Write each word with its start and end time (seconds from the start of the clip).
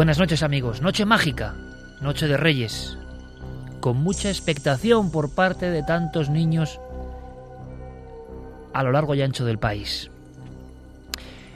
Buenas 0.00 0.18
noches 0.18 0.42
amigos, 0.42 0.80
noche 0.80 1.04
mágica, 1.04 1.54
noche 2.00 2.26
de 2.26 2.38
reyes, 2.38 2.96
con 3.80 3.98
mucha 3.98 4.30
expectación 4.30 5.10
por 5.10 5.34
parte 5.34 5.70
de 5.70 5.82
tantos 5.82 6.30
niños 6.30 6.80
a 8.72 8.82
lo 8.82 8.92
largo 8.92 9.14
y 9.14 9.20
ancho 9.20 9.44
del 9.44 9.58
país. 9.58 10.10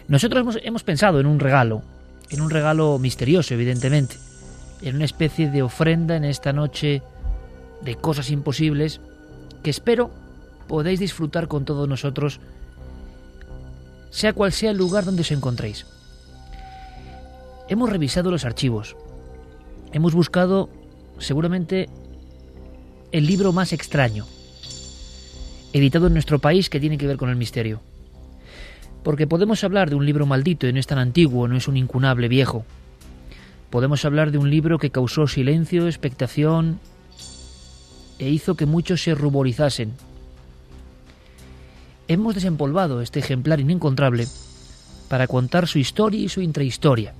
Nosotros 0.08 0.42
hemos, 0.42 0.58
hemos, 0.62 0.84
pensado 0.84 1.20
en 1.20 1.26
un 1.26 1.40
regalo, 1.40 1.84
en 2.28 2.42
un 2.42 2.50
regalo 2.50 2.98
misterioso 2.98 3.54
evidentemente, 3.54 4.16
en 4.82 4.96
una 4.96 5.06
especie 5.06 5.48
de 5.48 5.62
ofrenda 5.62 6.14
en 6.14 6.24
esta 6.24 6.52
noche 6.52 7.00
de 7.80 7.94
cosas 7.94 8.28
imposibles 8.28 9.00
que 9.62 9.70
espero 9.70 10.10
podéis 10.68 11.00
disfrutar 11.00 11.48
con 11.48 11.64
todos 11.64 11.88
nosotros, 11.88 12.40
sea 14.10 14.34
cual 14.34 14.52
sea 14.52 14.72
el 14.72 14.76
lugar 14.76 15.06
donde 15.06 15.22
os 15.22 15.32
encontréis. 15.32 15.93
Hemos 17.66 17.88
revisado 17.88 18.30
los 18.30 18.44
archivos. 18.44 18.94
Hemos 19.92 20.14
buscado 20.14 20.68
seguramente 21.18 21.88
el 23.10 23.26
libro 23.26 23.52
más 23.52 23.72
extraño, 23.72 24.26
editado 25.72 26.08
en 26.08 26.12
nuestro 26.12 26.40
país 26.40 26.68
que 26.68 26.78
tiene 26.78 26.98
que 26.98 27.06
ver 27.06 27.16
con 27.16 27.30
el 27.30 27.36
misterio. 27.36 27.80
Porque 29.02 29.26
podemos 29.26 29.64
hablar 29.64 29.88
de 29.88 29.96
un 29.96 30.04
libro 30.04 30.26
maldito 30.26 30.66
y 30.66 30.74
no 30.74 30.78
es 30.78 30.86
tan 30.86 30.98
antiguo, 30.98 31.48
no 31.48 31.56
es 31.56 31.66
un 31.66 31.78
incunable 31.78 32.28
viejo. 32.28 32.66
Podemos 33.70 34.04
hablar 34.04 34.30
de 34.30 34.38
un 34.38 34.50
libro 34.50 34.78
que 34.78 34.90
causó 34.90 35.26
silencio, 35.26 35.86
expectación 35.86 36.80
e 38.18 38.28
hizo 38.28 38.56
que 38.56 38.66
muchos 38.66 39.02
se 39.02 39.14
ruborizasen. 39.14 39.94
Hemos 42.08 42.34
desempolvado 42.34 43.00
este 43.00 43.20
ejemplar 43.20 43.58
inencontrable 43.58 44.26
para 45.08 45.26
contar 45.26 45.66
su 45.66 45.78
historia 45.78 46.20
y 46.20 46.28
su 46.28 46.42
intrahistoria 46.42 47.14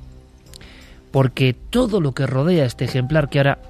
porque 1.14 1.52
todo 1.54 2.00
lo 2.00 2.10
que 2.10 2.26
rodea 2.26 2.64
este 2.64 2.86
ejemplar 2.86 3.28
que 3.28 3.38
ahora 3.38 3.62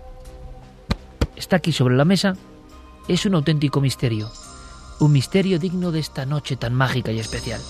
está 1.36 1.56
aquí 1.56 1.72
sobre 1.72 1.94
la 1.94 2.06
mesa 2.06 2.36
es 3.06 3.26
un 3.26 3.34
auténtico 3.34 3.82
misterio, 3.82 4.30
un 4.98 5.12
misterio 5.12 5.58
digno 5.58 5.92
de 5.92 6.00
esta 6.00 6.24
noche 6.24 6.56
tan 6.56 6.72
mágica 6.72 7.12
y 7.12 7.18
especial. 7.18 7.60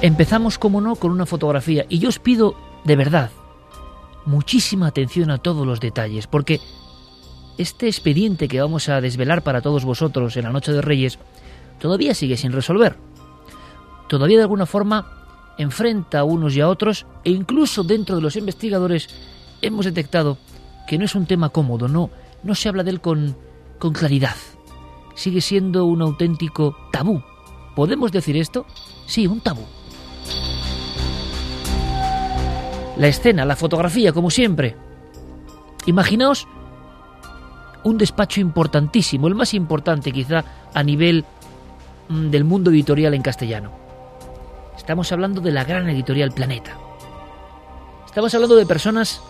Empezamos, 0.00 0.58
como 0.60 0.80
no, 0.80 0.94
con 0.94 1.10
una 1.10 1.26
fotografía 1.26 1.86
y 1.88 1.98
yo 1.98 2.08
os 2.08 2.20
pido, 2.20 2.54
de 2.84 2.94
verdad, 2.94 3.32
muchísima 4.26 4.86
atención 4.86 5.32
a 5.32 5.38
todos 5.38 5.66
los 5.66 5.80
detalles, 5.80 6.28
porque 6.28 6.60
este 7.58 7.88
expediente 7.88 8.46
que 8.46 8.60
vamos 8.60 8.88
a 8.88 9.00
desvelar 9.00 9.42
para 9.42 9.60
todos 9.60 9.84
vosotros 9.84 10.36
en 10.36 10.44
la 10.44 10.52
Noche 10.52 10.70
de 10.70 10.82
Reyes 10.82 11.18
todavía 11.80 12.14
sigue 12.14 12.36
sin 12.36 12.52
resolver. 12.52 12.96
Todavía 14.06 14.36
de 14.36 14.44
alguna 14.44 14.64
forma 14.64 15.17
enfrenta 15.58 16.20
a 16.20 16.24
unos 16.24 16.54
y 16.54 16.60
a 16.60 16.68
otros 16.68 17.04
e 17.24 17.30
incluso 17.30 17.82
dentro 17.82 18.16
de 18.16 18.22
los 18.22 18.36
investigadores 18.36 19.08
hemos 19.60 19.84
detectado 19.84 20.38
que 20.86 20.96
no 20.96 21.04
es 21.04 21.14
un 21.14 21.26
tema 21.26 21.50
cómodo, 21.50 21.88
no, 21.88 22.10
no 22.42 22.54
se 22.54 22.68
habla 22.68 22.84
de 22.84 22.92
él 22.92 23.00
con, 23.00 23.36
con 23.78 23.92
claridad. 23.92 24.36
Sigue 25.14 25.40
siendo 25.40 25.84
un 25.84 26.00
auténtico 26.00 26.76
tabú. 26.92 27.22
¿Podemos 27.74 28.12
decir 28.12 28.36
esto? 28.36 28.64
Sí, 29.06 29.26
un 29.26 29.40
tabú. 29.40 29.64
La 32.96 33.08
escena, 33.08 33.44
la 33.44 33.56
fotografía, 33.56 34.12
como 34.12 34.30
siempre. 34.30 34.76
Imaginaos 35.86 36.46
un 37.84 37.98
despacho 37.98 38.40
importantísimo, 38.40 39.28
el 39.28 39.34
más 39.34 39.54
importante 39.54 40.12
quizá 40.12 40.44
a 40.72 40.82
nivel 40.82 41.24
mm, 42.08 42.30
del 42.30 42.44
mundo 42.44 42.70
editorial 42.70 43.14
en 43.14 43.22
castellano 43.22 43.87
Estamos 44.78 45.12
hablando 45.12 45.42
de 45.42 45.52
la 45.52 45.64
gran 45.64 45.86
editorial 45.90 46.32
Planeta. 46.32 46.78
Estamos 48.06 48.34
hablando 48.34 48.56
de 48.56 48.64
personas 48.64 49.20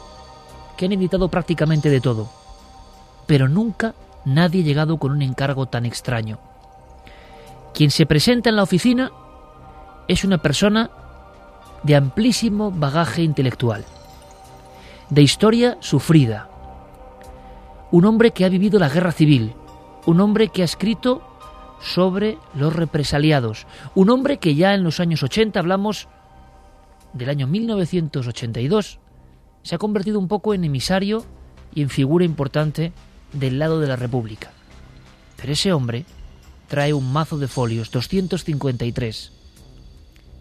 que 0.76 0.84
han 0.86 0.92
editado 0.92 1.28
prácticamente 1.28 1.90
de 1.90 2.00
todo, 2.00 2.28
pero 3.26 3.48
nunca 3.48 3.94
nadie 4.24 4.62
ha 4.62 4.64
llegado 4.64 4.98
con 4.98 5.10
un 5.10 5.22
encargo 5.22 5.66
tan 5.66 5.84
extraño. 5.84 6.38
Quien 7.74 7.90
se 7.90 8.06
presenta 8.06 8.50
en 8.50 8.56
la 8.56 8.62
oficina 8.62 9.10
es 10.06 10.22
una 10.22 10.38
persona 10.38 10.90
de 11.82 11.96
amplísimo 11.96 12.70
bagaje 12.70 13.22
intelectual, 13.22 13.84
de 15.10 15.22
historia 15.22 15.76
sufrida, 15.80 16.48
un 17.90 18.04
hombre 18.04 18.30
que 18.30 18.44
ha 18.44 18.48
vivido 18.48 18.78
la 18.78 18.90
guerra 18.90 19.12
civil, 19.12 19.54
un 20.06 20.20
hombre 20.20 20.48
que 20.48 20.62
ha 20.62 20.66
escrito 20.66 21.22
sobre 21.80 22.38
los 22.54 22.74
represaliados. 22.74 23.66
Un 23.94 24.10
hombre 24.10 24.38
que 24.38 24.54
ya 24.54 24.74
en 24.74 24.84
los 24.84 25.00
años 25.00 25.22
80, 25.22 25.58
hablamos 25.58 26.08
del 27.12 27.30
año 27.30 27.46
1982, 27.46 28.98
se 29.62 29.74
ha 29.74 29.78
convertido 29.78 30.18
un 30.18 30.28
poco 30.28 30.54
en 30.54 30.64
emisario 30.64 31.24
y 31.74 31.82
en 31.82 31.90
figura 31.90 32.24
importante 32.24 32.92
del 33.32 33.58
lado 33.58 33.80
de 33.80 33.88
la 33.88 33.96
República. 33.96 34.50
Pero 35.36 35.52
ese 35.52 35.72
hombre 35.72 36.04
trae 36.68 36.92
un 36.92 37.12
mazo 37.12 37.38
de 37.38 37.48
folios, 37.48 37.90
253. 37.90 39.32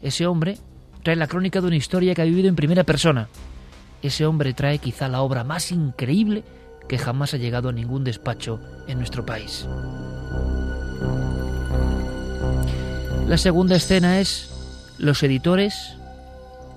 Ese 0.02 0.28
hombre 0.28 0.58
trae 1.04 1.16
la 1.16 1.28
crónica 1.28 1.62
de 1.62 1.68
una 1.68 1.76
historia 1.76 2.14
que 2.14 2.22
ha 2.22 2.26
vivido 2.26 2.50
en 2.50 2.56
primera 2.56 2.84
persona. 2.84 3.30
Ese 4.02 4.26
hombre 4.26 4.54
trae 4.54 4.80
quizá 4.80 5.08
la 5.08 5.22
obra 5.22 5.44
más 5.44 5.72
increíble 5.72 6.44
que 6.88 6.98
jamás 6.98 7.34
ha 7.34 7.38
llegado 7.38 7.70
a 7.70 7.74
ningún 7.74 8.04
despacho 8.04 8.60
en 8.88 8.98
nuestro 8.98 9.26
país. 9.26 9.68
La 13.28 13.38
segunda 13.38 13.76
escena 13.76 14.22
es 14.22 14.50
los 14.98 15.22
editores 15.22 15.98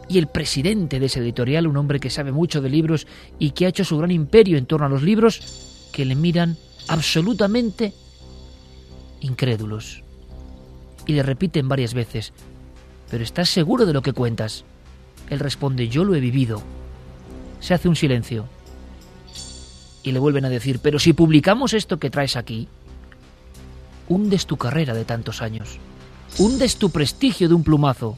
y 0.08 0.18
el 0.18 0.26
presidente 0.26 0.98
de 0.98 1.06
ese 1.06 1.20
editorial, 1.20 1.68
un 1.68 1.76
hombre 1.76 2.00
que 2.00 2.10
sabe 2.10 2.32
mucho 2.32 2.60
de 2.60 2.68
libros 2.68 3.06
y 3.38 3.52
que 3.52 3.66
ha 3.66 3.68
hecho 3.68 3.84
su 3.84 3.96
gran 3.98 4.10
imperio 4.10 4.58
en 4.58 4.66
torno 4.66 4.86
a 4.86 4.88
los 4.88 5.04
libros, 5.04 5.86
que 5.92 6.04
le 6.04 6.16
miran 6.16 6.56
absolutamente 6.88 7.92
incrédulos. 9.20 10.02
Y 11.06 11.12
le 11.12 11.22
repiten 11.22 11.68
varias 11.68 11.94
veces, 11.94 12.32
¿pero 13.12 13.22
estás 13.22 13.48
seguro 13.48 13.86
de 13.86 13.92
lo 13.92 14.02
que 14.02 14.12
cuentas? 14.12 14.64
Él 15.28 15.38
responde, 15.38 15.88
yo 15.88 16.02
lo 16.02 16.16
he 16.16 16.20
vivido. 16.20 16.60
Se 17.60 17.74
hace 17.74 17.88
un 17.88 17.94
silencio. 17.94 18.46
Y 20.02 20.10
le 20.10 20.18
vuelven 20.18 20.46
a 20.46 20.50
decir, 20.50 20.80
pero 20.82 20.98
si 20.98 21.12
publicamos 21.12 21.74
esto 21.74 22.00
que 22.00 22.10
traes 22.10 22.34
aquí, 22.34 22.66
hundes 24.08 24.46
tu 24.46 24.56
carrera 24.56 24.94
de 24.94 25.04
tantos 25.04 25.42
años, 25.42 25.78
hundes 26.38 26.76
tu 26.76 26.90
prestigio 26.90 27.48
de 27.48 27.54
un 27.54 27.64
plumazo, 27.64 28.16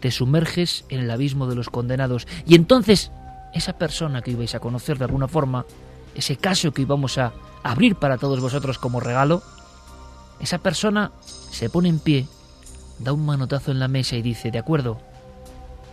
te 0.00 0.10
sumerges 0.10 0.84
en 0.88 1.00
el 1.00 1.10
abismo 1.10 1.46
de 1.46 1.54
los 1.54 1.68
condenados. 1.68 2.26
Y 2.46 2.54
entonces, 2.54 3.10
esa 3.54 3.74
persona 3.74 4.22
que 4.22 4.32
ibais 4.32 4.54
a 4.54 4.60
conocer 4.60 4.98
de 4.98 5.04
alguna 5.04 5.28
forma, 5.28 5.66
ese 6.14 6.36
caso 6.36 6.72
que 6.72 6.82
íbamos 6.82 7.18
a 7.18 7.32
abrir 7.62 7.96
para 7.96 8.18
todos 8.18 8.40
vosotros 8.40 8.78
como 8.78 9.00
regalo, 9.00 9.42
esa 10.40 10.58
persona 10.58 11.12
se 11.50 11.68
pone 11.68 11.88
en 11.88 11.98
pie, 11.98 12.26
da 12.98 13.12
un 13.12 13.24
manotazo 13.24 13.70
en 13.70 13.78
la 13.78 13.88
mesa 13.88 14.16
y 14.16 14.22
dice, 14.22 14.50
de 14.50 14.58
acuerdo, 14.58 14.98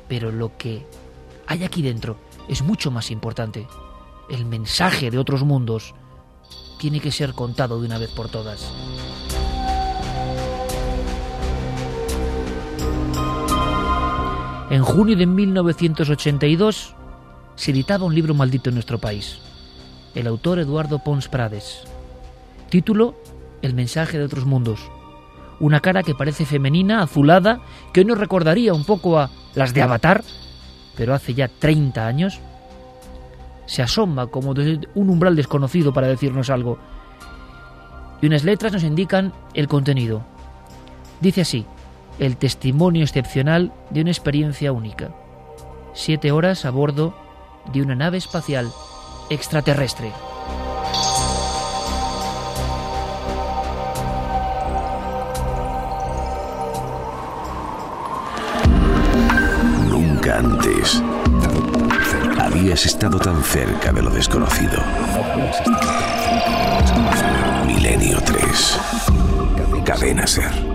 pero 0.08 0.32
lo 0.32 0.58
que 0.58 0.86
hay 1.48 1.64
aquí 1.64 1.82
dentro 1.82 2.18
es 2.48 2.62
mucho 2.62 2.92
más 2.92 3.12
importante. 3.12 3.68
El 4.30 4.46
mensaje 4.46 5.12
de 5.12 5.20
otros 5.20 5.44
mundos 5.44 5.94
tiene 6.80 7.00
que 7.00 7.12
ser 7.12 7.34
contado 7.34 7.80
de 7.80 7.88
una 7.88 7.98
vez 7.98 8.12
por 8.12 8.30
todas. 8.30 8.72
En 14.70 14.84
junio 14.84 15.16
de 15.16 15.26
1982 15.26 16.94
se 17.56 17.72
editaba 17.72 18.04
un 18.04 18.14
libro 18.14 18.34
maldito 18.34 18.70
en 18.70 18.76
nuestro 18.76 19.00
país. 19.00 19.40
El 20.14 20.28
autor 20.28 20.60
Eduardo 20.60 21.00
Pons 21.00 21.30
Prades. 21.30 21.84
Título 22.70 23.16
El 23.62 23.74
mensaje 23.74 24.18
de 24.18 24.26
otros 24.26 24.46
mundos. 24.46 24.92
Una 25.62 25.80
cara 25.80 26.04
que 26.04 26.14
parece 26.14 26.46
femenina, 26.46 27.02
azulada, 27.02 27.62
que 27.94 28.02
hoy 28.02 28.06
nos 28.06 28.18
recordaría 28.18 28.74
un 28.74 28.84
poco 28.84 29.18
a 29.18 29.30
las 29.56 29.74
de 29.74 29.82
Avatar, 29.84 30.22
pero 30.98 31.14
hace 31.14 31.34
ya 31.34 31.48
30 31.48 32.06
años. 32.06 32.42
Se 33.68 33.82
asoma 33.82 34.28
como 34.28 34.54
desde 34.54 34.86
un 34.96 35.10
umbral 35.10 35.38
desconocido 35.38 35.94
para 35.94 36.08
decirnos 36.08 36.50
algo. 36.50 36.78
Y 38.22 38.28
unas 38.28 38.44
letras 38.44 38.74
nos 38.74 38.84
indican 38.84 39.32
el 39.54 39.70
contenido. 39.70 40.24
Dice 41.22 41.42
así, 41.42 41.66
el 42.20 42.38
testimonio 42.38 43.04
excepcional 43.04 43.72
de 43.90 44.02
una 44.02 44.12
experiencia 44.12 44.72
única. 44.72 45.12
Siete 45.94 46.32
horas 46.32 46.66
a 46.66 46.72
bordo 46.72 47.16
de 47.72 47.82
una 47.82 47.96
nave 47.96 48.18
espacial 48.18 48.72
extraterrestre. 49.30 50.12
Nunca 59.90 60.40
antes 60.40 61.04
habías 62.40 62.86
estado 62.86 63.20
tan 63.20 63.44
cerca 63.44 63.92
de 63.92 64.02
lo 64.02 64.10
desconocido. 64.10 64.82
Milenio 67.66 68.20
3. 68.22 68.80
Cadena 69.84 70.26
Ser. 70.26 70.67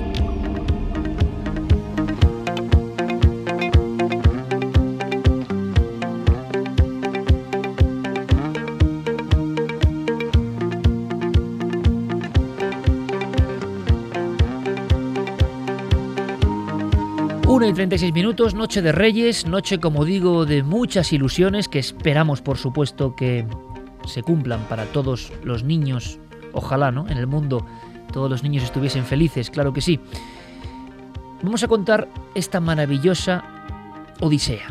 1 17.62 17.70
y 17.70 17.75
36 17.75 18.12
minutos, 18.12 18.55
noche 18.56 18.82
de 18.82 18.91
Reyes, 18.91 19.47
noche 19.47 19.79
como 19.79 20.05
digo 20.05 20.47
de 20.47 20.64
muchas 20.64 21.12
ilusiones 21.12 21.69
que 21.69 21.79
esperamos 21.79 22.43
por 22.43 22.59
supuesto 22.59 23.14
que 23.14 23.47
se 24.05 24.25
cumplan 24.25 24.67
para 24.69 24.87
todos 24.87 25.32
los 25.44 25.62
niños, 25.62 26.19
ojalá, 26.53 26.91
¿no? 26.91 27.09
En 27.09 27.19
el 27.19 27.29
mundo 27.29 27.64
todos 28.12 28.29
los 28.29 28.43
niños 28.43 28.64
estuviesen 28.64 29.05
felices, 29.05 29.49
claro 29.49 29.73
que 29.73 29.81
sí. 29.81 30.00
Vamos 31.44 31.62
a 31.62 31.69
contar 31.69 32.09
esta 32.35 32.59
maravillosa 32.59 33.44
Odisea. 34.20 34.67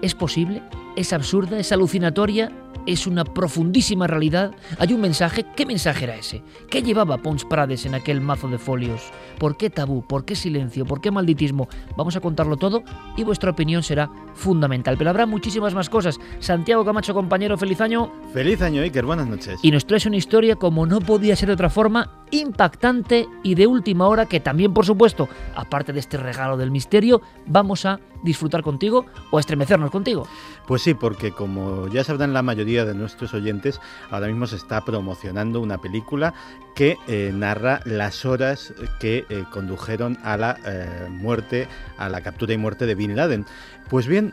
¿Es 0.00 0.16
posible? 0.16 0.64
¿Es 0.96 1.12
absurda? 1.12 1.60
¿Es 1.60 1.70
alucinatoria? 1.70 2.50
Es 2.86 3.06
una 3.06 3.24
profundísima 3.24 4.06
realidad. 4.06 4.54
Hay 4.78 4.92
un 4.92 5.00
mensaje. 5.00 5.44
¿Qué 5.56 5.66
mensaje 5.66 6.04
era 6.04 6.16
ese? 6.16 6.42
¿Qué 6.70 6.82
llevaba 6.82 7.18
Pons 7.18 7.44
Prades 7.44 7.86
en 7.86 7.94
aquel 7.94 8.20
mazo 8.20 8.48
de 8.48 8.58
folios? 8.58 9.02
¿Por 9.38 9.56
qué 9.56 9.70
tabú? 9.70 10.06
¿Por 10.06 10.24
qué 10.24 10.34
silencio? 10.34 10.84
¿Por 10.84 11.00
qué 11.00 11.10
malditismo? 11.10 11.68
Vamos 11.96 12.16
a 12.16 12.20
contarlo 12.20 12.56
todo 12.56 12.82
y 13.16 13.24
vuestra 13.24 13.50
opinión 13.50 13.82
será 13.82 14.10
fundamental. 14.34 14.96
Pero 14.96 15.10
habrá 15.10 15.26
muchísimas 15.26 15.74
más 15.74 15.88
cosas. 15.88 16.18
Santiago 16.40 16.84
Camacho, 16.84 17.14
compañero, 17.14 17.56
feliz 17.56 17.80
año. 17.80 18.10
Feliz 18.32 18.62
año, 18.62 18.82
Iker. 18.82 19.04
Buenas 19.04 19.26
noches. 19.26 19.60
Y 19.62 19.70
nos 19.70 19.86
traes 19.86 20.06
una 20.06 20.16
historia 20.16 20.56
como 20.56 20.86
no 20.86 21.00
podía 21.00 21.36
ser 21.36 21.48
de 21.48 21.54
otra 21.54 21.70
forma, 21.70 22.10
impactante 22.30 23.28
y 23.42 23.54
de 23.54 23.66
última 23.66 24.08
hora 24.08 24.26
que 24.26 24.40
también, 24.40 24.72
por 24.72 24.86
supuesto, 24.86 25.28
aparte 25.54 25.92
de 25.92 26.00
este 26.00 26.16
regalo 26.16 26.56
del 26.56 26.70
misterio, 26.70 27.20
vamos 27.46 27.84
a 27.86 28.00
disfrutar 28.22 28.62
contigo 28.62 29.06
o 29.30 29.38
estremecernos 29.38 29.90
contigo. 29.90 30.26
Pues 30.66 30.82
sí, 30.82 30.94
porque 30.94 31.32
como 31.32 31.88
ya 31.88 32.04
sabrán 32.04 32.32
la 32.32 32.42
mayoría 32.42 32.61
de 32.64 32.94
nuestros 32.94 33.34
oyentes, 33.34 33.80
ahora 34.10 34.28
mismo 34.28 34.46
se 34.46 34.56
está 34.56 34.84
promocionando 34.84 35.60
una 35.60 35.78
película 35.78 36.32
que 36.74 36.96
eh, 37.08 37.32
narra 37.34 37.80
las 37.84 38.24
horas 38.24 38.72
que 39.00 39.24
eh, 39.28 39.44
condujeron 39.50 40.16
a 40.22 40.36
la 40.36 40.58
eh, 40.64 41.08
muerte, 41.10 41.68
a 41.98 42.08
la 42.08 42.20
captura 42.20 42.52
y 42.52 42.58
muerte 42.58 42.86
de 42.86 42.94
Bin 42.94 43.16
Laden. 43.16 43.44
Pues 43.90 44.06
bien, 44.06 44.32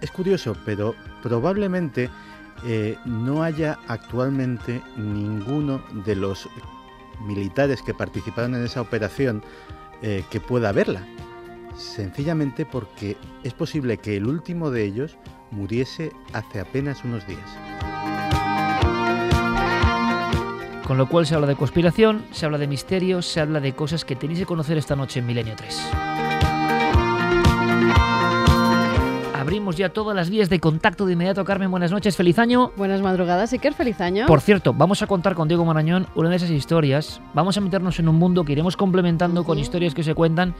es 0.00 0.10
curioso, 0.10 0.56
pero 0.64 0.94
probablemente 1.22 2.10
no 3.04 3.42
haya 3.42 3.78
actualmente 3.86 4.80
ninguno 4.96 5.84
de 6.06 6.16
los 6.16 6.48
militares 7.20 7.82
que 7.82 7.92
participaron 7.92 8.54
en 8.54 8.64
esa 8.64 8.80
operación 8.80 9.44
que 10.00 10.40
pueda 10.40 10.72
verla 10.72 11.02
sencillamente 11.76 12.64
porque 12.64 13.16
es 13.44 13.54
posible 13.54 13.98
que 13.98 14.16
el 14.16 14.26
último 14.26 14.70
de 14.70 14.84
ellos 14.84 15.16
muriese 15.50 16.12
hace 16.32 16.60
apenas 16.60 17.04
unos 17.04 17.26
días. 17.26 17.56
Con 20.86 20.98
lo 20.98 21.08
cual 21.08 21.26
se 21.26 21.34
habla 21.34 21.48
de 21.48 21.56
conspiración, 21.56 22.24
se 22.30 22.46
habla 22.46 22.58
de 22.58 22.68
misterios, 22.68 23.26
se 23.26 23.40
habla 23.40 23.58
de 23.58 23.74
cosas 23.74 24.04
que 24.04 24.14
tenéis 24.14 24.38
que 24.38 24.46
conocer 24.46 24.78
esta 24.78 24.94
noche 24.94 25.18
en 25.18 25.26
Milenio 25.26 25.54
3. 25.56 25.90
Abrimos 29.34 29.76
ya 29.76 29.88
todas 29.88 30.14
las 30.14 30.30
vías 30.30 30.48
de 30.48 30.60
contacto 30.60 31.06
de 31.06 31.12
inmediato. 31.12 31.44
Carmen, 31.44 31.70
buenas 31.70 31.90
noches, 31.90 32.16
feliz 32.16 32.38
año. 32.38 32.72
Buenas 32.76 33.00
madrugadas, 33.00 33.52
Iker, 33.52 33.74
feliz 33.74 34.00
año. 34.00 34.26
Por 34.26 34.40
cierto, 34.40 34.72
vamos 34.72 35.02
a 35.02 35.06
contar 35.06 35.34
con 35.34 35.48
Diego 35.48 35.64
Marañón 35.64 36.06
una 36.14 36.30
de 36.30 36.36
esas 36.36 36.50
historias. 36.50 37.20
Vamos 37.32 37.56
a 37.56 37.60
meternos 37.60 37.98
en 37.98 38.08
un 38.08 38.16
mundo 38.16 38.44
que 38.44 38.52
iremos 38.52 38.76
complementando 38.76 39.44
con 39.44 39.58
historias 39.58 39.94
que 39.94 40.02
se 40.02 40.14
cuentan 40.14 40.54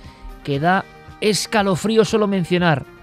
que 0.44 0.60
da 0.60 0.84
escalofrío 1.20 2.04
solo 2.04 2.26
mencionar. 2.28 2.95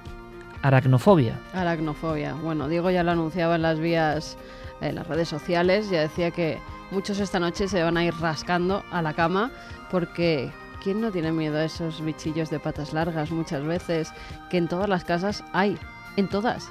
Aracnofobia. 0.63 1.37
Aracnofobia. 1.53 2.33
Bueno, 2.35 2.69
Diego 2.69 2.89
ya 2.89 3.03
lo 3.03 3.11
anunciaba 3.11 3.55
en 3.55 3.63
las 3.63 3.79
vías, 3.79 4.37
en 4.79 4.95
las 4.95 5.05
redes 5.07 5.27
sociales, 5.27 5.89
ya 5.89 5.99
decía 5.99 6.31
que 6.31 6.57
muchos 6.89 7.19
esta 7.19 7.37
noche 7.37 7.67
se 7.67 7.83
van 7.83 7.97
a 7.97 8.05
ir 8.05 8.13
rascando 8.15 8.81
a 8.89 9.01
la 9.01 9.13
cama 9.13 9.51
porque 9.91 10.51
¿quién 10.81 11.01
no 11.01 11.11
tiene 11.11 11.33
miedo 11.33 11.57
a 11.57 11.65
esos 11.65 12.01
bichillos 12.01 12.49
de 12.49 12.59
patas 12.59 12.93
largas 12.93 13.29
muchas 13.29 13.63
veces 13.65 14.13
que 14.49 14.57
en 14.57 14.69
todas 14.69 14.87
las 14.87 15.03
casas 15.03 15.43
hay? 15.51 15.77
En 16.15 16.29
todas. 16.29 16.69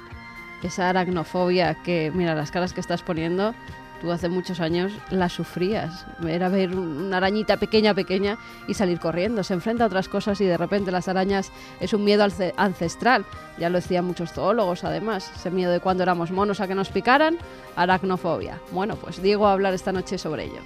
Esa 0.63 0.89
aracnofobia 0.89 1.75
que, 1.83 2.11
mira, 2.15 2.33
las 2.33 2.49
caras 2.49 2.73
que 2.73 2.81
estás 2.81 3.03
poniendo 3.03 3.53
Tú 4.03 4.11
hace 4.11 4.27
muchos 4.27 4.59
años 4.59 4.91
la 5.11 5.29
sufrías. 5.29 6.05
Era 6.27 6.49
ver 6.49 6.75
una 6.75 7.15
arañita 7.15 7.55
pequeña, 7.55 7.93
pequeña 7.93 8.37
y 8.67 8.73
salir 8.73 8.99
corriendo. 8.99 9.45
Se 9.45 9.53
enfrenta 9.53 9.85
a 9.85 9.87
otras 9.87 10.09
cosas 10.09 10.41
y 10.41 10.45
de 10.45 10.57
repente 10.57 10.91
las 10.91 11.07
arañas 11.07 11.53
es 11.79 11.93
un 11.93 12.03
miedo 12.03 12.27
ancestral. 12.57 13.23
Ya 13.57 13.69
lo 13.69 13.77
decían 13.77 14.03
muchos 14.03 14.33
zoólogos, 14.33 14.83
además. 14.83 15.31
Ese 15.33 15.51
miedo 15.51 15.71
de 15.71 15.79
cuando 15.79 16.03
éramos 16.03 16.31
monos 16.31 16.59
a 16.59 16.67
que 16.67 16.75
nos 16.75 16.89
picaran, 16.89 17.37
aracnofobia. 17.77 18.59
Bueno, 18.71 18.97
pues 18.97 19.21
Diego 19.21 19.43
va 19.43 19.51
a 19.51 19.53
hablar 19.53 19.73
esta 19.73 19.93
noche 19.93 20.17
sobre 20.17 20.47
ello. 20.47 20.59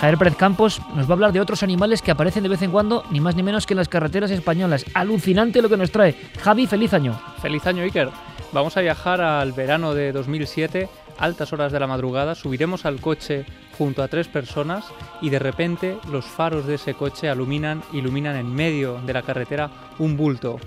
Javier 0.00 0.18
Pérez 0.18 0.36
Campos 0.36 0.82
nos 0.94 1.06
va 1.06 1.10
a 1.10 1.12
hablar 1.14 1.32
de 1.32 1.40
otros 1.40 1.62
animales 1.62 2.02
que 2.02 2.10
aparecen 2.10 2.42
de 2.42 2.50
vez 2.50 2.60
en 2.60 2.70
cuando, 2.70 3.04
ni 3.10 3.18
más 3.18 3.34
ni 3.34 3.42
menos 3.42 3.64
que 3.64 3.72
en 3.72 3.78
las 3.78 3.88
carreteras 3.88 4.30
españolas. 4.30 4.84
Alucinante 4.92 5.62
lo 5.62 5.70
que 5.70 5.78
nos 5.78 5.90
trae. 5.90 6.14
Javi, 6.38 6.66
feliz 6.66 6.92
año. 6.92 7.18
Feliz 7.40 7.66
año, 7.66 7.82
Iker. 7.82 8.10
Vamos 8.52 8.76
a 8.76 8.82
viajar 8.82 9.22
al 9.22 9.52
verano 9.52 9.94
de 9.94 10.12
2007, 10.12 10.88
altas 11.18 11.52
horas 11.54 11.72
de 11.72 11.80
la 11.80 11.86
madrugada, 11.86 12.34
subiremos 12.34 12.84
al 12.84 13.00
coche 13.00 13.46
junto 13.78 14.02
a 14.02 14.08
tres 14.08 14.28
personas 14.28 14.84
y 15.22 15.30
de 15.30 15.38
repente 15.38 15.96
los 16.10 16.26
faros 16.26 16.66
de 16.66 16.74
ese 16.74 16.94
coche 16.94 17.32
iluminan, 17.32 17.82
iluminan 17.92 18.36
en 18.36 18.54
medio 18.54 19.00
de 19.04 19.12
la 19.14 19.22
carretera 19.22 19.70
un 19.98 20.16
bulto. 20.16 20.58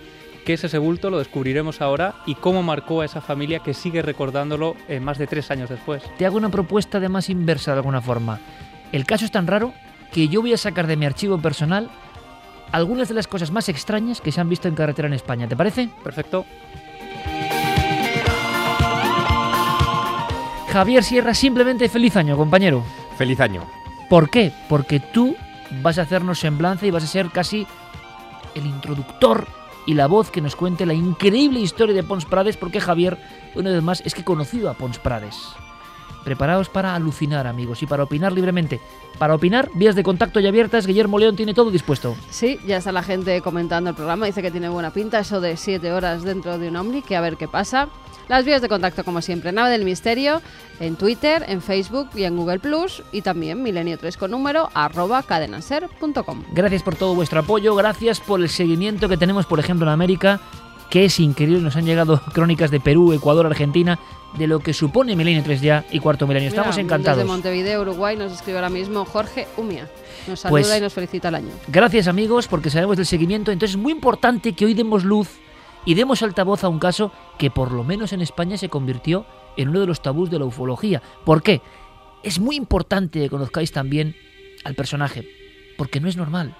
¿Qué 0.44 0.54
es 0.54 0.64
ese 0.64 0.80
bulto? 0.80 1.12
Lo 1.12 1.20
descubriremos 1.20 1.82
ahora 1.82 2.16
y 2.26 2.34
cómo 2.34 2.64
marcó 2.64 3.02
a 3.02 3.06
esa 3.06 3.22
familia 3.22 3.60
que 3.60 3.76
sigue 3.76 4.02
recordándolo 4.02 4.76
eh, 4.88 5.00
más 5.00 5.20
de 5.20 5.28
tres 5.28 5.52
años 5.52 5.70
después. 5.70 6.02
Te 6.18 6.26
hago 6.26 6.38
una 6.38 6.50
propuesta 6.50 7.00
de 7.00 7.10
más 7.10 7.30
inversa 7.30 7.74
de 7.74 7.78
alguna 7.78 8.02
forma. 8.02 8.40
El 8.92 9.06
caso 9.06 9.26
es 9.26 9.32
tan 9.32 9.48
raro 9.48 9.74
que 10.12 10.28
yo 10.28 10.42
voy 10.42 10.54
a 10.54 10.58
sacar 10.58 10.88
de 10.88 10.98
mi 10.98 11.06
archivo 11.06 11.38
personal 11.40 11.90
algunas 12.72 13.08
de 13.08 13.16
las 13.16 13.28
cosas 13.28 13.52
más 13.52 13.70
extrañas 13.70 14.22
que 14.22 14.32
se 14.32 14.42
han 14.42 14.50
visto 14.50 14.68
en 14.68 14.76
carretera 14.76 15.08
en 15.08 15.14
España. 15.14 15.48
¿Te 15.48 15.56
parece? 15.56 15.90
Perfecto. 16.04 16.46
Javier 20.72 21.04
Sierra, 21.04 21.34
simplemente 21.34 21.90
feliz 21.90 22.16
año, 22.16 22.38
compañero. 22.38 22.84
Feliz 23.18 23.40
año. 23.40 23.68
¿Por 24.08 24.30
qué? 24.30 24.52
Porque 24.68 25.00
tú 25.00 25.36
vas 25.82 25.98
a 25.98 26.04
hacernos 26.04 26.40
semblanza 26.40 26.86
y 26.86 26.92
vas 26.92 27.04
a 27.04 27.08
ser 27.08 27.30
casi 27.30 27.66
el 28.56 28.66
introductor 28.66 29.48
y 29.86 29.96
la 29.96 30.08
voz 30.08 30.30
que 30.30 30.42
nos 30.42 30.56
cuente 30.56 30.86
la 30.86 30.94
increíble 30.94 31.60
historia 31.60 31.96
de 31.96 32.04
Pons 32.04 32.26
Prades, 32.26 32.58
porque 32.58 32.80
Javier, 32.80 33.18
una 33.56 33.72
vez 33.72 33.82
más, 33.82 34.02
es 34.06 34.14
que 34.14 34.22
he 34.22 34.26
conocido 34.26 34.70
a 34.70 34.76
Pons 34.76 35.00
Prades. 35.00 35.36
Preparaos 36.24 36.70
para 36.70 36.96
alucinar, 36.96 37.48
amigos, 37.48 37.82
y 37.84 37.86
para 37.86 38.04
opinar 38.04 38.32
libremente. 38.32 38.80
Para 39.18 39.36
opinar, 39.36 39.70
vías 39.74 39.96
de 39.96 40.04
contacto 40.04 40.40
ya 40.40 40.50
abiertas, 40.50 40.86
Guillermo 40.86 41.20
León 41.20 41.36
tiene 41.36 41.54
todo 41.54 41.72
dispuesto. 41.72 42.16
Sí, 42.30 42.60
ya 42.66 42.78
está 42.78 42.92
la 42.92 43.04
gente 43.04 43.42
comentando 43.42 43.90
el 43.90 43.96
programa, 43.96 44.26
dice 44.26 44.42
que 44.42 44.52
tiene 44.52 44.70
buena 44.70 44.92
pinta, 44.92 45.20
eso 45.20 45.42
de 45.42 45.58
siete 45.58 45.92
horas 45.92 46.24
dentro 46.24 46.58
de 46.58 46.70
un 46.70 46.76
Omni, 46.76 47.02
que 47.02 47.16
a 47.16 47.22
ver 47.22 47.38
qué 47.38 47.48
pasa. 47.48 47.90
Las 48.30 48.46
vías 48.46 48.62
de 48.62 48.70
contacto, 48.70 49.04
como 49.04 49.24
siempre, 49.24 49.52
Nave 49.52 49.72
del 49.72 49.84
Misterio, 49.84 50.42
en 50.80 50.96
Twitter, 50.98 51.44
en 51.48 51.64
Facebook 51.64 52.10
y 52.14 52.26
en 52.26 52.38
Google 52.38 52.60
Plus, 52.60 53.02
y 53.12 53.24
también 53.24 53.66
milenio3 53.66 54.16
con 54.18 54.30
número, 54.30 54.70
arroba 54.76 55.24
cadenaser.com. 55.24 56.44
Gracias 56.52 56.84
por 56.84 56.96
todo 56.96 57.16
vuestro 57.16 57.40
apoyo, 57.40 57.74
gracias 57.74 58.20
por 58.20 58.40
el 58.40 58.50
seguimiento 58.50 59.10
que 59.10 59.18
tenemos, 59.18 59.48
por 59.48 59.60
ejemplo, 59.60 59.88
en 59.88 59.94
América, 59.94 60.40
que 60.92 61.06
es 61.06 61.20
increíble. 61.20 61.60
Nos 61.60 61.76
han 61.76 61.86
llegado 61.86 62.22
crónicas 62.34 62.70
de 62.70 62.80
Perú, 62.80 63.14
Ecuador, 63.14 63.48
Argentina, 63.48 63.98
de 64.38 64.48
lo 64.48 64.60
que 64.60 64.74
supone 64.74 65.16
Milenio 65.16 65.44
3 65.44 65.62
ya 65.62 65.86
y 65.92 66.00
Cuarto 66.00 66.28
Milenio. 66.28 66.50
Estamos 66.50 66.76
Mira, 66.76 66.84
encantados. 66.86 67.18
Desde 67.18 67.28
Montevideo, 67.32 67.82
Uruguay, 67.82 68.16
nos 68.16 68.32
escribe 68.32 68.58
ahora 68.60 68.70
mismo 68.70 69.06
Jorge 69.06 69.48
Umia. 69.58 69.90
Nos 70.28 70.42
saluda 70.42 70.62
Pues- 70.62 70.78
y 70.78 70.82
nos 70.82 70.94
felicita 70.94 71.30
el 71.30 71.36
año. 71.36 71.50
Gracias 71.68 72.08
amigos, 72.08 72.48
porque 72.48 72.70
sabemos 72.70 72.98
del 72.98 73.06
seguimiento. 73.06 73.52
Entonces 73.52 73.76
es 73.76 73.82
muy 73.82 73.92
importante 73.92 74.54
que 74.54 74.66
hoy 74.66 74.74
demos 74.74 75.04
luz 75.04 75.30
y 75.86 75.96
demos 75.96 76.22
altavoz 76.22 76.64
a 76.64 76.70
un 76.70 76.80
caso 76.80 77.12
que 77.38 77.50
por 77.50 77.72
lo 77.72 77.84
menos 77.84 78.14
en 78.14 78.22
España 78.22 78.58
se 78.58 78.70
convirtió 78.70 79.26
en 79.58 79.70
uno 79.70 79.80
de 79.80 79.88
los 79.88 80.02
tabús 80.02 80.30
de 80.30 80.38
la 80.40 80.46
ufología. 80.46 81.02
¿Por 81.26 81.42
qué? 81.42 81.62
Es 82.22 82.40
muy 82.40 82.56
importante 82.56 83.20
que 83.20 83.30
conozcáis 83.30 83.72
también 83.72 84.16
al 84.64 84.76
personaje, 84.76 85.28
porque 85.78 86.00
no 86.00 86.08
es 86.10 86.18
normal, 86.18 86.56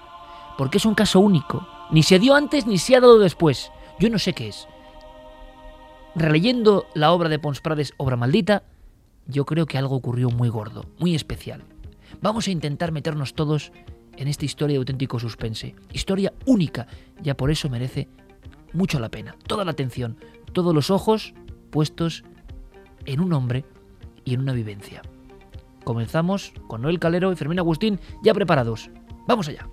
porque 0.58 0.78
es 0.78 0.86
un 0.86 0.94
caso 0.94 1.20
único. 1.20 1.66
Ni 1.90 2.02
se 2.02 2.18
dio 2.18 2.34
antes 2.34 2.66
ni 2.66 2.78
se 2.78 2.96
ha 2.96 3.00
dado 3.00 3.18
después. 3.18 3.70
Yo 3.98 4.08
no 4.08 4.18
sé 4.18 4.32
qué 4.32 4.48
es. 4.48 4.66
Releyendo 6.20 6.86
la 6.92 7.12
obra 7.12 7.30
de 7.30 7.38
Pons 7.38 7.62
Prades, 7.62 7.94
Obra 7.96 8.14
Maldita, 8.14 8.62
yo 9.26 9.46
creo 9.46 9.64
que 9.64 9.78
algo 9.78 9.96
ocurrió 9.96 10.28
muy 10.28 10.50
gordo, 10.50 10.84
muy 10.98 11.14
especial. 11.14 11.62
Vamos 12.20 12.46
a 12.46 12.50
intentar 12.50 12.92
meternos 12.92 13.32
todos 13.32 13.72
en 14.18 14.28
esta 14.28 14.44
historia 14.44 14.74
de 14.74 14.80
auténtico 14.80 15.18
suspense. 15.18 15.74
Historia 15.94 16.34
única, 16.44 16.88
ya 17.22 17.38
por 17.38 17.50
eso 17.50 17.70
merece 17.70 18.06
mucho 18.74 19.00
la 19.00 19.08
pena. 19.08 19.34
Toda 19.46 19.64
la 19.64 19.70
atención, 19.70 20.18
todos 20.52 20.74
los 20.74 20.90
ojos 20.90 21.32
puestos 21.70 22.22
en 23.06 23.20
un 23.20 23.32
hombre 23.32 23.64
y 24.26 24.34
en 24.34 24.40
una 24.40 24.52
vivencia. 24.52 25.00
Comenzamos 25.84 26.52
con 26.68 26.82
Noel 26.82 26.98
Calero 26.98 27.32
y 27.32 27.36
Fermín 27.36 27.60
Agustín 27.60 27.98
ya 28.22 28.34
preparados. 28.34 28.90
Vamos 29.26 29.48
allá. 29.48 29.66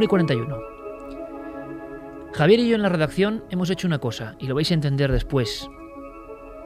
Una 0.00 0.06
y 0.06 0.08
41. 0.08 0.58
Javier 2.32 2.60
y 2.60 2.68
yo 2.70 2.74
en 2.74 2.80
la 2.80 2.88
redacción 2.88 3.44
hemos 3.50 3.68
hecho 3.68 3.86
una 3.86 3.98
cosa, 3.98 4.34
y 4.38 4.46
lo 4.46 4.54
vais 4.54 4.70
a 4.70 4.74
entender 4.74 5.12
después. 5.12 5.68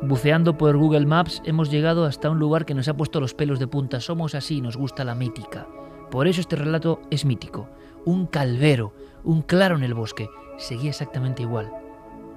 Buceando 0.03 0.57
por 0.57 0.77
Google 0.77 1.05
Maps 1.05 1.43
hemos 1.45 1.69
llegado 1.69 2.05
hasta 2.05 2.31
un 2.31 2.39
lugar 2.39 2.65
que 2.65 2.75
nos 2.75 2.87
ha 2.87 2.97
puesto 2.97 3.19
los 3.19 3.35
pelos 3.35 3.59
de 3.59 3.67
punta. 3.67 3.99
Somos 3.99 4.37
así, 4.37 4.61
nos 4.61 4.77
gusta 4.77 5.03
la 5.03 5.17
mítica. 5.17 5.67
Por 6.13 6.29
eso 6.29 6.41
este 6.41 6.55
relato 6.55 7.03
es 7.11 7.25
mítico. 7.25 7.69
Un 8.05 8.29
calvero, 8.29 8.95
un 9.25 9.43
claro 9.43 9.75
en 9.75 9.83
el 9.83 9.95
bosque. 9.95 10.31
Seguía 10.57 10.91
exactamente 10.91 11.43
igual. 11.43 11.73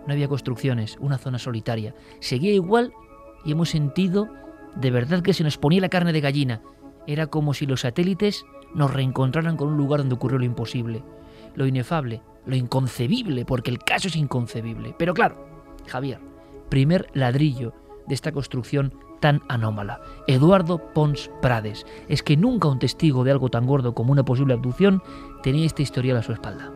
No 0.08 0.14
había 0.14 0.28
construcciones, 0.28 0.98
una 1.00 1.20
zona 1.20 1.38
solitaria. 1.38 1.94
Seguía 2.22 2.54
igual 2.54 2.92
y 3.46 3.52
hemos 3.52 3.70
sentido 3.70 4.30
de 4.76 4.90
verdad 4.90 5.22
que 5.22 5.36
se 5.36 5.44
nos 5.44 5.60
ponía 5.60 5.80
la 5.80 5.90
carne 5.90 6.12
de 6.12 6.22
gallina. 6.22 6.64
Era 7.06 7.28
como 7.28 7.54
si 7.54 7.68
los 7.68 7.82
satélites 7.82 8.46
nos 8.74 8.94
reencontraran 8.94 9.58
con 9.58 9.70
un 9.70 9.78
lugar 9.78 10.00
donde 10.00 10.16
ocurrió 10.16 10.40
lo 10.40 10.46
imposible, 10.46 11.04
lo 11.56 11.66
inefable, 11.66 12.22
lo 12.46 12.56
inconcebible, 12.56 13.46
porque 13.46 13.72
el 13.72 13.80
caso 13.80 14.08
es 14.08 14.16
inconcebible. 14.16 14.96
Pero 14.98 15.14
claro, 15.14 15.48
Javier, 15.88 16.20
primer 16.70 17.08
ladrillo 17.14 17.74
de 18.08 18.16
esta 18.16 18.32
construcción 18.32 18.94
tan 19.20 19.42
anómala. 19.50 20.02
Eduardo 20.28 20.94
Pons 20.94 21.30
Prades. 21.42 21.86
Es 22.08 22.24
que 22.24 22.38
nunca 22.38 22.68
un 22.68 22.80
testigo 22.80 23.24
de 23.24 23.32
algo 23.32 23.50
tan 23.50 23.66
gordo 23.66 23.94
como 23.94 24.12
una 24.12 24.24
posible 24.24 24.54
abducción 24.54 25.02
tenía 25.44 25.66
este 25.66 25.84
historial 25.84 26.18
a 26.18 26.24
su 26.24 26.34
espalda. 26.34 26.72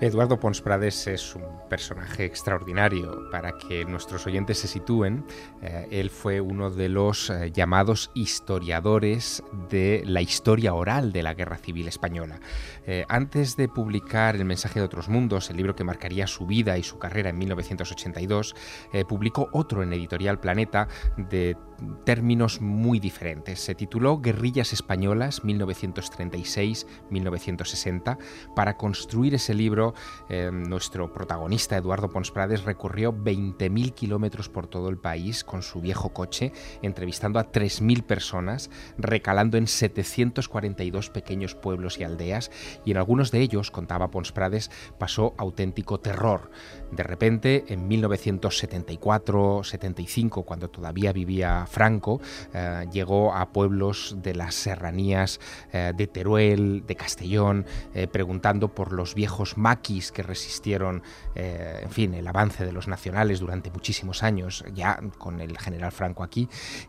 Eduardo 0.00 0.38
Pons 0.38 0.60
Prades 0.60 1.08
es 1.08 1.34
un 1.34 1.42
personaje 1.68 2.24
extraordinario. 2.24 3.28
Para 3.32 3.58
que 3.58 3.84
nuestros 3.84 4.26
oyentes 4.28 4.58
se 4.58 4.68
sitúen, 4.68 5.24
eh, 5.60 5.88
él 5.90 6.10
fue 6.10 6.40
uno 6.40 6.70
de 6.70 6.88
los 6.88 7.30
eh, 7.30 7.50
llamados 7.52 8.12
historiadores 8.14 9.42
de 9.68 10.04
la 10.06 10.22
historia 10.22 10.74
oral 10.74 11.10
de 11.10 11.24
la 11.24 11.34
Guerra 11.34 11.56
Civil 11.56 11.88
Española. 11.88 12.38
Eh, 12.86 13.04
antes 13.08 13.56
de 13.56 13.68
publicar 13.68 14.36
El 14.36 14.44
mensaje 14.44 14.78
de 14.78 14.86
otros 14.86 15.08
mundos, 15.08 15.50
el 15.50 15.56
libro 15.56 15.74
que 15.74 15.82
marcaría 15.82 16.28
su 16.28 16.46
vida 16.46 16.78
y 16.78 16.84
su 16.84 16.98
carrera 16.98 17.30
en 17.30 17.38
1982, 17.38 18.54
eh, 18.92 19.04
publicó 19.04 19.48
otro 19.52 19.82
en 19.82 19.92
Editorial 19.92 20.38
Planeta 20.38 20.86
de 21.16 21.56
términos 22.04 22.60
muy 22.60 23.00
diferentes. 23.00 23.60
Se 23.60 23.74
tituló 23.74 24.20
Guerrillas 24.20 24.72
Españolas 24.72 25.42
1936-1960. 25.42 28.18
Para 28.54 28.76
construir 28.76 29.34
ese 29.34 29.54
libro, 29.54 29.94
eh, 30.28 30.50
nuestro 30.52 31.12
protagonista, 31.12 31.76
Eduardo 31.76 32.08
Pons 32.08 32.30
Prades, 32.30 32.64
recorrió 32.64 33.12
20.000 33.12 33.94
kilómetros 33.94 34.48
por 34.48 34.66
todo 34.66 34.88
el 34.88 34.98
país 34.98 35.44
con 35.44 35.62
su 35.62 35.80
viejo 35.80 36.12
coche, 36.12 36.52
entrevistando 36.82 37.38
a 37.38 37.50
3.000 37.50 38.02
personas, 38.04 38.70
recalando 38.96 39.56
en 39.56 39.66
742 39.66 41.10
pequeños 41.10 41.54
pueblos 41.54 41.98
y 41.98 42.04
aldeas, 42.04 42.50
y 42.84 42.92
en 42.92 42.96
algunos 42.96 43.30
de 43.30 43.40
ellos, 43.40 43.70
contaba 43.70 44.10
Pons 44.10 44.32
Prades, 44.32 44.70
pasó 44.98 45.34
auténtico 45.38 46.00
terror. 46.00 46.50
De 46.90 47.02
repente, 47.02 47.64
en 47.68 47.88
1974-75, 47.88 50.44
cuando 50.44 50.70
todavía 50.70 51.12
vivía 51.12 51.66
Franco, 51.68 52.20
eh, 52.52 52.86
llegó 52.90 53.34
a 53.34 53.52
pueblos 53.52 54.16
de 54.22 54.34
las 54.34 54.54
serranías 54.54 55.40
eh, 55.72 55.92
de 55.96 56.06
Teruel, 56.06 56.84
de 56.86 56.96
Castellón, 56.96 57.66
eh, 57.94 58.06
preguntando 58.08 58.74
por 58.74 58.92
los 58.92 59.14
viejos 59.14 59.56
maquis 59.56 60.12
que 60.12 60.22
resistieron, 60.22 61.02
en 61.34 61.90
fin, 61.90 62.14
el 62.14 62.26
avance 62.26 62.64
de 62.64 62.72
los 62.72 62.88
nacionales 62.88 63.38
durante 63.38 63.70
muchísimos 63.70 64.22
años, 64.22 64.64
ya 64.74 65.00
con 65.18 65.40
el 65.40 65.56
general 65.58 65.92
Franco 65.92 66.24
aquí, 66.24 66.48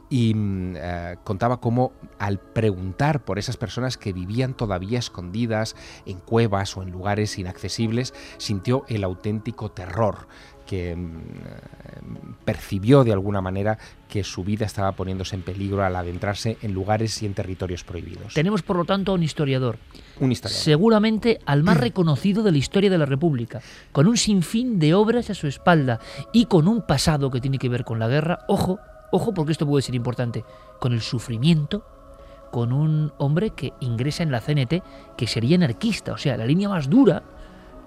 y 0.10 0.34
mm, 0.34 0.76
contaba 1.24 1.60
cómo 1.60 1.94
al 2.18 2.40
preguntar 2.40 3.24
por 3.24 3.38
esas 3.38 3.58
personas 3.58 3.98
que 3.98 4.12
vivían 4.12 4.56
todavía 4.56 4.98
escondidas 4.98 5.76
en 6.06 6.20
cuevas 6.20 6.76
o 6.78 6.82
en 6.82 6.90
lugares 6.90 7.38
inaccesibles, 7.38 8.14
sintió 8.38 8.86
el 8.88 9.04
auténtico 9.04 9.70
terror 9.72 10.28
que 10.70 10.96
mm, 10.96 12.46
percibió 12.46 13.04
de 13.04 13.12
alguna 13.12 13.42
manera 13.42 13.80
que 14.08 14.24
su 14.24 14.44
vida 14.44 14.68
estaba 14.68 14.92
poniéndose 14.92 15.36
en 15.36 15.42
peligro 15.42 15.84
al 15.84 15.96
adentrarse 15.96 16.60
en 16.62 16.74
lugares 16.76 17.24
y 17.24 17.26
en 17.26 17.34
territorios 17.34 17.84
prohibidos. 17.84 18.36
Tenemos, 18.36 18.62
por 18.62 18.78
lo 18.78 18.86
tanto, 18.86 19.12
a 19.12 19.16
un 19.16 19.24
historiador. 19.24 19.80
Un 20.20 20.32
historiador. 20.32 20.64
Seguramente 20.64 21.40
al 21.48 21.64
más 21.64 21.78
reconocido 21.88 22.44
de 22.44 22.52
la 22.52 22.60
historia 22.60 22.92
de 22.92 23.00
la 23.00 23.08
República, 23.08 23.62
con 23.92 24.06
un 24.06 24.16
sinfín 24.16 24.78
de 24.78 24.94
obras 24.94 25.32
a 25.32 25.34
su 25.34 25.48
espalda 25.48 26.00
y 26.34 26.46
con 26.46 26.68
un 26.68 26.86
pasado 26.86 27.32
que 27.32 27.42
tiene 27.42 27.58
que 27.58 27.70
ver 27.70 27.84
con 27.84 27.98
la 27.98 28.08
guerra. 28.08 28.42
Ojo, 28.48 28.78
ojo, 29.12 29.34
porque 29.34 29.54
esto 29.54 29.66
puede 29.66 29.82
ser 29.82 29.96
importante, 29.96 30.46
con 30.80 30.94
el 30.94 31.02
sufrimiento, 31.02 31.84
con 32.52 32.74
un 32.74 33.12
hombre 33.18 33.52
que 33.52 33.74
ingresa 33.80 34.22
en 34.22 34.32
la 34.32 34.42
CNT, 34.42 34.84
que 35.18 35.26
sería 35.26 35.56
anarquista, 35.56 36.14
o 36.14 36.18
sea, 36.18 36.38
la 36.38 36.46
línea 36.46 36.70
más 36.70 36.92
dura 36.92 37.24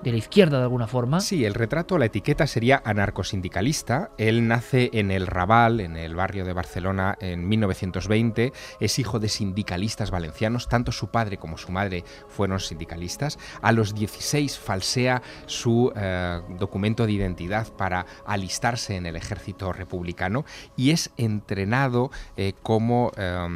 de 0.02 0.10
la 0.10 0.18
izquierda 0.18 0.58
de 0.58 0.64
alguna 0.64 0.86
forma. 0.86 1.20
Sí, 1.20 1.44
el 1.44 1.54
retrato, 1.54 1.98
la 1.98 2.06
etiqueta 2.06 2.46
sería 2.46 2.82
anarcosindicalista. 2.84 4.10
Él 4.18 4.48
nace 4.48 4.90
en 4.92 5.10
el 5.10 5.26
Raval, 5.26 5.80
en 5.80 5.96
el 5.96 6.14
barrio 6.14 6.44
de 6.44 6.52
Barcelona, 6.52 7.16
en 7.20 7.48
1920. 7.48 8.52
Es 8.80 8.98
hijo 8.98 9.18
de 9.18 9.28
sindicalistas 9.28 10.10
valencianos. 10.10 10.68
Tanto 10.68 10.92
su 10.92 11.10
padre 11.10 11.36
como 11.36 11.56
su 11.56 11.70
madre 11.70 12.04
fueron 12.28 12.58
sindicalistas. 12.60 13.38
A 13.60 13.72
los 13.72 13.94
16 13.94 14.58
falsea 14.58 15.22
su 15.46 15.92
eh, 15.94 16.40
documento 16.58 17.06
de 17.06 17.12
identidad 17.12 17.68
para 17.72 18.06
alistarse 18.26 18.96
en 18.96 19.06
el 19.06 19.16
ejército 19.16 19.72
republicano 19.72 20.44
y 20.76 20.90
es 20.90 21.10
entrenado 21.16 22.10
eh, 22.36 22.54
como, 22.62 23.12
eh, 23.16 23.46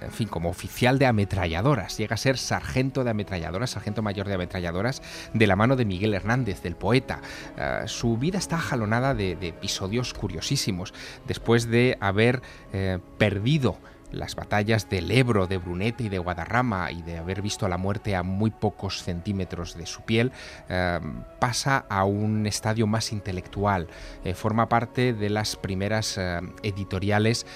en 0.00 0.10
fin, 0.10 0.28
como 0.28 0.48
oficial 0.48 0.98
de 0.98 1.06
ametralladoras. 1.06 1.98
Llega 1.98 2.14
a 2.14 2.18
ser 2.18 2.38
sargento 2.38 3.04
de 3.04 3.10
ametralladoras, 3.10 3.70
sargento 3.70 4.02
mayor 4.02 4.26
de 4.28 4.34
ametralladoras 4.34 4.93
De 5.32 5.46
la 5.46 5.56
mano 5.56 5.76
de 5.76 5.84
Miguel 5.84 6.14
Hernández, 6.14 6.62
del 6.62 6.76
poeta. 6.76 7.20
Eh, 7.56 7.82
su 7.86 8.16
vida 8.16 8.38
está 8.38 8.58
jalonada 8.58 9.14
de, 9.14 9.32
episodios 9.32 10.14
curiosísimos. 10.14 10.94
Después 11.26 11.68
de 11.68 11.96
haber 12.00 12.42
eh, 12.72 12.98
perdido 13.18 13.78
las 14.14 14.34
batallas 14.34 14.88
del 14.88 15.10
Ebro, 15.10 15.46
de 15.46 15.58
Brunete 15.58 16.04
y 16.04 16.08
de 16.08 16.18
Guadarrama 16.18 16.90
y 16.90 17.02
de 17.02 17.18
haber 17.18 17.42
visto 17.42 17.68
la 17.68 17.78
muerte 17.78 18.16
a 18.16 18.22
muy 18.22 18.50
pocos 18.50 19.02
centímetros 19.02 19.76
de 19.76 19.86
su 19.86 20.02
piel, 20.02 20.32
eh, 20.68 21.00
pasa 21.38 21.84
a 21.88 22.04
un 22.04 22.46
estadio 22.46 22.86
más 22.86 23.12
intelectual. 23.12 23.88
Eh, 24.24 24.34
forma 24.34 24.68
parte 24.68 25.12
de 25.12 25.30
las 25.30 25.56
primeras 25.56 26.18
eh, 26.18 26.40
editoriales 26.62 27.46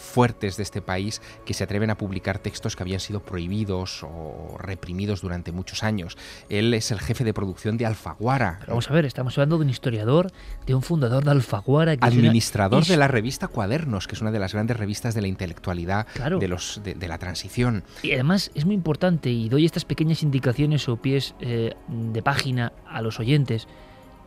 fuertes 0.00 0.56
de 0.56 0.62
este 0.64 0.82
país 0.82 1.22
que 1.44 1.54
se 1.54 1.64
atreven 1.64 1.90
a 1.90 1.96
publicar 1.96 2.38
textos 2.38 2.74
que 2.74 2.82
habían 2.82 3.00
sido 3.00 3.20
prohibidos 3.20 4.02
o 4.02 4.56
reprimidos 4.58 5.20
durante 5.20 5.52
muchos 5.52 5.84
años. 5.84 6.16
Él 6.48 6.74
es 6.74 6.90
el 6.90 6.98
jefe 6.98 7.24
de 7.24 7.32
producción 7.32 7.76
de 7.76 7.86
Alfaguara. 7.86 8.60
vamos 8.66 8.90
a 8.90 8.94
ver, 8.94 9.04
estamos 9.04 9.38
hablando 9.38 9.58
de 9.58 9.64
un 9.64 9.70
historiador, 9.70 10.32
de 10.66 10.74
un 10.74 10.82
fundador 10.82 11.24
de 11.24 11.30
Alfaguara. 11.30 11.96
Administrador 12.00 12.84
de 12.84 12.96
la 12.96 13.08
revista 13.08 13.46
Cuadernos, 13.46 14.08
que 14.08 14.14
es 14.14 14.20
una 14.20 14.32
de 14.32 14.40
las 14.40 14.52
grandes 14.52 14.76
revistas 14.76 15.14
de 15.14 15.22
la 15.22 15.28
intelectualidad 15.28 16.07
de, 16.38 16.48
los, 16.48 16.80
de, 16.82 17.08
la 17.08 17.18
transición. 17.18 17.84
Y 18.02 18.12
además 18.12 18.50
es 18.54 18.64
muy 18.64 18.74
importante, 18.74 19.30
y 19.30 19.48
doy 19.48 19.64
estas 19.64 19.84
pequeñas 19.84 20.22
indicaciones 20.22 20.88
o 20.88 20.96
pies 20.96 21.34
eh, 21.40 21.74
de 21.88 22.22
página 22.22 22.72
a 22.86 23.02
los 23.02 23.20
oyentes, 23.20 23.66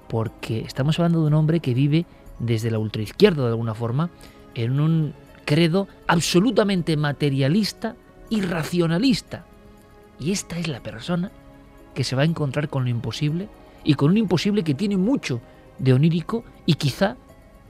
porque 0.07 0.61
estamos 0.61 0.99
hablando 0.99 1.21
de 1.21 1.27
un 1.27 1.33
hombre 1.33 1.59
que 1.59 1.73
vive 1.73 2.05
desde 2.39 2.71
la 2.71 2.79
ultraizquierda 2.79 3.43
de 3.43 3.49
alguna 3.49 3.73
forma, 3.73 4.09
en 4.55 4.79
un 4.79 5.13
credo 5.45 5.87
absolutamente 6.07 6.97
materialista 6.97 7.95
y 8.29 8.41
racionalista. 8.41 9.45
Y 10.19 10.31
esta 10.31 10.57
es 10.57 10.67
la 10.67 10.81
persona 10.81 11.31
que 11.93 12.03
se 12.03 12.15
va 12.15 12.23
a 12.23 12.25
encontrar 12.25 12.69
con 12.69 12.83
lo 12.83 12.89
imposible 12.89 13.49
y 13.83 13.95
con 13.95 14.11
un 14.11 14.17
imposible 14.17 14.63
que 14.63 14.73
tiene 14.73 14.97
mucho 14.97 15.41
de 15.77 15.93
onírico 15.93 16.43
y 16.65 16.75
quizá 16.75 17.17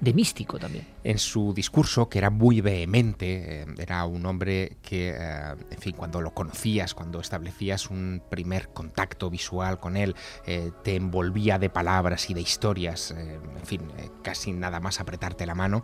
de 0.01 0.13
místico 0.13 0.59
también 0.59 0.85
en 1.03 1.17
su 1.17 1.53
discurso, 1.53 2.09
que 2.09 2.19
era 2.19 2.29
muy 2.29 2.61
vehemente, 2.61 3.61
eh, 3.61 3.65
era 3.77 4.05
un 4.05 4.25
hombre 4.25 4.77
que, 4.81 5.09
eh, 5.09 5.55
en 5.71 5.79
fin, 5.79 5.95
cuando 5.95 6.21
lo 6.21 6.33
conocías, 6.33 6.93
cuando 6.93 7.19
establecías 7.19 7.89
un 7.89 8.21
primer 8.29 8.69
contacto 8.69 9.29
visual 9.29 9.79
con 9.79 9.97
él, 9.97 10.15
eh, 10.45 10.71
te 10.83 10.95
envolvía 10.95 11.57
de 11.57 11.69
palabras 11.69 12.29
y 12.29 12.33
de 12.33 12.41
historias, 12.41 13.11
en 13.11 13.65
fin, 13.65 13.81
casi 14.23 14.51
nada 14.51 14.79
más 14.79 14.99
apretarte 14.99 15.45
la 15.45 15.55
mano. 15.55 15.83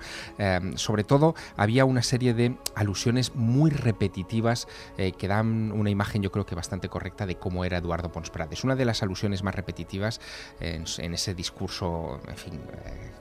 sobre 0.76 1.04
todo, 1.04 1.36
había 1.56 1.86
una 1.86 2.02
serie 2.02 2.34
de 2.34 2.56
alusiones 2.76 3.36
muy 3.36 3.72
repetitivas 3.72 4.68
que 4.98 5.28
dan 5.28 5.72
una 5.72 5.90
imagen, 5.90 6.22
yo 6.22 6.32
creo 6.32 6.46
que 6.46 6.56
bastante 6.56 6.90
correcta, 6.90 7.26
de 7.26 7.36
cómo 7.36 7.66
era 7.66 7.78
Eduardo 7.78 8.12
Pons 8.12 8.30
Prades. 8.30 8.64
Una 8.64 8.76
de 8.76 8.86
las 8.86 9.04
alusiones 9.04 9.44
más 9.44 9.56
repetitivas 9.56 10.20
en, 10.60 11.14
ese 11.14 11.34
discurso, 11.34 12.20
en 12.28 12.38
fin, 12.38 12.62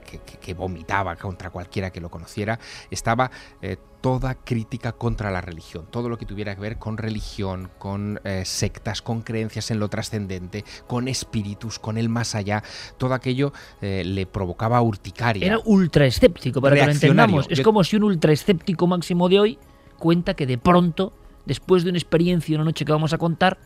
que 0.07 0.53
vomitaba 0.53 1.15
contra 1.15 1.49
cualquiera 1.49 1.91
que 1.91 2.01
lo 2.01 2.09
conociera, 2.09 2.59
estaba 2.89 3.29
eh, 3.61 3.77
toda 4.01 4.35
crítica 4.35 4.93
contra 4.93 5.31
la 5.31 5.41
religión, 5.41 5.87
todo 5.89 6.09
lo 6.09 6.17
que 6.17 6.25
tuviera 6.25 6.55
que 6.55 6.61
ver 6.61 6.77
con 6.77 6.97
religión, 6.97 7.69
con 7.77 8.19
eh, 8.23 8.43
sectas, 8.45 9.01
con 9.01 9.21
creencias 9.21 9.71
en 9.71 9.79
lo 9.79 9.89
trascendente, 9.89 10.63
con 10.87 11.07
espíritus, 11.07 11.79
con 11.79 11.97
el 11.97 12.09
más 12.09 12.35
allá, 12.35 12.63
todo 12.97 13.13
aquello 13.13 13.51
eh, 13.81 14.03
le 14.05 14.25
provocaba 14.25 14.81
urticaria. 14.81 15.45
Era 15.45 15.59
ultra 15.65 16.05
escéptico, 16.05 16.61
para 16.61 16.75
que 16.75 16.85
lo 16.85 16.91
entendamos. 16.91 17.47
Es 17.49 17.61
como 17.61 17.83
si 17.83 17.95
un 17.95 18.03
ultra 18.03 18.31
escéptico 18.31 18.87
máximo 18.87 19.29
de 19.29 19.39
hoy 19.39 19.59
cuenta 19.97 20.35
que 20.35 20.45
de 20.45 20.57
pronto, 20.57 21.13
después 21.45 21.83
de 21.83 21.89
una 21.89 21.97
experiencia, 21.97 22.55
una 22.55 22.65
noche 22.65 22.85
que 22.85 22.91
vamos 22.91 23.13
a 23.13 23.17
contar, 23.17 23.57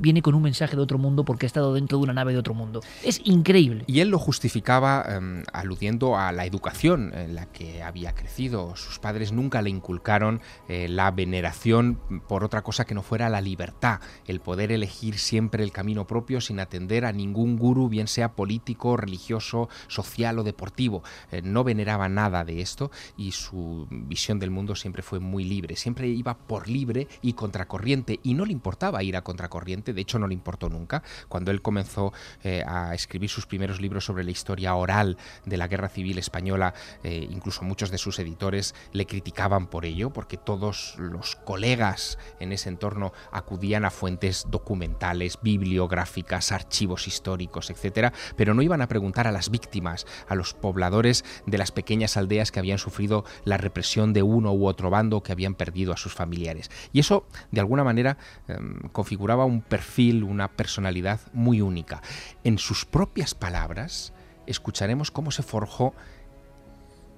viene 0.00 0.22
con 0.22 0.34
un 0.34 0.42
mensaje 0.42 0.76
de 0.76 0.82
otro 0.82 0.98
mundo 0.98 1.24
porque 1.24 1.46
ha 1.46 1.48
estado 1.48 1.74
dentro 1.74 1.98
de 1.98 2.04
una 2.04 2.12
nave 2.12 2.32
de 2.32 2.38
otro 2.38 2.54
mundo. 2.54 2.80
Es 3.04 3.20
increíble. 3.24 3.84
Y 3.86 4.00
él 4.00 4.08
lo 4.08 4.18
justificaba 4.18 5.04
em, 5.08 5.44
aludiendo 5.52 6.16
a 6.16 6.32
la 6.32 6.46
educación 6.46 7.12
en 7.14 7.34
la 7.34 7.46
que 7.46 7.82
había 7.82 8.14
crecido. 8.14 8.74
Sus 8.76 8.98
padres 8.98 9.32
nunca 9.32 9.62
le 9.62 9.70
inculcaron 9.70 10.40
eh, 10.68 10.88
la 10.88 11.10
veneración 11.10 11.98
por 12.28 12.44
otra 12.44 12.62
cosa 12.62 12.84
que 12.84 12.94
no 12.94 13.02
fuera 13.02 13.28
la 13.28 13.40
libertad, 13.40 14.00
el 14.26 14.40
poder 14.40 14.72
elegir 14.72 15.18
siempre 15.18 15.62
el 15.62 15.72
camino 15.72 16.06
propio 16.06 16.40
sin 16.40 16.60
atender 16.60 17.04
a 17.04 17.12
ningún 17.12 17.56
gurú, 17.56 17.88
bien 17.88 18.08
sea 18.08 18.32
político, 18.32 18.96
religioso, 18.96 19.68
social 19.88 20.38
o 20.38 20.42
deportivo. 20.42 21.02
Eh, 21.30 21.42
no 21.42 21.64
veneraba 21.64 22.08
nada 22.08 22.44
de 22.44 22.60
esto 22.60 22.90
y 23.16 23.32
su 23.32 23.86
visión 23.90 24.38
del 24.38 24.50
mundo 24.50 24.74
siempre 24.74 25.02
fue 25.02 25.20
muy 25.20 25.44
libre. 25.44 25.76
Siempre 25.76 26.08
iba 26.08 26.36
por 26.36 26.68
libre 26.68 27.08
y 27.22 27.34
contracorriente 27.34 28.20
y 28.22 28.34
no 28.34 28.44
le 28.44 28.52
importaba 28.52 29.02
ir 29.02 29.16
a 29.16 29.22
contracorriente 29.22 29.89
de 29.92 30.00
hecho 30.00 30.18
no 30.18 30.26
le 30.26 30.34
importó 30.34 30.68
nunca. 30.68 31.02
Cuando 31.28 31.50
él 31.50 31.62
comenzó 31.62 32.12
eh, 32.42 32.64
a 32.66 32.94
escribir 32.94 33.30
sus 33.30 33.46
primeros 33.46 33.80
libros 33.80 34.04
sobre 34.04 34.24
la 34.24 34.30
historia 34.30 34.74
oral 34.74 35.16
de 35.44 35.56
la 35.56 35.68
Guerra 35.68 35.88
Civil 35.88 36.18
Española, 36.18 36.74
eh, 37.02 37.26
incluso 37.30 37.62
muchos 37.62 37.90
de 37.90 37.98
sus 37.98 38.18
editores 38.18 38.74
le 38.92 39.06
criticaban 39.06 39.66
por 39.66 39.84
ello, 39.84 40.10
porque 40.12 40.36
todos 40.36 40.94
los 40.98 41.36
colegas 41.36 42.18
en 42.38 42.52
ese 42.52 42.68
entorno 42.68 43.12
acudían 43.32 43.84
a 43.84 43.90
fuentes 43.90 44.46
documentales, 44.50 45.38
bibliográficas, 45.42 46.52
archivos 46.52 47.06
históricos, 47.06 47.70
etcétera, 47.70 48.12
pero 48.36 48.54
no 48.54 48.62
iban 48.62 48.82
a 48.82 48.88
preguntar 48.88 49.26
a 49.26 49.32
las 49.32 49.50
víctimas, 49.50 50.06
a 50.28 50.34
los 50.34 50.54
pobladores 50.54 51.24
de 51.46 51.58
las 51.58 51.72
pequeñas 51.72 52.16
aldeas 52.16 52.50
que 52.50 52.58
habían 52.58 52.78
sufrido 52.78 53.24
la 53.44 53.56
represión 53.56 54.12
de 54.12 54.22
uno 54.22 54.52
u 54.52 54.66
otro 54.66 54.90
bando 54.90 55.22
que 55.22 55.32
habían 55.32 55.54
perdido 55.54 55.92
a 55.92 55.96
sus 55.96 56.14
familiares. 56.14 56.70
Y 56.92 57.00
eso, 57.00 57.26
de 57.50 57.60
alguna 57.60 57.84
manera, 57.84 58.18
em, 58.48 58.78
configuraba 58.92 59.44
un 59.44 59.62
perfil, 59.62 59.79
una 60.22 60.48
personalidad 60.48 61.20
muy 61.32 61.60
única. 61.60 62.02
En 62.44 62.58
sus 62.58 62.84
propias 62.84 63.34
palabras, 63.34 64.12
escucharemos 64.46 65.10
cómo 65.10 65.30
se 65.30 65.42
forjó 65.42 65.94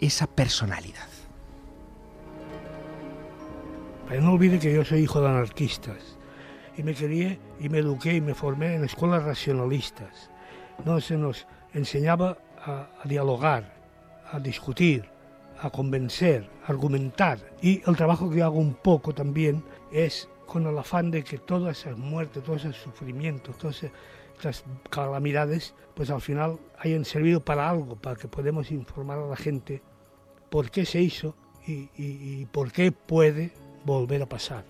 esa 0.01 0.27
personalidad. 0.27 1.09
Pero 4.09 4.22
no 4.22 4.33
olvide 4.33 4.59
que 4.59 4.72
yo 4.72 4.85
soy 4.85 5.01
hijo 5.01 5.20
de 5.20 5.29
anarquistas 5.29 6.18
y 6.77 6.83
me 6.83 6.94
crié 6.94 7.38
y 7.61 7.68
me 7.68 7.79
eduqué 7.79 8.14
y 8.14 8.20
me 8.20 8.35
formé 8.35 8.75
en 8.75 8.85
escuelas 8.85 9.22
racionalistas, 9.22 10.31
donde 10.85 11.03
se 11.03 11.16
nos 11.16 11.46
enseñaba 11.72 12.38
a, 12.64 12.88
a 13.03 13.09
dialogar, 13.09 13.75
a 14.31 14.38
discutir, 14.38 15.09
a 15.61 15.70
convencer, 15.70 16.51
a 16.66 16.72
argumentar. 16.72 17.38
Y 17.62 17.83
el 17.88 17.96
trabajo 17.96 18.29
que 18.29 18.42
hago 18.42 18.59
un 18.59 18.75
poco 18.75 19.14
también 19.14 19.64
es 19.92 20.29
con 20.53 20.67
el 20.67 20.77
afán 20.77 21.11
de 21.11 21.25
que 21.25 21.38
todas 21.38 21.79
esas 21.79 21.97
muertes, 21.97 22.43
todos 22.43 22.67
esos 22.67 22.77
sufrimientos, 22.77 23.57
todas 23.57 23.85
estas 23.85 24.65
calamidades, 24.91 25.75
pues 25.95 26.11
al 26.11 26.21
final 26.21 26.59
hayan 26.79 27.07
servido 27.07 27.43
para 27.43 27.71
algo, 27.71 27.97
para 27.97 28.17
que 28.17 28.29
podamos 28.29 28.71
informar 28.71 29.19
a 29.19 29.27
la 29.27 29.37
gente 29.37 29.83
por 30.51 30.71
qué 30.71 30.85
se 30.85 31.01
hizo 31.01 31.35
y, 31.67 31.88
y 31.97 32.45
por 32.53 32.71
qué 32.71 32.93
puede 32.93 33.53
volver 33.87 34.21
a 34.21 34.29
pasar. 34.29 34.67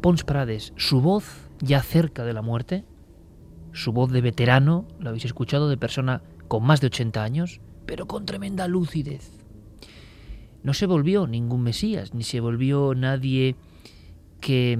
Pons 0.00 0.24
Prades, 0.24 0.72
su 0.76 1.02
voz 1.02 1.50
ya 1.60 1.82
cerca 1.82 2.24
de 2.24 2.32
la 2.32 2.40
muerte, 2.40 2.86
su 3.72 3.92
voz 3.92 4.10
de 4.12 4.22
veterano, 4.22 4.86
lo 4.98 5.10
habéis 5.10 5.26
escuchado, 5.26 5.68
de 5.68 5.76
persona 5.76 6.22
con 6.48 6.64
más 6.64 6.80
de 6.80 6.88
80 6.88 7.22
años, 7.22 7.60
pero 7.86 8.06
con 8.06 8.26
tremenda 8.26 8.68
lucidez. 8.68 9.30
No 10.62 10.72
se 10.74 10.86
volvió 10.86 11.26
ningún 11.26 11.62
Mesías, 11.62 12.14
ni 12.14 12.24
se 12.24 12.40
volvió 12.40 12.94
nadie 12.94 13.56
que 14.40 14.78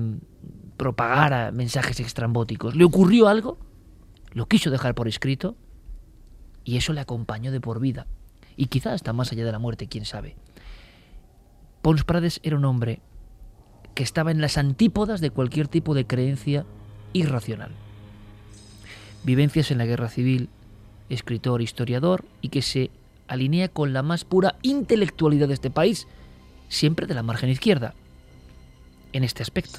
propagara 0.77 1.53
mensajes 1.53 2.01
extrambóticos. 2.01 2.75
¿Le 2.75 2.85
ocurrió 2.85 3.29
algo? 3.29 3.59
Lo 4.33 4.47
quiso 4.47 4.71
dejar 4.71 4.95
por 4.95 5.09
escrito 5.09 5.57
y 6.65 6.77
eso 6.77 6.93
le 6.93 7.01
acompañó 7.01 7.53
de 7.53 7.61
por 7.61 7.81
vida. 7.81 8.07
Y 8.57 8.67
quizá 8.67 8.93
hasta 8.93 9.13
más 9.13 9.33
allá 9.33 9.45
de 9.45 9.53
la 9.53 9.59
muerte, 9.59 9.89
quién 9.89 10.05
sabe. 10.05 10.37
Pons 11.83 12.05
Prades 12.05 12.41
era 12.43 12.57
un 12.57 12.65
hombre 12.65 13.01
que 13.95 14.03
estaba 14.03 14.31
en 14.31 14.41
las 14.41 14.59
antípodas 14.59 15.21
de 15.21 15.31
cualquier 15.31 15.69
tipo 15.69 15.95
de 15.95 16.07
creencia 16.07 16.65
irracional. 17.13 17.73
Vivencias 19.23 19.71
en 19.71 19.79
la 19.79 19.87
guerra 19.87 20.09
civil, 20.09 20.49
escritor, 21.15 21.63
historiador, 21.63 22.25
y 22.41 22.49
que 22.49 22.63
se 22.63 22.91
alinea 23.29 23.69
con 23.69 23.93
la 23.93 24.03
más 24.03 24.25
pura 24.25 24.57
intelectualidad 24.63 25.49
de 25.49 25.55
este 25.55 25.71
país, 25.71 26.07
siempre 26.69 27.07
de 27.07 27.15
la 27.15 27.23
margen 27.23 27.51
izquierda, 27.51 27.95
en 29.13 29.25
este 29.25 29.43
aspecto. 29.43 29.79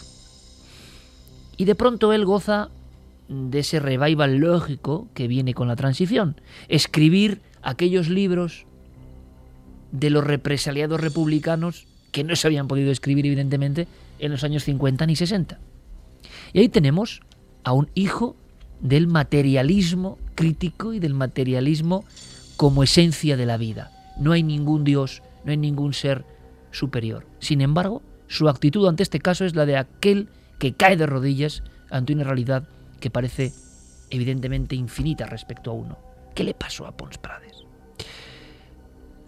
Y 1.58 1.66
de 1.66 1.76
pronto 1.76 2.12
él 2.14 2.26
goza 2.26 2.70
de 3.28 3.60
ese 3.60 3.80
revival 3.80 4.36
lógico 4.36 5.08
que 5.14 5.28
viene 5.28 5.54
con 5.54 5.68
la 5.68 5.76
transición, 5.76 6.40
escribir 6.68 7.42
aquellos 7.62 8.10
libros 8.10 8.66
de 9.92 10.10
los 10.10 10.24
represaliados 10.24 11.00
republicanos 11.00 11.88
que 12.12 12.24
no 12.24 12.36
se 12.36 12.48
habían 12.48 12.68
podido 12.68 12.92
escribir 12.92 13.26
evidentemente 13.26 13.88
en 14.20 14.32
los 14.32 14.44
años 14.44 14.64
50 14.64 15.06
ni 15.06 15.16
60. 15.16 15.60
Y 16.54 16.60
ahí 16.60 16.70
tenemos 16.70 17.22
a 17.64 17.74
un 17.74 17.90
hijo 17.96 18.36
del 18.82 19.08
materialismo 19.08 20.18
crítico 20.36 20.94
y 20.94 21.00
del 21.00 21.14
materialismo 21.14 22.06
como 22.58 22.84
esencia 22.84 23.38
de 23.38 23.46
la 23.46 23.58
vida. 23.58 23.92
No 24.18 24.32
hay 24.32 24.44
ningún 24.44 24.84
Dios, 24.84 25.22
no 25.44 25.52
hay 25.52 25.58
ningún 25.58 25.94
ser 25.94 26.26
superior. 26.72 27.26
Sin 27.40 27.62
embargo, 27.62 28.02
su 28.28 28.50
actitud 28.50 28.88
ante 28.88 29.04
este 29.04 29.20
caso 29.20 29.46
es 29.46 29.56
la 29.56 29.66
de 29.66 29.78
aquel 29.78 30.30
que 30.60 30.74
cae 30.74 30.98
de 30.98 31.06
rodillas 31.06 31.64
ante 31.90 32.14
una 32.14 32.24
realidad 32.24 32.68
que 33.00 33.10
parece 33.10 33.54
evidentemente 34.10 34.76
infinita 34.76 35.26
respecto 35.26 35.72
a 35.72 35.74
uno. 35.74 35.98
¿Qué 36.34 36.44
le 36.44 36.54
pasó 36.54 36.86
a 36.86 36.96
Pons 36.96 37.18
Prades? 37.18 37.64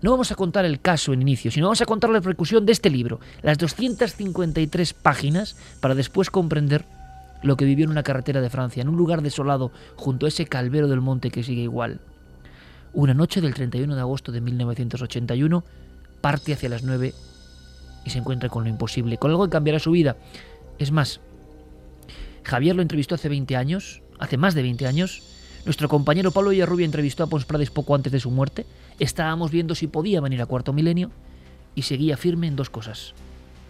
No 0.02 0.12
vamos 0.12 0.32
a 0.32 0.36
contar 0.36 0.66
el 0.66 0.80
caso 0.80 1.14
en 1.14 1.22
inicio, 1.22 1.50
sino 1.50 1.68
vamos 1.68 1.82
a 1.82 1.86
contar 1.86 2.10
la 2.10 2.20
repercusión 2.20 2.66
de 2.66 2.72
este 2.72 2.90
libro, 2.90 3.20
las 3.42 3.58
253 3.58 4.94
páginas, 4.94 5.56
para 5.80 5.96
después 5.96 6.30
comprender 6.30 6.86
lo 7.44 7.58
que 7.58 7.66
vivió 7.66 7.86
en 7.86 7.92
una 7.92 8.04
carretera 8.04 8.42
de 8.42 8.50
Francia, 8.50 8.82
en 8.82 8.90
un 8.90 8.98
lugar 8.98 9.22
desolado, 9.22 9.72
junto 9.96 10.26
a 10.26 10.30
ese 10.30 10.46
calvero 10.46 10.88
del 10.88 11.02
monte 11.02 11.32
que 11.32 11.44
sigue 11.44 11.62
igual. 11.62 12.00
Una 12.94 13.14
noche 13.14 13.42
del 13.42 13.54
31 13.54 13.96
de 13.96 14.02
agosto 14.02 14.32
de 14.32 14.42
1981, 14.42 15.64
parte 16.22 16.54
hacia 16.54 16.70
las 16.70 16.84
9 16.84 17.14
y 18.06 18.10
se 18.10 18.20
encuentra 18.20 18.50
con 18.50 18.64
lo 18.64 18.70
imposible, 18.70 19.18
con 19.18 19.32
algo 19.32 19.46
que 19.46 19.52
cambiará 19.52 19.80
su 19.80 19.92
vida. 19.92 20.18
Es 20.80 20.92
más, 20.92 21.20
Javier 22.44 22.76
lo 22.76 22.82
entrevistó 22.82 23.16
hace 23.16 23.30
20 23.30 23.56
años, 23.58 24.02
hace 24.20 24.38
más 24.38 24.56
de 24.56 24.62
20 24.62 24.88
años. 24.88 25.22
Nuestro 25.66 25.90
compañero 25.90 26.32
Pablo 26.32 26.52
Villarrubia 26.52 26.86
entrevistó 26.86 27.24
a 27.24 27.28
Pons 27.28 27.44
Prades 27.44 27.70
poco 27.70 27.94
antes 27.94 28.12
de 28.12 28.22
su 28.22 28.32
muerte. 28.32 28.66
Estábamos 29.00 29.52
viendo 29.52 29.76
si 29.76 29.88
podía 29.88 30.22
venir 30.22 30.42
a 30.42 30.46
Cuarto 30.46 30.72
Milenio 30.72 31.12
y 31.76 31.82
seguía 31.82 32.16
firme 32.16 32.48
en 32.48 32.56
dos 32.56 32.70
cosas. 32.70 33.14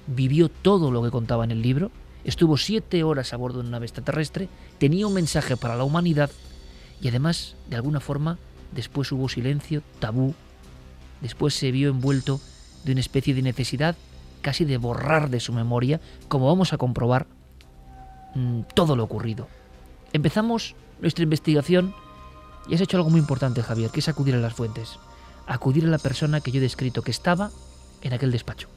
Vivió 0.06 0.50
todo 0.50 0.92
lo 0.92 1.02
que 1.02 1.10
contaba 1.10 1.44
en 1.44 1.52
el 1.52 1.64
libro, 1.64 1.92
estuvo 2.28 2.58
siete 2.58 3.04
horas 3.04 3.34
a 3.34 3.38
bordo 3.38 3.60
de 3.60 3.62
una 3.62 3.78
nave 3.78 3.86
extraterrestre, 3.86 4.50
tenía 4.78 5.08
un 5.08 5.14
mensaje 5.14 5.58
para 5.58 5.76
la 5.76 5.86
humanidad 5.86 6.30
y 7.02 7.08
además, 7.08 7.56
de 7.70 7.78
alguna 7.78 8.00
forma, 8.00 8.38
después 8.74 9.12
hubo 9.12 9.30
silencio, 9.30 9.82
tabú, 10.00 10.36
después 11.22 11.54
se 11.56 11.72
vio 11.72 11.90
envuelto 11.90 12.42
de 12.84 12.92
una 12.92 13.02
especie 13.02 13.34
de 13.34 13.42
necesidad 13.42 13.96
casi 14.42 14.66
de 14.66 14.78
borrar 14.78 15.30
de 15.30 15.40
su 15.40 15.54
memoria, 15.54 16.00
como 16.28 16.48
vamos 16.48 16.74
a 16.74 16.78
comprobar, 16.78 17.28
mm, 18.36 18.62
todo 18.74 18.96
lo 18.96 19.04
ocurrido. 19.04 19.48
Empezamos 20.14 20.76
nuestra 21.02 21.24
investigación 21.24 21.94
y 22.68 22.76
has 22.76 22.82
hecho 22.82 22.98
algo 22.98 23.10
muy 23.10 23.20
importante, 23.20 23.64
Javier, 23.64 23.90
que 23.90 24.00
es 24.02 24.10
acudir 24.10 24.36
a 24.36 24.40
las 24.40 24.54
fuentes, 24.54 25.00
acudir 25.48 25.86
a 25.86 25.90
la 25.90 25.98
persona 25.98 26.42
que 26.42 26.52
yo 26.52 26.60
he 26.60 26.62
descrito, 26.62 27.02
que 27.02 27.12
estaba 27.12 27.52
en 28.02 28.14
aquel 28.14 28.32
despacho. 28.32 28.68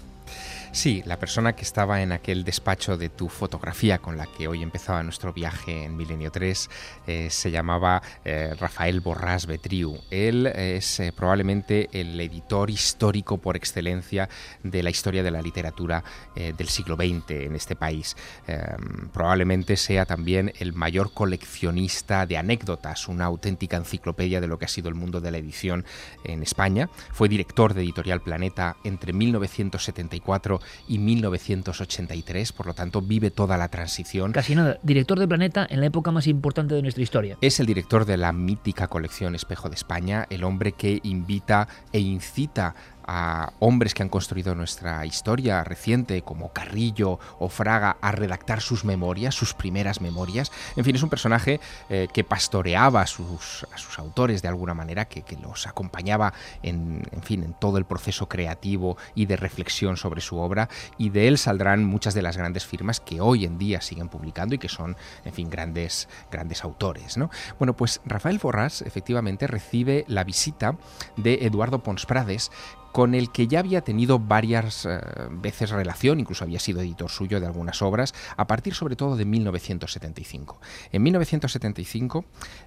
Sí, 0.72 1.02
la 1.04 1.18
persona 1.18 1.56
que 1.56 1.62
estaba 1.62 2.00
en 2.00 2.12
aquel 2.12 2.44
despacho 2.44 2.96
de 2.96 3.08
tu 3.08 3.28
fotografía 3.28 3.98
con 3.98 4.16
la 4.16 4.26
que 4.26 4.46
hoy 4.46 4.62
empezaba 4.62 5.02
nuestro 5.02 5.32
viaje 5.32 5.82
en 5.84 5.96
Milenio 5.96 6.30
3 6.30 6.70
eh, 7.08 7.28
se 7.28 7.50
llamaba 7.50 8.00
eh, 8.24 8.54
Rafael 8.58 9.00
Borrás 9.00 9.46
Betriu. 9.46 9.98
Él 10.12 10.46
es 10.46 11.00
eh, 11.00 11.12
probablemente 11.12 11.88
el 11.92 12.18
editor 12.20 12.70
histórico 12.70 13.38
por 13.38 13.56
excelencia 13.56 14.28
de 14.62 14.84
la 14.84 14.90
historia 14.90 15.24
de 15.24 15.32
la 15.32 15.42
literatura 15.42 16.04
del 16.36 16.68
siglo 16.68 16.94
XX 16.94 17.30
en 17.30 17.56
este 17.56 17.74
país. 17.74 18.16
Em, 18.46 19.08
probablemente 19.08 19.76
sea 19.76 20.06
también 20.06 20.52
el 20.60 20.72
mayor 20.72 21.12
coleccionista 21.12 22.24
de 22.24 22.38
anécdotas, 22.38 23.08
una 23.08 23.24
auténtica 23.24 23.76
enciclopedia 23.76 24.40
de 24.40 24.46
lo 24.46 24.58
que 24.58 24.66
ha 24.66 24.68
sido 24.68 24.88
el 24.88 24.94
mundo 24.94 25.20
de 25.20 25.32
la 25.32 25.38
edición 25.38 25.84
en 26.24 26.42
España. 26.42 26.88
Fue 27.12 27.28
director 27.28 27.74
de 27.74 27.82
Editorial 27.82 28.22
Planeta 28.22 28.76
entre 28.84 29.12
1974 29.12 30.59
y 30.88 30.98
1983, 30.98 32.52
por 32.52 32.66
lo 32.66 32.74
tanto 32.74 33.02
vive 33.02 33.30
toda 33.30 33.56
la 33.56 33.68
transición. 33.68 34.32
Casi 34.32 34.54
nada, 34.54 34.78
director 34.82 35.18
de 35.18 35.28
Planeta 35.28 35.66
en 35.68 35.80
la 35.80 35.86
época 35.86 36.10
más 36.10 36.26
importante 36.26 36.74
de 36.74 36.82
nuestra 36.82 37.02
historia. 37.02 37.38
Es 37.40 37.60
el 37.60 37.66
director 37.66 38.04
de 38.04 38.16
la 38.16 38.32
mítica 38.32 38.88
colección 38.88 39.34
Espejo 39.34 39.68
de 39.68 39.74
España, 39.74 40.26
el 40.30 40.44
hombre 40.44 40.72
que 40.72 41.00
invita 41.02 41.68
e 41.92 42.00
incita 42.00 42.74
a 43.12 43.54
hombres 43.58 43.92
que 43.92 44.04
han 44.04 44.08
construido 44.08 44.54
nuestra 44.54 45.04
historia 45.04 45.64
reciente, 45.64 46.22
como 46.22 46.52
Carrillo 46.52 47.18
o 47.40 47.48
Fraga, 47.48 47.96
a 48.00 48.12
redactar 48.12 48.60
sus 48.60 48.84
memorias, 48.84 49.34
sus 49.34 49.52
primeras 49.52 50.00
memorias. 50.00 50.52
En 50.76 50.84
fin, 50.84 50.94
es 50.94 51.02
un 51.02 51.10
personaje 51.10 51.58
eh, 51.88 52.06
que 52.12 52.22
pastoreaba 52.22 53.02
a 53.02 53.08
sus, 53.08 53.66
a 53.74 53.78
sus, 53.78 53.98
autores 53.98 54.42
de 54.42 54.48
alguna 54.48 54.74
manera, 54.74 55.06
que, 55.06 55.24
los 55.42 55.66
acompañaba 55.66 56.32
en, 56.62 57.02
en, 57.10 57.22
fin, 57.24 57.42
en 57.42 57.52
todo 57.54 57.78
el 57.78 57.84
proceso 57.84 58.28
creativo 58.28 58.96
y 59.16 59.26
de 59.26 59.36
reflexión 59.36 59.96
sobre 59.96 60.20
su 60.20 60.38
obra, 60.38 60.68
y 60.96 61.10
de 61.10 61.26
él 61.26 61.36
saldrán 61.36 61.84
muchas 61.84 62.14
de 62.14 62.22
las 62.22 62.36
grandes 62.36 62.64
firmas 62.64 63.00
que 63.00 63.20
hoy 63.20 63.44
en 63.44 63.58
día 63.58 63.80
siguen 63.80 64.08
publicando 64.08 64.54
y 64.54 64.58
que 64.58 64.68
son, 64.68 64.96
en 65.24 65.32
fin, 65.32 65.50
grandes, 65.50 66.08
grandes 66.30 66.62
autores. 66.62 67.16
¿no? 67.16 67.28
Bueno, 67.58 67.74
pues 67.74 68.00
Rafael 68.04 68.38
Borrás 68.38 68.82
efectivamente 68.82 69.48
recibe 69.48 70.04
la 70.06 70.22
visita 70.22 70.76
de 71.16 71.46
Eduardo 71.46 71.82
Pons 71.82 72.06
Prades, 72.06 72.52
con 72.92 73.14
el 73.14 73.30
que 73.30 73.46
ya 73.46 73.60
había 73.60 73.82
tenido 73.82 74.18
varias 74.18 74.86
eh, 74.86 75.00
veces 75.30 75.70
relación, 75.70 76.20
incluso 76.20 76.44
había 76.44 76.58
sido 76.58 76.80
editor 76.80 77.10
suyo 77.10 77.40
de 77.40 77.46
algunas 77.46 77.82
obras, 77.82 78.14
a 78.36 78.46
partir 78.46 78.74
sobre 78.74 78.96
todo 78.96 79.16
de 79.16 79.24
1975. 79.24 80.60
En 80.92 81.02
1975 81.02 82.24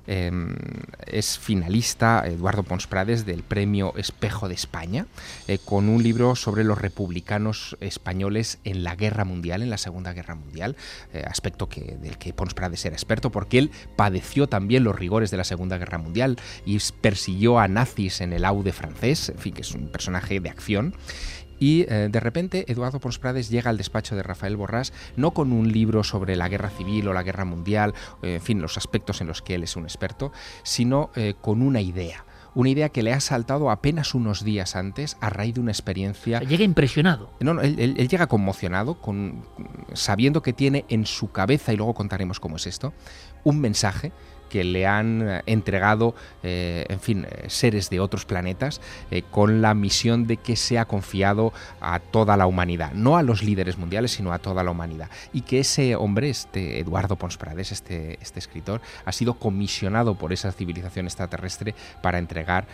em, 0.08 0.56
es 1.06 1.38
finalista 1.38 2.24
Eduardo 2.26 2.64
Pons 2.64 2.88
Prades 2.88 3.26
del 3.26 3.44
Premio 3.44 3.94
Espejo 3.98 4.48
de 4.48 4.56
España, 4.56 5.08
eh, 5.48 5.60
con 5.64 5.90
un 5.90 6.02
libro 6.02 6.36
sobre 6.36 6.64
los 6.64 6.78
republicanos 6.78 7.78
españoles 7.80 8.60
en 8.64 8.84
la 8.84 8.96
Guerra 8.96 9.26
Mundial, 9.26 9.62
en 9.62 9.70
la 9.70 9.78
Segunda 9.78 10.14
Guerra 10.14 10.36
Mundial, 10.36 10.76
eh, 11.14 11.24
aspecto 11.28 11.68
que, 11.68 11.98
del 12.02 12.18
que 12.18 12.34
Pons 12.34 12.54
Prades 12.54 12.86
era 12.86 12.96
experto, 12.96 13.32
porque 13.32 13.58
él 13.58 13.72
padeció 13.96 14.48
también 14.48 14.84
los 14.84 14.96
rigores 14.96 15.32
de 15.32 15.38
la 15.38 15.44
Segunda 15.44 15.78
Guerra 15.78 15.98
Mundial 15.98 16.38
y 16.66 16.78
persiguió 17.02 17.60
a 17.60 17.68
nazis 17.68 18.22
en 18.22 18.34
el 18.34 18.46
Aude 18.46 18.72
francés, 18.72 19.30
en 19.30 19.38
fin, 19.38 19.54
que 19.54 19.62
es 19.62 19.72
un 19.74 19.88
personaje 19.90 20.13
de 20.22 20.50
acción. 20.50 20.94
Y 21.60 21.86
eh, 21.88 22.10
de 22.12 22.20
repente 22.20 22.70
Eduardo 22.72 23.00
Pons 23.00 23.20
Prades 23.20 23.50
llega 23.50 23.70
al 23.70 23.78
despacho 23.78 24.16
de 24.16 24.24
Rafael 24.24 24.58
Borrás 24.58 24.92
no 25.16 25.32
con 25.32 25.52
un 25.54 25.72
libro 25.72 26.04
sobre 26.04 26.36
la 26.36 26.50
guerra 26.50 26.70
civil 26.70 27.08
o 27.08 27.14
la 27.14 27.24
guerra 27.24 27.46
mundial, 27.46 27.94
eh, 28.22 28.36
en 28.36 28.42
fin, 28.42 28.62
los 28.62 28.78
aspectos 28.78 29.22
en 29.22 29.28
los 29.28 29.42
que 29.42 29.56
él 29.56 29.64
es 29.64 29.76
un 29.76 29.84
experto, 29.84 30.34
sino 30.64 31.12
eh, 31.16 31.36
con 31.40 31.62
una 31.62 31.82
idea 31.82 32.26
una 32.56 32.70
idea 32.70 32.90
que 32.90 33.02
le 33.02 33.12
ha 33.14 33.20
saltado 33.20 33.72
apenas 33.72 34.14
unos 34.14 34.44
días 34.44 34.76
antes 34.76 35.18
a 35.22 35.32
raíz 35.32 35.56
de 35.56 35.62
una 35.62 35.72
experiencia. 35.72 36.40
llega 36.42 36.64
impresionado. 36.64 37.32
No, 37.40 37.56
no 37.56 37.62
él, 37.62 37.96
él, 37.98 38.08
llega 38.08 38.28
conmocionado, 38.28 39.02
con, 39.02 39.44
sabiendo 39.94 40.44
que 40.44 40.54
tiene 40.54 40.86
en 40.90 41.08
su 41.08 41.32
cabeza, 41.32 41.74
y 41.74 41.78
luego 41.78 41.96
contaremos 41.96 42.40
cómo 42.40 42.58
es 42.58 42.68
esto, 42.68 42.94
un 43.44 43.60
mensaje 43.60 44.12
que 44.54 44.64
le 44.64 44.86
han 44.86 45.28
eh, 45.28 45.42
entregado, 45.48 46.14
eh, 46.44 46.86
en 46.88 47.00
fin, 47.00 47.26
eh, 47.26 47.46
seres 47.48 47.90
de 47.90 48.00
otros 48.00 48.24
planetas, 48.24 48.82
con 49.32 49.64
la 49.64 49.74
misión 49.74 50.28
de 50.28 50.38
que 50.38 50.56
sea 50.56 50.86
confiado 50.86 51.54
a 51.82 52.00
toda 52.00 52.38
la 52.38 52.46
humanidad, 52.46 52.92
no 52.94 53.18
a 53.18 53.24
los 53.24 53.42
líderes 53.42 53.80
mundiales, 53.80 54.12
sino 54.12 54.32
a 54.32 54.38
toda 54.38 54.64
la 54.64 54.70
humanidad. 54.70 55.10
Y 55.34 55.42
que 55.42 55.60
ese 55.60 55.96
hombre, 55.96 56.30
este 56.30 56.80
Eduardo 56.80 57.16
Pons 57.16 57.38
Prades, 57.38 57.72
este, 57.72 58.20
este 58.22 58.38
escritor, 58.38 58.82
ha 59.06 59.12
sido 59.12 59.34
comisionado 59.34 60.14
por 60.16 60.34
esa 60.34 60.52
civilización 60.52 61.08
extraterrestre 61.08 61.74
para 62.04 62.20
entregar, 62.20 62.68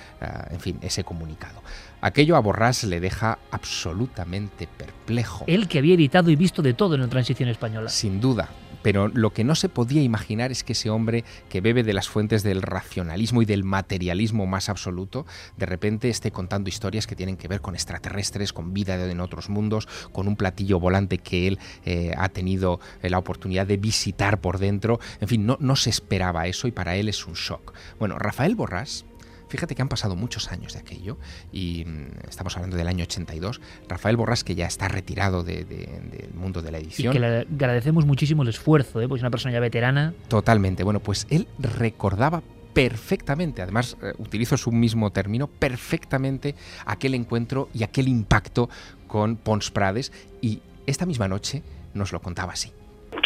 en 0.49 0.59
fin, 0.59 0.79
ese 0.81 1.05
comunicado. 1.05 1.61
Aquello 2.01 2.35
a 2.35 2.39
Borrás 2.39 2.83
le 2.83 2.99
deja 2.99 3.39
absolutamente 3.51 4.67
perplejo. 4.67 5.45
Él 5.47 5.69
que 5.69 5.79
había 5.79 5.95
editado 5.95 6.29
y 6.29 6.35
visto 6.35 6.61
de 6.61 6.73
todo 6.73 6.95
en 6.95 7.01
la 7.01 7.07
transición 7.07 7.47
española. 7.47 7.89
Sin 7.89 8.19
duda, 8.19 8.49
pero 8.81 9.07
lo 9.07 9.31
que 9.31 9.43
no 9.43 9.55
se 9.55 9.69
podía 9.69 10.01
imaginar 10.01 10.51
es 10.51 10.63
que 10.63 10.73
ese 10.73 10.89
hombre 10.89 11.23
que 11.49 11.61
bebe 11.61 11.83
de 11.83 11.93
las 11.93 12.09
fuentes 12.09 12.43
del 12.43 12.61
racionalismo 12.61 13.41
y 13.41 13.45
del 13.45 13.63
materialismo 13.63 14.45
más 14.45 14.69
absoluto, 14.69 15.25
de 15.57 15.65
repente 15.65 16.09
esté 16.09 16.31
contando 16.31 16.69
historias 16.69 17.07
que 17.07 17.15
tienen 17.15 17.37
que 17.37 17.47
ver 17.47 17.61
con 17.61 17.75
extraterrestres, 17.75 18.53
con 18.53 18.73
vida 18.73 19.09
en 19.09 19.19
otros 19.19 19.49
mundos, 19.49 19.87
con 20.11 20.27
un 20.27 20.35
platillo 20.35 20.79
volante 20.79 21.17
que 21.17 21.47
él 21.47 21.59
eh, 21.85 22.13
ha 22.17 22.29
tenido 22.29 22.79
eh, 23.01 23.09
la 23.09 23.17
oportunidad 23.17 23.67
de 23.67 23.77
visitar 23.77 24.41
por 24.41 24.59
dentro. 24.59 24.99
En 25.21 25.27
fin, 25.27 25.45
no, 25.45 25.57
no 25.59 25.75
se 25.75 25.89
esperaba 25.89 26.47
eso 26.47 26.67
y 26.67 26.71
para 26.71 26.95
él 26.95 27.09
es 27.09 27.25
un 27.25 27.33
shock. 27.33 27.73
Bueno, 27.99 28.17
Rafael 28.17 28.55
Borrás 28.55 29.05
Fíjate 29.49 29.75
que 29.75 29.81
han 29.81 29.89
pasado 29.89 30.15
muchos 30.15 30.51
años 30.51 30.73
de 30.73 30.79
aquello 30.79 31.17
y 31.51 31.83
mm, 31.85 32.29
estamos 32.29 32.55
hablando 32.55 32.77
del 32.77 32.87
año 32.87 33.03
82. 33.03 33.59
Rafael 33.87 34.15
Borras, 34.15 34.43
que 34.43 34.55
ya 34.55 34.67
está 34.67 34.87
retirado 34.87 35.43
del 35.43 36.29
mundo 36.33 36.61
de 36.61 36.71
la 36.71 36.77
edición. 36.77 37.11
Y 37.11 37.17
que 37.17 37.19
le 37.19 37.39
agradecemos 37.39 38.05
muchísimo 38.05 38.43
el 38.43 38.49
esfuerzo, 38.49 39.01
¿eh? 39.01 39.07
porque 39.07 39.19
es 39.19 39.23
una 39.23 39.31
persona 39.31 39.53
ya 39.53 39.59
veterana. 39.59 40.13
Totalmente. 40.27 40.83
Bueno, 40.83 40.99
pues 40.99 41.27
él 41.29 41.47
recordaba 41.57 42.41
perfectamente, 42.73 43.61
además 43.61 43.97
eh, 44.01 44.13
utilizo 44.19 44.55
su 44.55 44.71
mismo 44.71 45.11
término, 45.11 45.47
perfectamente 45.47 46.55
aquel 46.85 47.15
encuentro 47.15 47.67
y 47.73 47.83
aquel 47.83 48.07
impacto 48.07 48.69
con 49.07 49.35
Pons 49.35 49.71
Prades 49.71 50.11
y 50.41 50.61
esta 50.85 51.05
misma 51.05 51.27
noche 51.27 51.63
nos 51.93 52.13
lo 52.13 52.21
contaba 52.21 52.53
así. 52.53 52.71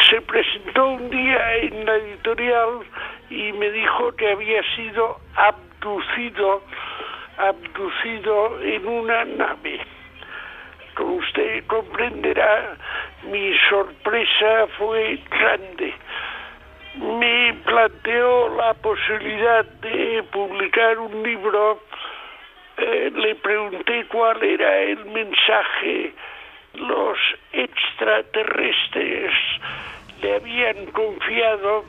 Se 0.10 0.22
presentó 0.22 0.88
un 0.88 1.10
día 1.10 1.58
en 1.58 1.86
la 1.86 1.96
editorial 1.98 2.70
y 3.30 3.52
me 3.54 3.72
dijo 3.72 4.16
que 4.16 4.32
había 4.32 4.62
sido 4.76 5.20
abducido, 5.84 6.64
abducido 7.38 8.62
en 8.62 8.88
una 8.88 9.26
nave. 9.26 9.82
Como 10.96 11.16
usted 11.16 11.66
comprenderá, 11.68 12.78
mi 13.24 13.54
sorpresa 13.70 14.68
fue 14.78 15.20
grande. 15.30 15.94
Me 16.96 17.54
planteó 17.66 18.56
la 18.56 18.74
posibilidad 18.76 19.66
de 19.66 20.24
publicar 20.32 21.00
un 21.00 21.24
libro 21.24 21.82
eh, 22.78 23.12
le 23.16 23.36
pregunté 23.36 24.06
cuál 24.08 24.42
era 24.44 24.80
el 24.80 25.06
mensaje. 25.06 26.14
Los 26.76 27.18
extraterrestres 27.52 29.32
le 30.22 30.36
habían 30.36 30.86
confiado 30.88 31.86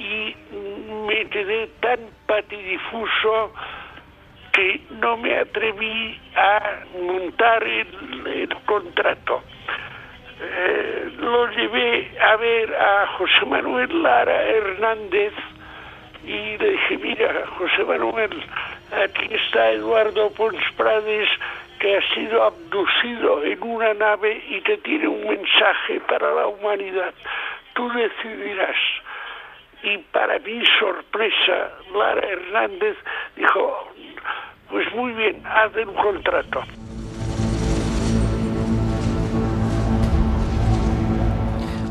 y 0.00 0.34
me 1.06 1.28
quedé 1.28 1.66
tan 1.80 1.98
patidifuso 2.26 3.52
que 4.52 4.80
no 4.90 5.18
me 5.18 5.36
atreví 5.36 6.18
a 6.34 6.80
montar 6.98 7.62
el, 7.62 8.48
contrato. 8.64 9.42
Eh, 10.42 11.12
lo 11.18 11.50
llevé 11.50 12.18
a 12.18 12.36
ver 12.36 12.74
a 12.74 13.06
José 13.18 13.44
Manuel 13.46 14.02
Lara 14.02 14.42
Hernández 14.42 15.34
y 16.24 16.56
le 16.56 16.70
dije, 16.70 16.98
mira, 16.98 17.46
José 17.58 17.84
Manuel, 17.84 18.42
aquí 19.04 19.28
está 19.34 19.70
Eduardo 19.72 20.30
Pons 20.30 20.64
Prades 20.78 21.28
que 21.78 21.96
ha 21.96 22.14
sido 22.14 22.42
abducido 22.44 23.44
en 23.44 23.62
una 23.62 23.92
nave 23.94 24.42
y 24.48 24.60
que 24.62 24.78
tiene 24.78 25.08
un 25.08 25.28
mensaje 25.28 26.00
para 26.08 26.32
la 26.32 26.46
humanidad. 26.46 27.12
Tú 27.74 27.90
decidirás. 27.90 28.76
Y 29.82 29.98
para 30.12 30.38
mi 30.40 30.62
sorpresa, 30.78 31.70
Lara 31.94 32.26
Hernández 32.28 32.96
dijo, 33.36 33.88
pues 34.70 34.86
muy 34.94 35.12
bien, 35.12 35.42
haz 35.44 35.72
un 35.76 35.94
contrato. 35.94 36.62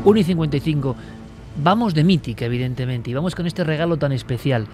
Uno 0.04 0.18
y 0.18 0.22
55. 0.22 0.96
Vamos 1.56 1.94
de 1.94 2.04
mítica, 2.04 2.46
evidentemente, 2.46 3.10
y 3.10 3.14
vamos 3.14 3.34
con 3.34 3.46
este 3.46 3.64
regalo 3.64 3.98
tan 3.98 4.12
especial. 4.12 4.66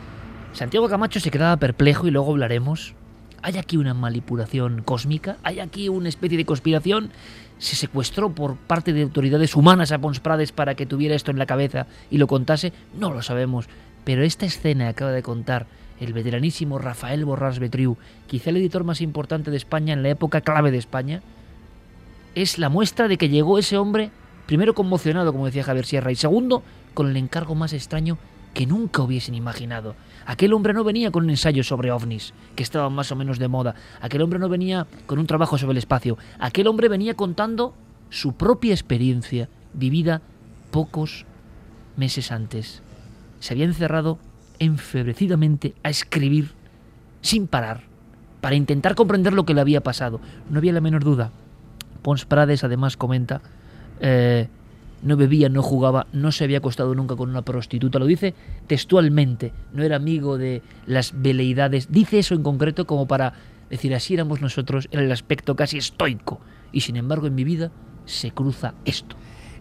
Santiago 0.53 0.89
Camacho 0.89 1.19
se 1.19 1.31
quedaba 1.31 1.57
perplejo 1.57 2.07
y 2.07 2.11
luego 2.11 2.31
hablaremos. 2.33 2.95
¿Hay 3.43 3.59
aquí 3.59 3.77
una 3.77 3.95
manipulación 3.95 4.83
cósmica? 4.83 5.37
¿Hay 5.43 5.59
aquí 5.61 5.89
una 5.89 6.09
especie 6.09 6.39
de 6.39 6.45
conspiración? 6.45 7.11
¿Se 7.59 7.77
secuestró 7.77 8.31
por 8.31 8.57
parte 8.57 8.93
de 8.93 9.03
autoridades 9.03 9.57
humanas 9.57 9.93
a 9.93 9.99
Pons 9.99 10.21
Prades 10.21 10.53
para 10.53 10.75
que 10.75 10.87
tuviera 10.87 11.15
esto 11.15 11.31
en 11.31 11.39
la 11.39 11.47
cabeza 11.47 11.87
y 12.11 12.19
lo 12.19 12.27
contase? 12.27 12.73
No 12.99 13.13
lo 13.13 13.23
sabemos. 13.23 13.67
Pero 14.05 14.23
esta 14.23 14.47
escena 14.47 14.89
acaba 14.89 15.13
de 15.13 15.23
contar 15.23 15.67
el 16.01 16.13
veteranísimo 16.13 16.79
Rafael 16.79 17.25
Borrás 17.25 17.59
Betriu, 17.59 17.97
quizá 18.27 18.51
el 18.51 18.59
editor 18.59 18.85
más 18.85 19.01
importante 19.01 19.51
de 19.51 19.57
España 19.57 19.95
en 19.95 20.03
la 20.03 20.11
época 20.11 20.43
clave 20.43 20.71
de 20.71 20.79
España, 20.79 21.23
es 22.35 22.59
la 22.59 22.69
muestra 22.69 23.09
de 23.09 23.17
que 23.17 23.31
llegó 23.31 23.59
ese 23.59 23.79
hombre, 23.79 24.11
primero 24.45 24.75
conmocionado, 24.75 25.33
como 25.33 25.47
decía 25.47 25.65
Javier 25.65 25.87
Sierra, 25.87 26.13
y 26.13 26.17
segundo, 26.17 26.63
con 26.93 27.09
el 27.09 27.17
encargo 27.17 27.55
más 27.55 27.73
extraño 27.73 28.19
que 28.53 28.67
nunca 28.67 29.03
hubiesen 29.03 29.35
imaginado. 29.35 29.97
Aquel 30.27 30.53
hombre 30.53 30.75
no 30.75 30.83
venía 30.83 31.13
con 31.13 31.25
un 31.25 31.31
ensayo 31.31 31.63
sobre 31.63 31.93
ovnis, 31.93 32.35
que 32.57 32.65
estaban 32.65 32.93
más 32.93 33.13
o 33.13 33.17
menos 33.17 33.39
de 33.39 33.47
moda. 33.47 33.77
Aquel 34.01 34.23
hombre 34.23 34.41
no 34.41 34.49
venía 34.49 34.87
con 35.07 35.21
un 35.21 35.27
trabajo 35.27 35.57
sobre 35.57 35.73
el 35.73 35.79
espacio. 35.79 36.19
Aquel 36.41 36.67
hombre 36.67 36.89
venía 36.89 37.15
contando 37.15 37.75
su 38.11 38.35
propia 38.35 38.73
experiencia, 38.73 39.49
vivida 39.73 40.23
pocos 40.73 41.27
meses 41.97 42.33
antes. 42.33 42.83
Se 43.39 43.55
había 43.55 43.67
encerrado 43.67 44.19
enfebrecidamente 44.59 45.75
a 45.85 45.91
escribir 45.91 46.51
sin 47.21 47.47
parar, 47.47 47.83
para 48.41 48.57
intentar 48.57 48.95
comprender 48.95 49.33
lo 49.33 49.45
que 49.45 49.55
le 49.55 49.61
había 49.61 49.83
pasado. 49.83 50.21
No 50.51 50.59
había 50.59 50.73
la 50.73 50.81
menor 50.81 51.05
duda. 51.05 51.31
Pons 52.03 52.25
Prades 52.25 52.65
además 52.65 52.97
comenta, 52.97 53.43
eh, 54.01 54.49
no 55.03 55.17
bebía, 55.17 55.49
no 55.49 55.63
jugaba, 55.63 56.07
no 56.13 56.33
se 56.33 56.45
había 56.45 56.59
acostado 56.59 56.95
nunca 56.95 57.17
con 57.17 57.31
una 57.31 57.43
prostituta, 57.43 57.99
lo 57.99 58.07
dice 58.07 58.35
textualmente, 58.67 59.53
no 59.73 59.83
era 59.83 59.97
amigo 59.97 60.39
de 60.39 60.63
las 60.87 61.13
veleidades, 61.21 61.91
dice 61.91 62.19
eso 62.19 62.35
en 62.35 62.43
concreto 62.43 62.87
como 62.87 63.07
para 63.07 63.35
decir 63.71 63.95
así 63.95 64.15
éramos 64.15 64.41
nosotros 64.41 64.89
en 64.91 65.01
el 65.01 65.13
aspecto 65.13 65.57
casi 65.57 65.79
estoico, 65.79 66.41
y 66.73 66.81
sin 66.81 66.97
embargo 66.97 67.27
en 67.27 67.35
mi 67.35 67.45
vida 67.45 67.71
se 68.05 68.31
cruza 68.31 68.75
esto. 68.85 69.17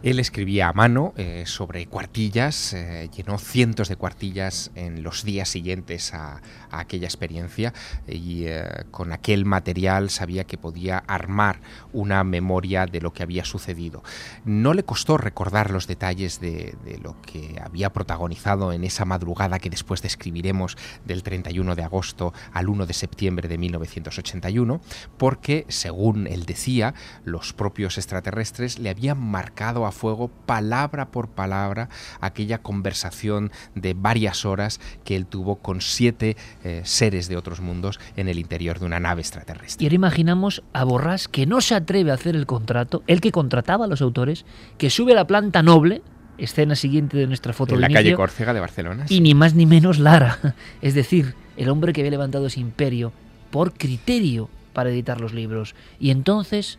Él 0.06 0.20
escribía 0.20 0.70
a 0.70 0.74
mano 0.74 1.16
eh, 1.18 1.46
sobre 1.48 1.88
cuartillas, 1.88 2.74
eh, 2.74 3.10
llenó 3.12 3.40
cientos 3.40 3.90
de 3.90 3.96
cuartillas 3.96 4.70
en 4.76 5.02
los 5.02 5.24
días 5.24 5.50
siguientes 5.50 6.14
a, 6.14 6.44
aquella 6.70 7.08
experiencia 7.08 7.74
y 8.08 8.44
eh, 8.46 8.86
con 8.92 9.14
aquel 9.14 9.46
material 9.46 10.12
sabía 10.12 10.44
que 10.44 10.60
podía 10.60 11.00
armar 11.08 11.60
una 11.92 12.24
memoria 12.24 12.86
de 12.86 13.02
lo 13.02 13.14
que 13.14 13.24
había 13.24 13.46
sucedido. 13.46 14.04
No 14.44 14.76
le 14.76 14.84
costó 14.84 15.18
recordar 15.18 15.72
los 15.72 15.88
detalles 15.88 16.40
de, 16.40 16.76
de 16.86 17.00
lo 17.00 17.20
que 17.22 17.60
había 17.64 17.92
protagonizado 17.92 18.74
en 18.74 18.84
esa 18.84 19.06
madrugada 19.06 19.58
que 19.58 19.72
después 19.72 20.04
describiremos 20.04 20.78
del 21.04 21.24
31 21.24 21.74
de 21.74 21.84
agosto 21.84 22.32
al 22.54 22.70
1 22.70 22.86
de 22.86 22.94
septiembre 22.94 23.48
de 23.48 23.58
1981, 23.58 24.82
porque, 25.18 25.66
según 25.70 26.28
él 26.28 26.46
decía, 26.46 26.94
los 27.24 27.54
propios 27.54 27.98
extraterrestres 27.98 28.78
le 28.78 28.92
habían 28.92 29.20
marcado 29.20 29.88
a 29.88 29.95
fuego 29.96 30.30
palabra 30.46 31.08
por 31.08 31.30
palabra 31.30 31.90
aquella 32.22 32.60
conversación 32.60 33.52
de 33.74 33.96
varias 33.96 34.46
horas 34.46 34.80
que 35.04 35.16
él 35.16 35.26
tuvo 35.26 35.56
con 35.56 35.82
siete 35.82 36.38
eh, 36.64 36.82
seres 36.84 37.28
de 37.28 37.38
otros 37.38 37.62
mundos 37.62 38.00
en 38.16 38.28
el 38.28 38.38
interior 38.38 38.80
de 38.80 38.86
una 38.86 39.00
nave 39.00 39.22
extraterrestre. 39.22 39.84
Y 39.84 39.88
ahora 39.88 39.96
imaginamos 39.96 40.64
a 40.74 40.84
Borrás 40.84 41.28
que 41.28 41.46
no 41.46 41.62
se 41.62 41.76
atreve 41.76 42.12
a 42.12 42.16
hacer 42.16 42.36
el 42.36 42.46
contrato, 42.46 43.04
el 43.08 43.22
que 43.22 43.32
contrataba 43.32 43.86
a 43.86 43.88
los 43.88 44.02
autores, 44.02 44.46
que 44.78 44.90
sube 44.90 45.14
a 45.14 45.16
la 45.16 45.28
planta 45.28 45.64
noble, 45.64 46.02
escena 46.38 46.76
siguiente 46.76 47.18
de 47.18 47.28
nuestra 47.28 47.54
foto 47.54 47.76
en 47.76 47.82
la 47.82 47.90
calle 47.90 48.14
Córcega 48.14 48.54
de 48.54 48.60
Barcelona. 48.60 49.06
Y 49.10 49.22
ni 49.22 49.34
más 49.34 49.56
ni 49.56 49.66
menos 49.66 50.00
Lara, 50.00 50.56
es 50.82 50.94
decir, 50.94 51.36
el 51.58 51.70
hombre 51.70 51.94
que 51.94 52.02
había 52.02 52.12
levantado 52.12 52.48
ese 52.48 52.60
imperio 52.60 53.14
por 53.52 53.74
criterio 53.74 54.50
para 54.74 54.90
editar 54.90 55.22
los 55.22 55.34
libros. 55.34 55.76
Y 56.00 56.12
entonces 56.12 56.78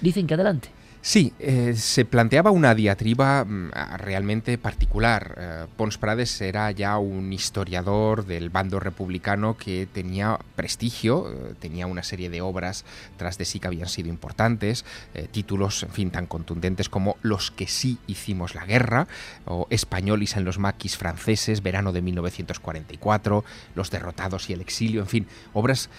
dicen 0.00 0.26
que 0.26 0.34
adelante. 0.34 0.70
Sí, 1.06 1.34
eh, 1.38 1.74
se 1.76 2.06
planteaba 2.06 2.50
una 2.50 2.74
diatriba 2.74 3.44
mm, 3.44 3.72
realmente 3.98 4.56
particular. 4.56 5.34
Eh, 5.36 5.66
Pons 5.76 5.98
Prades 5.98 6.40
era 6.40 6.70
ya 6.70 6.96
un 6.96 7.30
historiador 7.30 8.24
del 8.24 8.48
bando 8.48 8.80
republicano 8.80 9.54
que 9.58 9.86
tenía 9.92 10.38
prestigio, 10.56 11.30
eh, 11.30 11.54
tenía 11.60 11.86
una 11.86 12.02
serie 12.04 12.30
de 12.30 12.40
obras 12.40 12.86
tras 13.18 13.36
de 13.36 13.44
sí 13.44 13.60
que 13.60 13.66
habían 13.66 13.90
sido 13.90 14.08
importantes, 14.08 14.86
títulos, 15.30 15.82
en 15.82 15.90
fin, 15.90 16.10
tan 16.10 16.26
contundentes 16.26 16.88
como 16.88 17.18
Los 17.20 17.50
que 17.50 17.66
sí 17.66 17.98
hicimos 18.06 18.54
la 18.54 18.64
guerra, 18.64 19.06
o 19.44 19.66
Españolis 19.68 20.36
en 20.36 20.44
los 20.44 20.58
maquis 20.58 20.96
franceses, 20.96 21.62
verano 21.62 21.92
de 21.92 22.00
1944, 22.00 23.44
Los 23.74 23.90
derrotados 23.90 24.48
y 24.48 24.54
el 24.54 24.62
exilio, 24.62 25.02
en 25.02 25.06
fin, 25.06 25.26
obras 25.52 25.90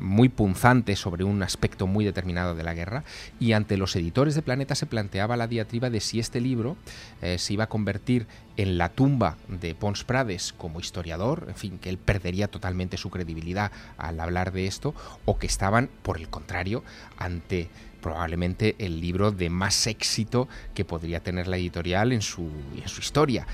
muy 0.00 0.28
punzantes 0.30 0.98
sobre 0.98 1.24
un 1.24 1.42
aspecto 1.42 1.86
muy 1.86 2.04
determinado 2.04 2.54
de 2.54 2.62
la 2.62 2.74
guerra, 2.74 3.04
y 3.38 3.52
ante 3.52 3.73
los 3.76 3.96
editores 3.96 4.34
de 4.34 4.42
Planeta 4.42 4.74
se 4.74 4.86
planteaba 4.86 5.36
la 5.36 5.46
diatriba 5.46 5.90
de 5.90 6.00
si 6.00 6.20
este 6.20 6.40
libro 6.40 6.76
eh, 7.22 7.38
se 7.38 7.52
iba 7.52 7.64
a 7.64 7.68
convertir 7.68 8.26
en 8.56 8.78
la 8.78 8.88
tumba 8.88 9.36
de 9.48 9.74
Pons 9.74 10.04
Prades 10.04 10.52
como 10.52 10.80
historiador, 10.80 11.46
en 11.48 11.56
fin, 11.56 11.78
que 11.78 11.90
él 11.90 11.98
perdería 11.98 12.48
totalmente 12.48 12.96
su 12.96 13.10
credibilidad 13.10 13.72
al 13.98 14.20
hablar 14.20 14.52
de 14.52 14.66
esto, 14.66 14.94
o 15.24 15.38
que 15.38 15.46
estaban, 15.46 15.90
por 16.02 16.18
el 16.18 16.28
contrario, 16.28 16.84
ante 17.16 17.68
probablemente 18.00 18.76
el 18.78 19.00
libro 19.00 19.32
de 19.32 19.48
más 19.48 19.86
éxito 19.86 20.46
que 20.74 20.84
podría 20.84 21.20
tener 21.20 21.48
la 21.48 21.56
editorial 21.56 22.12
en 22.12 22.20
su, 22.20 22.50
en 22.76 22.88
su 22.88 23.00
historia. 23.00 23.46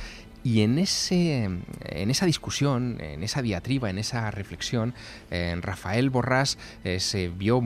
Y 0.42 0.62
en, 0.62 0.78
ese, 0.78 1.44
en 1.44 2.10
esa 2.10 2.26
discusión, 2.26 2.96
en 3.00 3.22
esa 3.22 3.42
diatriba, 3.42 3.90
en 3.90 3.98
esa 3.98 4.30
reflexión, 4.30 4.94
Rafael 5.60 6.08
Borrás 6.08 6.58
eh, 6.84 6.98
se 7.00 7.28
vio 7.28 7.60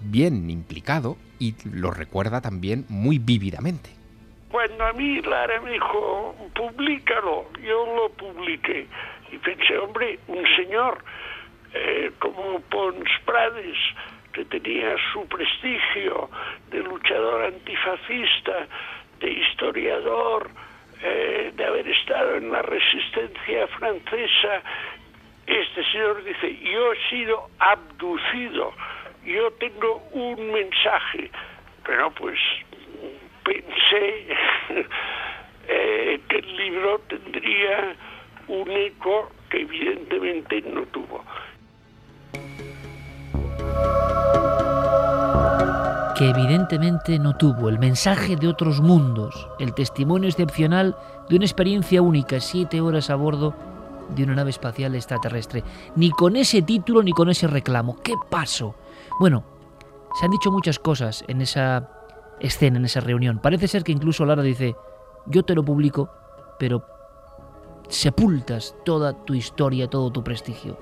bien 0.00 0.48
implicado 0.50 1.16
y 1.38 1.54
lo 1.64 1.90
recuerda 1.90 2.40
también 2.40 2.84
muy 2.88 3.18
vívidamente. 3.18 3.90
Cuando 4.50 4.84
a 4.84 4.92
mí 4.92 5.20
Lara 5.22 5.60
me 5.60 5.72
dijo, 5.72 6.36
públicalo, 6.54 7.46
yo 7.60 7.86
lo 7.96 8.10
publiqué. 8.10 8.86
Y 9.32 9.38
pensé, 9.38 9.78
hombre, 9.78 10.18
un 10.28 10.44
señor 10.56 11.02
eh, 11.74 12.12
como 12.18 12.60
Pons 12.60 13.08
Prades, 13.24 13.78
que 14.32 14.44
tenía 14.44 14.94
su 15.12 15.26
prestigio 15.26 16.28
de 16.70 16.80
luchador 16.80 17.46
antifascista, 17.46 18.68
de 19.20 19.30
historiador, 19.30 20.50
eh, 21.02 21.52
de 21.54 21.64
haber 21.64 21.88
estado 21.88 22.36
en 22.36 22.50
la 22.50 22.62
resistencia 22.62 23.66
francesa, 23.78 24.62
este 25.46 25.84
señor 25.90 26.22
dice, 26.24 26.56
yo 26.60 26.92
he 26.92 27.08
sido 27.10 27.50
abducido, 27.58 28.72
yo 29.24 29.50
tengo 29.54 30.02
un 30.12 30.52
mensaje. 30.52 31.30
Pero 31.84 32.10
pues 32.12 32.38
pensé 33.44 34.26
eh, 35.68 36.20
que 36.28 36.36
el 36.36 36.56
libro 36.56 37.00
tendría 37.08 37.96
un 38.48 38.70
eco 38.70 39.30
que 39.50 39.60
evidentemente 39.60 40.62
no 40.62 40.82
tuvo. 40.86 41.24
Evidentemente 46.30 47.18
no 47.18 47.36
tuvo, 47.36 47.68
el 47.68 47.78
mensaje 47.78 48.36
de 48.36 48.48
otros 48.48 48.80
mundos, 48.80 49.48
el 49.58 49.74
testimonio 49.74 50.28
excepcional 50.28 50.96
de 51.28 51.36
una 51.36 51.44
experiencia 51.44 52.02
única, 52.02 52.40
siete 52.40 52.80
horas 52.80 53.10
a 53.10 53.16
bordo 53.16 53.54
de 54.14 54.24
una 54.24 54.34
nave 54.34 54.50
espacial 54.50 54.94
extraterrestre. 54.94 55.64
Ni 55.96 56.10
con 56.10 56.36
ese 56.36 56.62
título 56.62 57.02
ni 57.02 57.12
con 57.12 57.30
ese 57.30 57.46
reclamo. 57.46 57.96
¿Qué 58.02 58.14
pasó? 58.28 58.74
Bueno, 59.20 59.44
se 60.18 60.24
han 60.24 60.30
dicho 60.30 60.50
muchas 60.50 60.78
cosas 60.78 61.24
en 61.28 61.40
esa 61.40 61.88
escena, 62.40 62.78
en 62.78 62.84
esa 62.84 63.00
reunión. 63.00 63.38
Parece 63.38 63.68
ser 63.68 63.84
que 63.84 63.92
incluso 63.92 64.24
Lara 64.24 64.42
dice, 64.42 64.76
yo 65.26 65.44
te 65.44 65.54
lo 65.54 65.64
publico, 65.64 66.10
pero 66.58 66.84
sepultas 67.88 68.74
toda 68.84 69.12
tu 69.12 69.34
historia, 69.34 69.88
todo 69.88 70.10
tu 70.10 70.22
prestigio. 70.24 70.78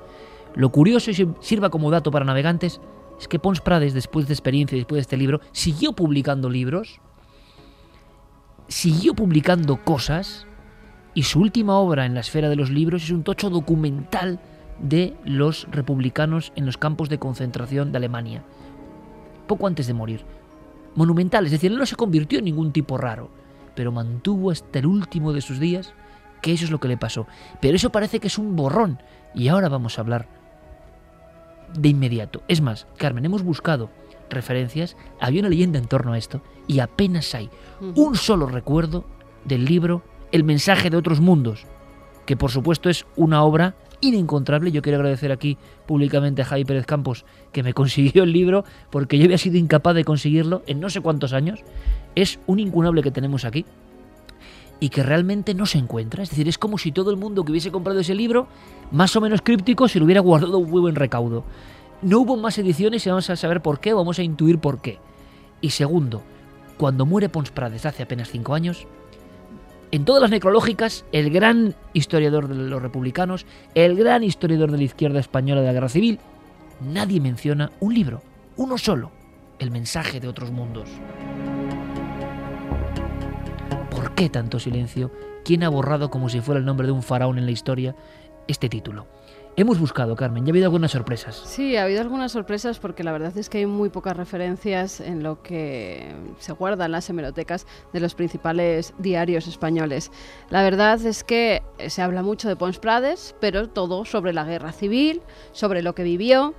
Lo 0.55 0.70
curioso, 0.70 1.11
y 1.11 1.35
sirva 1.40 1.70
como 1.70 1.90
dato 1.90 2.11
para 2.11 2.24
navegantes, 2.24 2.81
es 3.20 3.28
que 3.28 3.38
Pons 3.38 3.61
Prades, 3.61 3.92
después 3.92 4.26
de 4.26 4.33
experiencia 4.33 4.76
y 4.76 4.80
después 4.80 4.96
de 4.96 5.02
este 5.02 5.18
libro, 5.18 5.40
siguió 5.52 5.92
publicando 5.92 6.48
libros, 6.48 7.00
siguió 8.66 9.12
publicando 9.14 9.85
cosas, 9.85 10.46
y 11.12 11.24
su 11.24 11.40
última 11.40 11.76
obra 11.76 12.06
en 12.06 12.14
la 12.14 12.20
esfera 12.20 12.48
de 12.48 12.56
los 12.56 12.70
libros 12.70 13.04
es 13.04 13.11
un 13.11 13.22
tocho 13.22 13.50
documental 13.50 14.40
de 14.80 15.14
los 15.24 15.66
republicanos 15.70 16.52
en 16.56 16.64
los 16.64 16.78
campos 16.78 17.11
de 17.11 17.18
concentración 17.18 17.92
de 17.92 17.98
Alemania, 17.98 18.42
poco 19.46 19.66
antes 19.66 19.87
de 19.87 19.94
morir. 19.94 20.24
Monumental, 20.94 21.44
es 21.44 21.52
decir, 21.52 21.70
él 21.70 21.78
no 21.78 21.85
se 21.85 21.96
convirtió 21.96 22.38
en 22.38 22.46
ningún 22.46 22.72
tipo 22.72 22.96
raro, 22.96 23.28
pero 23.74 23.92
mantuvo 23.92 24.50
hasta 24.50 24.78
el 24.78 24.87
último 24.87 25.35
de 25.35 25.42
sus 25.42 25.61
días 25.61 25.92
que 26.40 26.54
eso 26.54 26.64
es 26.64 26.70
lo 26.70 26.80
que 26.80 26.88
le 26.88 26.96
pasó. 26.96 27.26
Pero 27.61 27.76
eso 27.76 27.90
parece 27.90 28.18
que 28.18 28.28
es 28.28 28.38
un 28.38 28.56
borrón, 28.56 28.98
y 29.35 29.48
ahora 29.48 29.68
vamos 29.68 29.98
a 29.98 30.00
hablar 30.00 30.39
de 31.74 31.88
inmediato. 31.88 32.42
Es 32.48 32.61
más, 32.61 32.87
Carmen, 32.96 33.24
hemos 33.24 33.42
buscado 33.42 33.90
referencias, 34.28 34.96
había 35.20 35.40
una 35.40 35.48
leyenda 35.48 35.78
en 35.78 35.87
torno 35.87 36.12
a 36.12 36.18
esto, 36.18 36.40
y 36.66 36.80
apenas 36.80 37.35
hay 37.35 37.50
un 37.80 38.16
solo 38.16 38.46
recuerdo 38.46 39.04
del 39.44 39.64
libro 39.64 40.02
El 40.33 40.44
mensaje 40.44 40.90
de 40.90 40.96
otros 40.96 41.20
mundos, 41.20 41.66
que 42.26 42.37
por 42.37 42.50
supuesto 42.50 42.88
es 42.88 43.06
una 43.16 43.42
obra 43.42 43.74
inencontrable. 44.00 44.70
Yo 44.70 44.83
quiero 44.83 44.98
agradecer 44.98 45.33
aquí 45.33 45.59
públicamente 45.87 46.42
a 46.42 46.44
Javi 46.44 46.64
Pérez 46.64 46.87
Campos 46.87 47.24
que 47.52 47.62
me 47.62 47.74
consiguió 47.74 48.22
el 48.22 48.33
libro, 48.33 48.64
porque 48.90 49.18
yo 49.18 49.24
había 49.24 49.38
sido 49.38 49.59
incapaz 49.59 49.94
de 49.94 50.04
conseguirlo 50.04 50.62
en 50.66 50.80
no 50.80 50.90
sé 50.90 51.00
cuántos 51.00 51.33
años. 51.33 51.61
Es 52.14 52.38
un 52.46 52.61
incunable 52.61 53.02
que 53.02 53.11
tenemos 53.11 53.44
aquí 53.44 53.64
y 54.80 54.88
que 54.88 55.02
realmente 55.02 55.54
no 55.54 55.66
se 55.66 55.78
encuentra. 55.78 56.22
Es 56.22 56.30
decir, 56.30 56.48
es 56.48 56.58
como 56.58 56.78
si 56.78 56.90
todo 56.90 57.10
el 57.10 57.18
mundo 57.18 57.44
que 57.44 57.52
hubiese 57.52 57.70
comprado 57.70 58.00
ese 58.00 58.14
libro, 58.14 58.48
más 58.90 59.14
o 59.14 59.20
menos 59.20 59.42
críptico, 59.42 59.86
se 59.86 59.98
lo 59.98 60.06
hubiera 60.06 60.22
guardado 60.22 60.58
un 60.58 60.70
muy 60.70 60.80
buen 60.80 60.96
recaudo. 60.96 61.44
No 62.02 62.20
hubo 62.20 62.36
más 62.38 62.56
ediciones 62.58 63.04
y 63.06 63.10
vamos 63.10 63.28
a 63.28 63.36
saber 63.36 63.60
por 63.60 63.78
qué, 63.78 63.92
vamos 63.92 64.18
a 64.18 64.22
intuir 64.22 64.58
por 64.58 64.80
qué. 64.80 64.98
Y 65.60 65.70
segundo, 65.70 66.22
cuando 66.78 67.04
muere 67.04 67.28
Pons 67.28 67.50
Prades 67.50 67.84
hace 67.84 68.02
apenas 68.02 68.30
cinco 68.30 68.54
años, 68.54 68.86
en 69.92 70.04
todas 70.04 70.22
las 70.22 70.30
necrológicas, 70.30 71.04
el 71.12 71.30
gran 71.30 71.74
historiador 71.92 72.48
de 72.48 72.54
los 72.54 72.80
republicanos, 72.80 73.44
el 73.74 73.96
gran 73.96 74.22
historiador 74.22 74.70
de 74.70 74.78
la 74.78 74.84
izquierda 74.84 75.20
española 75.20 75.60
de 75.60 75.66
la 75.66 75.72
Guerra 75.74 75.88
Civil, 75.90 76.20
nadie 76.80 77.20
menciona 77.20 77.70
un 77.80 77.94
libro, 77.94 78.22
uno 78.56 78.78
solo, 78.78 79.10
el 79.58 79.70
mensaje 79.70 80.20
de 80.20 80.28
otros 80.28 80.52
mundos. 80.52 80.88
¿Por 84.20 84.26
qué 84.26 84.33
tanto 84.33 84.59
silencio? 84.59 85.11
¿Quién 85.46 85.64
ha 85.64 85.70
borrado 85.70 86.11
como 86.11 86.28
si 86.28 86.42
fuera 86.42 86.59
el 86.59 86.66
nombre 86.66 86.87
de 86.87 86.92
un 86.92 87.02
faraón 87.02 87.38
en 87.38 87.46
la 87.46 87.52
historia 87.52 87.96
este 88.48 88.68
título? 88.68 89.06
Hemos 89.56 89.80
buscado, 89.80 90.14
Carmen, 90.14 90.44
ya 90.44 90.50
ha 90.50 90.52
habido 90.52 90.66
algunas 90.66 90.90
sorpresas. 90.90 91.37
Sí, 91.46 91.74
ha 91.76 91.85
habido 91.85 92.02
algunas 92.02 92.33
sorpresas 92.33 92.78
porque 92.78 93.02
la 93.02 93.12
verdad 93.12 93.35
es 93.38 93.48
que 93.48 93.56
hay 93.56 93.66
muy 93.66 93.88
pocas 93.88 94.14
referencias 94.14 95.00
en 95.00 95.22
lo 95.22 95.42
que 95.42 96.14
se 96.38 96.52
guarda 96.52 96.85
en 96.85 96.92
las 96.92 97.09
hemerotecas 97.09 97.66
de 97.94 98.00
los 98.00 98.14
principales 98.14 98.92
diarios 98.98 99.46
españoles. 99.46 100.12
La 100.50 100.62
verdad 100.62 101.00
es 101.00 101.24
que 101.24 101.62
se 101.88 102.02
habla 102.02 102.22
mucho 102.22 102.46
de 102.46 102.56
Pons 102.56 102.78
Prades, 102.78 103.35
pero 103.40 103.70
todo 103.70 104.04
sobre 104.04 104.35
la 104.35 104.44
guerra 104.44 104.72
civil, 104.72 105.22
sobre 105.52 105.80
lo 105.80 105.94
que 105.94 106.02
vivió, 106.02 106.54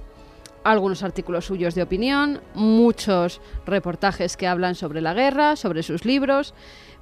algunos 0.63 1.03
artículos 1.03 1.45
suyos 1.45 1.75
de 1.75 1.83
opinión, 1.83 2.41
muchos 2.53 3.41
reportajes 3.65 4.37
que 4.37 4.47
hablan 4.47 4.75
sobre 4.75 5.01
la 5.01 5.13
guerra, 5.13 5.55
sobre 5.55 5.83
sus 5.83 6.05
libros. 6.05 6.53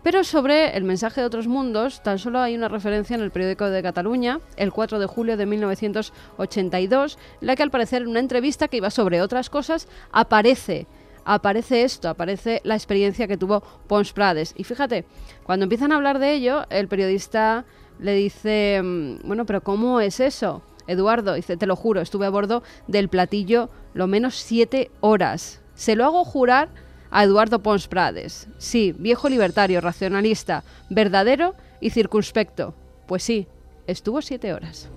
Pero 0.03 0.23
sobre 0.23 0.77
el 0.77 0.85
mensaje 0.85 1.21
de 1.21 1.27
otros 1.27 1.47
mundos, 1.47 2.01
tan 2.03 2.19
solo 2.19 2.39
hay 2.39 2.55
una 2.55 2.69
referencia 2.69 3.15
en 3.15 3.21
el 3.21 3.31
periódico 3.31 3.69
de 3.69 3.83
Cataluña, 3.83 4.39
el 4.55 4.71
4 4.71 4.97
de 4.97 5.05
julio 5.05 5.35
de 5.35 5.45
1982, 5.45 7.17
en 7.41 7.47
la 7.47 7.55
que 7.55 7.63
al 7.63 7.71
parecer 7.71 8.03
en 8.03 8.07
una 8.07 8.19
entrevista 8.19 8.69
que 8.69 8.77
iba 8.77 8.89
sobre 8.89 9.21
otras 9.21 9.49
cosas 9.49 9.87
aparece 10.11 10.87
aparece 11.25 11.83
esto, 11.83 12.09
aparece 12.09 12.59
la 12.63 12.73
experiencia 12.73 13.27
que 13.27 13.37
tuvo 13.37 13.61
Pons 13.87 14.13
Prades. 14.13 14.53
Y 14.57 14.63
fíjate, 14.63 15.05
cuando 15.43 15.63
empiezan 15.63 15.91
a 15.91 15.95
hablar 15.95 16.17
de 16.17 16.33
ello, 16.33 16.65
el 16.71 16.87
periodista 16.87 17.65
le 17.99 18.13
dice, 18.13 18.81
mm, 18.83 19.27
bueno, 19.27 19.45
pero 19.45 19.61
¿cómo 19.61 19.99
es 19.99 20.19
eso? 20.19 20.63
Eduardo 20.87 21.35
dice, 21.35 21.55
te 21.55 21.67
lo 21.67 21.75
juro, 21.75 22.01
estuve 22.01 22.25
a 22.25 22.31
bordo 22.31 22.63
del 22.87 23.09
platillo 23.09 23.69
lo 23.93 24.07
menos 24.07 24.35
siete 24.35 24.89
horas. 25.01 25.61
Se 25.75 25.95
lo 25.95 26.03
hago 26.03 26.25
jurar 26.25 26.69
a 27.11 27.23
Eduardo 27.23 27.59
Pons 27.59 27.87
Prades. 27.87 28.47
Sí, 28.57 28.93
viejo 28.97 29.29
libertario, 29.29 29.81
racionalista, 29.81 30.63
verdadero 30.89 31.55
y 31.81 31.89
circunspecto. 31.89 32.73
Pues 33.07 33.23
sí, 33.23 33.47
estuvo 33.87 34.21
siete 34.21 34.53
horas. 34.53 34.89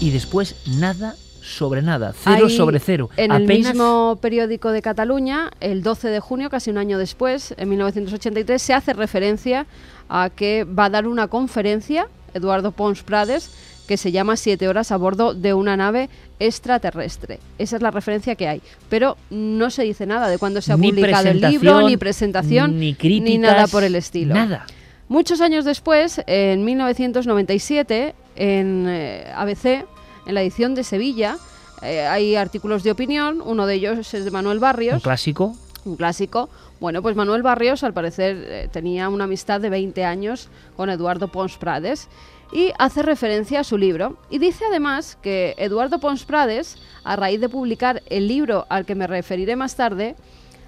Y 0.00 0.10
después 0.10 0.56
nada 0.78 1.14
sobre 1.40 1.82
nada, 1.82 2.14
cero 2.16 2.48
sobre 2.48 2.80
cero. 2.80 3.10
En 3.16 3.30
el 3.30 3.46
mismo 3.46 4.18
periódico 4.20 4.70
de 4.70 4.80
Cataluña, 4.80 5.50
el 5.60 5.82
12 5.82 6.08
de 6.08 6.20
junio, 6.20 6.48
casi 6.48 6.70
un 6.70 6.78
año 6.78 6.98
después, 6.98 7.54
en 7.58 7.68
1983, 7.68 8.60
se 8.60 8.72
hace 8.72 8.94
referencia 8.94 9.66
a 10.08 10.30
que 10.34 10.64
va 10.64 10.86
a 10.86 10.90
dar 10.90 11.06
una 11.06 11.28
conferencia 11.28 12.08
Eduardo 12.32 12.72
Pons 12.72 13.02
Prades 13.02 13.50
que 13.86 13.96
se 13.96 14.12
llama 14.12 14.36
Siete 14.36 14.68
horas 14.68 14.92
a 14.92 14.96
bordo 14.96 15.34
de 15.34 15.54
una 15.54 15.76
nave 15.76 16.08
extraterrestre. 16.38 17.38
Esa 17.58 17.76
es 17.76 17.82
la 17.82 17.90
referencia 17.90 18.34
que 18.34 18.48
hay. 18.48 18.62
Pero 18.88 19.16
no 19.30 19.70
se 19.70 19.82
dice 19.82 20.06
nada 20.06 20.28
de 20.28 20.38
cuándo 20.38 20.60
se 20.60 20.72
ha 20.72 20.76
publicado 20.76 21.28
el 21.28 21.40
libro, 21.40 21.86
ni 21.86 21.96
presentación, 21.96 22.78
ni, 22.78 22.94
críticas, 22.94 23.30
ni 23.30 23.38
nada 23.38 23.66
por 23.66 23.84
el 23.84 23.94
estilo. 23.94 24.34
Nada. 24.34 24.66
Muchos 25.08 25.40
años 25.40 25.64
después, 25.64 26.22
en 26.26 26.64
1997, 26.64 28.14
en 28.36 28.86
eh, 28.88 29.32
ABC, 29.34 29.84
en 30.26 30.34
la 30.34 30.42
edición 30.42 30.74
de 30.74 30.82
Sevilla, 30.82 31.36
eh, 31.82 32.06
hay 32.06 32.36
artículos 32.36 32.82
de 32.82 32.90
opinión. 32.90 33.42
Uno 33.44 33.66
de 33.66 33.74
ellos 33.74 34.14
es 34.14 34.24
de 34.24 34.30
Manuel 34.30 34.58
Barrios. 34.58 34.94
Un 34.94 35.00
clásico. 35.00 35.54
Un 35.84 35.96
clásico. 35.96 36.48
Bueno, 36.80 37.02
pues 37.02 37.14
Manuel 37.14 37.42
Barrios, 37.42 37.84
al 37.84 37.92
parecer, 37.92 38.36
eh, 38.48 38.68
tenía 38.72 39.08
una 39.10 39.24
amistad 39.24 39.60
de 39.60 39.68
20 39.68 40.04
años 40.04 40.48
con 40.76 40.88
Eduardo 40.88 41.28
Pons 41.28 41.58
Prades 41.58 42.08
y 42.54 42.72
hace 42.78 43.02
referencia 43.02 43.60
a 43.60 43.64
su 43.64 43.76
libro. 43.76 44.16
Y 44.30 44.38
dice 44.38 44.64
además 44.66 45.18
que 45.20 45.54
Eduardo 45.58 45.98
Pons 45.98 46.24
Prades, 46.24 46.78
a 47.02 47.16
raíz 47.16 47.40
de 47.40 47.48
publicar 47.50 48.02
el 48.06 48.28
libro 48.28 48.64
al 48.70 48.86
que 48.86 48.94
me 48.94 49.08
referiré 49.08 49.56
más 49.56 49.74
tarde, 49.74 50.14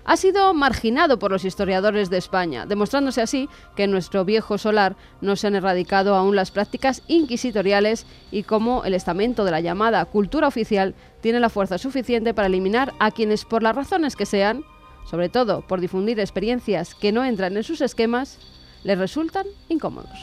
ha 0.04 0.16
sido 0.16 0.52
marginado 0.54 1.18
por 1.18 1.30
los 1.30 1.44
historiadores 1.44 2.10
de 2.10 2.18
España, 2.18 2.66
demostrándose 2.66 3.22
así 3.22 3.48
que 3.74 3.84
en 3.84 3.90
nuestro 3.90 4.24
viejo 4.24 4.58
solar 4.58 4.96
no 5.20 5.34
se 5.34 5.46
han 5.46 5.56
erradicado 5.56 6.14
aún 6.14 6.36
las 6.36 6.50
prácticas 6.50 7.02
inquisitoriales 7.08 8.06
y 8.30 8.44
cómo 8.44 8.84
el 8.84 8.94
estamento 8.94 9.44
de 9.44 9.50
la 9.50 9.60
llamada 9.60 10.04
cultura 10.04 10.46
oficial 10.46 10.94
tiene 11.20 11.40
la 11.40 11.48
fuerza 11.50 11.78
suficiente 11.78 12.34
para 12.34 12.46
eliminar 12.46 12.94
a 13.00 13.10
quienes 13.10 13.44
por 13.44 13.62
las 13.62 13.74
razones 13.74 14.14
que 14.14 14.26
sean, 14.26 14.64
sobre 15.08 15.28
todo 15.28 15.62
por 15.62 15.80
difundir 15.80 16.20
experiencias 16.20 16.94
que 16.94 17.10
no 17.10 17.24
entran 17.24 17.56
en 17.56 17.64
sus 17.64 17.80
esquemas, 17.80 18.38
les 18.84 18.98
resultan 18.98 19.46
incómodos. 19.68 20.18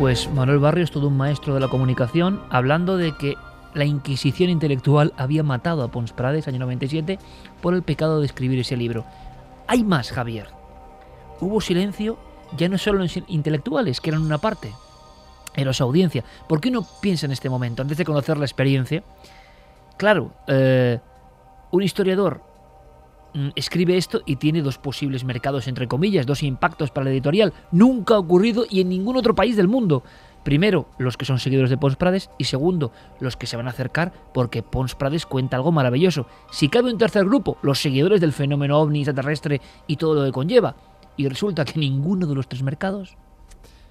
Pues 0.00 0.28
Manuel 0.28 0.58
Barrios, 0.58 0.90
todo 0.90 1.08
un 1.08 1.16
maestro 1.16 1.54
de 1.54 1.60
la 1.60 1.68
comunicación, 1.68 2.42
hablando 2.50 2.96
de 2.96 3.16
que 3.16 3.36
la 3.74 3.84
Inquisición 3.84 4.50
intelectual 4.50 5.14
había 5.16 5.42
matado 5.42 5.82
a 5.82 5.88
Pons 5.88 6.12
Prades, 6.12 6.48
año 6.48 6.58
97, 6.58 7.18
por 7.62 7.74
el 7.74 7.82
pecado 7.82 8.20
de 8.20 8.26
escribir 8.26 8.58
ese 8.58 8.76
libro. 8.76 9.04
Hay 9.68 9.84
más, 9.84 10.10
Javier. 10.10 10.48
Hubo 11.40 11.60
silencio 11.60 12.18
ya 12.56 12.68
no 12.68 12.76
solo 12.76 12.98
en 12.98 13.04
los 13.04 13.16
intelectuales, 13.28 14.00
que 14.00 14.10
eran 14.10 14.22
una 14.22 14.38
parte, 14.38 14.72
en 15.54 15.64
los 15.64 15.80
audiencia. 15.80 16.24
¿Por 16.48 16.60
qué 16.60 16.70
uno 16.70 16.86
piensa 17.00 17.26
en 17.26 17.32
este 17.32 17.48
momento, 17.48 17.82
antes 17.82 17.96
de 17.96 18.04
conocer 18.04 18.36
la 18.36 18.44
experiencia? 18.44 19.04
Claro, 19.96 20.32
eh, 20.48 20.98
un 21.70 21.82
historiador 21.82 22.42
escribe 23.56 23.96
esto 23.96 24.22
y 24.26 24.36
tiene 24.36 24.62
dos 24.62 24.78
posibles 24.78 25.24
mercados, 25.24 25.68
entre 25.68 25.88
comillas, 25.88 26.26
dos 26.26 26.42
impactos 26.42 26.90
para 26.90 27.04
la 27.04 27.10
editorial. 27.10 27.52
Nunca 27.72 28.14
ha 28.14 28.18
ocurrido 28.18 28.64
y 28.68 28.80
en 28.80 28.88
ningún 28.88 29.16
otro 29.16 29.34
país 29.34 29.56
del 29.56 29.68
mundo. 29.68 30.02
Primero, 30.44 30.88
los 30.98 31.16
que 31.16 31.24
son 31.24 31.38
seguidores 31.38 31.70
de 31.70 31.78
Pons 31.78 31.96
Prades 31.96 32.30
y 32.38 32.44
segundo, 32.44 32.92
los 33.18 33.36
que 33.36 33.46
se 33.46 33.56
van 33.56 33.66
a 33.66 33.70
acercar 33.70 34.12
porque 34.34 34.62
Pons 34.62 34.94
Prades 34.94 35.26
cuenta 35.26 35.56
algo 35.56 35.72
maravilloso. 35.72 36.26
Si 36.50 36.68
cabe 36.68 36.92
un 36.92 36.98
tercer 36.98 37.24
grupo, 37.24 37.56
los 37.62 37.80
seguidores 37.80 38.20
del 38.20 38.32
fenómeno 38.32 38.78
ovni 38.78 39.00
extraterrestre 39.00 39.60
y 39.86 39.96
todo 39.96 40.14
lo 40.14 40.24
que 40.24 40.32
conlleva. 40.32 40.76
Y 41.16 41.28
resulta 41.28 41.64
que 41.64 41.80
ninguno 41.80 42.26
de 42.26 42.34
los 42.34 42.48
tres 42.48 42.62
mercados 42.62 43.16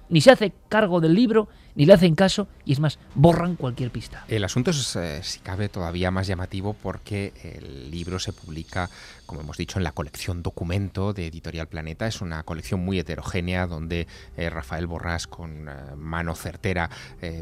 ni 0.08 0.20
se 0.20 0.30
hace 0.30 0.52
cargo 0.68 1.00
del 1.00 1.14
libro 1.14 1.48
ni 1.74 1.86
le 1.86 1.92
hacen 1.92 2.14
caso 2.14 2.48
y 2.64 2.72
es 2.72 2.80
más, 2.80 2.98
borran 3.14 3.56
cualquier 3.56 3.90
pista. 3.90 4.24
El 4.28 4.44
asunto 4.44 4.70
es, 4.70 4.96
eh, 4.96 5.22
si 5.22 5.40
cabe, 5.40 5.68
todavía 5.68 6.10
más 6.10 6.26
llamativo 6.26 6.74
porque 6.74 7.32
el 7.42 7.90
libro 7.90 8.18
se 8.18 8.32
publica 8.32 8.88
como 9.26 9.40
hemos 9.40 9.56
dicho, 9.56 9.78
en 9.78 9.84
la 9.84 9.92
colección 9.92 10.42
Documento 10.42 11.12
de 11.12 11.26
Editorial 11.26 11.66
Planeta. 11.66 12.06
Es 12.06 12.20
una 12.20 12.42
colección 12.42 12.84
muy 12.84 12.98
heterogénea 12.98 13.66
donde 13.66 14.06
eh, 14.36 14.50
Rafael 14.50 14.86
Borrás, 14.86 15.26
con 15.26 15.68
eh, 15.68 15.72
mano 15.96 16.34
certera, 16.34 16.90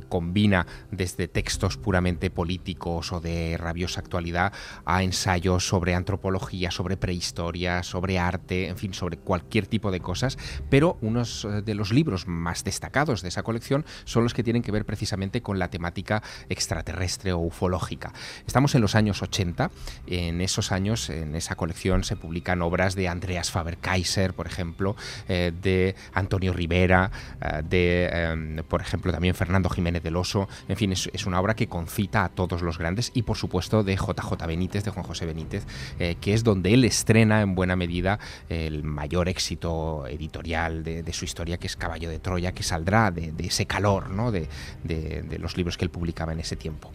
combina 0.09 0.66
desde 0.91 1.28
textos 1.28 1.76
puramente 1.76 2.30
políticos 2.30 3.12
o 3.12 3.20
de 3.20 3.57
rabiosa 3.59 4.01
actualidad 4.01 4.53
a 4.85 5.03
ensayos 5.03 5.66
sobre 5.66 5.95
antropología, 5.95 6.70
sobre 6.70 6.97
prehistoria, 6.97 7.83
sobre 7.83 8.18
arte, 8.18 8.68
en 8.68 8.76
fin, 8.76 8.95
sobre 8.95 9.16
cualquier 9.16 9.66
tipo 9.66 9.91
de 9.91 10.01
cosas. 10.01 10.39
Pero 10.70 10.99
unos 11.01 11.47
de 11.64 11.74
los 11.74 11.93
libros 11.93 12.28
más 12.28 12.64
destacados 12.64 13.22
de 13.22 13.28
esa 13.28 13.43
colección 13.43 13.85
son 14.05 14.22
los 14.25 14.35
que 14.35 14.43
tienen 14.43 14.62
que 14.62 14.73
ver 14.73 14.85
precisamente 14.85 15.43
con 15.43 15.59
la 15.59 15.68
temática 15.68 16.23
extraterrestre 16.49 17.33
o 17.33 17.39
ufológica. 17.39 18.12
Estamos 18.47 18.75
en 18.75 18.81
los 18.81 18.95
años 18.95 19.23
80, 19.23 19.70
en 20.07 20.41
esos 20.41 20.73
años, 20.73 21.11
en 21.11 21.35
esa 21.35 21.55
colección 21.55 22.05
se 22.05 22.16
publican 22.16 22.62
obras 22.62 22.95
de 22.95 23.09
Andreas 23.09 23.51
Faber-Kaiser, 23.51 24.35
por 24.35 24.47
ejemplo, 24.47 24.97
eh, 25.29 25.53
de 25.62 25.95
Antonio 26.14 26.53
Rivera, 26.53 27.11
eh, 27.41 27.62
de, 27.68 28.07
em, 28.07 28.57
por 28.64 28.81
ejemplo, 28.81 29.12
también 29.12 29.35
Fernando 29.35 29.68
Jiménez 29.68 30.03
del 30.03 30.16
Oso. 30.16 30.49
En 30.68 30.77
fin, 30.77 30.93
es, 30.93 31.27
una 31.27 31.41
obra 31.41 31.55
que 31.55 31.68
concita 31.68 32.25
a 32.25 32.29
todos 32.29 32.62
los 32.62 32.79
grandes 32.79 33.12
y, 33.14 33.23
por 33.23 33.37
supuesto, 33.37 33.83
de 33.85 33.97
JJ 33.97 34.47
Benítez, 34.47 34.85
de 34.85 34.91
Juan 34.91 35.05
José 35.05 35.27
Benítez, 35.27 35.64
eh, 35.99 36.16
que 36.20 36.35
es 36.35 36.45
donde 36.45 36.75
él 36.75 36.85
estrena 36.85 37.43
en 37.43 37.55
buena 37.55 37.77
medida 37.77 38.18
el 38.49 38.83
mayor 38.83 39.29
éxito 39.29 40.07
editorial 40.07 40.83
de, 40.83 41.12
su 41.12 41.25
historia, 41.25 41.59
que 41.59 41.66
es 41.66 41.77
Caballo 41.77 42.09
de 42.09 42.18
Troya, 42.18 42.53
que 42.53 42.62
saldrá 42.62 43.11
de, 43.11 43.33
ese 43.39 43.66
calor 43.66 44.09
de 44.30 45.38
los 45.38 45.56
libros 45.56 45.76
que 45.76 45.84
él 45.84 45.90
publicaba 45.90 46.32
en 46.32 46.40
ese 46.40 46.56
tiempo. 46.56 46.90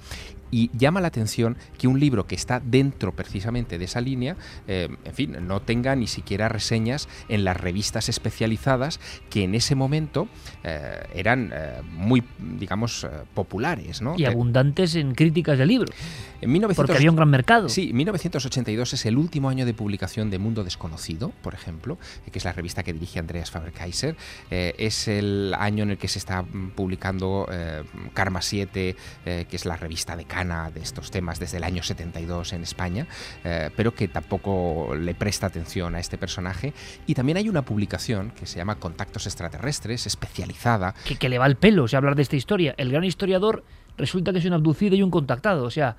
Y 0.52 0.70
llama 0.78 1.02
la 1.02 1.08
atención 1.08 1.58
que 1.78 1.88
un 1.88 2.00
libro 2.00 2.28
que 2.28 2.36
está 2.36 2.60
dentro 2.60 3.14
precisamente 3.14 3.78
de 3.78 3.86
esa 3.86 4.02
línea, 4.02 4.36
eh, 4.68 4.90
en 5.04 5.14
fin, 5.14 5.38
no 5.42 5.62
tenga 5.62 5.96
ni 5.96 6.08
siquiera 6.08 6.50
reseñas 6.50 7.08
en 7.30 7.44
las 7.44 7.58
revistas 7.58 8.10
especializadas 8.10 9.00
que 9.30 9.44
en 9.44 9.56
ese 9.56 9.76
momento 9.76 10.28
eh, 10.64 11.04
eran 11.14 11.52
eh, 11.54 11.82
muy, 11.92 12.24
digamos, 12.60 13.08
populares. 13.34 14.02
¿no? 14.02 14.16
Y 14.18 14.26
abundantes 14.26 14.96
en 14.96 15.14
críticas 15.14 15.58
de 15.58 15.66
libro. 15.66 15.92
En 16.42 16.52
1900... 16.52 16.76
Porque 16.78 16.98
había 16.98 17.10
un 17.10 17.16
gran 17.16 17.30
mercado. 17.30 17.68
Sí, 17.68 17.92
1982 17.94 18.94
es 18.94 19.06
el 19.06 19.18
último 19.18 19.50
año 19.50 19.66
de 19.66 19.74
publicación 19.74 20.30
de 20.30 20.38
Mundo 20.38 20.64
Desconocido, 20.64 21.32
por 21.42 21.54
ejemplo, 21.56 21.98
que 22.32 22.38
es 22.38 22.46
la 22.46 22.54
revista 22.54 22.84
que 22.84 22.94
dirige 22.94 23.20
Andreas 23.20 23.52
Faber-Kaiser. 23.52 24.16
es 24.50 25.08
el 25.08 25.56
año 25.58 25.84
en 25.84 25.92
el 25.92 25.98
que 25.98 26.08
se 26.08 26.20
está 26.20 26.44
mm, 26.44 26.72
publicando 26.76 27.48
Karma 28.14 28.42
7, 28.42 28.96
que 29.26 29.48
es 29.50 29.66
la 29.66 29.78
revista 29.78 30.16
de 30.16 30.26
de 30.46 30.82
estos 30.82 31.10
temas 31.10 31.40
desde 31.40 31.58
el 31.58 31.64
año 31.64 31.82
72 31.82 32.54
en 32.54 32.62
España, 32.62 33.08
eh, 33.44 33.72
pero 33.76 33.96
que 33.96 34.08
tampoco 34.08 34.94
le 34.96 35.16
presta 35.16 35.48
atención 35.48 35.96
a 35.96 36.00
este 36.00 36.20
personaje. 36.20 36.74
Y 37.08 37.16
también 37.16 37.40
hay 37.40 37.50
una 37.50 37.64
publicación 37.64 38.32
que 38.32 38.46
se 38.46 38.58
llama 38.58 38.76
Contactos 38.76 39.26
Extraterrestres, 39.26 40.06
especializada. 40.06 40.94
Que, 41.20 41.30
le 41.30 41.40
va 41.40 41.48
el 41.48 41.56
pelo, 41.56 41.86
o 41.86 41.98
hablar 41.98 42.16
de 42.16 42.22
esta 42.22 42.36
historia. 42.36 42.76
El 42.78 42.92
gran 42.92 43.04
historiador 43.04 43.64
resulta 43.98 44.32
que 44.32 44.38
es 44.38 44.46
un 44.46 44.54
abducido 44.54 44.96
y 44.96 45.02
un 45.02 45.10
contactado, 45.10 45.64
o 45.64 45.72
sea, 45.72 45.98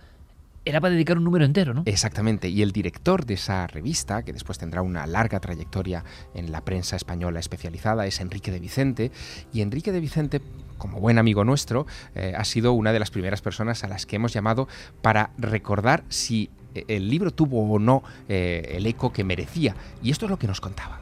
era 0.69 0.83
para 0.83 0.93
dedicar 0.93 1.17
un 1.17 1.25
número 1.25 1.47
entero, 1.47 1.73
¿no? 1.73 1.83
Exactamente. 1.87 2.49
Y 2.49 2.61
el 2.61 2.73
director 2.73 3.25
de 3.25 3.35
esa 3.35 3.67
revista, 3.67 4.23
que 4.23 4.35
después 4.35 4.59
tendrá 4.59 4.83
una 4.83 5.07
larga 5.07 5.41
trayectoria 5.41 6.05
en 6.35 6.53
la 6.53 6.63
prensa 6.63 6.95
española 6.95 7.41
especializada, 7.41 8.05
es 8.07 8.21
Enrique 8.21 8.51
de 8.51 8.61
Vicente. 8.61 9.11
Y 9.51 9.63
Enrique 9.63 9.93
de 9.93 10.01
Vicente, 10.01 10.43
como 10.77 11.01
buen 11.01 11.19
amigo 11.19 11.43
nuestro, 11.43 11.87
eh, 12.15 12.35
ha 12.37 12.45
sido 12.45 12.75
una 12.75 12.93
de 12.93 12.99
las 12.99 13.11
primeras 13.11 13.41
personas 13.41 13.83
a 13.83 13.89
las 13.89 14.05
que 14.05 14.17
hemos 14.17 14.35
llamado 14.35 14.69
para 15.01 15.31
recordar 15.39 16.05
si 16.09 16.51
eh, 16.75 16.85
el 16.89 17.09
libro 17.09 17.31
tuvo 17.31 17.73
o 17.73 17.79
no 17.79 18.03
eh, 18.29 18.75
el 18.77 18.85
eco 18.85 19.11
que 19.11 19.25
merecía. 19.25 19.75
Y 20.03 20.11
esto 20.11 20.27
es 20.27 20.31
lo 20.31 20.39
que 20.39 20.49
nos 20.49 20.61
contaba. 20.61 21.01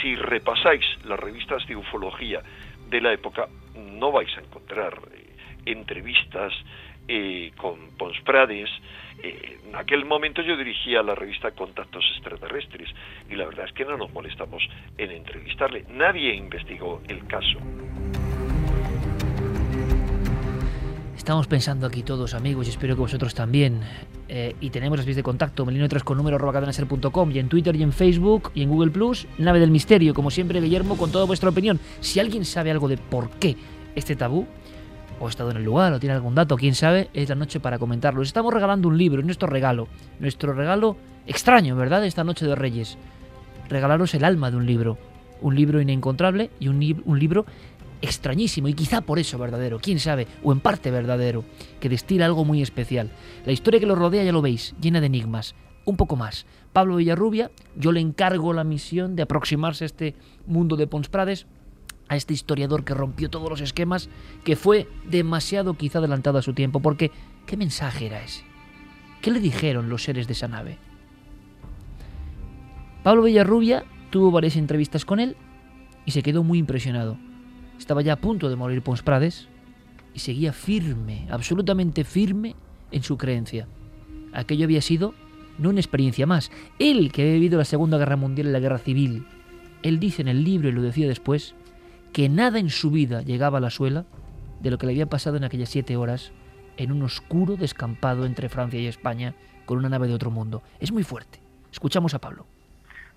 Si 0.00 0.14
repasáis 0.16 0.84
las 1.04 1.20
revistas 1.20 1.66
de 1.66 1.76
ufología 1.76 2.40
de 2.88 3.00
la 3.02 3.12
época, 3.12 3.46
no 3.74 4.10
vais 4.10 4.30
a 4.38 4.40
encontrar 4.40 4.94
entrevistas 5.66 6.54
con 7.56 7.90
Pons 7.98 8.20
Prades. 8.24 8.70
Eh, 9.22 9.58
en 9.68 9.76
aquel 9.76 10.04
momento 10.04 10.42
yo 10.42 10.56
dirigía 10.56 11.02
la 11.02 11.14
revista 11.14 11.50
Contactos 11.52 12.04
Extraterrestres 12.16 12.88
y 13.30 13.34
la 13.34 13.46
verdad 13.46 13.66
es 13.66 13.72
que 13.72 13.84
no 13.84 13.96
nos 13.96 14.12
molestamos 14.12 14.62
en 14.98 15.10
entrevistarle. 15.10 15.84
Nadie 15.90 16.34
investigó 16.34 17.02
el 17.08 17.26
caso. 17.26 17.58
Estamos 21.16 21.48
pensando 21.48 21.88
aquí 21.88 22.04
todos, 22.04 22.34
amigos, 22.34 22.68
y 22.68 22.70
espero 22.70 22.94
que 22.94 23.00
vosotros 23.00 23.34
también. 23.34 23.80
Eh, 24.28 24.54
y 24.60 24.70
tenemos 24.70 24.96
las 24.96 25.06
vías 25.06 25.16
de 25.16 25.24
contacto, 25.24 25.66
melino 25.66 25.88
con 26.04 26.16
número 26.18 26.38
y 27.32 27.38
en 27.40 27.48
Twitter 27.48 27.74
y 27.74 27.82
en 27.82 27.92
Facebook 27.92 28.52
y 28.54 28.62
en 28.62 28.68
Google 28.68 28.92
Plus, 28.92 29.26
Nave 29.38 29.58
del 29.58 29.72
Misterio, 29.72 30.14
como 30.14 30.30
siempre, 30.30 30.60
Guillermo, 30.60 30.96
con 30.96 31.10
toda 31.10 31.24
vuestra 31.24 31.50
opinión. 31.50 31.80
Si 31.98 32.20
alguien 32.20 32.44
sabe 32.44 32.70
algo 32.70 32.86
de 32.86 32.96
por 32.96 33.30
qué 33.40 33.56
este 33.96 34.14
tabú, 34.14 34.46
o 35.20 35.26
ha 35.26 35.30
estado 35.30 35.50
en 35.50 35.56
el 35.58 35.64
lugar, 35.64 35.92
o 35.92 36.00
tiene 36.00 36.14
algún 36.14 36.34
dato, 36.34 36.56
quién 36.56 36.74
sabe, 36.74 37.10
es 37.14 37.28
la 37.28 37.34
noche 37.34 37.60
para 37.60 37.78
comentarlo. 37.78 38.22
estamos 38.22 38.52
regalando 38.52 38.88
un 38.88 38.98
libro, 38.98 39.20
es 39.20 39.26
nuestro 39.26 39.48
regalo. 39.48 39.88
Nuestro 40.20 40.52
regalo 40.52 40.96
extraño, 41.26 41.76
¿verdad? 41.76 42.04
Esta 42.04 42.24
noche 42.24 42.46
de 42.46 42.54
Reyes. 42.54 42.98
Regalaros 43.68 44.14
el 44.14 44.24
alma 44.24 44.50
de 44.50 44.56
un 44.56 44.66
libro. 44.66 44.98
Un 45.40 45.54
libro 45.54 45.80
inencontrable 45.80 46.50
y 46.60 46.68
un, 46.68 46.80
libro 47.18 47.44
extrañísimo 48.00 48.68
y 48.68 48.74
quizá 48.74 49.00
por 49.00 49.18
eso 49.18 49.38
verdadero, 49.38 49.78
quién 49.78 49.98
sabe, 49.98 50.26
o 50.42 50.52
en 50.52 50.60
parte 50.60 50.90
verdadero, 50.90 51.44
que 51.80 51.88
destila 51.88 52.26
algo 52.26 52.44
muy 52.44 52.62
especial. 52.62 53.10
La 53.44 53.52
historia 53.52 53.80
que 53.80 53.86
lo 53.86 53.94
rodea 53.94 54.24
ya 54.24 54.32
lo 54.32 54.42
veis, 54.42 54.74
llena 54.80 55.00
de 55.00 55.06
enigmas. 55.06 55.54
Un 55.84 55.96
poco 55.96 56.16
más. 56.16 56.46
Pablo 56.72 56.96
Villarrubia, 56.96 57.50
yo 57.76 57.92
le 57.92 58.00
encargo 58.00 58.52
la 58.52 58.64
misión 58.64 59.14
de 59.14 59.22
aproximarse 59.22 59.84
a 59.84 59.86
este 59.86 60.14
mundo 60.46 60.76
de 60.76 60.86
Pons 60.86 61.08
Prades 61.08 61.46
a 62.08 62.16
este 62.16 62.34
historiador 62.34 62.84
que 62.84 62.94
rompió 62.94 63.30
todos 63.30 63.50
los 63.50 63.60
esquemas, 63.60 64.08
que 64.44 64.56
fue 64.56 64.88
demasiado 65.08 65.74
quizá 65.74 65.98
adelantado 65.98 66.38
a 66.38 66.42
su 66.42 66.52
tiempo, 66.54 66.80
porque 66.80 67.10
¿qué 67.46 67.56
mensaje 67.56 68.06
era 68.06 68.22
ese? 68.22 68.44
¿Qué 69.20 69.30
le 69.30 69.40
dijeron 69.40 69.88
los 69.88 70.04
seres 70.04 70.26
de 70.26 70.34
esa 70.34 70.48
nave? 70.48 70.78
Pablo 73.02 73.22
Villarrubia 73.22 73.84
tuvo 74.10 74.30
varias 74.30 74.56
entrevistas 74.56 75.04
con 75.04 75.20
él 75.20 75.36
y 76.04 76.12
se 76.12 76.22
quedó 76.22 76.42
muy 76.42 76.58
impresionado. 76.58 77.18
Estaba 77.78 78.02
ya 78.02 78.14
a 78.14 78.20
punto 78.20 78.48
de 78.48 78.56
morir 78.56 78.82
Pons 78.82 79.02
Prades 79.02 79.48
y 80.14 80.20
seguía 80.20 80.52
firme, 80.52 81.26
absolutamente 81.30 82.04
firme 82.04 82.56
en 82.90 83.02
su 83.02 83.16
creencia. 83.16 83.68
Aquello 84.32 84.64
había 84.64 84.80
sido 84.80 85.14
no 85.58 85.70
una 85.70 85.80
experiencia 85.80 86.26
más. 86.26 86.50
Él, 86.78 87.12
que 87.12 87.22
había 87.22 87.34
vivido 87.34 87.58
la 87.58 87.64
Segunda 87.64 87.98
Guerra 87.98 88.16
Mundial 88.16 88.48
y 88.48 88.52
la 88.52 88.60
Guerra 88.60 88.78
Civil, 88.78 89.26
él 89.82 89.98
dice 90.00 90.22
en 90.22 90.28
el 90.28 90.44
libro 90.44 90.68
y 90.68 90.72
lo 90.72 90.82
decía 90.82 91.06
después, 91.06 91.54
que 92.12 92.28
nada 92.28 92.58
en 92.58 92.70
su 92.70 92.90
vida 92.90 93.22
llegaba 93.22 93.58
a 93.58 93.60
la 93.60 93.70
suela 93.70 94.04
de 94.60 94.70
lo 94.70 94.78
que 94.78 94.86
le 94.86 94.92
había 94.92 95.06
pasado 95.06 95.36
en 95.36 95.44
aquellas 95.44 95.68
siete 95.68 95.96
horas 95.96 96.32
en 96.76 96.92
un 96.92 97.02
oscuro 97.02 97.56
descampado 97.56 98.26
entre 98.26 98.48
Francia 98.48 98.80
y 98.80 98.86
España 98.86 99.34
con 99.64 99.78
una 99.78 99.88
nave 99.88 100.08
de 100.08 100.14
otro 100.14 100.30
mundo. 100.30 100.62
Es 100.80 100.92
muy 100.92 101.02
fuerte. 101.02 101.40
Escuchamos 101.70 102.14
a 102.14 102.20
Pablo. 102.20 102.46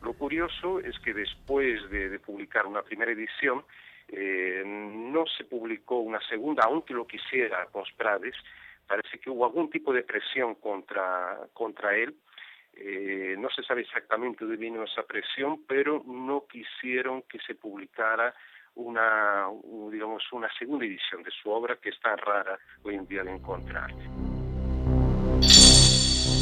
Lo 0.01 0.13
curioso 0.13 0.79
es 0.79 0.97
que 0.99 1.13
después 1.13 1.89
de, 1.89 2.19
publicar 2.19 2.65
una 2.65 2.81
primera 2.81 3.11
edición, 3.11 3.63
eh, 4.07 4.63
no 4.65 5.25
se 5.25 5.43
publicó 5.43 5.99
una 5.99 6.19
segunda, 6.27 6.63
aunque 6.63 6.93
lo 6.93 7.05
quisiera 7.05 7.67
Prades. 7.97 8.35
Parece 8.87 9.19
que 9.19 9.29
hubo 9.29 9.45
algún 9.45 9.69
tipo 9.69 9.93
de 9.93 10.03
presión 10.03 10.55
contra, 10.55 11.37
contra 11.53 11.95
él. 11.95 12.15
Eh, 12.73 13.35
no 13.37 13.49
se 13.49 13.61
sabe 13.63 13.81
exactamente 13.81 14.45
de 14.45 14.55
vino 14.55 14.83
esa 14.83 15.03
presión, 15.03 15.63
pero 15.67 16.01
no 16.07 16.45
quisieron 16.47 17.23
que 17.23 17.39
se 17.39 17.55
publicara 17.55 18.33
una, 18.79 19.47
digamos, 19.91 20.23
una 20.31 20.47
segunda 20.57 20.85
edición 20.85 21.21
de 21.23 21.31
su 21.41 21.49
obra 21.49 21.77
que 21.81 21.89
es 21.89 21.99
tan 21.99 22.17
rara 22.17 22.57
hoy 22.83 22.95
en 22.95 23.05
día 23.07 23.23
de 23.23 23.35
encontrar. 23.35 23.93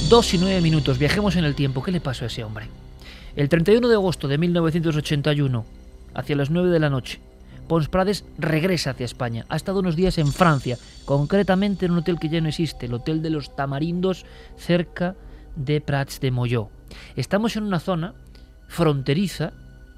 Dos 0.10 0.34
y 0.34 0.38
nueve 0.38 0.62
minutos, 0.62 1.00
viajemos 1.00 1.36
en 1.36 1.44
el 1.44 1.56
tiempo. 1.56 1.84
¿Qué 1.84 1.92
le 1.92 2.00
pasó 2.00 2.24
a 2.24 2.28
ese 2.28 2.44
hombre? 2.44 2.68
El 3.36 3.50
31 3.50 3.88
de 3.88 3.96
agosto 3.96 4.28
de 4.28 4.38
1981, 4.38 5.66
hacia 6.14 6.36
las 6.36 6.50
9 6.50 6.70
de 6.70 6.80
la 6.80 6.90
noche, 6.90 7.20
Pons 7.68 7.90
Prades 7.90 8.26
regresa 8.38 8.92
hacia 8.92 9.06
España. 9.06 9.46
Ha 9.50 9.56
estado 9.56 9.80
unos 9.80 9.96
días 9.96 10.18
en 10.18 10.28
Francia, 10.28 10.78
concretamente 11.06 11.86
en 11.86 11.92
un 11.92 12.00
hotel 12.00 12.20
que 12.20 12.30
ya 12.30 12.40
no 12.40 12.48
existe, 12.48 12.86
el 12.86 12.94
Hotel 12.94 13.22
de 13.22 13.30
los 13.30 13.56
Tamarindos, 13.56 14.26
cerca 14.56 15.16
de 15.56 15.82
Prats 15.82 16.20
de 16.20 16.32
Molló. 16.32 16.70
Estamos 17.16 17.56
en 17.58 17.64
una 17.64 17.80
zona 17.80 18.14
fronteriza 18.68 19.52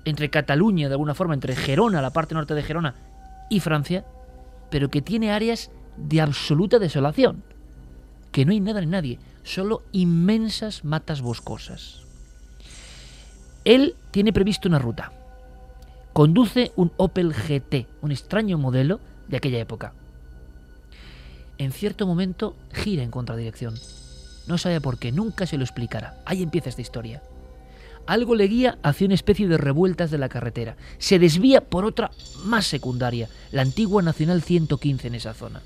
entre 0.05 0.29
Cataluña, 0.29 0.87
de 0.87 0.93
alguna 0.93 1.15
forma, 1.15 1.33
entre 1.33 1.55
Gerona, 1.55 2.01
la 2.01 2.11
parte 2.11 2.35
norte 2.35 2.53
de 2.55 2.63
Gerona, 2.63 2.95
y 3.49 3.59
Francia, 3.59 4.05
pero 4.69 4.89
que 4.89 5.01
tiene 5.01 5.31
áreas 5.31 5.71
de 5.97 6.21
absoluta 6.21 6.79
desolación, 6.79 7.43
que 8.31 8.45
no 8.45 8.51
hay 8.51 8.59
nada 8.59 8.79
ni 8.81 8.87
nadie, 8.87 9.19
solo 9.43 9.83
inmensas 9.91 10.83
matas 10.85 11.21
boscosas. 11.21 12.03
Él 13.65 13.95
tiene 14.11 14.33
previsto 14.33 14.67
una 14.67 14.79
ruta. 14.79 15.11
Conduce 16.13 16.71
un 16.75 16.91
Opel 16.97 17.33
GT, 17.33 17.87
un 18.01 18.11
extraño 18.11 18.57
modelo 18.57 18.99
de 19.27 19.37
aquella 19.37 19.59
época. 19.59 19.93
en 21.57 21.73
cierto 21.73 22.07
momento 22.07 22.55
gira 22.71 23.03
en 23.03 23.11
contradirección. 23.11 23.75
No 24.47 24.57
sabe 24.57 24.79
por 24.79 24.97
qué, 24.97 25.11
nunca 25.11 25.45
se 25.45 25.57
lo 25.57 25.63
explicará. 25.63 26.15
Ahí 26.25 26.41
empieza 26.41 26.69
esta 26.69 26.81
historia. 26.81 27.21
Algo 28.05 28.35
le 28.35 28.47
guía 28.47 28.77
hacia 28.81 29.05
una 29.05 29.15
especie 29.15 29.47
de 29.47 29.57
revueltas 29.57 30.09
de 30.11 30.17
la 30.17 30.29
carretera. 30.29 30.75
Se 30.97 31.19
desvía 31.19 31.61
por 31.61 31.85
otra 31.85 32.11
más 32.43 32.65
secundaria, 32.65 33.29
la 33.51 33.61
antigua 33.61 34.01
Nacional 34.01 34.41
115 34.41 35.07
en 35.07 35.15
esa 35.15 35.33
zona. 35.33 35.61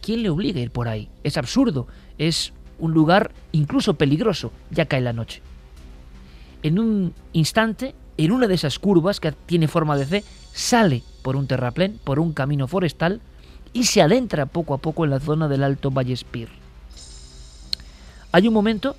¿Quién 0.00 0.22
le 0.22 0.30
obliga 0.30 0.60
a 0.60 0.62
ir 0.62 0.70
por 0.70 0.88
ahí? 0.88 1.08
Es 1.24 1.36
absurdo, 1.36 1.88
es 2.16 2.52
un 2.78 2.92
lugar 2.92 3.32
incluso 3.52 3.94
peligroso, 3.94 4.52
ya 4.70 4.86
cae 4.86 5.00
la 5.00 5.12
noche. 5.12 5.42
En 6.62 6.78
un 6.78 7.14
instante, 7.32 7.94
en 8.16 8.32
una 8.32 8.46
de 8.46 8.54
esas 8.54 8.78
curvas 8.78 9.20
que 9.20 9.32
tiene 9.32 9.68
forma 9.68 9.96
de 9.96 10.06
C, 10.06 10.24
sale 10.52 11.02
por 11.22 11.36
un 11.36 11.46
terraplén, 11.46 11.98
por 12.04 12.18
un 12.18 12.32
camino 12.32 12.66
forestal, 12.66 13.20
y 13.72 13.84
se 13.84 14.02
adentra 14.02 14.46
poco 14.46 14.74
a 14.74 14.78
poco 14.78 15.04
en 15.04 15.10
la 15.10 15.20
zona 15.20 15.48
del 15.48 15.62
Alto 15.62 15.90
Vallespir. 15.90 16.48
Hay 18.32 18.48
un 18.48 18.54
momento 18.54 18.96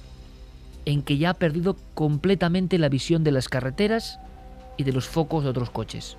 en 0.86 1.02
que 1.02 1.18
ya 1.18 1.32
ha 1.32 1.34
perdido 1.36 1.76
completamente 1.94 2.78
la 2.78 2.90
visión 2.90 3.24
de 3.24 3.32
las 3.32 3.50
carreteras 3.50 4.20
y 4.78 4.84
de 4.84 4.94
los 4.94 5.08
focos 5.08 5.44
de 5.44 5.50
otros 5.50 5.70
coches. 5.70 6.18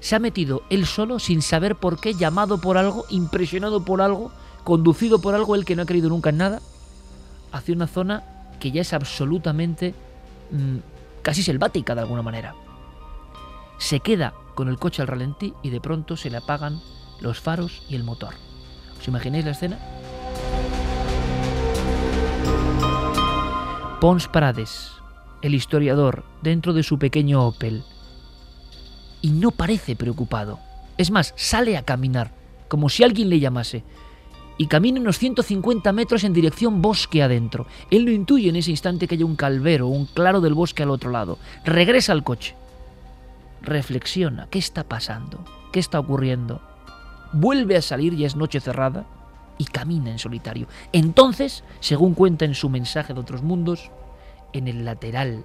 Se 0.00 0.16
ha 0.16 0.18
metido 0.18 0.62
él 0.70 0.86
solo, 0.86 1.18
sin 1.18 1.42
saber 1.42 1.76
por 1.76 2.00
qué, 2.00 2.14
llamado 2.14 2.60
por 2.60 2.78
algo, 2.78 3.04
impresionado 3.10 3.84
por 3.84 4.00
algo, 4.02 4.32
conducido 4.64 5.20
por 5.20 5.34
algo, 5.34 5.54
él 5.54 5.64
que 5.64 5.76
no 5.76 5.82
ha 5.82 5.86
creído 5.86 6.08
nunca 6.08 6.30
en 6.30 6.38
nada, 6.38 6.60
hacia 7.52 7.74
una 7.74 7.86
zona 7.86 8.24
que 8.58 8.70
ya 8.70 8.80
es 8.80 8.92
absolutamente 8.92 9.94
mm, 10.50 10.78
casi 11.22 11.42
selvática 11.42 11.94
de 11.94 12.00
alguna 12.00 12.22
manera. 12.22 12.54
Se 13.78 14.00
queda 14.00 14.34
con 14.54 14.68
el 14.68 14.78
coche 14.78 15.02
al 15.02 15.08
ralentí 15.08 15.54
y 15.62 15.70
de 15.70 15.80
pronto 15.80 16.16
se 16.16 16.30
le 16.30 16.38
apagan 16.38 16.80
los 17.20 17.40
faros 17.40 17.82
y 17.88 17.94
el 17.94 18.04
motor. 18.04 18.34
¿Os 18.98 19.08
imagináis 19.08 19.44
la 19.44 19.50
escena? 19.52 19.78
Pons 24.02 24.26
Prades, 24.26 24.90
el 25.42 25.54
historiador, 25.54 26.24
dentro 26.42 26.72
de 26.72 26.82
su 26.82 26.98
pequeño 26.98 27.46
Opel. 27.46 27.84
Y 29.20 29.30
no 29.30 29.52
parece 29.52 29.94
preocupado. 29.94 30.58
Es 30.98 31.12
más, 31.12 31.32
sale 31.36 31.76
a 31.76 31.84
caminar, 31.84 32.32
como 32.66 32.88
si 32.88 33.04
alguien 33.04 33.28
le 33.28 33.38
llamase. 33.38 33.84
Y 34.58 34.66
camina 34.66 34.98
unos 34.98 35.18
150 35.18 35.92
metros 35.92 36.24
en 36.24 36.32
dirección 36.32 36.82
bosque 36.82 37.22
adentro. 37.22 37.68
Él 37.92 38.04
no 38.04 38.10
intuye 38.10 38.48
en 38.48 38.56
ese 38.56 38.72
instante 38.72 39.06
que 39.06 39.14
hay 39.14 39.22
un 39.22 39.36
calvero, 39.36 39.86
un 39.86 40.06
claro 40.06 40.40
del 40.40 40.54
bosque 40.54 40.82
al 40.82 40.90
otro 40.90 41.12
lado. 41.12 41.38
Regresa 41.64 42.10
al 42.10 42.24
coche. 42.24 42.56
Reflexiona, 43.60 44.48
¿qué 44.50 44.58
está 44.58 44.82
pasando? 44.82 45.44
¿Qué 45.72 45.78
está 45.78 46.00
ocurriendo? 46.00 46.60
Vuelve 47.32 47.76
a 47.76 47.82
salir, 47.82 48.14
y 48.14 48.24
es 48.24 48.34
noche 48.34 48.58
cerrada 48.58 49.06
y 49.62 49.64
camina 49.64 50.10
en 50.10 50.18
solitario. 50.18 50.66
Entonces, 50.92 51.62
según 51.78 52.14
cuenta 52.14 52.44
en 52.44 52.56
su 52.56 52.68
mensaje 52.68 53.14
de 53.14 53.20
otros 53.20 53.44
mundos, 53.44 53.92
en 54.52 54.66
el 54.66 54.84
lateral 54.84 55.44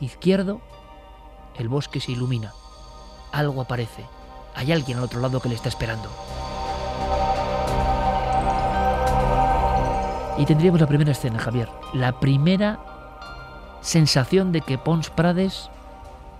izquierdo, 0.00 0.62
el 1.58 1.68
bosque 1.68 2.00
se 2.00 2.12
ilumina. 2.12 2.54
Algo 3.30 3.60
aparece. 3.60 4.06
Hay 4.54 4.72
alguien 4.72 4.96
al 4.96 5.04
otro 5.04 5.20
lado 5.20 5.42
que 5.42 5.50
le 5.50 5.54
está 5.54 5.68
esperando. 5.68 6.08
Y 10.38 10.46
tendríamos 10.46 10.80
la 10.80 10.86
primera 10.86 11.12
escena, 11.12 11.38
Javier. 11.38 11.68
La 11.92 12.18
primera 12.20 12.80
sensación 13.82 14.50
de 14.50 14.62
que 14.62 14.78
Pons 14.78 15.10
Prades 15.10 15.68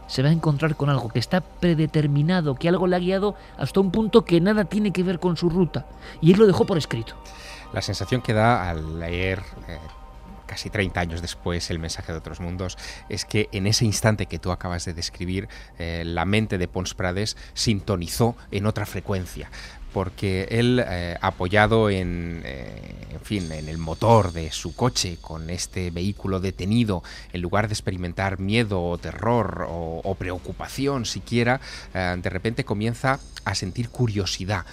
se 0.08 0.22
va 0.22 0.30
a 0.30 0.32
encontrar 0.32 0.74
con 0.74 0.90
algo 0.90 1.08
que 1.10 1.20
está 1.20 1.40
predeterminado, 1.40 2.56
que 2.56 2.68
algo 2.68 2.88
le 2.88 2.96
ha 2.96 2.98
guiado 2.98 3.36
hasta 3.56 3.78
un 3.78 3.92
punto 3.92 4.24
que 4.24 4.40
nada 4.40 4.64
tiene 4.64 4.92
que 4.92 5.04
ver 5.04 5.20
con 5.20 5.36
su 5.36 5.48
ruta. 5.48 5.86
Y 6.20 6.32
él 6.32 6.38
lo 6.40 6.46
dejó 6.46 6.66
por 6.66 6.76
escrito. 6.76 7.14
La 7.72 7.82
sensación 7.82 8.22
que 8.22 8.32
da 8.32 8.68
al 8.68 8.98
leer 8.98 9.42
eh, 9.68 9.78
casi 10.46 10.70
30 10.70 10.98
años 10.98 11.22
después 11.22 11.70
el 11.70 11.78
mensaje 11.78 12.10
de 12.10 12.18
otros 12.18 12.40
mundos 12.40 12.76
es 13.08 13.24
que 13.24 13.48
en 13.52 13.66
ese 13.66 13.84
instante 13.84 14.26
que 14.26 14.38
tú 14.38 14.50
acabas 14.50 14.84
de 14.86 14.94
describir, 14.94 15.48
eh, 15.78 16.02
la 16.04 16.24
mente 16.24 16.58
de 16.58 16.66
Pons 16.66 16.94
Prades 16.94 17.36
sintonizó 17.52 18.34
en 18.50 18.66
otra 18.66 18.86
frecuencia 18.86 19.50
porque 19.98 20.46
él, 20.52 20.80
eh, 20.86 21.16
apoyado 21.20 21.90
en, 21.90 22.42
eh, 22.44 22.94
en, 23.10 23.20
fin, 23.20 23.50
en 23.50 23.68
el 23.68 23.78
motor 23.78 24.30
de 24.32 24.52
su 24.52 24.76
coche, 24.76 25.18
con 25.20 25.50
este 25.50 25.90
vehículo 25.90 26.38
detenido, 26.38 27.02
en 27.32 27.42
lugar 27.42 27.66
de 27.66 27.74
experimentar 27.74 28.38
miedo 28.38 28.80
o 28.80 28.96
terror 28.96 29.66
o, 29.68 30.14
preocupación 30.16 31.04
siquiera, 31.04 31.60
eh, 31.94 32.16
de 32.16 32.30
repente 32.30 32.64
comienza 32.64 33.18
a 33.44 33.56
sentir 33.56 33.88
curiosidad. 33.88 34.66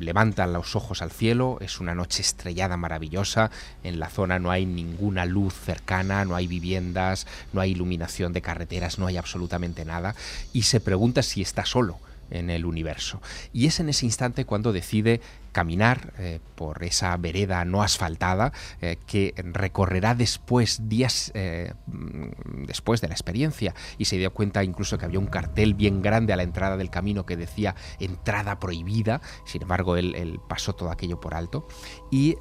levanta 0.00 0.44
los 0.48 0.74
ojos 0.74 1.02
al 1.02 1.12
cielo, 1.12 1.58
es 1.60 1.78
una 1.78 1.94
noche 1.94 2.22
estrellada 2.22 2.76
maravillosa, 2.76 3.52
en 3.84 4.00
la 4.00 4.08
zona 4.08 4.40
no 4.40 4.50
hay 4.50 4.66
ninguna 4.66 5.24
luz 5.24 5.54
cercana, 5.54 6.24
no 6.24 6.34
hay 6.34 6.48
viviendas, 6.48 7.28
no 7.52 7.60
hay 7.60 7.70
iluminación 7.70 8.32
de 8.32 8.42
carreteras, 8.42 8.98
no 8.98 9.06
hay 9.06 9.18
absolutamente 9.18 9.84
nada, 9.84 10.16
y 10.52 10.62
se 10.62 10.80
pregunta 10.80 11.22
si 11.22 11.42
está 11.42 11.64
solo 11.64 12.00
en 12.32 12.50
el 12.50 12.64
universo. 12.64 13.20
Y 13.52 13.66
es 13.66 13.78
en 13.80 13.88
ese 13.88 14.06
instante 14.06 14.44
cuando 14.44 14.72
decide 14.72 15.20
caminar 15.52 16.14
eh, 16.18 16.40
por 16.54 16.82
esa 16.82 17.16
vereda 17.18 17.64
no 17.64 17.82
asfaltada 17.82 18.52
eh, 18.80 18.96
que 19.06 19.34
recorrerá 19.36 20.14
después, 20.14 20.88
días 20.88 21.30
eh, 21.34 21.74
mm, 21.86 22.64
después 22.64 23.00
de 23.00 23.08
la 23.08 23.14
experiencia, 23.14 23.74
y 23.98 24.06
se 24.06 24.16
dio 24.16 24.32
cuenta 24.32 24.64
incluso 24.64 24.98
que 24.98 25.04
había 25.04 25.18
un 25.18 25.26
cartel 25.26 25.74
bien 25.74 26.02
grande 26.02 26.32
a 26.32 26.36
la 26.36 26.42
entrada 26.42 26.76
del 26.76 26.90
camino 26.90 27.26
que 27.26 27.36
decía 27.36 27.76
entrada 28.00 28.58
prohibida, 28.58 29.20
sin 29.44 29.62
embargo 29.62 29.96
él, 29.96 30.14
él 30.14 30.40
pasó 30.48 30.74
todo 30.74 30.90
aquello 30.90 31.20
por 31.20 31.34
alto, 31.34 31.68
y 32.10 32.36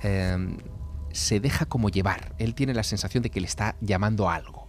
se 1.14 1.40
deja 1.40 1.66
como 1.66 1.90
llevar, 1.90 2.34
él 2.38 2.56
tiene 2.56 2.74
la 2.74 2.84
sensación 2.84 3.24
de 3.24 3.30
que 3.30 3.42
le 3.42 3.48
está 3.48 3.76
llamando 3.82 4.30
a 4.30 4.36
algo 4.36 4.62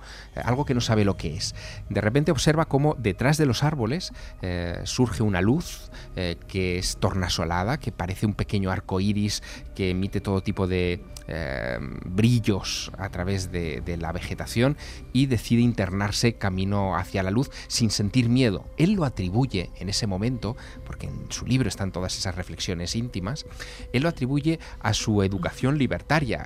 algo 0.45 0.64
que 0.64 0.74
no 0.74 0.80
sabe 0.80 1.05
lo 1.05 1.16
que 1.16 1.36
es. 1.36 1.55
De 1.88 2.01
repente 2.01 2.32
observa 2.32 2.66
cómo 2.66 2.95
detrás 2.99 3.36
de 3.36 3.47
los 3.47 3.62
árboles 3.62 4.12
eh, 4.40 4.80
surge 4.84 5.22
una 5.22 5.40
luz 5.40 5.90
eh, 6.16 6.36
que 6.49 6.78
es 6.78 6.97
tornasolada, 6.97 7.78
que 7.78 7.93
parece 7.93 8.26
un 8.26 8.34
pequeño 8.34 8.70
arco 8.70 9.01
iris 9.01 9.43
que 9.74 9.90
emite 9.90 10.20
todo 10.20 10.43
tipo 10.43 10.66
de 10.66 11.05
eh, 11.34 11.78
brillos 12.04 12.92
a 12.98 13.08
través 13.08 13.50
de, 13.50 13.82
la 13.98 14.12
vegetación 14.12 14.76
y 15.14 15.26
decide 15.26 15.62
internarse 15.62 16.34
camino 16.34 16.94
hacia 16.94 17.22
la 17.22 17.30
luz 17.30 17.50
sin 17.68 17.90
sentir 17.90 18.28
miedo. 18.28 18.66
Él 18.76 18.92
lo 18.92 19.06
atribuye 19.06 19.70
en 19.78 19.88
ese 19.88 20.06
momento, 20.06 20.58
porque 20.84 21.06
en 21.06 21.30
su 21.30 21.46
libro 21.46 21.70
están 21.70 21.90
todas 21.90 22.18
esas 22.18 22.34
reflexiones 22.34 22.96
íntimas, 22.96 23.46
él 23.94 24.02
lo 24.02 24.10
atribuye 24.10 24.58
a 24.80 24.92
su 24.92 25.22
educación 25.22 25.78
libertaria. 25.78 26.42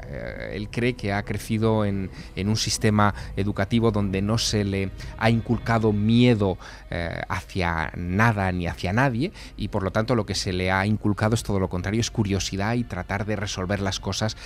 él 0.52 0.68
cree 0.70 0.94
que 0.94 1.12
ha 1.12 1.24
crecido 1.24 1.84
en, 1.84 2.10
un 2.36 2.56
sistema 2.56 3.12
educativo 3.36 3.90
donde 3.90 4.22
no 4.22 4.38
se 4.38 4.62
le 4.62 4.90
ha 5.18 5.30
inculcado 5.30 5.92
miedo 5.92 6.58
eh, 6.90 7.22
hacia 7.28 7.90
nada 7.96 8.52
ni 8.52 8.68
hacia 8.68 8.92
nadie 8.92 9.32
y 9.56 9.68
por 9.68 9.82
lo 9.82 9.90
tanto 9.90 10.14
lo 10.14 10.26
que 10.26 10.36
se 10.36 10.52
le 10.52 10.70
ha 10.70 10.86
inculcado 10.86 11.34
es 11.34 11.42
todo 11.42 11.58
lo 11.58 11.68
contrario, 11.68 12.00
es 12.00 12.12
curiosidad 12.12 12.74
y 12.74 12.84
tratar 12.84 13.26
de 13.26 13.34
resolver 13.34 13.80
las 13.80 13.98
cosas 13.98 14.36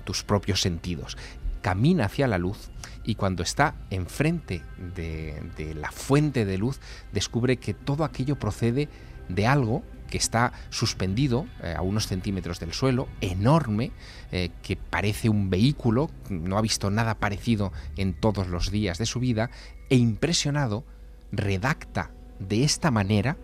tus 0.00 0.22
propios 0.22 0.60
sentidos. 0.60 1.16
Camina 1.62 2.04
hacia 2.04 2.28
la 2.28 2.38
luz 2.38 2.70
y 3.04 3.14
cuando 3.14 3.42
está 3.42 3.74
enfrente 3.88 4.62
de, 4.94 5.42
de 5.56 5.74
la 5.74 5.90
fuente 5.90 6.44
de 6.44 6.58
luz 6.58 6.80
descubre 7.12 7.56
que 7.56 7.74
todo 7.74 8.04
aquello 8.04 8.38
procede 8.38 8.88
de 9.28 9.46
algo 9.46 9.82
que 10.10 10.18
está 10.18 10.52
suspendido 10.68 11.46
eh, 11.62 11.74
a 11.76 11.80
unos 11.80 12.06
centímetros 12.06 12.60
del 12.60 12.74
suelo, 12.74 13.08
enorme, 13.22 13.92
eh, 14.32 14.50
que 14.62 14.76
parece 14.76 15.30
un 15.30 15.48
vehículo, 15.48 16.10
no 16.28 16.58
ha 16.58 16.60
visto 16.60 16.90
nada 16.90 17.14
parecido 17.14 17.72
en 17.96 18.12
todos 18.12 18.48
los 18.48 18.70
días 18.70 18.98
de 18.98 19.06
su 19.06 19.20
vida, 19.20 19.50
e 19.88 19.96
impresionado, 19.96 20.84
redacta 21.32 22.10
de 22.38 22.64
esta 22.64 22.90
manera 22.90 23.36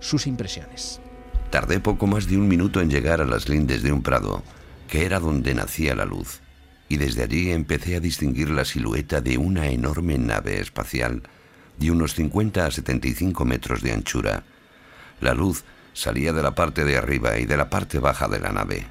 sus 0.00 0.26
impresiones. 0.26 1.00
Tardé 1.50 1.80
poco 1.80 2.06
más 2.06 2.26
de 2.26 2.36
un 2.36 2.46
minuto 2.46 2.80
en 2.80 2.90
llegar 2.90 3.20
a 3.22 3.24
las 3.24 3.48
lindes 3.48 3.82
de 3.82 3.92
un 3.92 4.02
prado, 4.02 4.42
que 4.88 5.04
era 5.04 5.20
donde 5.20 5.54
nacía 5.54 5.94
la 5.94 6.04
luz, 6.04 6.40
y 6.88 6.96
desde 6.96 7.22
allí 7.22 7.52
empecé 7.52 7.94
a 7.94 8.00
distinguir 8.00 8.50
la 8.50 8.64
silueta 8.64 9.20
de 9.20 9.38
una 9.38 9.68
enorme 9.68 10.18
nave 10.18 10.58
espacial 10.58 11.22
de 11.78 11.92
unos 11.92 12.14
50 12.14 12.66
a 12.66 12.70
75 12.72 13.44
metros 13.44 13.82
de 13.82 13.92
anchura. 13.92 14.42
La 15.20 15.34
luz 15.34 15.62
Salía 15.98 16.32
de 16.32 16.44
la 16.44 16.54
parte 16.54 16.84
de 16.84 16.96
arriba 16.96 17.40
y 17.40 17.44
de 17.44 17.56
la 17.56 17.70
parte 17.70 17.98
baja 17.98 18.28
de 18.28 18.38
la 18.38 18.52
nave. 18.52 18.86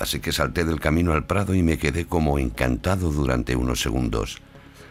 Así 0.00 0.18
que 0.18 0.32
salté 0.32 0.64
del 0.64 0.80
camino 0.80 1.12
al 1.12 1.24
prado 1.24 1.54
y 1.54 1.62
me 1.62 1.78
quedé 1.78 2.06
como 2.06 2.40
encantado 2.40 3.12
durante 3.12 3.54
unos 3.54 3.80
segundos. 3.80 4.38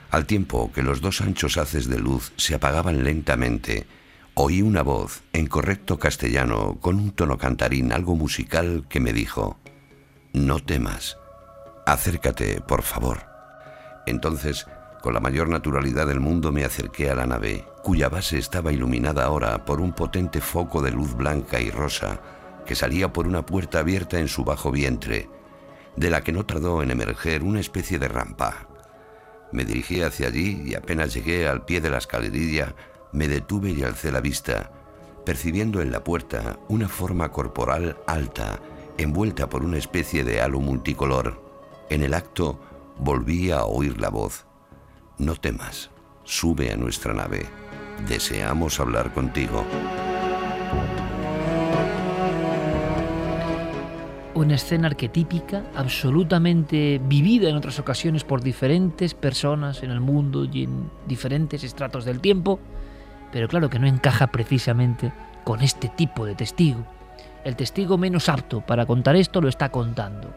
Al 0.09 0.25
tiempo 0.25 0.71
que 0.71 0.83
los 0.83 1.01
dos 1.01 1.19
anchos 1.19 1.57
haces 1.57 1.89
de 1.89 1.99
luz 1.99 2.31
se 2.37 2.55
apagaban 2.55 3.03
lentamente, 3.03 3.87
oí 4.35 4.61
una 4.61 4.83
voz 4.83 5.21
en 5.33 5.47
correcto 5.47 5.99
castellano 5.99 6.77
con 6.79 6.95
un 6.95 7.11
tono 7.11 7.37
cantarín 7.37 7.91
algo 7.91 8.15
musical 8.15 8.85
que 8.87 9.01
me 9.01 9.11
dijo, 9.11 9.58
No 10.33 10.59
temas, 10.59 11.17
acércate, 11.85 12.61
por 12.61 12.83
favor. 12.83 13.19
Entonces 14.05 14.67
con 15.01 15.13
la 15.13 15.21
mayor 15.21 15.47
naturalidad 15.47 16.07
del 16.07 16.19
mundo 16.19 16.51
me 16.51 16.65
acerqué 16.65 17.09
a 17.09 17.15
la 17.15 17.25
nave, 17.25 17.65
cuya 17.83 18.09
base 18.09 18.37
estaba 18.37 18.73
iluminada 18.73 19.23
ahora 19.23 19.63
por 19.63 19.79
un 19.79 19.93
potente 19.93 20.41
foco 20.41 20.81
de 20.81 20.91
luz 20.91 21.15
blanca 21.15 21.61
y 21.61 21.69
rosa 21.71 22.19
que 22.65 22.75
salía 22.75 23.13
por 23.13 23.25
una 23.25 23.45
puerta 23.45 23.79
abierta 23.79 24.19
en 24.19 24.27
su 24.27 24.43
bajo 24.43 24.71
vientre, 24.71 25.29
de 25.95 26.09
la 26.09 26.21
que 26.21 26.33
no 26.33 26.45
tardó 26.45 26.83
en 26.83 26.91
emerger 26.91 27.43
una 27.43 27.61
especie 27.61 27.97
de 27.97 28.09
rampa. 28.09 28.67
Me 29.51 29.63
dirigí 29.63 30.01
hacia 30.01 30.27
allí 30.27 30.61
y 30.65 30.75
apenas 30.75 31.13
llegué 31.13 31.47
al 31.47 31.63
pie 31.63 31.81
de 31.81 31.89
la 31.89 31.97
escalerilla, 31.97 32.75
me 33.13 33.27
detuve 33.27 33.71
y 33.71 33.83
alcé 33.83 34.11
la 34.11 34.19
vista, 34.19 34.71
percibiendo 35.25 35.81
en 35.81 35.91
la 35.91 36.03
puerta 36.03 36.59
una 36.67 36.89
forma 36.89 37.31
corporal 37.31 37.97
alta, 38.05 38.59
envuelta 39.01 39.47
por 39.49 39.63
una 39.63 39.77
especie 39.77 40.23
de 40.23 40.41
halo 40.41 40.59
multicolor. 40.59 41.41
En 41.89 42.03
el 42.03 42.13
acto 42.13 42.59
volví 42.97 43.49
a 43.51 43.63
oír 43.63 43.99
la 43.99 44.09
voz. 44.09 44.45
No 45.17 45.35
temas, 45.35 45.89
sube 46.23 46.71
a 46.71 46.77
nuestra 46.77 47.13
nave. 47.13 47.45
Deseamos 48.07 48.79
hablar 48.79 49.13
contigo. 49.13 49.63
Una 54.33 54.55
escena 54.55 54.87
arquetípica, 54.87 55.63
absolutamente 55.75 57.01
vivida 57.03 57.49
en 57.49 57.55
otras 57.55 57.79
ocasiones 57.79 58.23
por 58.23 58.41
diferentes 58.41 59.13
personas 59.13 59.83
en 59.83 59.91
el 59.91 59.99
mundo 59.99 60.45
y 60.45 60.63
en 60.63 60.89
diferentes 61.07 61.63
estratos 61.63 62.05
del 62.05 62.21
tiempo, 62.21 62.59
pero 63.31 63.47
claro 63.47 63.69
que 63.69 63.79
no 63.79 63.87
encaja 63.87 64.27
precisamente 64.27 65.11
con 65.43 65.61
este 65.61 65.89
tipo 65.89 66.25
de 66.25 66.35
testigo. 66.35 66.85
El 67.43 67.55
testigo 67.55 67.97
menos 67.97 68.29
apto 68.29 68.61
para 68.61 68.85
contar 68.85 69.15
esto 69.15 69.41
lo 69.41 69.47
está 69.47 69.69
contando. 69.69 70.33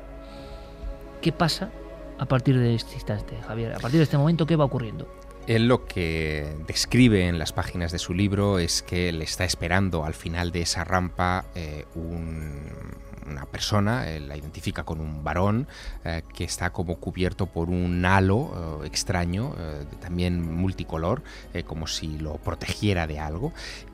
¿Qué 1.21 1.33
pasa 1.33 1.71
a 2.19 2.27
partir 2.27 2.59
de 2.59 2.75
este 2.75 3.41
Javier? 3.47 3.73
A 3.75 3.79
partir 3.79 3.99
de 3.99 4.05
este 4.05 4.19
momento, 4.19 4.47
¿qué 4.47 4.57
va 4.57 4.65
ocurriendo? 4.65 5.09
Él 5.47 5.67
lo 5.67 5.87
que 5.87 6.57
describe 6.69 7.27
en 7.27 7.39
las 7.39 7.53
páginas 7.53 7.91
de 7.91 7.99
su 7.99 8.15
libro 8.15 8.61
es 8.61 8.83
que 8.83 9.11
le 9.11 9.25
está 9.25 9.45
esperando 9.45 10.05
al 10.05 10.15
final 10.15 10.53
de 10.53 10.63
esa 10.63 10.85
rampa 10.85 11.47
eh, 11.57 11.85
una 11.97 13.47
persona, 13.47 14.05
la 14.21 14.37
identifica 14.37 14.85
con 14.85 15.01
un 15.01 15.25
varón 15.25 15.67
eh, 16.05 16.23
que 16.33 16.45
está 16.45 16.71
como 16.71 16.99
cubierto 16.99 17.47
por 17.47 17.71
un 17.71 18.05
halo 18.05 18.83
eh, 18.83 18.87
extraño, 18.87 19.55
también 20.01 20.55
multicolor, 20.55 21.23
como 21.67 21.89
si 21.89 22.19
lo 22.19 22.35
protegiera 22.35 23.09
de 23.09 23.19
algo, 23.19 23.53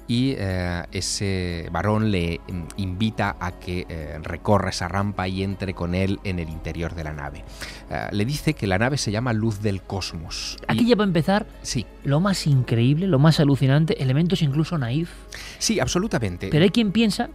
y 0.09 0.34
eh, 0.38 0.84
ese 0.90 1.68
varón 1.70 2.11
le 2.11 2.40
mm, 2.40 2.62
invita 2.78 3.36
a 3.38 3.52
que 3.52 3.86
eh, 3.88 4.18
recorra 4.22 4.70
esa 4.70 4.88
rampa 4.88 5.28
y 5.28 5.42
entre 5.42 5.74
con 5.74 5.94
él 5.94 6.18
en 6.24 6.38
el 6.38 6.48
interior 6.48 6.94
de 6.94 7.04
la 7.04 7.12
nave. 7.12 7.44
Eh, 7.90 8.09
le 8.11 8.24
dice 8.24 8.54
que 8.54 8.66
la 8.66 8.78
nave 8.78 8.96
se 8.96 9.12
llama 9.12 9.34
Luz 9.34 9.61
del 9.61 9.82
Cosmos. 9.82 10.56
Aquí 10.66 10.86
ya 10.86 10.96
va 10.96 11.04
a 11.04 11.06
empezar 11.06 11.46
sí. 11.61 11.84
lo 12.04 12.20
más 12.20 12.46
increíble, 12.46 13.06
lo 13.06 13.18
más 13.18 13.38
alucinante, 13.38 14.02
elementos 14.02 14.40
incluso 14.40 14.78
naif. 14.78 15.11
Sí, 15.59 15.78
absolutamente. 15.78 16.48
Pero 16.50 16.64
hay 16.64 16.70
quien 16.70 16.90
piensa, 16.90 17.28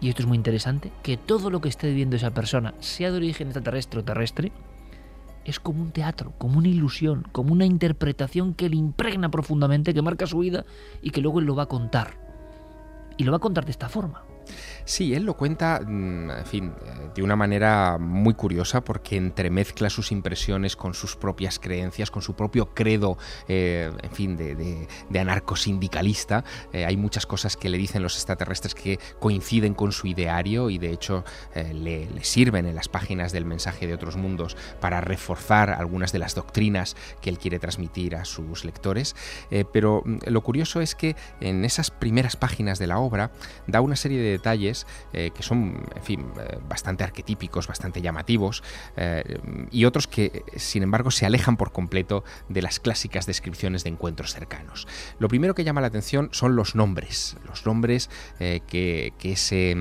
y 0.00 0.08
esto 0.08 0.22
es 0.22 0.28
muy 0.28 0.36
interesante, 0.36 0.92
que 1.02 1.16
todo 1.16 1.50
lo 1.50 1.60
que 1.60 1.68
esté 1.68 1.88
viviendo 1.88 2.14
esa 2.14 2.30
persona, 2.30 2.74
sea 2.78 3.10
de 3.10 3.16
origen 3.16 3.48
extraterrestre 3.48 4.00
o 4.00 4.04
terrestre, 4.04 4.52
es 5.44 5.60
como 5.60 5.82
un 5.82 5.92
teatro, 5.92 6.32
como 6.38 6.58
una 6.58 6.68
ilusión, 6.68 7.26
como 7.32 7.52
una 7.52 7.64
interpretación 7.64 8.54
que 8.54 8.68
le 8.68 8.76
impregna 8.76 9.30
profundamente, 9.30 9.94
que 9.94 10.02
marca 10.02 10.26
su 10.26 10.38
vida 10.38 10.64
y 11.02 11.10
que 11.10 11.20
luego 11.20 11.40
él 11.40 11.46
lo 11.46 11.56
va 11.56 11.64
a 11.64 11.68
contar. 11.68 12.18
Y 13.16 13.24
lo 13.24 13.32
va 13.32 13.36
a 13.36 13.40
contar 13.40 13.64
de 13.64 13.72
esta 13.72 13.88
forma. 13.88 14.24
Sí, 14.84 15.14
él 15.14 15.24
lo 15.24 15.34
cuenta, 15.34 15.80
mm, 15.80 16.30
en 16.30 16.46
fin, 16.46 16.72
eh, 16.84 17.10
de 17.14 17.22
una 17.22 17.36
manera 17.36 17.98
muy 17.98 18.34
curiosa 18.34 18.82
porque 18.82 19.16
entremezcla 19.16 19.88
sus 19.90 20.10
impresiones 20.12 20.76
con 20.76 20.94
sus 20.94 21.16
propias 21.16 21.58
creencias, 21.58 22.10
con 22.10 22.22
su 22.22 22.34
propio 22.34 22.74
credo, 22.74 23.16
eh, 23.48 23.92
en 24.02 24.10
fin, 24.10 24.36
de, 24.36 24.54
de, 24.54 25.18
anarcosindicalista. 25.18 26.44
Eh, 26.72 26.84
hay 26.84 26.96
muchas 26.96 27.26
cosas 27.26 27.56
que 27.56 27.68
le 27.68 27.78
dicen 27.78 28.02
los 28.02 28.16
extraterrestres 28.16 28.74
que 28.74 28.98
coinciden 29.20 29.74
con 29.74 29.92
su 29.92 30.08
ideario 30.08 30.68
y 30.68 30.78
de 30.78 30.90
hecho 30.90 31.24
le, 31.54 32.06
le, 32.10 32.24
sirven 32.24 32.66
en 32.66 32.74
las 32.74 32.88
páginas 32.88 33.30
del 33.30 33.44
mensaje 33.44 33.86
de 33.86 33.94
otros 33.94 34.16
mundos 34.16 34.56
para 34.80 35.00
reforzar 35.00 35.70
algunas 35.70 36.12
de 36.12 36.18
las 36.18 36.34
doctrinas 36.34 36.96
que 37.20 37.30
él 37.30 37.38
quiere 37.38 37.58
transmitir 37.58 38.16
a 38.16 38.24
sus 38.24 38.64
lectores. 38.64 39.14
pero 39.72 40.02
mm, 40.04 40.18
lo 40.26 40.40
curioso 40.42 40.80
es 40.80 40.94
que 40.94 41.14
en 41.40 41.64
esas 41.64 41.90
primeras 41.90 42.36
páginas 42.36 42.78
de 42.78 42.86
la 42.88 42.98
obra 42.98 43.30
da 43.66 43.80
una 43.80 43.96
serie 43.96 44.18
de 44.18 44.30
detalles 44.30 44.71
eh, 45.12 45.30
que 45.34 45.42
son, 45.42 45.86
en 45.94 46.02
fin, 46.02 46.26
eh, 46.38 46.58
bastante 46.68 47.04
arquetípicos, 47.04 47.66
bastante 47.66 48.00
llamativos, 48.00 48.62
eh, 48.96 49.38
y 49.70 49.84
otros 49.84 50.06
que, 50.06 50.44
sin 50.56 50.82
embargo, 50.82 51.10
se 51.10 51.26
alejan 51.26 51.56
por 51.56 51.72
completo 51.72 52.24
de 52.48 52.62
las 52.62 52.80
clásicas 52.80 53.26
descripciones 53.26 53.84
de 53.84 53.90
encuentros 53.90 54.32
cercanos. 54.32 54.86
Lo 55.18 55.28
primero 55.28 55.54
que 55.54 55.64
llama 55.64 55.80
la 55.80 55.88
atención 55.88 56.28
son 56.32 56.56
los 56.56 56.74
nombres, 56.74 57.36
los 57.46 57.66
nombres 57.66 58.10
que, 58.38 59.12
que, 59.18 59.32
ese 59.32 59.74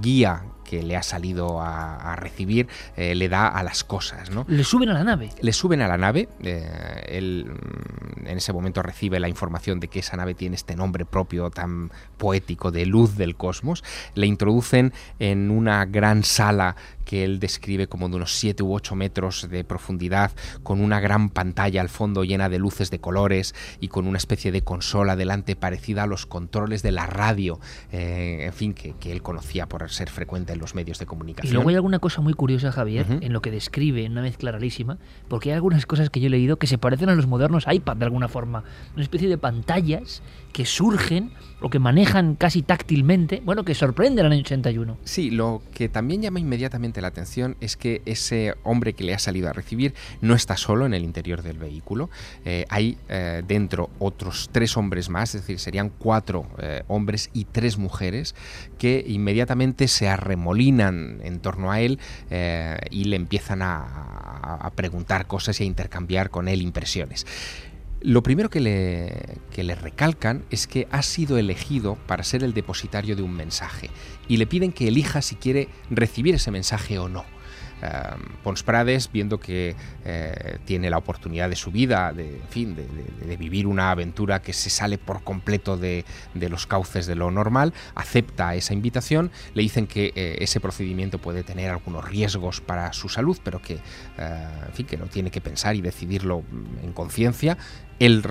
guía 0.00 0.44
que 0.68 0.82
le 0.82 0.96
ha 0.96 1.02
salido 1.02 1.60
a, 1.60 2.16
recibir 2.16 2.66
le 2.96 3.28
da 3.28 3.48
a 3.48 3.62
las 3.62 3.84
cosas. 3.84 4.30
¿no? 4.30 4.44
Le 4.48 4.64
suben 4.64 4.88
a 4.88 4.94
la 4.94 5.04
nave. 5.04 5.30
Le 5.40 5.52
suben 5.52 5.80
a 5.82 5.88
la 5.88 5.96
nave. 5.96 6.28
él 6.40 7.46
mm, 7.46 8.26
en 8.26 8.36
ese 8.38 8.52
momento 8.52 8.82
recibe 8.82 9.20
la 9.20 9.28
información 9.28 9.80
de 9.80 9.88
que 9.88 10.00
esa 10.00 10.16
nave 10.16 10.34
tiene 10.34 10.56
este 10.56 10.76
nombre 10.76 11.04
propio 11.04 11.50
tan 11.50 11.90
poético 12.16 12.70
de 12.70 12.86
luz 12.86 13.16
del 13.16 13.36
cosmos, 13.36 13.84
le 14.14 14.26
introducen 14.26 14.92
en 15.18 15.50
una 15.50 15.84
gran 15.84 16.24
sala 16.24 16.76
que 17.06 17.24
él 17.24 17.38
describe 17.38 17.86
como 17.86 18.10
de 18.10 18.16
unos 18.16 18.34
7 18.34 18.62
u 18.62 18.74
8 18.74 18.94
metros 18.96 19.48
de 19.48 19.64
profundidad, 19.64 20.32
con 20.62 20.82
una 20.82 21.00
gran 21.00 21.30
pantalla 21.30 21.80
al 21.80 21.88
fondo 21.88 22.24
llena 22.24 22.50
de 22.50 22.58
luces 22.58 22.90
de 22.90 23.00
colores 23.00 23.54
y 23.80 23.88
con 23.88 24.06
una 24.06 24.18
especie 24.18 24.52
de 24.52 24.62
consola 24.62 25.16
delante 25.16 25.56
parecida 25.56 26.02
a 26.02 26.06
los 26.06 26.26
controles 26.26 26.82
de 26.82 26.92
la 26.92 27.06
radio, 27.06 27.60
eh, 27.92 28.44
en 28.46 28.52
fin, 28.52 28.74
que, 28.74 28.94
él 29.06 29.22
conocía 29.22 29.68
por 29.68 29.88
ser 29.88 30.10
frecuente 30.10 30.52
en 30.52 30.58
los 30.58 30.74
medios 30.74 30.98
de 30.98 31.06
comunicación. 31.06 31.48
Y 31.48 31.54
luego 31.54 31.68
hay 31.68 31.76
alguna 31.76 32.00
cosa 32.00 32.20
muy 32.20 32.34
curiosa, 32.34 32.72
Javier, 32.72 33.06
en 33.20 33.32
lo 33.32 33.40
que 33.40 33.52
describe, 33.52 34.04
en 34.04 34.12
una 34.12 34.22
mezcla 34.22 34.50
rarísima, 34.50 34.98
porque 35.28 35.50
hay 35.50 35.54
algunas 35.54 35.86
cosas 35.86 36.10
que 36.10 36.18
yo 36.18 36.26
he 36.26 36.30
leído 36.30 36.56
que 36.56 36.66
se 36.66 36.76
parecen 36.76 37.08
a 37.08 37.14
los 37.14 37.28
modernos 37.28 37.66
iPad 37.70 37.96
de 37.96 38.04
alguna 38.04 38.26
forma, 38.26 38.64
una 38.94 39.02
especie 39.02 39.28
de 39.28 39.38
pantallas 39.38 40.22
que 40.52 40.66
surgen 40.66 41.30
o 41.60 41.70
que 41.70 41.78
manejan 41.78 42.34
casi 42.34 42.62
táctilmente, 42.62 43.42
bueno, 43.44 43.64
que 43.64 43.74
sorprende 43.74 44.22
el 44.22 44.32
año 44.32 44.40
81. 44.40 44.98
Sí, 45.04 45.30
lo 45.30 45.62
que 45.72 45.88
también 45.88 46.22
llama 46.22 46.40
inmediatamente 46.40 46.95
la 47.00 47.08
atención 47.08 47.56
es 47.60 47.76
que 47.76 48.02
ese 48.06 48.54
hombre 48.62 48.92
que 48.92 49.04
le 49.04 49.14
ha 49.14 49.18
salido 49.18 49.48
a 49.48 49.52
recibir 49.52 49.94
no 50.20 50.34
está 50.34 50.56
solo 50.56 50.86
en 50.86 50.94
el 50.94 51.04
interior 51.04 51.42
del 51.42 51.58
vehículo, 51.58 52.10
eh, 52.44 52.64
hay 52.68 52.98
eh, 53.08 53.42
dentro 53.46 53.90
otros 53.98 54.50
tres 54.52 54.76
hombres 54.76 55.08
más, 55.08 55.34
es 55.34 55.42
decir, 55.42 55.58
serían 55.58 55.90
cuatro 55.90 56.46
eh, 56.58 56.82
hombres 56.88 57.30
y 57.32 57.44
tres 57.44 57.78
mujeres 57.78 58.34
que 58.78 59.04
inmediatamente 59.06 59.88
se 59.88 60.08
arremolinan 60.08 61.20
en 61.22 61.40
torno 61.40 61.72
a 61.72 61.80
él 61.80 61.98
y 62.90 63.04
le 63.04 63.16
empiezan 63.16 63.60
a 63.62 64.70
preguntar 64.74 65.26
cosas 65.26 65.60
y 65.60 65.64
a 65.64 65.66
intercambiar 65.66 66.30
con 66.30 66.48
él 66.48 66.62
impresiones. 66.62 67.26
Lo 68.06 68.22
primero 68.22 68.50
que 68.50 68.60
le, 68.60 69.40
le 69.56 69.74
recalcan 69.74 70.44
es 70.50 70.66
que 70.66 70.86
ha 70.90 71.02
sido 71.02 71.38
elegido 71.38 71.96
para 72.06 72.22
ser 72.24 72.44
el 72.44 72.52
depositario 72.52 73.16
de 73.16 73.22
un 73.22 73.32
mensaje 73.32 73.90
y 74.28 74.36
le 74.36 74.46
piden 74.46 74.72
que 74.72 74.88
elija 74.88 75.22
si 75.22 75.36
quiere 75.36 75.68
recibir 75.90 76.34
ese 76.34 76.50
mensaje 76.50 76.98
o 76.98 77.08
no. 77.08 77.24
Pons 78.42 78.62
Prades, 78.62 79.10
viendo 79.12 79.38
que 79.38 79.76
eh, 80.04 80.58
tiene 80.64 80.88
la 80.88 80.98
oportunidad 80.98 81.50
de 81.50 81.56
su 81.56 81.70
vida, 81.70 82.12
de, 82.12 82.40
fin, 82.48 82.74
de, 82.74 83.36
vivir 83.36 83.66
una 83.66 83.90
aventura 83.90 84.40
que 84.40 84.52
se 84.52 84.70
sale 84.70 84.96
por 84.96 85.22
completo 85.22 85.76
de, 85.76 86.04
los 86.34 86.66
cauces 86.66 87.06
de 87.06 87.14
lo 87.14 87.30
normal, 87.30 87.74
acepta 87.94 88.54
esa 88.54 88.72
invitación, 88.72 89.30
le 89.52 89.62
dicen 89.62 89.86
que 89.86 90.12
eh, 90.16 90.36
ese 90.40 90.58
procedimiento 90.58 91.18
puede 91.18 91.42
tener 91.42 91.70
algunos 91.70 92.08
riesgos 92.08 92.60
para 92.60 92.92
su 92.92 93.08
salud, 93.08 93.36
pero 93.44 93.60
que, 93.60 93.74
eh, 94.18 94.48
fin, 94.72 94.86
que 94.86 94.96
no 94.96 95.06
tiene 95.06 95.30
que 95.30 95.40
pensar 95.40 95.76
y 95.76 95.82
decidirlo 95.82 96.44
en 96.82 96.92
conciencia, 96.92 97.58
él 97.98 98.22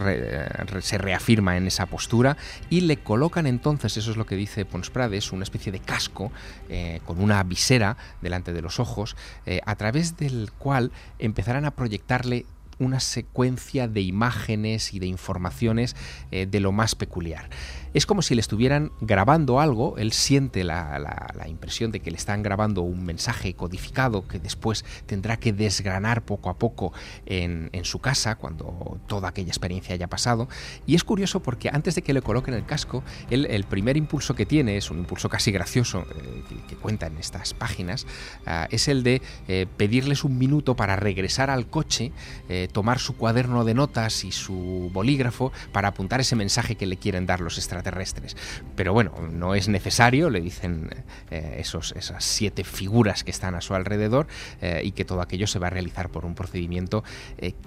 se 0.81 0.97
reafirma 0.97 1.57
en 1.57 1.67
esa 1.67 1.85
postura 1.85 2.37
y 2.69 2.81
le 2.81 2.97
colocan 2.97 3.47
entonces, 3.47 3.97
eso 3.97 4.11
es 4.11 4.17
lo 4.17 4.25
que 4.25 4.35
dice 4.35 4.65
Pons 4.65 4.89
Prades, 4.89 5.31
una 5.31 5.43
especie 5.43 5.71
de 5.71 5.79
casco 5.79 6.31
eh, 6.69 7.01
con 7.05 7.21
una 7.21 7.41
visera 7.43 7.97
delante 8.21 8.53
de 8.53 8.61
los 8.61 8.79
ojos, 8.79 9.15
eh, 9.45 9.61
a 9.65 9.75
través 9.75 10.17
del 10.17 10.51
cual 10.57 10.91
empezarán 11.19 11.65
a 11.65 11.71
proyectarle 11.71 12.45
una 12.79 12.99
secuencia 12.99 13.87
de 13.87 14.01
imágenes 14.01 14.93
y 14.93 14.99
de 14.99 15.07
informaciones 15.07 15.95
eh, 16.31 16.45
de 16.45 16.59
lo 16.59 16.71
más 16.71 16.95
peculiar. 16.95 17.49
Es 17.95 18.05
como 18.05 18.21
si 18.21 18.35
le 18.35 18.41
estuvieran 18.41 18.91
grabando 18.99 19.61
algo, 19.61 19.97
él 19.97 20.11
siente 20.11 20.65
la, 20.65 21.45
impresión 21.47 21.91
de 21.93 22.01
que 22.01 22.11
le 22.11 22.17
están 22.17 22.43
grabando 22.43 22.81
un 22.81 23.05
mensaje 23.05 23.53
codificado 23.53 24.27
que 24.27 24.37
después 24.37 24.83
tendrá 25.05 25.37
que 25.37 25.53
desgranar 25.53 26.25
poco 26.25 26.49
a 26.49 26.57
poco 26.57 26.91
en, 27.25 27.69
su 27.83 27.99
casa 27.99 28.35
cuando 28.35 28.99
toda 29.07 29.29
aquella 29.29 29.47
experiencia 29.47 29.95
haya 29.95 30.07
pasado. 30.07 30.49
Y 30.85 30.95
es 30.95 31.05
curioso 31.05 31.41
porque 31.41 31.69
antes 31.71 31.95
de 31.95 32.01
que 32.01 32.13
le 32.13 32.21
coloquen 32.21 32.53
el 32.53 32.65
casco, 32.65 33.01
el 33.29 33.63
primer 33.63 33.95
impulso 33.95 34.35
que 34.35 34.45
tiene, 34.45 34.75
es 34.75 34.91
un 34.91 34.99
impulso 34.99 35.29
casi 35.29 35.53
gracioso 35.53 36.01
eh, 36.01 36.43
que, 36.67 36.75
cuenta 36.75 37.07
en 37.07 37.17
estas 37.17 37.53
páginas, 37.53 38.05
ah, 38.45 38.67
es 38.71 38.89
el 38.89 39.03
de 39.03 39.21
eh, 39.47 39.67
pedirles 39.77 40.25
un 40.25 40.37
minuto 40.37 40.75
para 40.75 40.97
regresar 40.97 41.49
al 41.49 41.67
coche, 41.67 42.11
eh, 42.49 42.67
tomar 42.73 42.99
su 42.99 43.15
cuaderno 43.15 43.63
de 43.63 43.73
notas 43.73 44.25
y 44.25 44.33
su 44.33 44.89
bolígrafo 44.91 45.53
para 45.71 45.87
apuntar 45.87 46.19
ese 46.19 46.35
mensaje 46.35 46.75
que 46.75 46.87
le 46.87 46.97
quieren 46.97 47.25
dar 47.25 47.39
los 47.39 47.57
extraterrestres. 47.85 48.35
Pero 48.75 48.93
bueno, 48.93 49.13
no 49.31 49.55
es 49.55 49.67
necesario, 49.67 50.29
le 50.29 50.41
dicen 50.41 50.89
eh, 51.31 51.57
esos, 51.59 51.93
esas 51.95 52.23
siete 52.23 52.63
figuras 52.63 53.23
que 53.23 53.31
están 53.31 53.55
a 53.55 53.61
su 53.61 53.75
alrededor 53.75 54.27
eh, 54.61 54.81
y 54.83 54.91
que 54.91 55.05
todo 55.05 55.21
aquello 55.21 55.47
se 55.47 55.59
va 55.59 55.67
a 55.67 55.69
realizar 55.69 56.09
por 56.09 56.25
un 56.25 56.35
procedimiento 56.35 57.03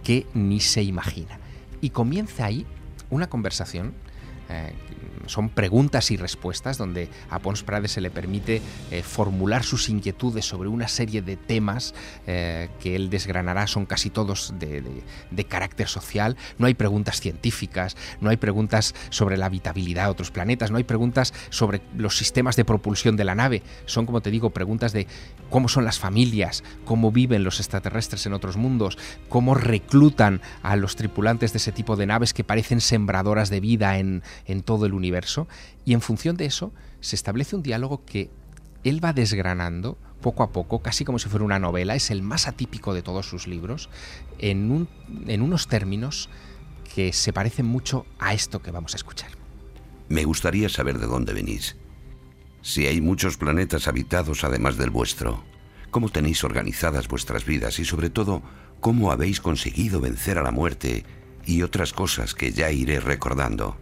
que 0.03 0.27
ni 0.35 0.61
se 0.61 0.83
imagina. 0.83 1.39
Y 1.81 1.91
comienza 1.91 2.47
ahí 2.47 2.66
una 3.11 3.29
conversación 3.29 3.95
son 5.28 5.51
preguntas 5.51 6.11
y 6.11 6.16
respuestas 6.16 6.78
donde 6.78 7.09
a 7.30 7.38
Pons 7.38 7.62
Prades 7.62 7.92
se 7.92 8.01
le 8.01 8.11
permite 8.11 8.61
eh, 8.90 9.03
formular 9.03 9.62
sus 9.62 9.88
inquietudes 9.88 10.44
sobre 10.44 10.68
una 10.68 10.88
serie 10.88 11.22
de 11.22 11.36
temas 11.36 11.94
eh, 12.26 12.68
que 12.80 12.96
él 12.96 13.11
desgranará, 13.11 13.66
son 13.66 13.86
casi 13.86 14.11
todos 14.11 14.55
de, 14.59 15.05
carácter 15.49 15.88
social. 15.88 16.36
No 16.59 16.66
hay 16.66 16.74
preguntas 16.74 17.20
científicas, 17.20 17.96
no 18.20 18.30
hay 18.30 18.36
preguntas 18.36 18.94
sobre 19.11 19.36
la 19.36 19.46
habitabilidad 19.46 20.05
de 20.05 20.11
otros 20.11 20.30
planetas, 20.30 20.70
no 20.70 20.76
hay 20.78 20.84
preguntas 20.84 21.32
sobre 21.51 21.80
los 21.96 22.16
sistemas 22.16 22.57
de 22.57 22.64
propulsión 22.64 23.16
de 23.16 23.24
la 23.24 23.34
nave. 23.34 23.62
Son, 23.86 24.05
como 24.05 24.20
te 24.20 24.30
digo, 24.30 24.51
preguntas 24.51 24.92
de 24.92 25.07
cómo 25.51 25.68
son 25.68 25.84
las 25.84 25.99
familias, 25.99 26.64
cómo 26.84 27.12
viven 27.12 27.44
los 27.44 27.61
extraterrestres 27.61 28.26
en 28.26 28.34
otros 28.34 28.57
mundos, 28.57 28.99
cómo 29.28 29.55
reclutan 29.55 30.40
a 30.62 30.76
los 30.76 30.96
tripulantes 30.96 31.53
de 31.53 31.59
ese 31.59 31.72
tipo 31.72 31.96
de 31.96 32.07
naves 32.07 32.34
que 32.34 32.44
parecen 32.44 32.80
sembradoras 32.80 33.49
de 33.49 33.61
vida 33.61 33.99
en 33.99 34.22
todo 34.62 34.86
el 34.86 34.95
universo 34.95 35.49
y 35.84 35.95
en 35.95 36.01
función 36.01 36.36
de 36.36 36.47
eso 36.47 36.72
se 37.01 37.16
establece 37.16 37.57
un 37.57 37.62
diálogo 37.62 38.05
que 38.05 38.30
él 38.84 39.05
va 39.05 39.12
desgranando 39.12 39.99
poco 40.20 40.43
a 40.43 40.51
poco, 40.51 40.80
casi 40.82 41.05
como 41.05 41.18
si 41.18 41.28
fuera 41.28 41.45
una 41.45 41.59
novela, 41.59 41.95
es 41.95 42.11
el 42.11 42.22
más 42.22 42.49
atípico 42.49 42.95
de 42.95 43.03
todos 43.03 43.26
sus 43.28 43.47
libros, 43.47 43.89
en, 44.39 44.89
en 45.26 45.43
unos 45.43 45.68
términos 45.68 46.28
que 46.95 47.12
se 47.12 47.32
parecen 47.32 47.66
mucho 47.66 48.07
a 48.18 48.34
esto 48.34 48.61
que 48.61 48.70
vamos 48.70 48.95
a 48.95 48.97
escuchar. 48.97 49.30
Me 50.09 50.24
gustaría 50.24 50.68
saber 50.68 50.99
de 50.99 51.07
dónde 51.07 51.34
venís. 51.34 51.76
Si 52.62 52.86
hay 52.86 53.01
muchos 53.01 53.36
planetas 53.36 53.86
habitados 53.86 54.43
además 54.43 54.76
del 54.76 54.91
vuestro, 54.91 55.45
cómo 55.91 56.09
tenéis 56.09 56.43
organizadas 56.45 57.09
vuestras 57.09 57.45
vidas 57.45 57.78
y 57.78 57.84
sobre 57.84 58.11
todo, 58.11 58.43
cómo 58.80 59.12
habéis 59.12 59.41
conseguido 59.41 60.01
vencer 60.01 60.39
a 60.39 60.43
la 60.43 60.51
muerte 60.51 61.05
y 61.47 61.62
otras 61.62 61.93
cosas 61.93 62.34
que 62.34 62.53
ya 62.53 62.70
iré 62.70 63.01
recordando. 63.01 63.76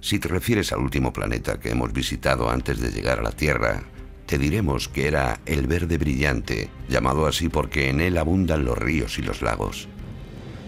Si 0.00 0.18
te 0.18 0.28
refieres 0.28 0.72
al 0.72 0.80
último 0.80 1.12
planeta 1.12 1.60
que 1.60 1.70
hemos 1.70 1.92
visitado 1.92 2.50
antes 2.50 2.80
de 2.80 2.90
llegar 2.90 3.18
a 3.18 3.22
la 3.22 3.32
Tierra, 3.32 3.82
te 4.24 4.38
diremos 4.38 4.88
que 4.88 5.06
era 5.06 5.40
el 5.44 5.66
verde 5.66 5.98
brillante, 5.98 6.70
llamado 6.88 7.26
así 7.26 7.48
porque 7.48 7.90
en 7.90 8.00
él 8.00 8.16
abundan 8.16 8.64
los 8.64 8.78
ríos 8.78 9.18
y 9.18 9.22
los 9.22 9.42
lagos. 9.42 9.88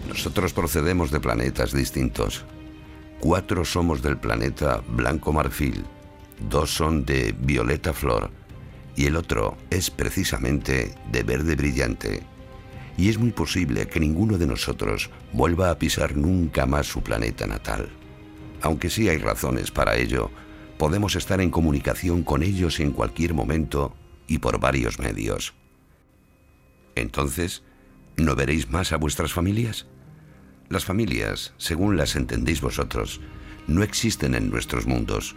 Nosotros 0.07 0.53
procedemos 0.53 1.09
de 1.09 1.19
planetas 1.19 1.73
distintos. 1.73 2.45
Cuatro 3.19 3.65
somos 3.65 4.03
del 4.03 4.17
planeta 4.17 4.83
blanco 4.87 5.33
marfil, 5.33 5.83
dos 6.49 6.69
son 6.69 7.05
de 7.05 7.33
violeta 7.35 7.93
flor 7.93 8.29
y 8.95 9.07
el 9.07 9.15
otro 9.15 9.57
es 9.71 9.89
precisamente 9.89 10.93
de 11.11 11.23
verde 11.23 11.55
brillante. 11.55 12.21
Y 12.97 13.09
es 13.09 13.17
muy 13.17 13.31
posible 13.31 13.87
que 13.87 13.99
ninguno 13.99 14.37
de 14.37 14.45
nosotros 14.45 15.09
vuelva 15.31 15.71
a 15.71 15.79
pisar 15.79 16.15
nunca 16.15 16.67
más 16.67 16.85
su 16.85 17.01
planeta 17.01 17.47
natal 17.47 17.89
aunque 18.63 18.89
sí 18.89 19.09
hay 19.09 19.17
razones 19.17 19.71
para 19.71 19.97
ello, 19.97 20.31
podemos 20.77 21.15
estar 21.15 21.41
en 21.41 21.51
comunicación 21.51 22.23
con 22.23 22.43
ellos 22.43 22.79
en 22.79 22.93
cualquier 22.93 23.33
momento 23.33 23.93
y 24.25 24.39
por 24.39 24.59
varios 24.59 24.99
medios. 24.99 25.53
Entonces, 26.95 27.61
¿no 28.15 28.35
veréis 28.35 28.69
más 28.69 28.93
a 28.93 28.97
vuestras 28.97 29.33
familias? 29.33 29.85
Las 30.69 30.85
familias, 30.85 31.53
según 31.57 31.97
las 31.97 32.15
entendéis 32.15 32.61
vosotros, 32.61 33.19
no 33.67 33.83
existen 33.83 34.33
en 34.33 34.49
nuestros 34.49 34.87
mundos. 34.87 35.35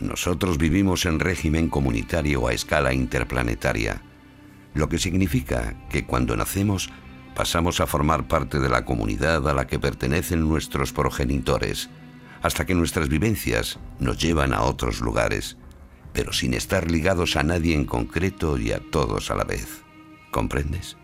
Nosotros 0.00 0.58
vivimos 0.58 1.06
en 1.06 1.20
régimen 1.20 1.68
comunitario 1.68 2.48
a 2.48 2.52
escala 2.52 2.92
interplanetaria, 2.92 4.02
lo 4.74 4.88
que 4.88 4.98
significa 4.98 5.76
que 5.90 6.04
cuando 6.04 6.36
nacemos 6.36 6.90
pasamos 7.36 7.80
a 7.80 7.86
formar 7.86 8.26
parte 8.26 8.58
de 8.58 8.68
la 8.68 8.84
comunidad 8.84 9.48
a 9.48 9.54
la 9.54 9.68
que 9.68 9.78
pertenecen 9.78 10.40
nuestros 10.40 10.92
progenitores, 10.92 11.88
hasta 12.42 12.66
que 12.66 12.74
nuestras 12.74 13.08
vivencias 13.08 13.78
nos 13.98 14.18
llevan 14.18 14.52
a 14.52 14.62
otros 14.62 15.00
lugares, 15.00 15.56
pero 16.12 16.32
sin 16.32 16.54
estar 16.54 16.90
ligados 16.90 17.36
a 17.36 17.42
nadie 17.42 17.74
en 17.74 17.84
concreto 17.84 18.58
y 18.58 18.72
a 18.72 18.80
todos 18.90 19.30
a 19.30 19.36
la 19.36 19.44
vez. 19.44 19.82
¿Comprendes? 20.30 20.96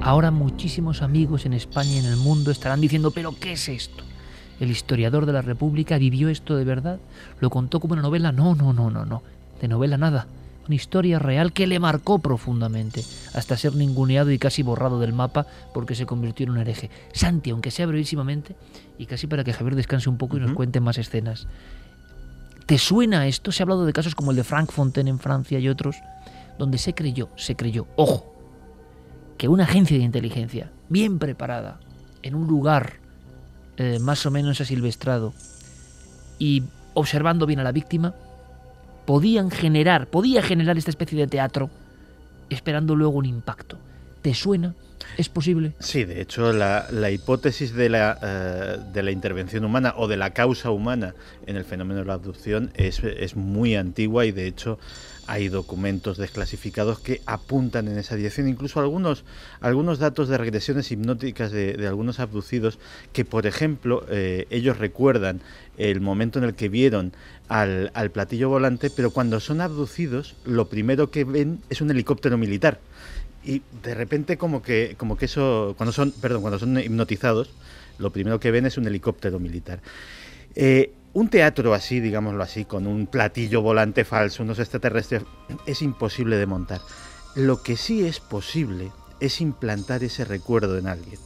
Ahora 0.00 0.30
muchísimos 0.30 1.00
amigos 1.00 1.46
en 1.46 1.54
España 1.54 1.92
y 1.92 1.98
en 1.98 2.04
el 2.04 2.16
mundo 2.16 2.50
estarán 2.50 2.80
diciendo, 2.80 3.10
pero 3.10 3.34
¿qué 3.40 3.52
es 3.52 3.68
esto? 3.70 4.04
¿El 4.60 4.70
historiador 4.70 5.24
de 5.24 5.32
la 5.32 5.40
República 5.40 5.96
vivió 5.96 6.28
esto 6.28 6.56
de 6.56 6.64
verdad? 6.64 7.00
¿Lo 7.40 7.48
contó 7.48 7.80
como 7.80 7.94
una 7.94 8.02
novela? 8.02 8.30
No, 8.30 8.54
no, 8.54 8.72
no, 8.74 8.90
no, 8.90 9.06
no. 9.06 9.22
De 9.60 9.66
novela 9.66 9.96
nada 9.96 10.26
una 10.66 10.74
historia 10.74 11.18
real 11.18 11.52
que 11.52 11.66
le 11.66 11.78
marcó 11.78 12.18
profundamente, 12.18 13.04
hasta 13.34 13.56
ser 13.56 13.74
ninguneado 13.74 14.30
y 14.30 14.38
casi 14.38 14.62
borrado 14.62 14.98
del 14.98 15.12
mapa 15.12 15.46
porque 15.72 15.94
se 15.94 16.06
convirtió 16.06 16.44
en 16.44 16.50
un 16.50 16.58
hereje. 16.58 16.90
Santi, 17.12 17.50
aunque 17.50 17.70
sea 17.70 17.86
brevísimamente, 17.86 18.56
y 18.98 19.06
casi 19.06 19.26
para 19.26 19.44
que 19.44 19.52
Javier 19.52 19.76
descanse 19.76 20.08
un 20.08 20.18
poco 20.18 20.36
y 20.36 20.40
nos 20.40 20.52
cuente 20.52 20.80
más 20.80 20.98
escenas. 20.98 21.46
¿Te 22.66 22.78
suena 22.78 23.26
esto? 23.26 23.52
Se 23.52 23.62
ha 23.62 23.64
hablado 23.64 23.84
de 23.84 23.92
casos 23.92 24.14
como 24.14 24.30
el 24.30 24.36
de 24.36 24.44
Frank 24.44 24.70
Fontaine 24.70 25.10
en 25.10 25.18
Francia 25.18 25.58
y 25.58 25.68
otros, 25.68 25.96
donde 26.58 26.78
se 26.78 26.94
creyó, 26.94 27.28
se 27.36 27.56
creyó, 27.56 27.86
ojo, 27.96 28.34
que 29.36 29.48
una 29.48 29.64
agencia 29.64 29.98
de 29.98 30.04
inteligencia 30.04 30.70
bien 30.88 31.18
preparada, 31.18 31.80
en 32.22 32.34
un 32.34 32.46
lugar 32.46 32.94
eh, 33.76 33.98
más 33.98 34.24
o 34.24 34.30
menos 34.30 34.60
asilvestrado, 34.60 35.34
y 36.38 36.62
observando 36.94 37.44
bien 37.44 37.60
a 37.60 37.64
la 37.64 37.72
víctima, 37.72 38.14
podían 39.04 39.50
generar, 39.50 40.08
podía 40.08 40.42
generar 40.42 40.78
esta 40.78 40.90
especie 40.90 41.18
de 41.18 41.26
teatro, 41.26 41.70
esperando 42.50 42.94
luego 42.96 43.18
un 43.18 43.26
impacto. 43.26 43.78
¿Te 44.22 44.34
suena? 44.34 44.74
¿Es 45.18 45.28
posible? 45.28 45.74
Sí, 45.78 46.04
de 46.04 46.20
hecho, 46.20 46.52
la, 46.52 47.10
hipótesis 47.10 47.74
de 47.74 47.88
la, 47.88 48.18
eh, 48.22 48.78
de 48.92 49.02
la, 49.02 49.10
intervención 49.10 49.64
humana 49.64 49.94
o 49.96 50.08
de 50.08 50.16
la 50.16 50.30
causa 50.30 50.70
humana 50.70 51.14
en 51.46 51.56
el 51.56 51.64
fenómeno 51.64 52.00
de 52.00 52.06
la 52.06 52.14
abducción 52.14 52.70
es, 52.74 53.00
es 53.04 53.36
muy 53.36 53.76
antigua 53.76 54.24
y, 54.24 54.32
de 54.32 54.46
hecho, 54.46 54.78
hay 55.26 55.48
documentos 55.48 56.18
desclasificados 56.18 57.00
que 57.00 57.20
apuntan 57.26 57.88
en 57.88 57.98
esa 57.98 58.16
dirección, 58.16 58.48
incluso 58.48 58.80
algunos, 58.80 59.24
algunos 59.60 59.98
datos 59.98 60.28
de 60.28 60.38
regresiones 60.38 60.90
hipnóticas 60.90 61.52
de, 61.52 61.86
algunos 61.86 62.20
abducidos 62.20 62.78
que, 63.12 63.24
por 63.24 63.46
ejemplo, 63.46 64.04
eh, 64.10 64.46
ellos 64.50 64.78
recuerdan 64.78 65.40
el 65.76 66.00
momento 66.00 66.38
en 66.38 66.44
el 66.44 66.54
que 66.54 66.68
vieron 66.68 67.12
al, 67.48 67.90
platillo 68.12 68.48
volante, 68.48 68.90
pero 68.90 69.10
cuando 69.10 69.40
son 69.40 69.60
abducidos, 69.60 70.36
lo 70.44 70.68
primero 70.68 71.10
que 71.10 71.24
ven 71.24 71.60
es 71.70 71.80
un 71.80 71.90
helicóptero 71.90 72.38
militar. 72.38 72.80
Y 73.44 73.62
de 73.82 73.94
repente 73.94 74.38
como 74.38 74.62
que, 74.62 74.94
como 74.96 75.16
que 75.16 75.26
eso, 75.26 75.74
cuando 75.76 75.92
son, 75.92 76.12
perdón, 76.12 76.40
cuando 76.42 76.58
son 76.58 76.78
hipnotizados, 76.78 77.50
lo 77.98 78.10
primero 78.10 78.40
que 78.40 78.50
ven 78.50 78.66
es 78.66 78.78
un 78.78 78.86
helicóptero 78.86 79.38
militar. 79.38 79.80
Eh, 80.54 80.92
un 81.14 81.28
teatro 81.28 81.74
así, 81.74 82.00
digámoslo 82.00 82.42
así, 82.42 82.64
con 82.64 82.86
un 82.86 83.06
platillo 83.06 83.62
volante 83.62 84.04
falso, 84.04 84.42
unos 84.42 84.58
extraterrestres, 84.58 85.22
es 85.66 85.80
imposible 85.80 86.36
de 86.36 86.46
montar. 86.46 86.80
Lo 87.34 87.62
que 87.62 87.76
sí 87.76 88.04
es 88.04 88.20
posible 88.20 88.92
es 89.20 89.40
implantar 89.40 90.04
ese 90.04 90.24
recuerdo 90.24 90.76
en 90.76 90.88
alguien. 90.88 91.18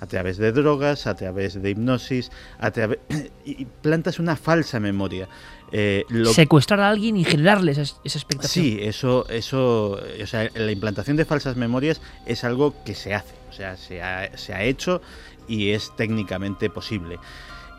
A 0.00 0.06
través 0.06 0.36
de 0.36 0.50
drogas, 0.50 1.06
a 1.06 1.14
través 1.14 1.60
de 1.60 1.70
hipnosis, 1.70 2.30
a 2.58 2.70
través... 2.70 2.98
y 3.44 3.64
plantas 3.64 4.18
una 4.18 4.36
falsa 4.36 4.80
memoria. 4.80 5.28
Eh, 5.70 6.04
Secuestrar 6.30 6.80
a 6.80 6.90
alguien 6.90 7.16
y 7.16 7.24
generarle 7.24 7.72
esa, 7.72 7.82
expectativa. 7.82 8.48
Sí, 8.48 8.78
eso, 8.82 9.26
eso, 9.30 9.92
o 10.22 10.26
sea, 10.26 10.50
la 10.54 10.70
implantación 10.70 11.16
de 11.16 11.24
falsas 11.24 11.56
memorias 11.56 12.02
es 12.26 12.44
algo 12.44 12.74
que 12.84 12.94
se 12.94 13.14
hace, 13.14 13.34
o 13.48 13.52
sea, 13.54 13.78
se 13.78 14.02
ha, 14.02 14.36
se 14.36 14.52
ha 14.52 14.62
hecho 14.64 15.00
y 15.48 15.70
es 15.70 15.96
técnicamente 15.96 16.68
posible. 16.68 17.18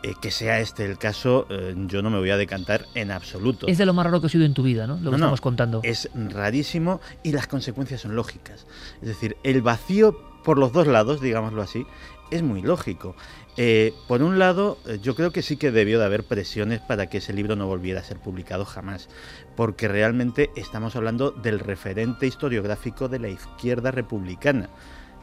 Eh, 0.04 0.14
que 0.20 0.30
sea 0.30 0.60
este 0.60 0.84
el 0.84 0.98
caso, 0.98 1.46
eh, 1.48 1.74
yo 1.86 2.02
no 2.02 2.10
me 2.10 2.18
voy 2.18 2.28
a 2.28 2.36
decantar 2.36 2.84
en 2.94 3.10
absoluto. 3.10 3.66
Es 3.68 3.78
de 3.78 3.86
lo 3.86 3.94
más 3.94 4.04
raro 4.04 4.20
que 4.20 4.26
ha 4.26 4.28
sido 4.28 4.44
en 4.44 4.52
tu 4.52 4.62
vida, 4.62 4.86
¿no? 4.86 4.98
Lo 4.98 5.08
que 5.08 5.16
estamos 5.16 5.40
contando. 5.40 5.80
Es 5.82 6.10
rarísimo 6.14 7.00
y 7.22 7.32
las 7.32 7.46
consecuencias 7.46 8.02
son 8.02 8.14
lógicas. 8.14 8.66
Es 9.00 9.08
decir, 9.08 9.38
el 9.44 9.62
vacío 9.62 10.20
por 10.44 10.58
los 10.58 10.74
dos 10.74 10.86
lados, 10.86 11.22
digámoslo 11.22 11.62
así, 11.62 11.86
es 12.30 12.42
muy 12.42 12.60
lógico. 12.60 13.16
Eh, 13.56 13.94
por 14.06 14.22
un 14.22 14.38
lado, 14.38 14.76
yo 15.00 15.14
creo 15.14 15.30
que 15.30 15.40
sí 15.40 15.56
que 15.56 15.70
debió 15.70 15.98
de 15.98 16.04
haber 16.04 16.24
presiones 16.24 16.80
para 16.80 17.06
que 17.06 17.18
ese 17.18 17.32
libro 17.32 17.56
no 17.56 17.66
volviera 17.66 18.00
a 18.00 18.04
ser 18.04 18.18
publicado 18.18 18.66
jamás, 18.66 19.08
porque 19.56 19.88
realmente 19.88 20.50
estamos 20.54 20.96
hablando 20.96 21.30
del 21.30 21.60
referente 21.60 22.26
historiográfico 22.26 23.08
de 23.08 23.20
la 23.20 23.28
izquierda 23.30 23.90
republicana. 23.90 24.68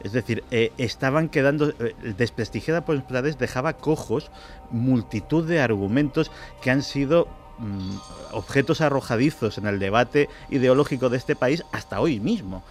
Es 0.02 0.12
decir, 0.12 0.42
eh, 0.50 0.72
estaban 0.78 1.28
quedando, 1.28 1.70
eh, 1.70 1.94
desprestigiada 2.16 2.84
por 2.84 3.02
Prades 3.04 3.38
dejaba 3.38 3.74
cojos 3.74 4.30
multitud 4.70 5.46
de 5.46 5.60
argumentos 5.60 6.30
que 6.60 6.70
han 6.70 6.82
sido 6.82 7.28
mm, 7.58 7.96
objetos 8.32 8.80
arrojadizos 8.80 9.58
en 9.58 9.66
el 9.66 9.78
debate 9.78 10.28
ideológico 10.50 11.08
de 11.08 11.18
este 11.18 11.36
país 11.36 11.64
hasta 11.72 12.00
hoy 12.00 12.20
mismo. 12.20 12.64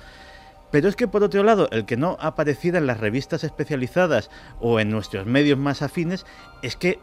Pero 0.71 0.87
es 0.87 0.95
que 0.95 1.07
por 1.07 1.23
otro 1.23 1.43
lado, 1.43 1.69
el 1.71 1.85
que 1.85 1.97
no 1.97 2.17
apareciera 2.19 2.77
en 2.77 2.87
las 2.87 2.99
revistas 2.99 3.43
especializadas 3.43 4.29
o 4.59 4.79
en 4.79 4.89
nuestros 4.89 5.25
medios 5.25 5.57
más 5.57 5.81
afines 5.81 6.25
es 6.61 6.75
que 6.77 6.99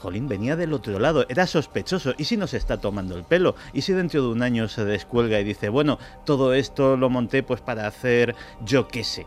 Jolín 0.00 0.28
venía 0.28 0.56
del 0.56 0.72
otro 0.72 0.98
lado, 0.98 1.26
era 1.28 1.46
sospechoso. 1.46 2.14
¿Y 2.16 2.24
si 2.24 2.38
nos 2.38 2.54
está 2.54 2.78
tomando 2.78 3.16
el 3.16 3.24
pelo? 3.24 3.54
¿Y 3.74 3.82
si 3.82 3.92
dentro 3.92 4.22
de 4.22 4.28
un 4.28 4.42
año 4.42 4.66
se 4.68 4.84
descuelga 4.86 5.38
y 5.38 5.44
dice, 5.44 5.68
bueno, 5.68 5.98
todo 6.24 6.54
esto 6.54 6.96
lo 6.96 7.10
monté 7.10 7.42
pues 7.42 7.60
para 7.60 7.86
hacer 7.86 8.34
yo 8.64 8.88
qué 8.88 9.04
sé? 9.04 9.26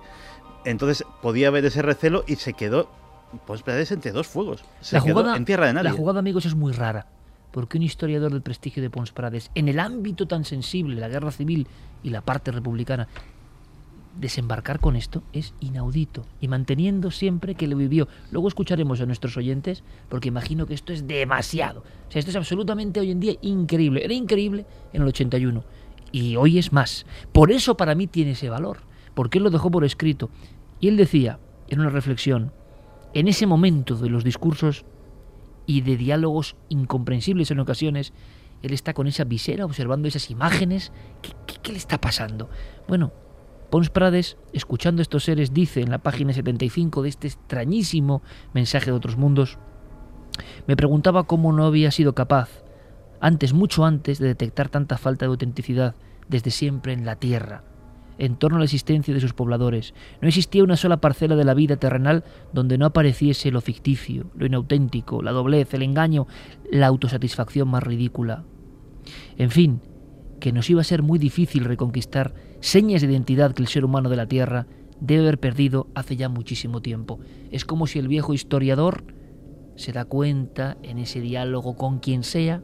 Entonces 0.65 1.05
podía 1.21 1.47
haber 1.47 1.65
ese 1.65 1.81
recelo 1.81 2.23
y 2.27 2.35
se 2.35 2.53
quedó, 2.53 2.89
pues 3.45 3.63
entre 3.67 4.11
dos 4.11 4.27
fuegos. 4.27 4.63
Se 4.81 4.95
la 4.95 5.03
quedó 5.03 5.15
jugada, 5.15 5.37
en 5.37 5.45
tierra 5.45 5.67
de 5.67 5.73
nadie. 5.73 5.89
La 5.89 5.95
jugada, 5.95 6.19
amigos, 6.19 6.45
es 6.45 6.55
muy 6.55 6.73
rara. 6.73 7.07
Porque 7.51 7.77
un 7.77 7.83
historiador 7.83 8.31
del 8.31 8.41
prestigio 8.41 8.81
de 8.81 8.89
Pons 8.89 9.11
Prades, 9.11 9.51
en 9.53 9.67
el 9.67 9.79
ámbito 9.79 10.27
tan 10.27 10.43
sensible, 10.43 10.99
la 10.99 11.07
guerra 11.07 11.31
civil 11.31 11.67
y 12.01 12.09
la 12.09 12.21
parte 12.21 12.51
republicana, 12.51 13.07
desembarcar 14.19 14.79
con 14.79 14.95
esto 14.95 15.23
es 15.33 15.53
inaudito 15.59 16.25
y 16.39 16.47
manteniendo 16.47 17.11
siempre 17.11 17.55
que 17.55 17.67
lo 17.67 17.77
vivió. 17.77 18.07
Luego 18.31 18.47
escucharemos 18.47 19.01
a 19.01 19.05
nuestros 19.05 19.37
oyentes 19.37 19.83
porque 20.09 20.27
imagino 20.27 20.65
que 20.65 20.73
esto 20.73 20.93
es 20.93 21.07
demasiado. 21.07 21.81
O 22.07 22.11
sea, 22.11 22.19
esto 22.19 22.31
es 22.31 22.37
absolutamente 22.37 22.99
hoy 22.99 23.11
en 23.11 23.19
día 23.19 23.35
increíble. 23.41 24.03
Era 24.03 24.13
increíble 24.13 24.65
en 24.91 25.01
el 25.01 25.07
81 25.07 25.63
y 26.11 26.35
hoy 26.35 26.59
es 26.59 26.71
más. 26.71 27.05
Por 27.31 27.51
eso 27.51 27.75
para 27.75 27.95
mí 27.95 28.07
tiene 28.07 28.31
ese 28.31 28.49
valor, 28.49 28.79
porque 29.13 29.39
él 29.39 29.43
lo 29.43 29.49
dejó 29.49 29.71
por 29.71 29.83
escrito. 29.83 30.29
Y 30.83 30.89
él 30.89 30.97
decía, 30.97 31.39
en 31.69 31.79
una 31.79 31.89
reflexión, 31.89 32.51
en 33.13 33.29
ese 33.29 33.47
momento 33.47 33.95
de 33.95 34.09
los 34.09 34.25
discursos 34.25 34.83
y 35.65 35.79
de 35.79 35.95
diálogos 35.95 36.57
incomprensibles 36.67 37.51
en 37.51 37.61
ocasiones, 37.61 38.11
él 38.61 38.73
está 38.73 38.93
con 38.93 39.07
esa 39.07 39.23
visera 39.23 39.63
observando 39.63 40.09
esas 40.09 40.29
imágenes. 40.29 40.91
¿Qué, 41.21 41.31
qué, 41.61 41.71
le 41.71 41.77
está 41.77 42.01
pasando? 42.01 42.49
Bueno, 42.85 43.13
Pons 43.69 43.89
Prades, 43.89 44.35
escuchando 44.51 45.01
estos 45.01 45.23
seres, 45.23 45.53
dice 45.53 45.79
en 45.79 45.89
la 45.89 45.99
página 45.99 46.33
75 46.33 47.01
de 47.01 47.07
este 47.07 47.27
extrañísimo 47.27 48.21
mensaje 48.53 48.87
de 48.87 48.97
otros 48.97 49.15
mundos, 49.15 49.59
me 50.67 50.75
preguntaba 50.75 51.23
cómo 51.23 51.53
no 51.53 51.63
había 51.63 51.91
sido 51.91 52.13
capaz, 52.13 52.61
antes, 53.21 53.53
mucho 53.53 53.85
antes, 53.85 54.19
de 54.19 54.27
detectar 54.27 54.67
tanta 54.67 54.97
falta 54.97 55.23
de 55.23 55.29
autenticidad 55.29 55.95
desde 56.27 56.51
siempre 56.51 56.91
en 56.91 57.05
la 57.05 57.15
Tierra, 57.15 57.63
en 58.17 58.35
torno 58.35 58.57
a 58.57 58.59
la 58.59 58.65
existencia 58.65 59.13
de 59.13 59.19
sus 59.19 59.33
pobladores. 59.33 59.93
No 60.21 60.27
existía 60.27 60.63
una 60.63 60.77
sola 60.77 60.97
parcela 60.97 61.35
de 61.35 61.45
la 61.45 61.53
vida 61.53 61.77
terrenal 61.77 62.23
donde 62.53 62.77
no 62.77 62.85
apareciese 62.85 63.51
lo 63.51 63.61
ficticio, 63.61 64.31
lo 64.35 64.45
inauténtico, 64.45 65.21
la 65.21 65.31
doblez, 65.31 65.73
el 65.73 65.83
engaño, 65.83 66.27
la 66.71 66.87
autosatisfacción 66.87 67.67
más 67.67 67.83
ridícula. 67.83 68.43
En 69.37 69.51
fin, 69.51 69.81
que 70.39 70.51
nos 70.51 70.69
iba 70.69 70.81
a 70.81 70.85
ser 70.85 71.03
muy 71.03 71.19
difícil 71.19 71.65
reconquistar 71.65 72.33
señas 72.59 73.01
de 73.01 73.07
identidad 73.07 73.53
que 73.53 73.63
el 73.63 73.67
ser 73.67 73.85
humano 73.85 74.09
de 74.09 74.17
la 74.17 74.27
Tierra 74.27 74.67
debe 74.99 75.23
haber 75.23 75.39
perdido 75.39 75.87
hace 75.95 76.15
ya 76.15 76.29
muchísimo 76.29 76.81
tiempo. 76.81 77.19
Es 77.51 77.65
como 77.65 77.87
si 77.87 77.99
el 77.99 78.07
viejo 78.07 78.33
historiador 78.33 79.03
se 79.75 79.91
da 79.91 80.05
cuenta 80.05 80.77
en 80.83 80.97
ese 80.97 81.19
diálogo 81.19 81.75
con 81.75 81.99
quien 81.99 82.23
sea 82.23 82.61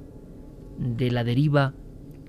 de 0.78 1.12
la 1.12 1.24
deriva 1.24 1.74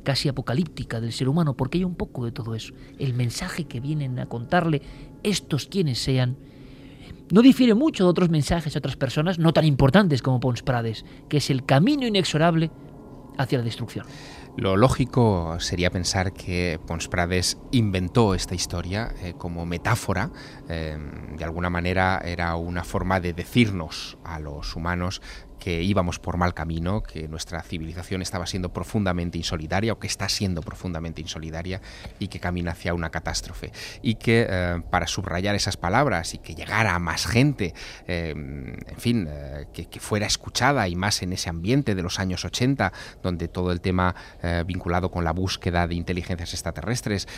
casi 0.03 0.29
apocalíptica 0.29 1.01
del 1.01 1.13
ser 1.13 1.29
humano, 1.29 1.57
porque 1.57 1.79
hay 1.79 1.85
un 1.85 1.95
poco 1.95 2.25
de 2.25 2.33
todo 2.33 2.55
eso. 2.55 2.75
El 2.99 3.15
mensaje 3.15 3.65
que 3.65 3.81
vienen 3.81 4.19
a 4.19 4.27
contarle 4.27 4.83
estos 5.23 5.67
quienes 5.67 5.99
sean 5.99 6.37
no 7.31 7.43
difiere 7.43 7.75
mucho 7.75 8.05
de 8.05 8.11
otros 8.11 8.31
mensajes 8.31 8.73
de 8.73 8.79
otras 8.79 8.97
personas 8.97 9.39
no 9.39 9.53
tan 9.53 9.65
importantes 9.65 10.23
como 10.23 10.41
Pons 10.41 10.63
Prades, 10.63 11.05
que 11.29 11.37
es 11.37 11.51
el 11.51 11.65
camino 11.65 12.07
inexorable 12.07 12.71
hacia 13.39 13.59
la 13.59 13.65
destrucción. 13.65 14.07
Lo 14.57 14.77
lógico 14.77 15.59
sería 15.61 15.91
pensar 15.91 16.33
que 16.33 16.81
Pons 16.87 17.09
Prades 17.09 17.57
inventó 17.71 18.35
esta 18.35 18.55
historia 18.55 19.15
eh, 19.23 19.35
como 19.39 19.65
metáfora, 19.65 20.31
eh, 20.69 20.99
de 21.39 21.45
alguna 21.45 21.71
manera 21.71 22.21
era 22.25 22.57
una 22.57 22.83
forma 22.83 23.21
de 23.21 23.33
decirnos 23.33 24.19
a 24.25 24.41
los 24.41 24.75
humanos 24.75 25.23
que 25.61 25.83
íbamos 25.83 26.19
por 26.19 26.37
mal 26.39 26.55
camino, 26.55 27.03
que 27.03 27.29
nuestra 27.29 27.63
civilización 27.63 28.23
estaba 28.23 28.47
siendo 28.47 28.73
profundamente 28.73 29.39
insolidaria 29.39 29.93
o 29.93 29.99
que 30.01 30.09
está 30.09 30.29
siendo 30.29 30.63
profundamente 30.63 31.21
insolidaria 31.21 31.81
y 32.19 32.29
que 32.29 32.41
camina 32.41 32.73
hacia 32.73 32.95
una 32.95 33.11
catástrofe. 33.11 33.71
Y 34.03 34.17
que 34.17 34.47
eh, 34.49 34.83
para 34.91 35.07
subrayar 35.07 35.55
esas 35.55 35.77
palabras 35.77 36.35
y 36.35 36.39
que 36.39 36.55
llegara 36.55 36.95
a 36.95 36.99
más 36.99 37.27
gente, 37.27 37.75
eh, 38.09 38.31
en 38.35 38.99
fin, 38.99 39.29
eh, 39.31 39.67
que, 39.73 40.01
fuera 40.01 40.27
escuchada 40.27 40.89
y 40.89 40.97
más 40.97 41.23
en 41.23 41.35
ese 41.35 41.51
ambiente 41.51 41.95
de 41.95 42.03
los 42.03 42.19
años 42.19 42.47
80, 42.47 42.91
donde 43.23 43.49
todo 43.49 43.71
el 43.71 43.83
tema 43.83 44.15
vinculado 44.65 45.11
con 45.11 45.25
la 45.25 45.33
búsqueda 45.33 45.87
de 45.87 45.95
inteligencias 45.95 46.55
extraterrestres 46.55 47.29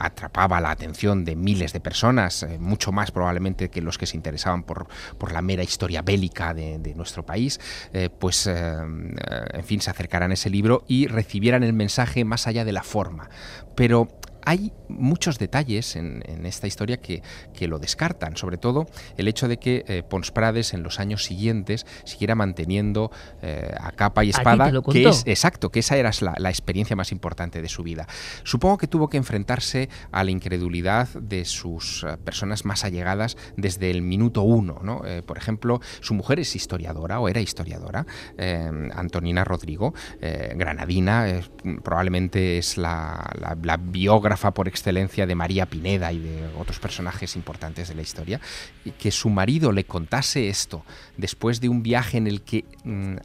atrapaba 0.00 0.60
la 0.60 0.72
atención 0.72 1.24
de 1.24 1.36
miles 1.36 1.72
de 1.72 1.78
personas, 1.78 2.44
mucho 2.58 2.90
más 2.90 3.12
probablemente 3.12 3.70
que 3.70 3.80
los 3.80 3.98
que 3.98 4.06
se 4.06 4.16
interesaban 4.16 4.64
por, 4.64 4.88
por 5.16 5.30
la 5.30 5.42
mera 5.42 5.62
historia 5.62 6.02
bélica 6.02 6.54
de 6.54 6.92
nuestro 6.96 7.24
país, 7.24 7.60
eh, 7.92 8.08
pues, 8.10 8.46
eh, 8.46 8.52
en 8.54 9.64
fin, 9.64 9.80
se 9.80 9.90
acercarán 9.90 10.30
a 10.30 10.34
ese 10.34 10.50
libro 10.50 10.84
y 10.88 11.06
recibieran 11.06 11.62
el 11.62 11.72
mensaje 11.72 12.24
más 12.24 12.46
allá 12.46 12.64
de 12.64 12.72
la 12.72 12.82
forma. 12.82 13.28
Pero 13.74 14.08
hay 14.48 14.72
muchos 14.88 15.38
detalles 15.38 15.94
en, 15.94 16.22
en 16.26 16.46
esta 16.46 16.66
historia 16.66 16.96
que, 16.96 17.22
que, 17.52 17.68
lo 17.68 17.78
descartan, 17.78 18.34
sobre 18.38 18.56
todo 18.56 18.86
el 19.18 19.28
hecho 19.28 19.46
de 19.46 19.58
que 19.58 19.84
eh, 19.86 20.02
Pons 20.02 20.30
Prades 20.30 20.72
en 20.72 20.82
los 20.82 21.00
años 21.00 21.22
siguientes 21.22 21.84
siguiera 22.04 22.34
manteniendo 22.34 23.10
eh, 23.42 23.74
a 23.78 23.92
capa 23.92 24.24
y 24.24 24.30
espada, 24.30 24.72
que 24.90 25.06
es 25.06 25.22
exacto, 25.26 25.68
que 25.68 25.80
esa 25.80 25.98
era 25.98 26.10
la, 26.22 26.34
la, 26.38 26.48
experiencia 26.48 26.96
más 26.96 27.12
importante 27.12 27.60
de 27.60 27.68
su 27.68 27.82
vida. 27.82 28.06
Supongo 28.42 28.78
que 28.78 28.86
tuvo 28.86 29.10
que 29.10 29.18
enfrentarse 29.18 29.90
a 30.12 30.24
la 30.24 30.30
incredulidad 30.30 31.08
de 31.08 31.44
sus 31.44 32.04
uh, 32.04 32.16
personas 32.24 32.64
más 32.64 32.84
allegadas 32.84 33.36
desde 33.58 33.90
el 33.90 34.00
minuto 34.00 34.40
uno. 34.44 34.80
¿no? 34.82 35.02
Eh, 35.04 35.20
por 35.20 35.36
ejemplo, 35.36 35.82
su 36.00 36.14
mujer 36.14 36.40
es 36.40 36.56
historiadora 36.56 37.20
o 37.20 37.28
era 37.28 37.40
historiadora, 37.40 38.06
eh, 38.38 38.70
Antonina 38.94 39.44
Rodrigo, 39.44 39.92
eh, 40.22 40.54
granadina, 40.56 41.42
probablemente 41.84 42.56
es 42.56 42.78
la, 42.78 43.30
la, 43.38 43.54
la 43.60 43.76
biógrafa 43.76 44.37
por 44.38 44.68
excelencia 44.68 45.26
de 45.26 45.34
María 45.34 45.66
Pineda 45.66 46.12
y 46.12 46.20
de 46.20 46.46
otros 46.58 46.78
personajes 46.78 47.36
importantes 47.36 47.88
de 47.88 47.94
la 47.94 48.02
historia, 48.02 48.40
y 48.84 48.92
que 48.92 49.10
su 49.10 49.28
marido 49.30 49.72
le 49.72 49.84
contase 49.84 50.48
esto 50.48 50.84
después 51.16 51.60
de 51.60 51.68
un 51.68 51.82
viaje 51.82 52.18
en 52.18 52.26
el 52.26 52.42
que 52.42 52.64
mmm, 52.84 53.16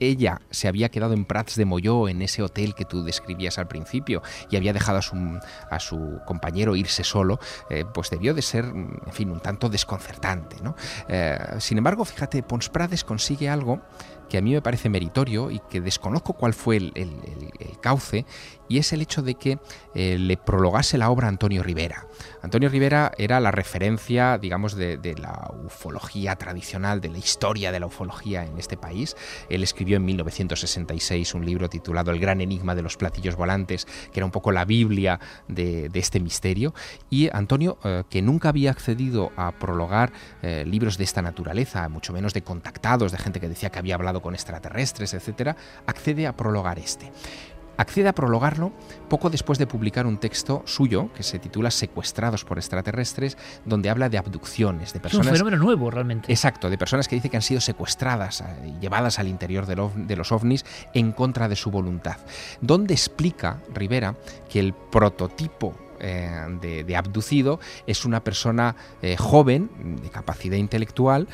ella 0.00 0.40
se 0.50 0.68
había 0.68 0.88
quedado 0.88 1.12
en 1.12 1.24
Prats 1.24 1.56
de 1.56 1.64
Molló, 1.64 2.08
en 2.08 2.22
ese 2.22 2.42
hotel 2.42 2.74
que 2.74 2.84
tú 2.84 3.04
describías 3.04 3.58
al 3.58 3.68
principio, 3.68 4.22
y 4.50 4.56
había 4.56 4.72
dejado 4.72 4.98
a 4.98 5.02
su, 5.02 5.16
a 5.70 5.78
su 5.78 6.20
compañero 6.26 6.76
irse 6.76 7.04
solo, 7.04 7.38
eh, 7.70 7.84
pues 7.92 8.10
debió 8.10 8.34
de 8.34 8.42
ser, 8.42 8.64
en 8.64 9.12
fin, 9.12 9.30
un 9.30 9.40
tanto 9.40 9.68
desconcertante. 9.68 10.56
Eh, 11.08 11.38
sin 11.58 11.78
embargo, 11.78 12.04
fíjate, 12.04 12.42
Pons 12.42 12.68
Prades 12.68 13.04
consigue 13.04 13.48
algo 13.48 13.82
que 14.28 14.38
a 14.38 14.42
mí 14.42 14.52
me 14.52 14.62
parece 14.62 14.88
meritorio 14.88 15.50
y 15.50 15.60
que 15.70 15.80
desconozco 15.80 16.34
cuál 16.34 16.54
fue 16.54 16.76
el, 16.76 16.92
cauce, 17.80 18.24
y 18.68 18.78
es 18.78 18.92
el 18.92 19.02
hecho 19.02 19.20
de 19.20 19.34
que 19.34 19.58
eh, 19.94 20.16
le 20.18 20.36
prologase 20.38 20.96
la 20.96 21.10
obra 21.10 21.26
a 21.26 21.30
Antonio 21.30 21.62
Rivera. 21.62 22.06
Antonio 22.40 22.68
Rivera 22.68 23.12
era 23.18 23.38
la 23.40 23.50
referencia, 23.50 24.38
digamos, 24.38 24.74
de, 24.74 24.98
la 25.18 25.52
ufología 25.64 26.36
tradicional, 26.36 27.00
de 27.00 27.10
la 27.10 27.18
historia 27.18 27.72
de 27.72 27.80
la 27.80 27.86
ufología 27.86 28.44
en 28.44 28.58
este 28.58 28.76
país. 28.76 29.16
Él 29.50 29.62
escribió 29.62 29.98
en 29.98 30.04
1966 30.06 31.34
un 31.34 31.44
libro 31.44 31.68
titulado 31.68 32.10
El 32.10 32.18
gran 32.18 32.40
enigma 32.40 32.74
de 32.74 32.82
los 32.82 32.96
platillos 32.96 33.36
volantes, 33.36 33.86
que 34.12 34.20
era 34.20 34.24
un 34.24 34.32
poco 34.32 34.50
la 34.50 34.64
Biblia 34.64 35.20
de, 35.48 35.88
de 35.88 35.98
este 35.98 36.20
misterio. 36.20 36.74
Y 37.10 37.28
Antonio, 37.32 37.78
eh, 37.84 38.04
que 38.08 38.22
nunca 38.22 38.48
había 38.48 38.70
accedido 38.70 39.32
a 39.36 39.52
prologar 39.52 40.12
eh, 40.42 40.64
libros 40.66 40.98
de 40.98 41.04
esta 41.04 41.22
naturaleza, 41.22 41.88
mucho 41.88 42.12
menos 42.12 42.34
de 42.34 42.42
contactados, 42.42 43.12
de 43.12 43.18
gente 43.18 43.40
que 43.40 43.48
decía 43.48 43.70
que 43.70 43.78
había 43.78 43.94
hablado 43.94 44.13
con 44.22 44.34
extraterrestres, 44.34 45.14
etcétera, 45.14 45.56
accede 45.86 46.26
a 46.26 46.36
prologar 46.36 46.78
este 46.78 47.12
accede 47.76 48.08
a 48.08 48.14
prologarlo 48.14 48.72
poco 49.08 49.30
después 49.30 49.58
de 49.58 49.66
publicar 49.66 50.06
un 50.06 50.18
texto 50.18 50.62
suyo 50.66 51.12
que 51.14 51.22
se 51.22 51.38
titula 51.38 51.70
Secuestrados 51.70 52.44
por 52.44 52.58
extraterrestres, 52.58 53.36
donde 53.64 53.90
habla 53.90 54.08
de 54.08 54.18
abducciones, 54.18 54.92
de 54.92 55.00
personas... 55.00 55.26
Es 55.26 55.32
un 55.32 55.36
fenómeno 55.38 55.62
nuevo, 55.62 55.90
realmente. 55.90 56.32
Exacto, 56.32 56.70
de 56.70 56.78
personas 56.78 57.08
que 57.08 57.16
dice 57.16 57.28
que 57.28 57.36
han 57.36 57.42
sido 57.42 57.60
secuestradas 57.60 58.42
y 58.64 58.68
eh, 58.68 58.74
llevadas 58.80 59.18
al 59.18 59.28
interior 59.28 59.66
de 59.66 60.16
los 60.16 60.32
ovnis 60.32 60.64
en 60.92 61.12
contra 61.12 61.48
de 61.48 61.56
su 61.56 61.70
voluntad. 61.70 62.16
Donde 62.60 62.94
explica 62.94 63.60
Rivera 63.72 64.14
que 64.48 64.60
el 64.60 64.72
prototipo 64.72 65.74
de, 66.04 66.96
abducido 66.96 67.60
es 67.86 68.04
una 68.04 68.22
persona 68.22 68.76
joven, 69.18 69.70
de 70.02 70.10
capacidad 70.10 70.56
intelectual, 70.56 71.28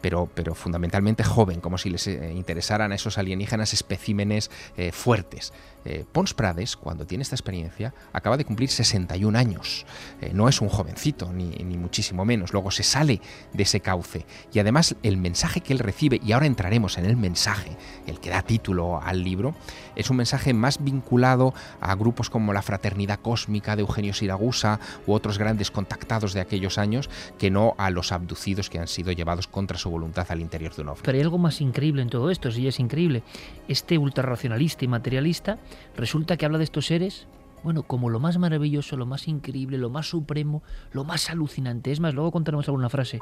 pero, 0.00 0.28
pero 0.34 0.54
fundamentalmente 0.54 1.24
joven, 1.24 1.60
como 1.60 1.78
si 1.78 1.90
les 1.90 2.06
interesaran 2.06 2.92
a 2.92 2.94
esos 2.94 3.18
alienígenas 3.18 3.72
especímenes 3.72 4.50
fuertes. 4.92 5.52
Eh, 5.86 6.04
Pons 6.10 6.34
Prades, 6.34 6.76
cuando 6.76 7.06
tiene 7.06 7.22
esta 7.22 7.36
experiencia, 7.36 7.94
acaba 8.12 8.36
de 8.36 8.44
cumplir 8.44 8.70
61 8.70 9.38
años. 9.38 9.86
Eh, 10.20 10.32
no 10.34 10.48
es 10.48 10.60
un 10.60 10.68
jovencito, 10.68 11.32
ni, 11.32 11.46
muchísimo 11.76 12.24
menos. 12.24 12.52
Luego 12.52 12.72
se 12.72 12.82
sale 12.82 13.20
de 13.52 13.62
ese 13.62 13.78
cauce. 13.78 14.26
Y 14.52 14.58
además 14.58 14.96
el 15.04 15.16
mensaje 15.16 15.60
que 15.60 15.72
él 15.72 15.78
recibe, 15.78 16.20
y 16.24 16.32
ahora 16.32 16.46
entraremos 16.46 16.98
en 16.98 17.04
el 17.04 17.16
mensaje, 17.16 17.76
el 18.08 18.18
que 18.18 18.30
da 18.30 18.42
título 18.42 19.00
al 19.00 19.22
libro, 19.22 19.54
es 19.94 20.10
un 20.10 20.16
mensaje 20.16 20.52
más 20.54 20.82
vinculado 20.82 21.54
a 21.80 21.94
grupos 21.94 22.30
como 22.30 22.52
la 22.52 22.62
Fraternidad 22.62 23.20
Cósmica 23.20 23.76
de 23.76 23.82
Eugenio 23.82 24.12
Siragusa 24.18 24.80
u 25.06 25.12
otros 25.12 25.38
grandes 25.38 25.70
contactados 25.70 26.32
de 26.32 26.40
aquellos 26.40 26.78
años, 26.78 27.10
que 27.38 27.50
no 27.50 27.74
a 27.78 27.90
los 27.90 28.12
abducidos 28.12 28.70
que 28.70 28.78
han 28.78 28.88
sido 28.88 29.12
llevados 29.12 29.46
contra 29.46 29.78
su 29.78 29.90
voluntad 29.90 30.26
al 30.30 30.40
interior 30.40 30.74
de 30.74 30.82
un 30.82 30.88
ovni. 30.88 31.02
Pero 31.04 31.16
hay 31.16 31.22
algo 31.22 31.38
más 31.38 31.60
increíble 31.60 32.02
en 32.02 32.10
todo 32.10 32.30
esto, 32.30 32.50
sí 32.50 32.66
es 32.66 32.80
increíble. 32.80 33.22
Este 33.68 33.98
ultrarracionalista 33.98 34.84
y 34.84 34.88
materialista 34.88 35.58
resulta 35.96 36.36
que 36.36 36.46
habla 36.46 36.58
de 36.58 36.64
estos 36.64 36.86
seres, 36.86 37.26
bueno, 37.62 37.82
como 37.82 38.10
lo 38.10 38.20
más 38.20 38.38
maravilloso, 38.38 38.96
lo 38.96 39.06
más 39.06 39.28
increíble, 39.28 39.78
lo 39.78 39.90
más 39.90 40.08
supremo, 40.08 40.62
lo 40.92 41.04
más 41.04 41.30
alucinante. 41.30 41.90
Es 41.90 42.00
más, 42.00 42.14
luego 42.14 42.30
contaremos 42.30 42.68
alguna 42.68 42.88
frase. 42.88 43.18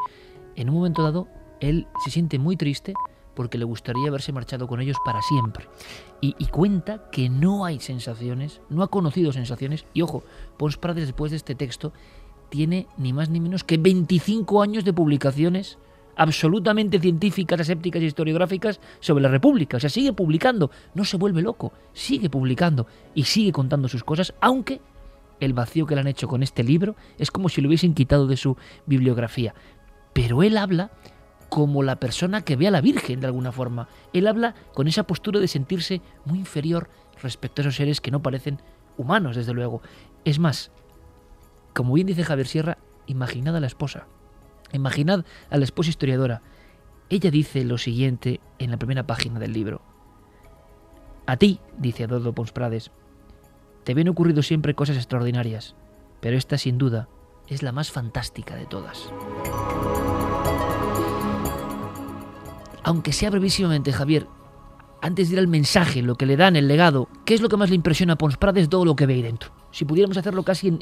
En 0.57 0.69
un 0.69 0.77
momento 0.77 1.03
dado, 1.03 1.29
él 1.61 1.87
se 2.05 2.11
siente 2.11 2.39
muy 2.39 2.57
triste 2.57 2.95
porque 3.35 3.59
le 3.59 3.65
gustaría 3.65 4.09
haberse 4.09 4.33
marchado 4.33 4.67
con 4.67 4.81
ellos 4.81 4.97
para 5.05 5.21
siempre. 5.23 5.69
Y, 6.21 6.33
cuenta 6.47 7.11
que 7.11 7.29
no 7.29 7.65
hay 7.65 7.81
sensaciones, 7.81 8.61
no 8.71 8.83
ha 8.83 8.89
conocido 8.89 9.33
sensaciones. 9.33 9.85
Y 9.93 10.03
ojo, 10.03 10.25
Pons 10.57 10.77
Prades 10.77 11.07
después 11.07 11.31
de 11.31 11.37
este 11.37 11.55
texto 11.55 11.93
tiene 12.49 12.87
ni 12.97 13.13
más 13.13 13.29
ni 13.29 13.41
menos 13.41 13.65
que 13.65 13.77
25 13.77 14.63
años 14.63 14.85
de 14.85 14.93
publicaciones 14.93 15.79
absolutamente 16.17 17.01
científicas, 17.01 17.61
asépticas 17.61 18.03
y 18.03 18.07
historiográficas 18.07 18.81
sobre 19.01 19.23
la 19.23 19.29
República. 19.29 19.77
O 19.77 19.81
sea, 19.81 19.91
sigue 19.91 20.13
publicando, 20.13 20.71
no 20.95 21.05
se 21.05 21.17
vuelve 21.17 21.43
loco, 21.43 21.73
sigue 21.93 22.31
publicando 22.31 22.87
y 23.15 23.25
sigue 23.25 23.53
contando 23.53 23.89
sus 23.89 24.05
cosas, 24.05 24.33
aunque 24.41 24.81
el 25.41 25.53
vacío 25.53 25.87
que 25.87 25.95
le 25.95 26.03
han 26.03 26.07
hecho 26.07 26.29
con 26.29 26.43
este 26.43 26.63
libro 26.63 26.97
es 27.19 27.31
como 27.31 27.49
si 27.49 27.61
lo 27.61 27.69
hubiesen 27.69 27.95
quitado 27.95 28.27
de 28.27 28.37
su 28.37 28.57
bibliografía. 28.87 29.55
Pero 30.13 30.43
él 30.43 30.57
habla 30.57 30.93
como 31.55 31.85
la 31.85 32.01
persona 32.01 32.43
que 32.43 32.57
ve 32.57 32.67
a 32.67 32.73
la 32.73 32.81
Virgen 32.81 33.21
de 33.21 33.29
alguna 33.29 33.53
forma. 33.53 33.87
Él 34.13 34.27
habla 34.27 34.57
con 34.75 34.89
esa 34.89 35.05
postura 35.05 35.39
de 35.39 35.47
sentirse 35.47 36.03
muy 36.25 36.41
inferior 36.41 36.91
respecto 37.23 37.61
a 37.61 37.63
esos 37.63 37.77
seres 37.77 38.01
que 38.01 38.11
no 38.11 38.23
parecen 38.23 38.61
humanos, 38.97 39.37
desde 39.37 39.55
luego. 39.55 39.81
Es 40.25 40.41
más, 40.41 40.73
como 41.73 41.95
bien 41.95 42.09
dice 42.09 42.25
Javier 42.25 42.49
Sierra, 42.49 42.79
imaginad 43.07 43.55
a 43.55 43.61
la 43.61 43.69
esposa. 43.69 44.09
Imaginad 44.73 45.25
a 45.49 45.57
la 45.57 45.63
esposa 45.63 45.91
historiadora. 45.91 46.43
Ella 47.09 47.31
dice 47.31 47.65
lo 47.65 47.79
siguiente 47.79 48.41
en 48.59 48.73
la 48.73 48.77
primera 48.77 49.07
página 49.07 49.39
del 49.39 49.53
libro. 49.53 49.81
A 51.25 51.37
ti, 51.37 51.61
dice 51.79 52.03
Adolfo 52.03 52.33
Pons 52.33 52.51
Prades, 52.51 52.91
te 53.85 53.93
habían 53.93 54.09
ocurrido 54.09 54.43
siempre 54.43 54.75
cosas 54.75 54.97
extraordinarias, 54.97 55.77
pero 56.21 56.37
esta 56.37 56.59
sin 56.59 56.79
duda 56.79 57.09
es 57.47 57.63
la 57.63 57.71
más 57.71 57.93
fantástica 57.93 58.57
de 58.57 58.67
todas. 58.67 59.09
Aunque 62.85 63.13
sea 63.13 63.31
brevísimamente, 63.31 63.93
Javier, 63.93 64.27
antes 65.01 65.29
de 65.29 65.35
ir 65.35 65.39
al 65.39 65.49
mensaje, 65.49 66.03
lo 66.03 66.15
que 66.17 66.27
le 66.27 66.37
dan, 66.37 66.55
el 66.55 66.69
legado, 66.69 67.09
¿qué 67.25 67.35
es 67.35 67.41
lo 67.41 67.49
que 67.49 67.57
más 67.57 67.71
le 67.71 67.77
impresiona 67.77 68.13
a 68.13 68.17
Pons 68.17 68.37
Prades 68.37 68.69
todo 68.69 68.85
lo 68.85 68.95
que 68.95 69.07
ve 69.07 69.15
ahí 69.15 69.23
dentro? 69.23 69.51
Si 69.71 69.85
pudiéramos 69.85 70.17
hacerlo 70.17 70.43
casi 70.43 70.69
en, 70.69 70.79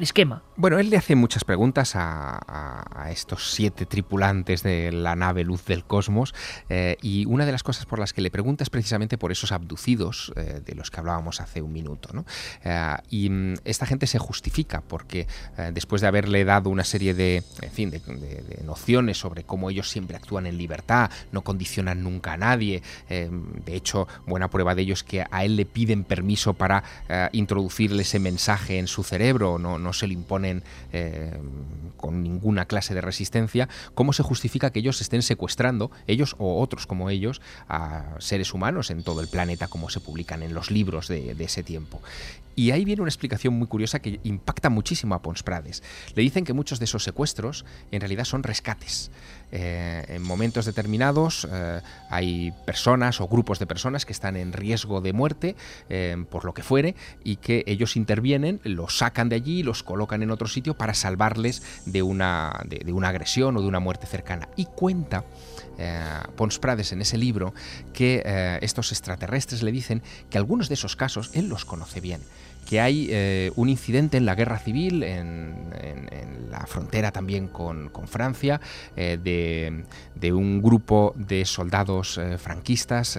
esquema. 0.00 0.42
Bueno, 0.56 0.78
él 0.78 0.90
le 0.90 0.96
hace 0.96 1.16
muchas 1.16 1.44
preguntas 1.44 1.92
a, 1.94 3.08
estos 3.10 3.52
siete 3.52 3.84
tripulantes 3.84 4.62
de 4.62 4.92
la 4.92 5.16
nave 5.16 5.44
Luz 5.44 5.64
del 5.64 5.84
Cosmos 5.84 6.34
eh, 6.68 6.96
y 7.02 7.26
una 7.26 7.44
de 7.44 7.52
las 7.52 7.62
cosas 7.62 7.84
por 7.84 7.98
las 7.98 8.12
que 8.12 8.22
le 8.22 8.30
pregunta 8.30 8.62
es 8.62 8.70
precisamente 8.70 9.18
por 9.18 9.32
esos 9.32 9.52
abducidos 9.52 10.32
eh, 10.36 10.62
de 10.64 10.74
los 10.74 10.90
que 10.90 11.00
hablábamos 11.00 11.40
hace 11.40 11.60
un 11.60 11.72
minuto. 11.72 12.10
¿no? 12.12 12.24
Eh, 12.64 12.96
y 13.10 13.28
mm, 13.28 13.54
esta 13.64 13.86
gente 13.86 14.06
se 14.06 14.18
justifica 14.18 14.82
porque 14.82 15.26
después 15.72 16.00
de 16.00 16.08
haberle 16.08 16.44
dado 16.44 16.70
una 16.70 16.84
serie 16.84 17.14
de, 17.14 17.42
en 17.60 17.70
fin, 17.70 17.90
de, 17.90 18.00
nociones 18.64 19.18
sobre 19.18 19.44
cómo 19.44 19.70
ellos 19.70 19.90
siempre 19.90 20.16
actúan 20.16 20.46
en 20.46 20.56
libertad, 20.56 21.10
no 21.32 21.42
condicionan 21.42 22.02
nunca 22.02 22.34
a 22.34 22.36
nadie, 22.36 22.82
de 23.08 23.76
hecho, 23.76 24.08
buena 24.26 24.48
prueba 24.48 24.74
de 24.74 24.82
ello 24.82 24.94
es 24.94 25.02
que 25.02 25.24
a 25.30 25.44
él 25.44 25.56
le 25.56 25.66
piden 25.66 26.04
permiso 26.04 26.54
para 26.54 26.82
introducirle 27.32 28.02
ese 28.02 28.18
mensaje 28.18 28.78
en 28.78 28.86
su 28.86 29.02
cerebro, 29.02 29.58
no, 29.58 29.78
no 29.82 29.92
se 29.92 30.06
le 30.06 30.14
imponen 30.14 30.62
eh, 30.92 31.38
con 31.96 32.22
ninguna 32.22 32.64
clase 32.64 32.94
de 32.94 33.00
resistencia, 33.00 33.68
¿cómo 33.94 34.12
se 34.12 34.22
justifica 34.22 34.70
que 34.70 34.80
ellos 34.80 35.00
estén 35.00 35.22
secuestrando, 35.22 35.90
ellos 36.06 36.34
o 36.38 36.60
otros 36.60 36.86
como 36.86 37.10
ellos, 37.10 37.40
a 37.68 38.14
seres 38.18 38.54
humanos 38.54 38.90
en 38.90 39.02
todo 39.02 39.20
el 39.20 39.28
planeta, 39.28 39.68
como 39.68 39.90
se 39.90 40.00
publican 40.00 40.42
en 40.42 40.54
los 40.54 40.70
libros 40.70 41.08
de, 41.08 41.34
de 41.34 41.44
ese 41.44 41.62
tiempo? 41.62 42.00
Y 42.54 42.70
ahí 42.70 42.84
viene 42.84 43.02
una 43.02 43.08
explicación 43.08 43.54
muy 43.54 43.66
curiosa 43.66 44.00
que 44.00 44.20
impacta 44.24 44.70
muchísimo 44.70 45.14
a 45.14 45.22
Pons 45.22 45.42
Prades. 45.42 45.82
Le 46.14 46.22
dicen 46.22 46.44
que 46.44 46.52
muchos 46.52 46.78
de 46.78 46.84
esos 46.84 47.04
secuestros 47.04 47.64
en 47.90 48.00
realidad 48.00 48.24
son 48.24 48.42
rescates. 48.42 49.10
Eh, 49.54 50.04
en 50.08 50.22
momentos 50.22 50.64
determinados 50.64 51.46
eh, 51.50 51.82
hay 52.08 52.54
personas 52.64 53.20
o 53.20 53.28
grupos 53.28 53.58
de 53.58 53.66
personas 53.66 54.06
que 54.06 54.12
están 54.14 54.36
en 54.36 54.54
riesgo 54.54 55.02
de 55.02 55.12
muerte 55.12 55.56
eh, 55.90 56.24
por 56.30 56.46
lo 56.46 56.54
que 56.54 56.62
fuere 56.62 56.94
y 57.22 57.36
que 57.36 57.62
ellos 57.66 57.96
intervienen, 57.96 58.60
los 58.64 58.96
sacan 58.96 59.28
de 59.28 59.36
allí, 59.36 59.62
los 59.62 59.82
colocan 59.82 60.22
en 60.22 60.30
otro 60.30 60.48
sitio 60.48 60.72
para 60.74 60.94
salvarles 60.94 61.62
de 61.84 62.02
una, 62.02 62.62
de, 62.64 62.92
una 62.94 63.08
agresión 63.08 63.56
o 63.58 63.60
de 63.60 63.68
una 63.68 63.80
muerte 63.80 64.06
cercana. 64.06 64.48
Y 64.56 64.64
cuenta 64.64 65.24
Pons 66.36 66.58
Prades 66.58 66.92
en 66.92 67.00
ese 67.00 67.18
libro 67.18 67.54
que 67.92 68.22
estos 68.62 68.92
extraterrestres 68.92 69.62
le 69.62 69.72
dicen 69.72 70.02
que 70.30 70.38
algunos 70.38 70.68
de 70.68 70.74
esos 70.74 70.96
casos 70.96 71.30
él 71.34 71.48
los 71.48 71.64
conoce 71.64 72.00
bien 72.00 72.20
que 72.68 72.80
hay 72.80 73.08
eh, 73.10 73.52
un 73.56 73.68
incidente 73.68 74.16
en 74.16 74.26
la 74.26 74.34
guerra 74.34 74.58
civil, 74.58 75.02
en, 75.02 75.52
la 76.50 76.66
frontera 76.66 77.12
también 77.12 77.48
con, 77.48 77.90
Francia, 78.06 78.60
eh, 78.94 79.18
de, 80.14 80.32
un 80.32 80.60
grupo 80.60 81.14
de 81.16 81.46
soldados 81.46 82.18
eh, 82.18 82.36
franquistas 82.36 83.18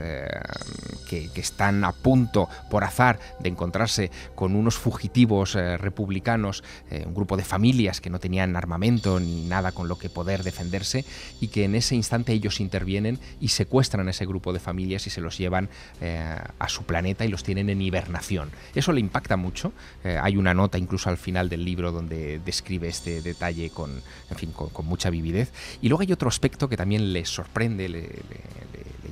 que, 1.10 1.30
están 1.36 1.84
a 1.84 1.92
punto, 1.92 2.48
por 2.70 2.84
azar, 2.84 3.20
de 3.40 3.50
encontrarse 3.50 4.12
con 4.36 4.56
unos 4.56 4.76
fugitivos 4.76 5.56
republicanos, 5.56 6.64
un 7.06 7.14
grupo 7.14 7.36
de 7.36 7.44
familias 7.44 8.02
que 8.02 8.10
no 8.10 8.20
tenían 8.20 8.56
armamento 8.56 9.20
ni 9.20 9.46
nada 9.46 9.72
con 9.72 9.88
lo 9.88 9.98
que 9.98 10.10
poder 10.10 10.44
defenderse, 10.44 11.04
y 11.42 11.48
que 11.48 11.66
en 11.66 11.76
ese 11.76 11.96
instante 11.96 12.34
ellos 12.34 12.60
intervienen 12.60 13.20
y 13.42 13.50
secuestran 13.50 14.08
a 14.08 14.12
ese 14.12 14.26
grupo 14.26 14.54
de 14.54 14.60
familias 14.60 15.08
y 15.08 15.10
se 15.10 15.22
los 15.22 15.38
llevan 15.38 15.70
a 16.02 16.70
su 16.70 16.84
planeta 16.84 17.26
y 17.26 17.30
los 17.30 17.44
tienen 17.44 17.70
en 17.70 17.82
hibernación. 17.82 18.52
Eso 18.76 18.92
le 18.92 19.00
impacta 19.00 19.33
mucho. 19.38 19.74
Eh, 20.04 20.20
hay 20.22 20.38
una 20.38 20.54
nota 20.54 20.78
incluso 20.78 21.10
al 21.10 21.18
final 21.18 21.50
del 21.50 21.64
libro 21.64 21.92
donde 21.92 22.40
describe 22.40 22.88
este 22.88 23.22
detalle 23.22 23.70
con, 23.70 24.02
en 24.30 24.38
fin, 24.38 24.52
con, 24.52 24.86
mucha 24.86 25.10
vividez. 25.10 25.52
Y 25.82 25.90
luego 25.90 26.02
hay 26.02 26.12
otro 26.12 26.28
aspecto 26.28 26.70
que 26.70 26.78
también 26.78 27.14
le 27.14 27.26
sorprende, 27.26 27.90
le, 27.90 28.10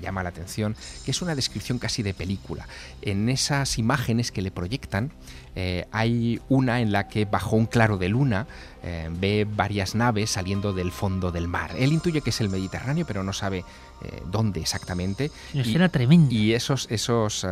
llama 0.02 0.24
la 0.24 0.30
atención, 0.30 0.76
que 1.06 1.12
es 1.12 1.22
una 1.22 1.36
descripción 1.36 1.78
casi 1.78 2.02
de 2.02 2.14
película. 2.14 2.68
En 3.04 3.30
esas 3.30 3.78
imágenes 3.78 4.32
que 4.32 4.42
le 4.42 4.50
proyectan, 4.50 5.12
eh, 5.56 5.86
hay 5.92 6.40
una 6.50 6.80
en 6.80 6.92
la 6.92 7.08
que 7.08 7.26
bajo 7.26 7.56
un 7.56 7.66
claro 7.66 7.98
de 7.98 8.08
luna 8.08 8.48
eh, 8.84 9.10
ve 9.12 9.46
varias 9.50 9.96
naves 9.96 10.32
saliendo 10.32 10.74
del 10.74 10.92
fondo 10.92 11.32
del 11.32 11.48
mar. 11.48 11.72
Él 11.78 11.92
intuye 11.92 12.22
que 12.22 12.30
es 12.30 12.40
el 12.40 12.50
Mediterráneo, 12.50 13.06
pero 13.06 13.22
no 13.22 13.34
sabe 13.34 13.60
eh, 13.60 14.24
dónde 14.32 14.62
exactamente. 14.62 15.30
y, 15.54 15.62
tremenda. 15.90 16.34
Y 16.34 16.54
esos, 16.54 16.88
esos 16.90 17.46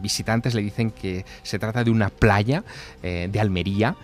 visitantes 0.00 0.54
le 0.54 0.62
dicen 0.62 0.90
que 0.90 1.24
se 1.42 1.58
trata 1.58 1.82
de 1.84 1.90
una 1.90 2.10
playa 2.10 2.64
de 3.02 3.40
Almería, 3.40 3.96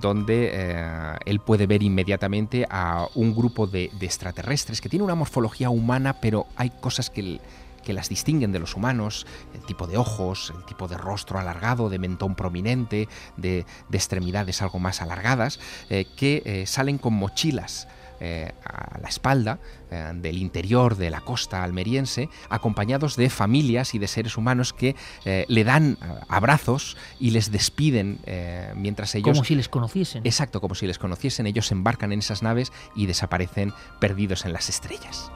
donde 0.00 1.16
él 1.24 1.40
puede 1.40 1.66
ver 1.66 1.82
inmediatamente 1.82 2.66
a 2.70 3.06
un 3.14 3.34
grupo 3.34 3.66
de, 3.66 3.90
de 3.98 4.06
extraterrestres 4.06 4.80
que 4.80 4.88
tiene 4.88 5.04
una 5.04 5.14
morfología 5.14 5.70
humana, 5.70 6.20
pero 6.20 6.46
hay 6.56 6.70
cosas 6.70 7.10
que 7.10 7.40
que 7.90 7.94
las 7.94 8.08
distinguen 8.08 8.52
de 8.52 8.60
los 8.60 8.76
humanos, 8.76 9.26
el 9.52 9.62
tipo 9.62 9.88
de 9.88 9.96
ojos, 9.96 10.52
el 10.56 10.64
tipo 10.64 10.86
de 10.86 10.96
rostro 10.96 11.40
alargado, 11.40 11.90
de 11.90 11.98
mentón 11.98 12.36
prominente, 12.36 13.08
de, 13.36 13.66
extremidades 13.90 14.62
algo 14.62 14.78
más 14.78 15.02
alargadas, 15.02 15.58
eh, 15.88 16.06
que 16.16 16.40
eh, 16.44 16.66
salen 16.68 16.98
con 16.98 17.14
mochilas. 17.14 17.88
Eh, 18.22 18.52
a 18.66 18.98
la 19.00 19.08
espalda 19.08 19.58
del 20.12 20.36
interior 20.36 20.98
de 20.98 21.08
la 21.08 21.22
costa 21.22 21.64
almeriense, 21.64 22.28
acompañados 22.50 23.16
de 23.16 23.30
familias 23.30 23.94
y 23.94 23.98
de 23.98 24.08
seres 24.08 24.36
humanos 24.36 24.74
que 24.74 24.94
le 25.24 25.64
dan 25.64 25.96
abrazos 26.28 26.98
y 27.18 27.30
les 27.30 27.50
despiden 27.50 28.20
mientras 28.76 29.14
ellos... 29.14 29.32
Como 29.32 29.44
si 29.44 29.54
les 29.54 29.70
conociesen. 29.70 30.20
Exacto, 30.26 30.60
como 30.60 30.74
si 30.74 30.86
les 30.86 30.98
conociesen. 30.98 31.46
Ellos 31.46 31.72
embarcan 31.72 32.12
en 32.12 32.18
esas 32.18 32.42
naves 32.42 32.72
y 32.94 33.06
desaparecen 33.06 33.72
perdidos 34.00 34.44
en 34.44 34.52
las 34.52 34.68
estrellas. 34.68 35.32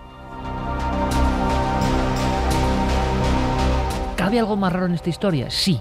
¿Cabe 4.34 4.40
algo 4.40 4.56
más 4.56 4.72
raro 4.72 4.86
en 4.86 4.94
esta 4.94 5.10
historia? 5.10 5.48
Sí. 5.48 5.80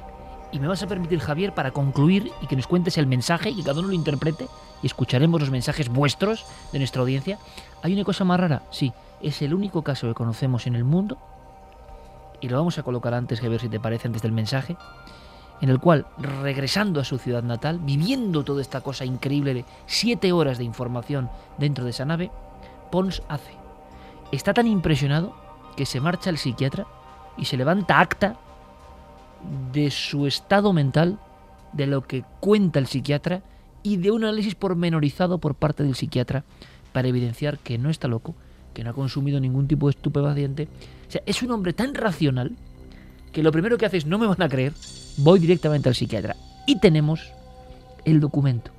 Y 0.52 0.60
me 0.60 0.68
vas 0.68 0.84
a 0.84 0.88
permitir, 0.88 1.20
Javier, 1.20 1.56
para 1.56 1.72
concluir 1.72 2.32
y 2.40 2.46
que 2.46 2.56
nos 2.56 2.68
cuentes 2.68 3.00
el 3.00 3.08
mensaje 3.08 3.50
y 3.50 3.56
que 3.56 3.64
cada 3.64 3.80
uno 3.80 3.88
lo 3.88 3.96
interprete 3.96 4.48
y 4.84 4.86
escucharemos 4.86 5.42
los 5.42 5.50
mensajes 5.50 5.90
vuestros 5.90 6.46
de 6.72 6.78
nuestra 6.78 7.02
audiencia. 7.02 7.40
Hay 7.82 7.94
una 7.94 8.04
cosa 8.04 8.26
más 8.26 8.40
rara, 8.40 8.62
sí, 8.70 8.94
es 9.24 9.42
el 9.42 9.56
único 9.56 9.82
caso 9.82 10.08
que 10.08 10.14
conocemos 10.14 10.68
en 10.68 10.76
el 10.76 10.84
mundo, 10.84 11.18
y 12.42 12.48
lo 12.48 12.58
vamos 12.58 12.78
a 12.78 12.84
colocar 12.84 13.16
antes, 13.16 13.42
Javier, 13.42 13.60
si 13.60 13.70
te 13.70 13.80
parece, 13.80 14.08
antes 14.08 14.22
del 14.22 14.34
mensaje, 14.34 14.78
en 15.60 15.70
el 15.70 15.80
cual, 15.80 16.06
regresando 16.20 17.00
a 17.00 17.06
su 17.06 17.18
ciudad 17.18 17.42
natal, 17.42 17.80
viviendo 17.80 18.44
toda 18.44 18.62
esta 18.62 18.82
cosa 18.82 19.04
increíble 19.04 19.56
de 19.56 19.66
siete 19.88 20.32
horas 20.32 20.60
de 20.60 20.64
información 20.64 21.32
dentro 21.58 21.86
de 21.86 21.90
esa 21.90 22.06
nave, 22.06 22.30
Pons 22.92 23.24
hace. 23.30 23.56
Está 24.32 24.54
tan 24.54 24.68
impresionado 24.68 25.36
que 25.76 25.88
se 25.88 26.00
marcha 26.00 26.30
al 26.30 26.38
psiquiatra 26.38 26.86
y 27.36 27.46
se 27.46 27.58
levanta 27.58 28.00
acta 28.00 28.38
de 29.72 29.92
su 29.92 30.28
estado 30.28 30.74
mental, 30.74 31.20
de 31.74 31.88
lo 31.88 32.02
que 32.02 32.24
cuenta 32.40 32.80
el 32.80 32.88
psiquiatra 32.88 33.42
y 33.82 33.98
de 33.98 34.12
un 34.12 34.24
análisis 34.24 34.56
pormenorizado 34.56 35.40
por 35.40 35.56
parte 35.56 35.84
del 35.84 35.96
psiquiatra 35.96 36.44
para 36.94 37.08
evidenciar 37.08 37.58
que 37.60 37.78
no 37.78 37.90
está 37.90 38.08
loco, 38.08 38.36
que 38.74 38.84
no 38.84 38.92
ha 38.92 38.94
consumido 38.94 39.40
ningún 39.40 39.68
tipo 39.68 39.88
de 39.88 39.92
estupefaciente. 39.92 40.68
O 41.08 41.12
sea, 41.12 41.22
es 41.26 41.42
un 41.44 41.52
hombre 41.52 41.74
tan 41.74 41.94
racional 41.94 42.56
que 43.32 43.44
lo 43.44 43.52
primero 43.52 43.78
que 43.78 43.86
hace 43.86 43.98
es 43.98 44.06
no 44.06 44.18
me 44.18 44.28
van 44.28 44.42
a 44.42 44.50
creer, 44.50 44.74
voy 45.18 45.40
directamente 45.40 45.90
al 45.90 45.96
psiquiatra. 45.96 46.36
Y 46.66 46.80
tenemos 46.80 47.32
el 48.06 48.20
documento, 48.20 48.72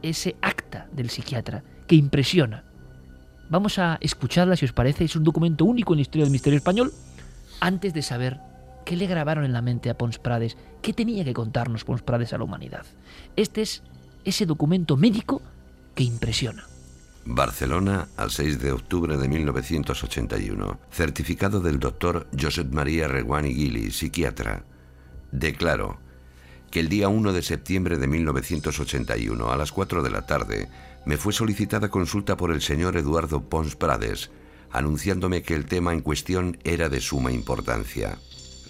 ese 0.00 0.36
acta 0.40 0.88
del 0.92 1.10
psiquiatra 1.10 1.62
que 1.86 1.94
impresiona. 1.94 2.64
Vamos 3.50 3.78
a 3.78 3.98
escucharla 4.00 4.56
si 4.56 4.64
os 4.64 4.72
parece, 4.72 5.04
es 5.04 5.14
un 5.14 5.24
documento 5.24 5.64
único 5.64 5.92
en 5.92 5.98
la 5.98 6.02
historia 6.02 6.24
del 6.24 6.32
misterio 6.32 6.56
español, 6.56 6.92
antes 7.60 7.92
de 7.92 8.02
saber 8.02 8.40
qué 8.84 8.96
le 8.96 9.06
grabaron 9.06 9.44
en 9.44 9.52
la 9.52 9.62
mente 9.62 9.90
a 9.90 9.98
Pons 9.98 10.18
Prades, 10.18 10.56
qué 10.80 10.92
tenía 10.92 11.24
que 11.24 11.34
contarnos 11.34 11.84
Pons 11.84 12.02
Prades 12.02 12.32
a 12.32 12.38
la 12.38 12.44
humanidad. 12.44 12.86
Este 13.36 13.62
es 13.62 13.82
ese 14.24 14.46
documento 14.46 14.96
médico 14.96 15.42
que 15.94 16.04
impresiona. 16.04 16.66
Barcelona, 17.24 18.08
al 18.16 18.30
6 18.30 18.58
de 18.58 18.72
octubre 18.72 19.16
de 19.16 19.28
1981. 19.28 20.80
Certificado 20.90 21.60
del 21.60 21.78
doctor 21.78 22.26
Josep 22.38 22.72
María 22.72 23.06
Reguani 23.06 23.54
Guili, 23.54 23.90
psiquiatra. 23.90 24.64
Declaro 25.30 25.98
que 26.72 26.80
el 26.80 26.88
día 26.88 27.08
1 27.08 27.32
de 27.34 27.42
septiembre 27.42 27.98
de 27.98 28.06
1981, 28.06 29.52
a 29.52 29.56
las 29.56 29.72
4 29.72 30.02
de 30.02 30.10
la 30.10 30.26
tarde, 30.26 30.68
me 31.04 31.18
fue 31.18 31.32
solicitada 31.32 31.90
consulta 31.90 32.36
por 32.36 32.50
el 32.50 32.62
señor 32.62 32.96
Eduardo 32.96 33.42
Pons 33.42 33.76
Prades, 33.76 34.30
anunciándome 34.70 35.42
que 35.42 35.54
el 35.54 35.66
tema 35.66 35.92
en 35.92 36.00
cuestión 36.00 36.58
era 36.64 36.88
de 36.88 37.00
suma 37.00 37.30
importancia. 37.30 38.18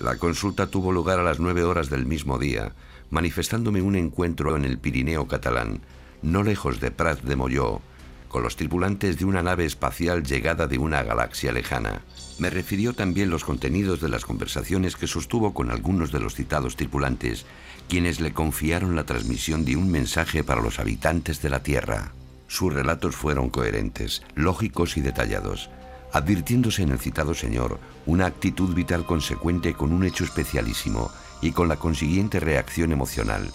La 0.00 0.16
consulta 0.16 0.66
tuvo 0.66 0.92
lugar 0.92 1.18
a 1.18 1.22
las 1.22 1.38
9 1.38 1.64
horas 1.64 1.90
del 1.90 2.06
mismo 2.06 2.38
día, 2.38 2.72
manifestándome 3.10 3.82
un 3.82 3.94
encuentro 3.94 4.56
en 4.56 4.64
el 4.64 4.78
Pirineo 4.78 5.28
catalán, 5.28 5.80
no 6.22 6.42
lejos 6.42 6.80
de 6.80 6.90
Prat 6.90 7.20
de 7.22 7.36
Molló, 7.36 7.80
con 8.28 8.42
los 8.42 8.56
tripulantes 8.56 9.18
de 9.18 9.26
una 9.26 9.42
nave 9.42 9.66
espacial 9.66 10.22
llegada 10.22 10.66
de 10.66 10.78
una 10.78 11.02
galaxia 11.02 11.52
lejana. 11.52 12.00
Me 12.38 12.48
refirió 12.48 12.94
también 12.94 13.28
los 13.28 13.44
contenidos 13.44 14.00
de 14.00 14.08
las 14.08 14.24
conversaciones 14.24 14.96
que 14.96 15.06
sostuvo 15.06 15.52
con 15.52 15.70
algunos 15.70 16.10
de 16.10 16.20
los 16.20 16.34
citados 16.34 16.76
tripulantes, 16.76 17.44
quienes 17.88 18.20
le 18.20 18.32
confiaron 18.32 18.96
la 18.96 19.04
transmisión 19.04 19.64
de 19.66 19.76
un 19.76 19.90
mensaje 19.90 20.42
para 20.42 20.62
los 20.62 20.80
habitantes 20.80 21.42
de 21.42 21.50
la 21.50 21.62
Tierra. 21.62 22.12
Sus 22.48 22.72
relatos 22.72 23.14
fueron 23.14 23.50
coherentes, 23.50 24.22
lógicos 24.34 24.96
y 24.96 25.02
detallados, 25.02 25.68
advirtiéndose 26.12 26.82
en 26.82 26.90
el 26.90 26.98
citado 26.98 27.34
señor 27.34 27.78
una 28.06 28.26
actitud 28.26 28.74
vital 28.74 29.04
consecuente 29.06 29.74
con 29.74 29.92
un 29.92 30.04
hecho 30.04 30.24
especialísimo 30.24 31.10
y 31.40 31.52
con 31.52 31.68
la 31.68 31.76
consiguiente 31.76 32.40
reacción 32.40 32.92
emocional, 32.92 33.50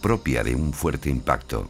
propia 0.00 0.42
de 0.42 0.54
un 0.54 0.72
fuerte 0.72 1.10
impacto. 1.10 1.68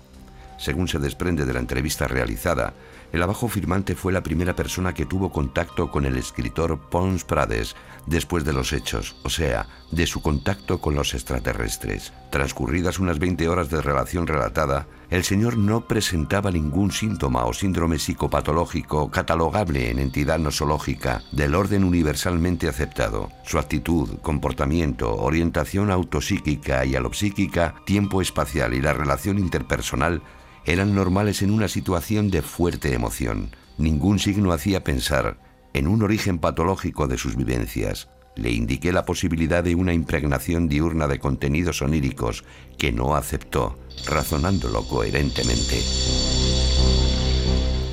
Según 0.58 0.88
se 0.88 0.98
desprende 0.98 1.44
de 1.44 1.52
la 1.52 1.60
entrevista 1.60 2.08
realizada, 2.08 2.72
el 3.12 3.22
abajo 3.22 3.48
firmante 3.48 3.94
fue 3.94 4.12
la 4.12 4.22
primera 4.22 4.56
persona 4.56 4.94
que 4.94 5.06
tuvo 5.06 5.30
contacto 5.30 5.90
con 5.90 6.06
el 6.06 6.16
escritor 6.16 6.78
Pons 6.90 7.24
Prades 7.24 7.76
después 8.06 8.44
de 8.44 8.52
los 8.52 8.72
hechos, 8.72 9.16
o 9.24 9.30
sea, 9.30 9.66
de 9.90 10.06
su 10.06 10.22
contacto 10.22 10.80
con 10.80 10.94
los 10.94 11.14
extraterrestres. 11.14 12.12
Transcurridas 12.30 12.98
unas 12.98 13.18
20 13.18 13.48
horas 13.48 13.68
de 13.70 13.80
relación 13.80 14.26
relatada, 14.26 14.86
el 15.10 15.24
señor 15.24 15.56
no 15.56 15.86
presentaba 15.86 16.50
ningún 16.50 16.90
síntoma 16.90 17.44
o 17.44 17.52
síndrome 17.52 17.98
psicopatológico 17.98 19.10
catalogable 19.10 19.90
en 19.90 19.98
entidad 19.98 20.38
nosológica 20.38 21.22
del 21.32 21.54
orden 21.54 21.84
universalmente 21.84 22.68
aceptado. 22.68 23.30
Su 23.44 23.58
actitud, 23.58 24.18
comportamiento, 24.22 25.14
orientación 25.16 25.90
autopsíquica 25.90 26.84
y 26.84 26.96
alopsíquica, 26.96 27.74
tiempo 27.84 28.20
espacial 28.20 28.74
y 28.74 28.80
la 28.80 28.92
relación 28.92 29.38
interpersonal 29.38 30.22
eran 30.64 30.94
normales 30.94 31.42
en 31.42 31.52
una 31.52 31.68
situación 31.68 32.30
de 32.30 32.42
fuerte 32.42 32.92
emoción. 32.92 33.50
Ningún 33.78 34.18
signo 34.18 34.52
hacía 34.52 34.82
pensar 34.82 35.38
en 35.76 35.88
un 35.88 36.02
origen 36.02 36.38
patológico 36.38 37.06
de 37.06 37.18
sus 37.18 37.36
vivencias. 37.36 38.08
Le 38.34 38.50
indiqué 38.50 38.92
la 38.92 39.04
posibilidad 39.04 39.62
de 39.62 39.74
una 39.74 39.92
impregnación 39.92 40.68
diurna 40.68 41.06
de 41.06 41.18
contenidos 41.18 41.82
oníricos 41.82 42.44
que 42.78 42.92
no 42.92 43.14
aceptó, 43.14 43.78
razonándolo 44.06 44.88
coherentemente. 44.88 45.82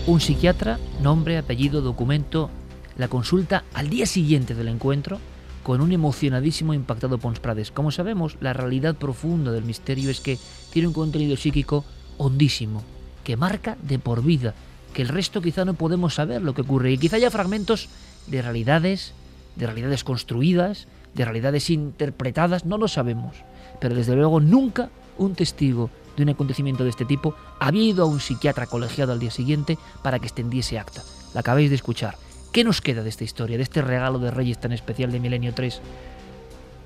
Un 0.07 0.21
psiquiatra, 0.21 0.79
nombre, 1.01 1.37
apellido, 1.37 1.81
documento, 1.81 2.49
la 2.95 3.09
consulta 3.09 3.65
al 3.73 3.89
día 3.89 4.05
siguiente 4.05 4.55
del 4.55 4.69
encuentro 4.69 5.19
con 5.61 5.81
un 5.81 5.91
emocionadísimo 5.91 6.73
impactado 6.73 7.17
Pons 7.17 7.41
Prades. 7.41 7.71
Como 7.71 7.91
sabemos, 7.91 8.37
la 8.39 8.53
realidad 8.53 8.95
profunda 8.95 9.51
del 9.51 9.65
misterio 9.65 10.09
es 10.09 10.21
que 10.21 10.37
tiene 10.71 10.87
un 10.87 10.93
contenido 10.93 11.35
psíquico 11.35 11.83
hondísimo, 12.17 12.81
que 13.25 13.35
marca 13.35 13.77
de 13.81 13.99
por 13.99 14.23
vida, 14.23 14.53
que 14.93 15.01
el 15.01 15.09
resto 15.09 15.41
quizá 15.41 15.65
no 15.65 15.73
podemos 15.73 16.15
saber 16.15 16.41
lo 16.41 16.53
que 16.53 16.61
ocurre. 16.61 16.91
Y 16.91 16.97
quizá 16.97 17.17
haya 17.17 17.31
fragmentos 17.31 17.89
de 18.27 18.41
realidades, 18.41 19.13
de 19.55 19.65
realidades 19.65 20.03
construidas, 20.03 20.87
de 21.13 21.25
realidades 21.25 21.69
interpretadas, 21.69 22.65
no 22.65 22.77
lo 22.77 22.87
sabemos. 22.87 23.35
Pero 23.79 23.95
desde 23.95 24.15
luego 24.15 24.39
nunca 24.39 24.89
un 25.17 25.35
testigo 25.35 25.89
de 26.15 26.23
un 26.23 26.29
acontecimiento 26.29 26.83
de 26.83 26.89
este 26.91 27.05
tipo 27.05 27.35
había 27.59 27.83
ido 27.83 28.03
a 28.03 28.07
un 28.07 28.19
psiquiatra 28.19 28.67
colegiado 28.67 29.11
al 29.11 29.19
día 29.19 29.31
siguiente 29.31 29.77
para 30.01 30.19
que 30.19 30.27
extendiese 30.27 30.79
acta. 30.79 31.01
La 31.33 31.41
acabáis 31.41 31.69
de 31.69 31.75
escuchar. 31.75 32.15
¿Qué 32.51 32.63
nos 32.63 32.81
queda 32.81 33.01
de 33.01 33.09
esta 33.09 33.23
historia, 33.23 33.57
de 33.57 33.63
este 33.63 33.81
regalo 33.81 34.19
de 34.19 34.29
Reyes 34.29 34.59
tan 34.59 34.71
especial 34.71 35.11
de 35.11 35.19
Milenio 35.19 35.53
3? 35.53 35.81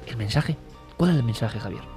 El 0.08 0.18
mensaje. 0.18 0.56
¿Cuál 0.96 1.12
es 1.12 1.18
el 1.18 1.24
mensaje, 1.24 1.60
Javier? 1.60 1.97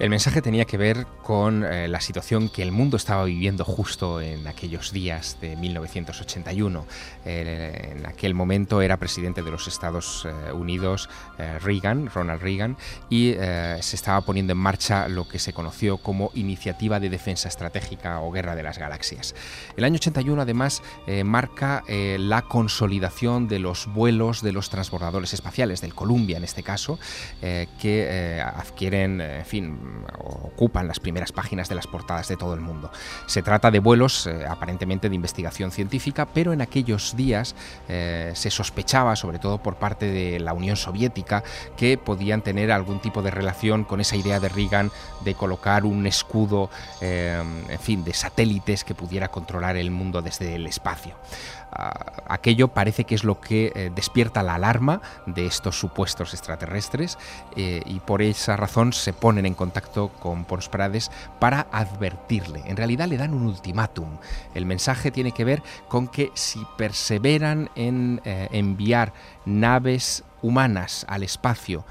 El 0.00 0.10
mensaje 0.10 0.42
tenía 0.42 0.64
que 0.64 0.76
ver 0.76 1.06
con 1.22 1.62
eh, 1.62 1.86
la 1.86 2.00
situación 2.00 2.48
que 2.48 2.62
el 2.62 2.72
mundo 2.72 2.96
estaba 2.96 3.24
viviendo 3.24 3.64
justo 3.64 4.20
en 4.20 4.48
aquellos 4.48 4.92
días 4.92 5.38
de 5.40 5.54
1981. 5.54 6.84
en 7.24 8.04
aquel 8.04 8.34
momento 8.34 8.82
era 8.82 8.96
presidente 8.96 9.42
de 9.42 9.52
los 9.52 9.68
Estados 9.68 10.26
eh, 10.26 10.52
Unidos 10.52 11.08
eh, 11.38 11.60
Reagan, 11.60 12.10
Ronald 12.12 12.42
Reagan, 12.42 12.76
y 13.08 13.34
se 13.34 13.96
estaba 13.96 14.20
poniendo 14.22 14.52
en 14.52 14.58
marcha 14.58 15.06
lo 15.08 15.28
que 15.28 15.38
se 15.38 15.52
conoció 15.52 15.98
como 15.98 16.32
Iniciativa 16.34 16.98
de 16.98 17.08
Defensa 17.08 17.48
Estratégica 17.48 18.20
o 18.20 18.32
Guerra 18.32 18.56
de 18.56 18.62
las 18.62 18.78
Galaxias. 18.78 19.34
El 19.76 19.84
año 19.84 19.96
81 19.96 20.42
además 20.42 20.82
marca 21.24 21.82
la 21.88 22.42
consolidación 22.42 23.48
de 23.48 23.58
los 23.58 23.86
vuelos 23.86 24.42
de 24.42 24.52
los 24.52 24.70
transbordadores 24.70 25.32
espaciales, 25.34 25.80
del 25.80 25.94
Columbia 25.94 26.36
en 26.36 26.44
este 26.44 26.62
caso, 26.62 26.98
que 27.40 28.42
adquieren, 28.42 29.20
en 29.20 29.46
fin, 29.46 29.83
ocupan 30.18 30.86
las 30.86 31.00
primeras 31.00 31.32
páginas 31.32 31.68
de 31.68 31.74
las 31.74 31.86
portadas 31.86 32.28
de 32.28 32.36
todo 32.36 32.54
el 32.54 32.60
mundo. 32.60 32.90
Se 33.26 33.42
trata 33.42 33.70
de 33.70 33.80
vuelos 33.80 34.26
eh, 34.26 34.44
aparentemente 34.48 35.08
de 35.08 35.14
investigación 35.14 35.70
científica, 35.70 36.26
pero 36.26 36.52
en 36.52 36.60
aquellos 36.60 37.16
días 37.16 37.54
eh, 37.88 38.32
se 38.34 38.50
sospechaba, 38.50 39.16
sobre 39.16 39.38
todo 39.38 39.58
por 39.58 39.76
parte 39.76 40.06
de 40.06 40.40
la 40.40 40.52
Unión 40.52 40.76
Soviética, 40.76 41.42
que 41.76 41.98
podían 41.98 42.42
tener 42.42 42.70
algún 42.72 43.00
tipo 43.00 43.22
de 43.22 43.30
relación 43.30 43.84
con 43.84 44.00
esa 44.00 44.16
idea 44.16 44.40
de 44.40 44.48
Reagan 44.48 44.90
de 45.24 45.34
colocar 45.34 45.84
un 45.84 46.06
escudo, 46.06 46.70
eh, 47.00 47.42
en 47.68 47.80
fin, 47.80 48.04
de 48.04 48.14
satélites 48.14 48.84
que 48.84 48.94
pudiera 48.94 49.28
controlar 49.28 49.76
el 49.76 49.90
mundo 49.90 50.22
desde 50.22 50.54
el 50.54 50.66
espacio 50.66 51.14
aquello 52.26 52.68
parece 52.68 53.04
que 53.04 53.14
es 53.14 53.24
lo 53.24 53.40
que 53.40 53.72
eh, 53.74 53.90
despierta 53.94 54.42
la 54.42 54.54
alarma 54.54 55.00
de 55.26 55.46
estos 55.46 55.78
supuestos 55.78 56.32
extraterrestres 56.34 57.18
eh, 57.56 57.82
y 57.86 58.00
por 58.00 58.22
esa 58.22 58.56
razón 58.56 58.92
se 58.92 59.12
ponen 59.12 59.46
en 59.46 59.54
contacto 59.54 60.08
con 60.08 60.44
Pons 60.44 60.68
Prades 60.68 61.10
para 61.38 61.66
advertirle. 61.72 62.62
En 62.66 62.76
realidad 62.76 63.08
le 63.08 63.16
dan 63.16 63.34
un 63.34 63.46
ultimátum. 63.46 64.18
El 64.54 64.66
mensaje 64.66 65.10
tiene 65.10 65.32
que 65.32 65.44
ver 65.44 65.62
con 65.88 66.08
que 66.08 66.30
si 66.34 66.64
perseveran 66.76 67.70
en 67.74 68.20
eh, 68.24 68.48
enviar 68.52 69.12
naves 69.44 70.24
humanas 70.42 71.06
al 71.08 71.22
espacio 71.22 71.86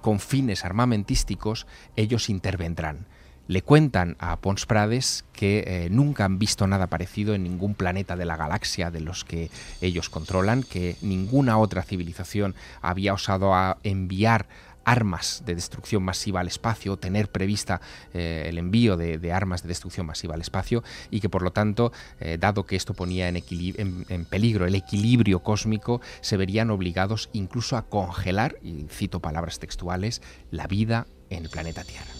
con 0.00 0.20
fines 0.20 0.64
armamentísticos, 0.64 1.66
ellos 1.96 2.28
intervendrán 2.28 3.06
le 3.48 3.62
cuentan 3.62 4.16
a 4.18 4.36
Pons 4.36 4.66
Prades 4.66 5.24
que 5.32 5.64
eh, 5.66 5.88
nunca 5.90 6.24
han 6.24 6.38
visto 6.38 6.66
nada 6.66 6.86
parecido 6.86 7.34
en 7.34 7.42
ningún 7.42 7.74
planeta 7.74 8.16
de 8.16 8.24
la 8.24 8.36
galaxia 8.36 8.90
de 8.90 9.00
los 9.00 9.24
que 9.24 9.50
ellos 9.80 10.08
controlan, 10.08 10.62
que 10.62 10.96
ninguna 11.02 11.58
otra 11.58 11.82
civilización 11.82 12.54
había 12.80 13.14
osado 13.14 13.54
a 13.54 13.78
enviar 13.82 14.46
armas 14.84 15.42
de 15.44 15.54
destrucción 15.54 16.02
masiva 16.02 16.40
al 16.40 16.48
espacio, 16.48 16.96
tener 16.96 17.30
prevista 17.30 17.80
eh, 18.14 18.46
el 18.48 18.58
envío 18.58 18.96
de, 18.96 19.32
armas 19.32 19.62
de 19.62 19.68
destrucción 19.68 20.06
masiva 20.06 20.34
al 20.34 20.40
espacio 20.40 20.82
y 21.10 21.20
que 21.20 21.28
por 21.28 21.42
lo 21.42 21.52
tanto, 21.52 21.92
eh, 22.20 22.38
dado 22.40 22.66
que 22.66 22.76
esto 22.76 22.94
ponía 22.94 23.28
en, 23.28 23.42
en, 23.46 24.24
peligro 24.24 24.66
el 24.66 24.74
equilibrio 24.74 25.40
cósmico, 25.40 26.00
se 26.20 26.36
verían 26.36 26.70
obligados 26.70 27.30
incluso 27.32 27.76
a 27.76 27.82
congelar, 27.82 28.56
y 28.62 28.86
cito 28.90 29.20
palabras 29.20 29.58
textuales, 29.58 30.22
la 30.50 30.66
vida 30.66 31.06
en 31.30 31.44
el 31.44 31.50
planeta 31.50 31.84
Tierra. 31.84 32.12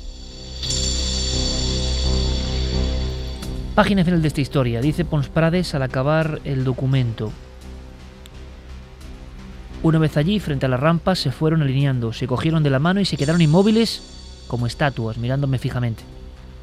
Página 3.74 4.05
final 4.05 4.20
de 4.20 4.28
esta 4.28 4.43
historia, 4.43 4.82
dice 4.82 5.07
Pons 5.07 5.28
Prades 5.28 5.74
al 5.74 5.82
acabar 5.82 6.43
el 6.44 6.62
documento. 6.62 7.32
Una 9.82 9.99
vez 9.99 10.19
allí, 10.19 10.40
frente 10.40 10.66
a 10.66 10.69
las 10.69 10.78
rampas, 10.78 11.19
se 11.20 11.32
fueron 11.32 11.62
alineando, 11.62 12.12
se 12.12 12.27
cogieron 12.27 12.62
de 12.62 12.69
la 12.69 12.78
mano 12.78 13.01
y 13.01 13.07
se 13.07 13.16
quedaron 13.16 13.40
inmóviles 13.40 14.44
como 14.47 14.66
estatuas, 14.66 15.16
mirándome 15.16 15.57
fijamente. 15.57 16.03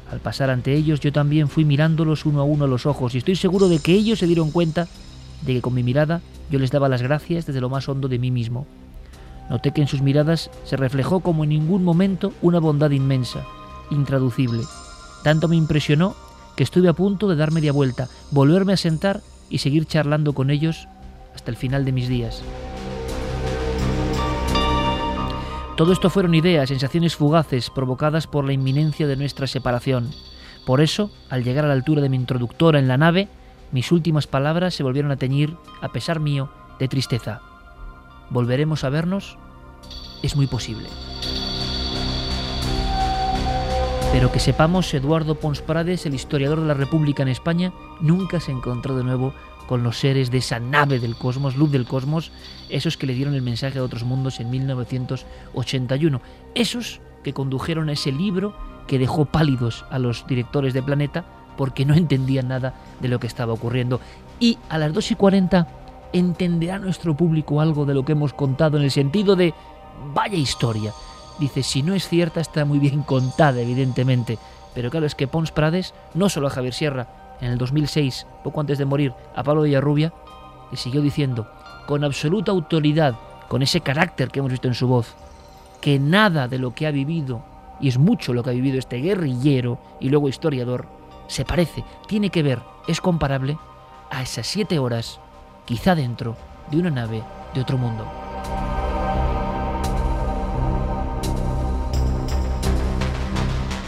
Al 0.08 0.20
pasar 0.20 0.50
ante 0.50 0.72
ellos, 0.72 1.00
yo 1.00 1.10
también 1.10 1.48
fui 1.48 1.64
mirándolos 1.64 2.26
uno 2.26 2.42
a 2.42 2.44
uno 2.44 2.68
los 2.68 2.86
ojos 2.86 3.12
y 3.16 3.18
estoy 3.18 3.34
seguro 3.34 3.68
de 3.68 3.80
que 3.80 3.92
ellos 3.92 4.20
se 4.20 4.28
dieron 4.28 4.52
cuenta 4.52 4.86
de 5.42 5.54
que 5.54 5.62
con 5.62 5.74
mi 5.74 5.82
mirada 5.82 6.20
yo 6.48 6.60
les 6.60 6.70
daba 6.70 6.88
las 6.88 7.02
gracias 7.02 7.44
desde 7.44 7.60
lo 7.60 7.68
más 7.68 7.88
hondo 7.88 8.06
de 8.06 8.20
mí 8.20 8.30
mismo. 8.30 8.68
Noté 9.50 9.72
que 9.72 9.80
en 9.80 9.88
sus 9.88 10.00
miradas 10.00 10.48
se 10.64 10.76
reflejó 10.76 11.18
como 11.18 11.42
en 11.42 11.50
ningún 11.50 11.82
momento 11.82 12.32
una 12.40 12.60
bondad 12.60 12.92
inmensa, 12.92 13.44
intraducible. 13.90 14.62
Tanto 15.24 15.48
me 15.48 15.56
impresionó 15.56 16.14
estuve 16.62 16.88
a 16.88 16.92
punto 16.92 17.28
de 17.28 17.36
dar 17.36 17.52
media 17.52 17.72
vuelta, 17.72 18.08
volverme 18.30 18.72
a 18.72 18.76
sentar 18.76 19.20
y 19.48 19.58
seguir 19.58 19.86
charlando 19.86 20.32
con 20.32 20.50
ellos 20.50 20.88
hasta 21.34 21.50
el 21.50 21.56
final 21.56 21.84
de 21.84 21.92
mis 21.92 22.08
días. 22.08 22.42
Todo 25.76 25.92
esto 25.92 26.10
fueron 26.10 26.34
ideas, 26.34 26.68
sensaciones 26.68 27.16
fugaces 27.16 27.70
provocadas 27.70 28.26
por 28.26 28.44
la 28.44 28.52
inminencia 28.52 29.06
de 29.06 29.16
nuestra 29.16 29.46
separación. 29.46 30.10
Por 30.66 30.82
eso, 30.82 31.10
al 31.30 31.42
llegar 31.42 31.64
a 31.64 31.68
la 31.68 31.74
altura 31.74 32.02
de 32.02 32.10
mi 32.10 32.16
introductora 32.16 32.78
en 32.78 32.86
la 32.86 32.98
nave, 32.98 33.28
mis 33.72 33.90
últimas 33.90 34.26
palabras 34.26 34.74
se 34.74 34.82
volvieron 34.82 35.10
a 35.10 35.16
teñir, 35.16 35.56
a 35.80 35.88
pesar 35.88 36.20
mío, 36.20 36.50
de 36.78 36.88
tristeza. 36.88 37.40
¿Volveremos 38.28 38.84
a 38.84 38.90
vernos? 38.90 39.38
Es 40.22 40.36
muy 40.36 40.46
posible. 40.46 40.88
Pero 44.12 44.32
que 44.32 44.40
sepamos, 44.40 44.92
Eduardo 44.92 45.36
Pons 45.36 45.62
Prades, 45.62 46.04
el 46.04 46.14
historiador 46.14 46.60
de 46.60 46.66
la 46.66 46.74
República 46.74 47.22
en 47.22 47.28
España, 47.28 47.72
nunca 48.00 48.40
se 48.40 48.50
encontró 48.50 48.96
de 48.96 49.04
nuevo 49.04 49.32
con 49.68 49.84
los 49.84 50.00
seres 50.00 50.32
de 50.32 50.38
esa 50.38 50.58
nave 50.58 50.98
del 50.98 51.14
cosmos, 51.14 51.56
luz 51.56 51.70
del 51.70 51.86
cosmos, 51.86 52.32
esos 52.68 52.96
que 52.96 53.06
le 53.06 53.14
dieron 53.14 53.34
el 53.34 53.42
mensaje 53.42 53.78
a 53.78 53.84
otros 53.84 54.02
mundos 54.02 54.40
en 54.40 54.50
1981, 54.50 56.20
esos 56.56 57.00
que 57.22 57.32
condujeron 57.32 57.88
a 57.88 57.92
ese 57.92 58.10
libro 58.10 58.52
que 58.88 58.98
dejó 58.98 59.26
pálidos 59.26 59.84
a 59.90 60.00
los 60.00 60.26
directores 60.26 60.74
de 60.74 60.82
Planeta 60.82 61.24
porque 61.56 61.84
no 61.84 61.94
entendían 61.94 62.48
nada 62.48 62.74
de 63.00 63.06
lo 63.06 63.20
que 63.20 63.28
estaba 63.28 63.52
ocurriendo. 63.52 64.00
Y 64.40 64.58
a 64.68 64.78
las 64.78 64.92
2 64.92 65.12
y 65.12 65.14
40 65.14 65.68
entenderá 66.12 66.80
nuestro 66.80 67.16
público 67.16 67.60
algo 67.60 67.86
de 67.86 67.94
lo 67.94 68.04
que 68.04 68.12
hemos 68.12 68.32
contado 68.32 68.76
en 68.76 68.82
el 68.82 68.90
sentido 68.90 69.36
de, 69.36 69.54
vaya 70.12 70.36
historia. 70.36 70.92
Dice, 71.40 71.62
si 71.62 71.82
no 71.82 71.94
es 71.94 72.06
cierta, 72.06 72.40
está 72.40 72.66
muy 72.66 72.78
bien 72.78 73.02
contada, 73.02 73.60
evidentemente. 73.60 74.38
Pero 74.74 74.90
claro, 74.90 75.06
es 75.06 75.14
que 75.14 75.26
Pons 75.26 75.50
Prades, 75.50 75.94
no 76.14 76.28
solo 76.28 76.46
a 76.46 76.50
Javier 76.50 76.74
Sierra, 76.74 77.36
en 77.40 77.50
el 77.50 77.58
2006, 77.58 78.26
poco 78.44 78.60
antes 78.60 78.76
de 78.76 78.84
morir, 78.84 79.14
a 79.34 79.42
Pablo 79.42 79.62
Villarrubia, 79.62 80.12
le 80.70 80.76
siguió 80.76 81.00
diciendo, 81.00 81.50
con 81.86 82.04
absoluta 82.04 82.52
autoridad, 82.52 83.14
con 83.48 83.62
ese 83.62 83.80
carácter 83.80 84.28
que 84.28 84.40
hemos 84.40 84.52
visto 84.52 84.68
en 84.68 84.74
su 84.74 84.86
voz, 84.86 85.14
que 85.80 85.98
nada 85.98 86.46
de 86.46 86.58
lo 86.58 86.74
que 86.74 86.86
ha 86.86 86.90
vivido, 86.90 87.42
y 87.80 87.88
es 87.88 87.96
mucho 87.96 88.34
lo 88.34 88.42
que 88.42 88.50
ha 88.50 88.52
vivido 88.52 88.78
este 88.78 88.98
guerrillero 88.98 89.78
y 89.98 90.10
luego 90.10 90.28
historiador, 90.28 90.86
se 91.26 91.46
parece, 91.46 91.84
tiene 92.06 92.28
que 92.28 92.42
ver, 92.42 92.60
es 92.86 93.00
comparable 93.00 93.56
a 94.10 94.20
esas 94.22 94.46
siete 94.46 94.78
horas, 94.78 95.20
quizá 95.64 95.94
dentro 95.94 96.36
de 96.70 96.78
una 96.78 96.90
nave 96.90 97.22
de 97.54 97.60
otro 97.62 97.78
mundo. 97.78 98.04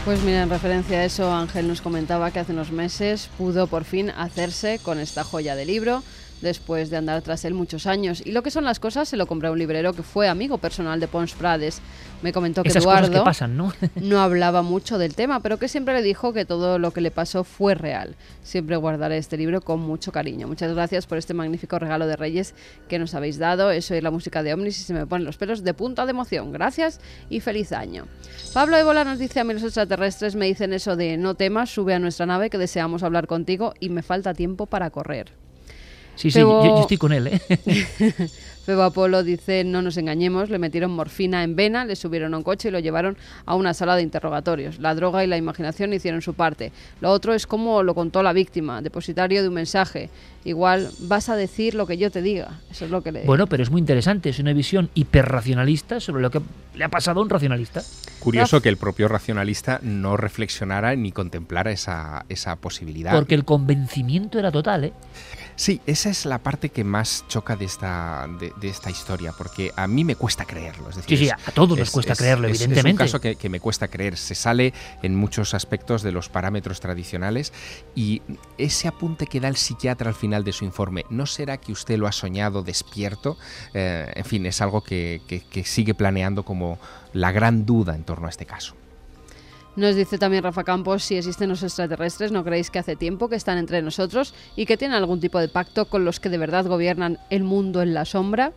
Pues 0.05 0.21
mira, 0.21 0.43
en 0.43 0.49
referencia 0.49 0.99
a 0.99 1.05
eso, 1.05 1.33
Ángel 1.33 1.65
nos 1.65 1.79
comentaba 1.79 2.29
que 2.31 2.39
hace 2.39 2.51
unos 2.51 2.71
meses 2.71 3.29
pudo 3.37 3.67
por 3.67 3.85
fin 3.85 4.09
hacerse 4.09 4.79
con 4.79 4.99
esta 4.99 5.23
joya 5.23 5.55
de 5.55 5.65
libro 5.65 6.03
después 6.43 6.89
de 6.89 6.97
andar 6.97 7.21
tras 7.23 7.45
él 7.45 7.53
muchos 7.53 7.87
años. 7.87 8.21
Y 8.23 8.31
lo 8.31 8.43
que 8.43 8.51
son 8.51 8.65
las 8.65 8.79
cosas 8.79 9.09
se 9.09 9.17
lo 9.17 9.25
compró 9.25 9.49
a 9.49 9.51
un 9.51 9.59
librero 9.59 9.93
que 9.93 10.03
fue 10.03 10.27
amigo 10.27 10.59
personal 10.59 10.99
de 10.99 11.07
Pons 11.07 11.33
Prades. 11.33 11.81
Me 12.21 12.31
comentó 12.31 12.61
que 12.63 12.69
Eduardo 12.69 13.25
¿no? 13.47 13.73
¿no? 13.95 14.21
hablaba 14.21 14.61
mucho 14.61 14.97
del 14.97 15.15
tema, 15.15 15.39
pero 15.39 15.57
que 15.57 15.67
siempre 15.67 15.95
le 15.95 16.01
dijo 16.03 16.33
que 16.33 16.45
todo 16.45 16.77
lo 16.77 16.91
que 16.91 17.01
le 17.01 17.11
pasó 17.11 17.43
fue 17.43 17.73
real. 17.75 18.15
Siempre 18.43 18.75
guardaré 18.75 19.17
este 19.17 19.37
libro 19.37 19.61
con 19.61 19.79
mucho 19.79 20.11
cariño. 20.11 20.47
Muchas 20.47 20.73
gracias 20.73 21.07
por 21.07 21.17
este 21.17 21.33
magnífico 21.33 21.79
regalo 21.79 22.05
de 22.05 22.15
Reyes 22.15 22.53
que 22.87 22.99
nos 22.99 23.15
habéis 23.15 23.39
dado. 23.39 23.71
Eso 23.71 23.95
es 23.95 24.03
la 24.03 24.11
música 24.11 24.43
de 24.43 24.53
Omnis 24.53 24.79
y 24.79 24.83
se 24.83 24.93
me 24.93 25.07
ponen 25.07 25.25
los 25.25 25.37
pelos 25.37 25.63
de 25.63 25.73
punta 25.73 26.05
de 26.05 26.11
emoción. 26.11 26.51
Gracias 26.51 26.99
y 27.29 27.39
feliz 27.39 27.71
año. 27.71 28.05
Pablo 28.53 28.77
Ébola 28.77 29.03
nos 29.03 29.19
dice 29.19 29.39
a 29.39 29.43
mí 29.43 29.53
los 29.53 29.63
extraterrestres 29.63 30.35
me 30.35 30.45
dicen 30.45 30.73
eso 30.73 30.95
de 30.95 31.17
no 31.17 31.35
temas, 31.35 31.69
sube 31.69 31.93
a 31.93 31.99
nuestra 31.99 32.25
nave 32.25 32.49
que 32.49 32.57
deseamos 32.57 33.03
hablar 33.03 33.27
contigo 33.27 33.73
y 33.79 33.89
me 33.89 34.03
falta 34.03 34.33
tiempo 34.33 34.65
para 34.65 34.89
correr. 34.89 35.43
Sí, 36.15 36.31
sí, 36.31 36.39
yo, 36.39 36.81
estoy 36.81 36.97
con 36.97 37.11
él. 37.11 37.27
¿eh? 37.27 37.41
Febo 38.65 38.83
Apolo 38.83 39.23
dice, 39.23 39.65
no 39.65 39.81
nos 39.81 39.97
engañemos, 39.97 40.49
le 40.49 40.57
metieron 40.57 40.91
morfina 40.91 41.43
en 41.43 41.57
vena, 41.57 41.83
le 41.83 41.97
subieron 41.97 42.33
a 42.33 42.37
un 42.37 42.43
coche 42.43 42.69
y 42.69 42.71
lo 42.71 42.79
llevaron 42.79 43.17
a 43.45 43.55
una 43.55 43.73
sala 43.73 43.97
de 43.97 44.03
interrogatorios. 44.03 44.79
La 44.79 44.95
droga 44.95 45.21
y 45.21 45.27
la 45.27 45.35
imaginación 45.35 45.91
hicieron 45.91 46.21
su 46.21 46.33
parte. 46.33 46.71
Lo 47.01 47.11
otro 47.11 47.33
es 47.33 47.45
como 47.45 47.83
lo 47.83 47.93
contó 47.93 48.23
la 48.23 48.31
víctima, 48.31 48.81
depositario 48.81 49.41
de 49.41 49.49
un 49.49 49.55
mensaje. 49.55 50.09
Igual 50.45 50.89
vas 50.99 51.27
a 51.27 51.35
decir 51.35 51.75
lo 51.75 51.85
que 51.85 51.97
yo 51.97 52.09
te 52.09 52.21
diga. 52.21 52.61
Eso 52.71 52.85
es 52.85 52.91
lo 52.91 53.03
que 53.03 53.11
le... 53.11 53.25
Bueno, 53.25 53.47
pero 53.47 53.63
es 53.63 53.69
muy 53.69 53.79
interesante, 53.79 54.29
es 54.29 54.39
una 54.39 54.53
visión 54.53 54.89
hiperracionalista 54.93 55.99
sobre 55.99 56.21
lo 56.21 56.31
que 56.31 56.39
le 56.73 56.85
ha 56.85 56.89
pasado 56.89 57.19
a 57.19 57.23
un 57.23 57.29
racionalista. 57.29 57.81
Curioso 58.19 58.61
que 58.61 58.69
el 58.69 58.77
propio 58.77 59.09
racionalista 59.09 59.81
no 59.83 60.15
reflexionara 60.15 60.95
ni 60.95 61.11
contemplara 61.11 61.71
esa, 61.71 62.25
esa 62.29 62.55
posibilidad. 62.55 63.11
Porque 63.11 63.35
el 63.35 63.43
convencimiento 63.43 64.39
era 64.39 64.51
total, 64.51 64.85
¿eh? 64.85 64.93
Sí, 65.55 65.81
esa 65.85 66.09
es 66.09 66.25
la 66.25 66.39
parte 66.39 66.69
que 66.69 66.83
más 66.83 67.25
choca 67.27 67.55
de 67.55 67.65
esta, 67.65 68.27
de, 68.39 68.67
esta 68.67 68.89
historia, 68.89 69.33
porque 69.37 69.71
a 69.75 69.87
mí 69.87 70.03
me 70.03 70.15
cuesta 70.15 70.45
creerlo. 70.45 70.89
Es 70.89 70.95
decir, 70.95 71.17
sí, 71.17 71.25
sí, 71.25 71.31
a 71.31 71.51
todos 71.51 71.77
nos 71.77 71.91
cuesta 71.91 72.15
creerlo, 72.15 72.47
evidentemente. 72.47 72.89
Es 72.89 72.93
un 72.93 72.97
caso 72.97 73.21
que, 73.21 73.35
que, 73.35 73.49
me 73.49 73.59
cuesta 73.59 73.87
creer. 73.87 74.17
Se 74.17 74.35
sale 74.35 74.73
en 75.01 75.15
muchos 75.15 75.53
aspectos 75.53 76.01
de 76.01 76.11
los 76.11 76.29
parámetros 76.29 76.79
tradicionales 76.79 77.53
y 77.95 78.21
ese 78.57 78.87
apunte 78.87 79.27
que 79.27 79.39
da 79.39 79.47
el 79.47 79.57
psiquiatra 79.57 80.09
al 80.09 80.15
final 80.15 80.43
de 80.43 80.53
su 80.53 80.65
informe, 80.65 81.05
¿no 81.09 81.25
será 81.25 81.57
que 81.57 81.71
usted 81.71 81.97
lo 81.97 82.07
ha 82.07 82.11
soñado 82.11 82.63
despierto? 82.63 83.37
Eh, 83.73 84.11
en 84.15 84.25
fin, 84.25 84.45
es 84.45 84.61
algo 84.61 84.81
que, 84.83 85.21
que 85.27 85.63
sigue 85.63 85.93
planeando 85.93 86.43
como 86.43 86.79
la 87.13 87.31
gran 87.31 87.65
duda 87.65 87.95
en 87.95 88.03
torno 88.03 88.27
a 88.27 88.29
este 88.29 88.45
caso. 88.45 88.75
Nos 89.75 89.95
dice 89.95 90.19
también 90.19 90.43
Rafa 90.43 90.63
Campos 90.63 91.03
si 91.03 91.17
existen 91.17 91.49
los 91.49 91.63
extraterrestres, 91.63 92.31
¿no 92.31 92.43
creéis 92.43 92.69
que 92.69 92.77
hace 92.77 92.95
tiempo 92.95 93.27
que 93.27 93.35
están 93.35 93.57
entre 93.57 93.81
nosotros 93.81 94.35
y 94.55 94.67
que 94.67 94.77
tienen 94.77 94.95
algún 94.95 95.19
tipo 95.19 95.39
de 95.39 95.47
pacto 95.47 95.85
con 95.85 96.05
los 96.05 96.19
que 96.19 96.29
de 96.29 96.37
verdad 96.37 96.67
gobiernan 96.67 97.17
el 97.31 97.43
mundo 97.43 97.81
en 97.81 97.95
la 97.95 98.05
sombra? 98.05 98.51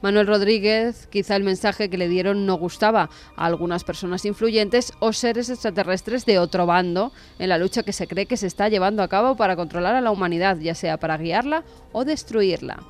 Manuel 0.00 0.26
Rodríguez, 0.26 1.08
quizá 1.08 1.36
el 1.36 1.44
mensaje 1.44 1.90
que 1.90 1.98
le 1.98 2.08
dieron 2.08 2.46
no 2.46 2.54
gustaba 2.54 3.10
a 3.36 3.44
algunas 3.44 3.84
personas 3.84 4.24
influyentes 4.24 4.94
o 4.98 5.12
seres 5.12 5.50
extraterrestres 5.50 6.24
de 6.24 6.38
otro 6.38 6.64
bando 6.64 7.12
en 7.38 7.50
la 7.50 7.58
lucha 7.58 7.82
que 7.82 7.92
se 7.92 8.06
cree 8.06 8.24
que 8.24 8.38
se 8.38 8.46
está 8.46 8.70
llevando 8.70 9.02
a 9.02 9.08
cabo 9.08 9.36
para 9.36 9.56
controlar 9.56 9.94
a 9.94 10.00
la 10.00 10.10
humanidad, 10.10 10.56
ya 10.58 10.74
sea 10.74 10.96
para 10.96 11.18
guiarla 11.18 11.64
o 11.92 12.06
destruirla. 12.06 12.82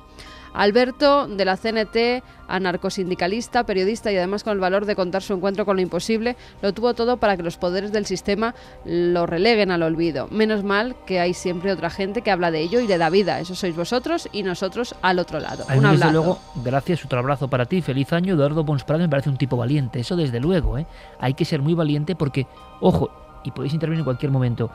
Alberto, 0.53 1.27
de 1.27 1.45
la 1.45 1.57
CNT, 1.57 2.23
anarcosindicalista, 2.47 3.65
periodista 3.65 4.11
y 4.11 4.17
además 4.17 4.43
con 4.43 4.53
el 4.53 4.59
valor 4.59 4.85
de 4.85 4.95
contar 4.95 5.21
su 5.21 5.33
encuentro 5.33 5.65
con 5.65 5.75
lo 5.75 5.81
imposible, 5.81 6.35
lo 6.61 6.73
tuvo 6.73 6.93
todo 6.93 7.17
para 7.17 7.37
que 7.37 7.43
los 7.43 7.57
poderes 7.57 7.91
del 7.91 8.05
sistema 8.05 8.53
lo 8.85 9.25
releguen 9.25 9.71
al 9.71 9.83
olvido. 9.83 10.27
Menos 10.29 10.63
mal 10.63 10.95
que 11.05 11.19
hay 11.19 11.33
siempre 11.33 11.71
otra 11.71 11.89
gente 11.89 12.21
que 12.21 12.31
habla 12.31 12.51
de 12.51 12.61
ello 12.61 12.79
y 12.79 12.87
le 12.87 12.97
da 12.97 13.09
vida. 13.09 13.39
Eso 13.39 13.55
sois 13.55 13.75
vosotros 13.75 14.29
y 14.31 14.43
nosotros 14.43 14.95
al 15.01 15.19
otro 15.19 15.39
lado. 15.39 15.65
un 15.75 15.85
abrazo. 15.85 16.11
luego, 16.11 16.39
gracias, 16.63 17.03
otro 17.05 17.19
abrazo 17.19 17.49
para 17.49 17.65
ti. 17.65 17.81
Feliz 17.81 18.13
año. 18.13 18.33
Eduardo 18.33 18.65
Ponsprado 18.65 19.01
me 19.01 19.09
parece 19.09 19.29
un 19.29 19.37
tipo 19.37 19.57
valiente. 19.57 19.99
Eso 19.99 20.15
desde 20.15 20.39
luego. 20.39 20.77
¿eh? 20.77 20.85
Hay 21.19 21.33
que 21.33 21.45
ser 21.45 21.61
muy 21.61 21.73
valiente 21.73 22.15
porque, 22.15 22.47
ojo, 22.79 23.09
y 23.43 23.51
podéis 23.51 23.73
intervenir 23.73 23.99
en 23.99 24.05
cualquier 24.05 24.31
momento. 24.31 24.69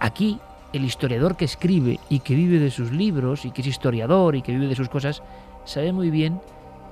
Aquí 0.00 0.38
el 0.74 0.84
historiador 0.84 1.36
que 1.36 1.44
escribe 1.44 2.00
y 2.08 2.20
que 2.20 2.34
vive 2.34 2.58
de 2.58 2.70
sus 2.70 2.90
libros 2.90 3.44
y 3.44 3.52
que 3.52 3.62
es 3.62 3.68
historiador 3.68 4.34
y 4.34 4.42
que 4.42 4.52
vive 4.52 4.66
de 4.66 4.74
sus 4.74 4.88
cosas, 4.88 5.22
sabe 5.64 5.92
muy 5.92 6.10
bien 6.10 6.40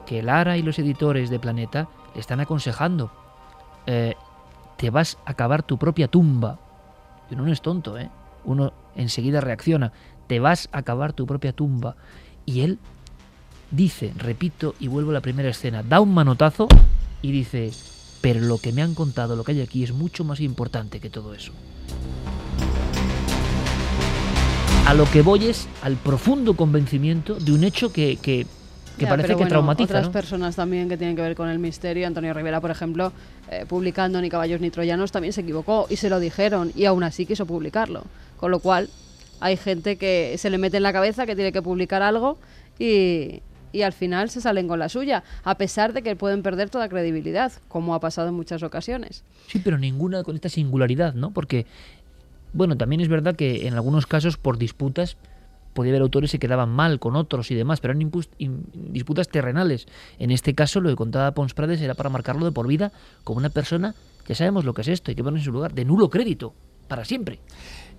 que 0.06 0.22
Lara 0.22 0.56
y 0.56 0.62
los 0.62 0.78
editores 0.78 1.30
de 1.30 1.38
Planeta 1.38 1.88
le 2.14 2.20
están 2.20 2.40
aconsejando, 2.40 3.10
eh, 3.86 4.14
te 4.76 4.90
vas 4.90 5.18
a 5.24 5.34
cavar 5.34 5.62
tu 5.62 5.78
propia 5.78 6.08
tumba. 6.08 6.58
Y 7.30 7.34
uno 7.34 7.44
no 7.44 7.52
es 7.52 7.60
tonto, 7.60 7.98
¿eh? 7.98 8.10
Uno 8.44 8.72
enseguida 8.94 9.40
reacciona, 9.40 9.92
te 10.26 10.38
vas 10.40 10.68
a 10.72 10.82
cavar 10.82 11.12
tu 11.12 11.26
propia 11.26 11.52
tumba. 11.52 11.96
Y 12.46 12.60
él 12.60 12.78
dice, 13.70 14.12
repito 14.16 14.74
y 14.78 14.88
vuelvo 14.88 15.10
a 15.10 15.14
la 15.14 15.20
primera 15.20 15.48
escena, 15.48 15.82
da 15.82 16.00
un 16.00 16.14
manotazo 16.14 16.68
y 17.20 17.32
dice, 17.32 17.72
pero 18.20 18.40
lo 18.40 18.58
que 18.58 18.72
me 18.72 18.82
han 18.82 18.94
contado, 18.94 19.34
lo 19.34 19.44
que 19.44 19.52
hay 19.52 19.60
aquí, 19.60 19.82
es 19.82 19.92
mucho 19.92 20.24
más 20.24 20.40
importante 20.40 21.00
que 21.00 21.10
todo 21.10 21.34
eso. 21.34 21.52
A 24.86 24.94
lo 24.94 25.04
que 25.10 25.22
voy 25.22 25.46
es 25.46 25.68
al 25.82 25.96
profundo 25.96 26.54
convencimiento 26.54 27.36
de 27.36 27.52
un 27.52 27.64
hecho 27.64 27.92
que, 27.92 28.16
que, 28.16 28.46
que 28.98 29.04
Ya, 29.04 29.08
parece 29.08 29.28
pero 29.28 29.38
que 29.38 29.44
bueno, 29.44 29.48
traumatiza. 29.48 29.84
Otras 29.94 30.06
¿no? 30.06 30.12
personas 30.12 30.56
también 30.56 30.88
que 30.88 30.96
tienen 30.96 31.16
que 31.16 31.22
ver 31.22 31.34
con 31.34 31.48
el 31.48 31.58
misterio. 31.58 32.06
Antonio 32.06 32.34
Rivera, 32.34 32.60
por 32.60 32.70
ejemplo, 32.70 33.12
eh, 33.50 33.64
publicando 33.66 34.20
Ni 34.20 34.28
caballos 34.28 34.60
ni 34.60 34.70
troyanos, 34.70 35.12
también 35.12 35.32
se 35.32 35.42
equivocó 35.42 35.86
y 35.88 35.96
se 35.96 36.10
lo 36.10 36.20
dijeron 36.20 36.72
y 36.74 36.84
aún 36.84 37.04
así 37.04 37.24
quiso 37.26 37.46
publicarlo. 37.46 38.02
Con 38.36 38.50
lo 38.50 38.58
cual, 38.58 38.90
hay 39.40 39.56
gente 39.56 39.96
que 39.96 40.34
se 40.36 40.50
le 40.50 40.58
mete 40.58 40.76
en 40.76 40.82
la 40.82 40.92
cabeza 40.92 41.26
que 41.26 41.36
tiene 41.36 41.52
que 41.52 41.62
publicar 41.62 42.02
algo 42.02 42.36
y, 42.78 43.40
y 43.72 43.82
al 43.82 43.92
final 43.92 44.28
se 44.30 44.40
salen 44.40 44.68
con 44.68 44.78
la 44.78 44.88
suya, 44.88 45.22
a 45.44 45.56
pesar 45.56 45.92
de 45.92 46.02
que 46.02 46.16
pueden 46.16 46.42
perder 46.42 46.68
toda 46.70 46.88
credibilidad, 46.88 47.52
como 47.68 47.94
ha 47.94 48.00
pasado 48.00 48.28
en 48.28 48.34
muchas 48.34 48.62
ocasiones. 48.62 49.24
Sí, 49.46 49.60
pero 49.62 49.78
ninguna 49.78 50.22
con 50.22 50.34
esta 50.34 50.48
singularidad, 50.48 51.14
¿no? 51.14 51.30
Porque, 51.30 51.66
bueno, 52.52 52.76
también 52.76 53.00
es 53.00 53.08
verdad 53.08 53.36
que 53.36 53.66
en 53.66 53.74
algunos 53.74 54.06
casos 54.06 54.36
por 54.36 54.58
disputas 54.58 55.16
podía 55.72 55.92
haber 55.92 56.02
autores 56.02 56.30
que 56.30 56.38
quedaban 56.38 56.68
mal 56.68 56.98
con 56.98 57.16
otros 57.16 57.50
y 57.50 57.54
demás, 57.54 57.80
pero 57.80 57.94
eran 57.94 58.10
disputas 58.74 59.28
terrenales. 59.28 59.86
En 60.18 60.30
este 60.30 60.54
caso, 60.54 60.80
lo 60.80 60.90
que 60.90 60.96
contaba 60.96 61.32
Pons 61.32 61.54
Prades 61.54 61.80
era 61.80 61.94
para 61.94 62.10
marcarlo 62.10 62.44
de 62.44 62.52
por 62.52 62.66
vida 62.66 62.92
como 63.24 63.38
una 63.38 63.50
persona, 63.50 63.94
ya 64.28 64.34
sabemos 64.34 64.64
lo 64.64 64.74
que 64.74 64.82
es 64.82 64.88
esto, 64.88 65.10
hay 65.10 65.14
que 65.14 65.24
ponerse 65.24 65.42
en 65.42 65.46
su 65.46 65.52
lugar, 65.52 65.74
de 65.74 65.84
nulo 65.84 66.10
crédito, 66.10 66.54
para 66.88 67.04
siempre. 67.04 67.38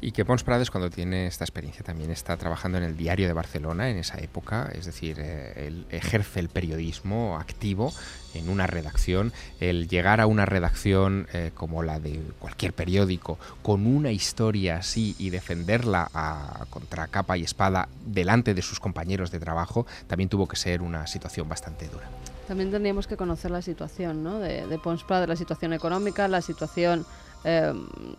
Y 0.03 0.11
que 0.11 0.25
Pons 0.25 0.43
Prades, 0.43 0.69
cuando 0.69 0.89
tiene 0.89 1.27
esta 1.27 1.45
experiencia, 1.45 1.81
también 1.81 2.11
está 2.11 2.35
trabajando 2.35 2.77
en 2.77 2.83
el 2.83 2.97
diario 2.97 3.25
de 3.25 3.31
Barcelona 3.31 3.89
en 3.89 3.95
esa 3.95 4.19
época, 4.19 4.69
es 4.73 4.85
decir, 4.85 5.15
eh, 5.17 5.67
él 5.67 5.85
ejerce 5.91 6.41
el 6.41 6.49
periodismo 6.49 7.37
activo 7.39 7.93
en 8.33 8.49
una 8.49 8.67
redacción. 8.67 9.31
El 9.61 9.87
llegar 9.87 10.19
a 10.19 10.27
una 10.27 10.45
redacción 10.45 11.27
eh, 11.31 11.51
como 11.53 11.83
la 11.83 12.01
de 12.01 12.19
cualquier 12.39 12.73
periódico, 12.73 13.39
con 13.61 13.87
una 13.87 14.11
historia 14.11 14.75
así 14.75 15.15
y 15.19 15.29
defenderla 15.29 16.09
a, 16.13 16.65
contra 16.69 17.07
capa 17.07 17.37
y 17.37 17.43
espada 17.43 17.87
delante 18.05 18.53
de 18.53 18.61
sus 18.61 18.81
compañeros 18.81 19.31
de 19.31 19.39
trabajo, 19.39 19.87
también 20.07 20.27
tuvo 20.27 20.49
que 20.49 20.57
ser 20.57 20.81
una 20.81 21.07
situación 21.07 21.47
bastante 21.47 21.87
dura. 21.87 22.09
También 22.45 22.71
tendríamos 22.71 23.07
que 23.07 23.15
conocer 23.15 23.51
la 23.51 23.61
situación 23.61 24.21
¿no? 24.21 24.39
de, 24.39 24.67
de 24.67 24.79
Pons 24.79 25.05
Prades, 25.05 25.29
la 25.29 25.37
situación 25.37 25.71
económica, 25.71 26.27
la 26.27 26.41
situación 26.41 27.05
eh, 27.43 27.73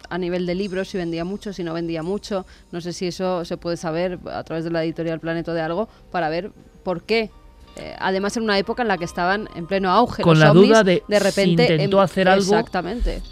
a 0.08 0.18
nivel 0.18 0.46
de 0.46 0.54
libros, 0.54 0.88
si 0.88 0.98
vendía 0.98 1.24
mucho, 1.24 1.52
si 1.52 1.64
no 1.64 1.74
vendía 1.74 2.02
mucho. 2.02 2.46
No 2.72 2.80
sé 2.80 2.92
si 2.92 3.06
eso 3.06 3.44
se 3.44 3.56
puede 3.56 3.76
saber 3.76 4.18
a 4.32 4.42
través 4.44 4.64
de 4.64 4.70
la 4.70 4.84
editorial 4.84 5.20
Planeta 5.20 5.52
de 5.54 5.60
algo 5.60 5.88
para 6.10 6.28
ver 6.28 6.52
por 6.82 7.02
qué. 7.02 7.30
Eh, 7.76 7.96
además, 7.98 8.36
en 8.36 8.44
una 8.44 8.58
época 8.58 8.82
en 8.82 8.88
la 8.88 8.98
que 8.98 9.04
estaban 9.04 9.48
en 9.56 9.66
pleno 9.66 9.90
auge. 9.90 10.22
Con 10.22 10.38
los 10.38 10.44
la 10.44 10.52
ovnis, 10.52 10.68
duda 10.68 10.84
de 10.84 11.02
si 11.08 11.18
repente 11.18 11.62
intentó 11.64 11.96
em- 11.98 12.02
hacer 12.04 12.28
algo. 12.28 12.54
Exactamente. 12.54 13.22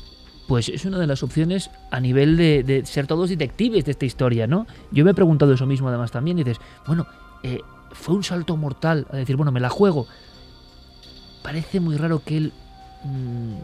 Pues 0.49 0.69
es 0.69 0.85
una 0.85 0.99
de 0.99 1.07
las 1.07 1.23
opciones 1.23 1.71
a 1.91 2.01
nivel 2.01 2.37
de, 2.37 2.63
de 2.65 2.85
ser 2.85 3.07
todos 3.07 3.31
detectives 3.31 3.85
de 3.85 3.93
esta 3.93 4.05
historia, 4.05 4.47
¿no? 4.47 4.67
Yo 4.91 5.05
me 5.05 5.13
he 5.13 5.15
preguntado 5.15 5.53
eso 5.53 5.67
mismo 5.67 5.89
además 5.89 6.11
también, 6.11 6.39
y 6.39 6.45
dices, 6.45 6.61
bueno, 6.87 7.07
eh, 7.45 7.61
fue 7.93 8.17
un 8.17 8.25
salto 8.25 8.57
mortal 8.57 9.07
a 9.13 9.17
decir, 9.17 9.37
bueno, 9.37 9.53
me 9.53 9.61
la 9.61 9.69
juego. 9.71 10.07
Parece 11.43 11.81
muy 11.81 11.97
raro 11.97 12.23
que 12.25 12.37
él, 12.37 12.53
mm, 13.05 13.55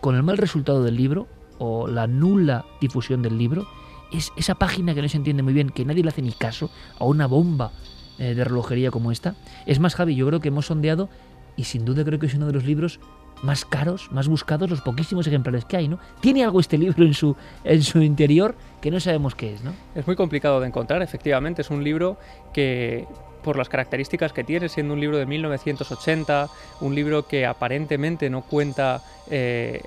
con 0.00 0.16
el 0.16 0.22
mal 0.22 0.38
resultado 0.38 0.82
del 0.82 0.96
libro, 0.96 1.28
o 1.64 1.86
la 1.86 2.08
nula 2.08 2.64
difusión 2.80 3.22
del 3.22 3.38
libro, 3.38 3.68
es 4.10 4.32
esa 4.36 4.56
página 4.56 4.94
que 4.94 5.02
no 5.02 5.08
se 5.08 5.16
entiende 5.16 5.44
muy 5.44 5.52
bien, 5.52 5.70
que 5.70 5.84
nadie 5.84 6.02
le 6.02 6.08
hace 6.08 6.20
ni 6.20 6.32
caso 6.32 6.70
a 6.98 7.04
una 7.04 7.26
bomba 7.28 7.70
eh, 8.18 8.34
de 8.34 8.42
relojería 8.42 8.90
como 8.90 9.12
esta. 9.12 9.36
Es 9.64 9.78
más, 9.78 9.94
Javi, 9.94 10.16
yo 10.16 10.26
creo 10.26 10.40
que 10.40 10.48
hemos 10.48 10.66
sondeado 10.66 11.08
y 11.56 11.64
sin 11.64 11.84
duda 11.84 12.04
creo 12.04 12.18
que 12.18 12.26
es 12.26 12.34
uno 12.34 12.48
de 12.48 12.52
los 12.52 12.64
libros 12.64 12.98
más 13.44 13.64
caros, 13.64 14.10
más 14.10 14.26
buscados, 14.26 14.70
los 14.70 14.80
poquísimos 14.80 15.24
ejemplares 15.28 15.64
que 15.64 15.76
hay, 15.76 15.86
¿no? 15.86 16.00
Tiene 16.20 16.42
algo 16.42 16.58
este 16.58 16.76
libro 16.78 17.04
en 17.04 17.14
su, 17.14 17.36
en 17.62 17.82
su 17.82 18.02
interior 18.02 18.56
que 18.80 18.90
no 18.90 18.98
sabemos 18.98 19.36
qué 19.36 19.54
es, 19.54 19.62
¿no? 19.62 19.72
Es 19.94 20.04
muy 20.04 20.16
complicado 20.16 20.58
de 20.58 20.66
encontrar, 20.66 21.00
efectivamente. 21.00 21.62
Es 21.62 21.70
un 21.70 21.84
libro 21.84 22.18
que, 22.52 23.06
por 23.44 23.56
las 23.56 23.68
características 23.68 24.32
que 24.32 24.42
tiene, 24.42 24.68
siendo 24.68 24.94
un 24.94 25.00
libro 25.00 25.16
de 25.16 25.26
1980, 25.26 26.48
un 26.80 26.94
libro 26.96 27.28
que 27.28 27.46
aparentemente 27.46 28.28
no 28.30 28.42
cuenta 28.42 29.02
eh, 29.30 29.82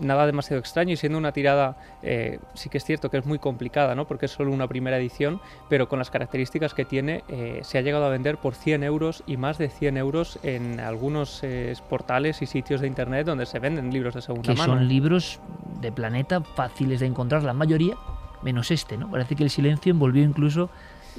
nada 0.00 0.26
demasiado 0.26 0.60
extraño 0.60 0.92
y 0.92 0.96
siendo 0.96 1.18
una 1.18 1.32
tirada, 1.32 1.76
eh, 2.02 2.38
sí 2.54 2.68
que 2.68 2.78
es 2.78 2.84
cierto 2.84 3.10
que 3.10 3.18
es 3.18 3.26
muy 3.26 3.38
complicada, 3.38 3.94
¿no? 3.94 4.06
Porque 4.06 4.26
es 4.26 4.32
solo 4.32 4.52
una 4.52 4.68
primera 4.68 4.98
edición, 4.98 5.40
pero 5.68 5.88
con 5.88 5.98
las 5.98 6.10
características 6.10 6.74
que 6.74 6.84
tiene, 6.84 7.24
eh, 7.28 7.60
se 7.62 7.78
ha 7.78 7.80
llegado 7.80 8.04
a 8.04 8.08
vender 8.08 8.38
por 8.38 8.54
100 8.54 8.84
euros 8.84 9.22
y 9.26 9.36
más 9.36 9.58
de 9.58 9.68
100 9.68 9.96
euros 9.96 10.38
en 10.42 10.80
algunos 10.80 11.40
eh, 11.42 11.74
portales 11.88 12.42
y 12.42 12.46
sitios 12.46 12.80
de 12.80 12.86
internet 12.86 13.26
donde 13.26 13.46
se 13.46 13.58
venden 13.58 13.92
libros 13.92 14.14
de 14.14 14.22
segunda 14.22 14.52
Que 14.52 14.58
mano. 14.58 14.74
son 14.74 14.88
libros 14.88 15.40
de 15.80 15.92
planeta 15.92 16.40
fáciles 16.40 17.00
de 17.00 17.06
encontrar, 17.06 17.42
la 17.42 17.54
mayoría, 17.54 17.94
menos 18.42 18.70
este, 18.70 18.96
¿no? 18.96 19.10
Parece 19.10 19.36
que 19.36 19.42
el 19.44 19.50
silencio 19.50 19.90
envolvió 19.90 20.22
incluso 20.22 20.70